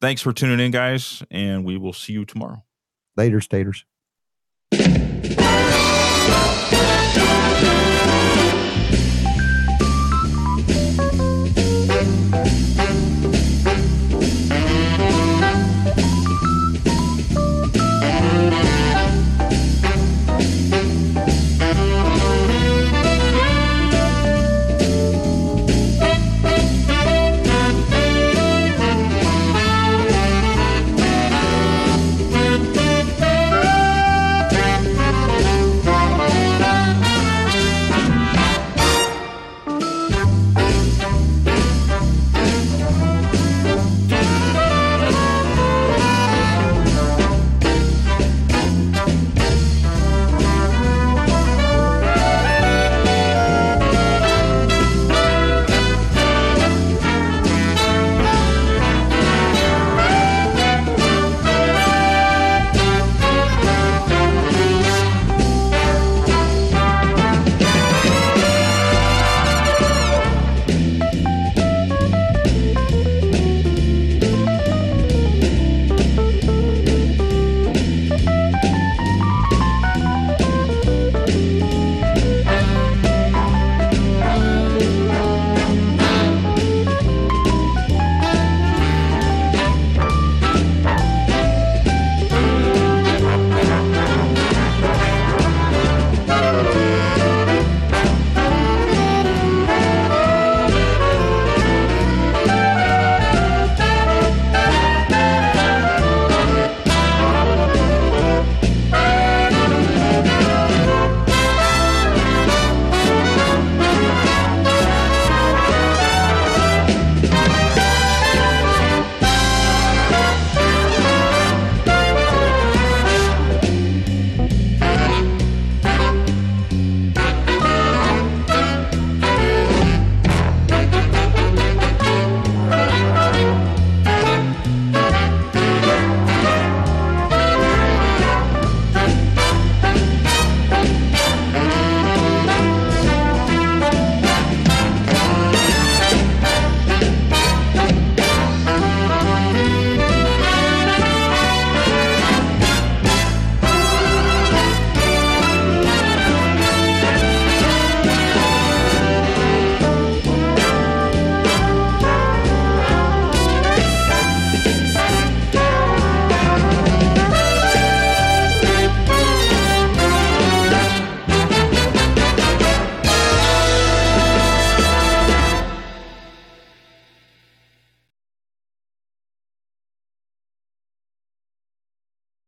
thanks 0.00 0.22
for 0.22 0.32
tuning 0.32 0.58
in, 0.64 0.70
guys, 0.72 1.22
and 1.30 1.64
we 1.64 1.76
will 1.76 1.92
see 1.92 2.14
you 2.14 2.24
tomorrow. 2.24 2.64
later, 3.16 3.40
staters 3.40 3.84
you. 4.72 5.09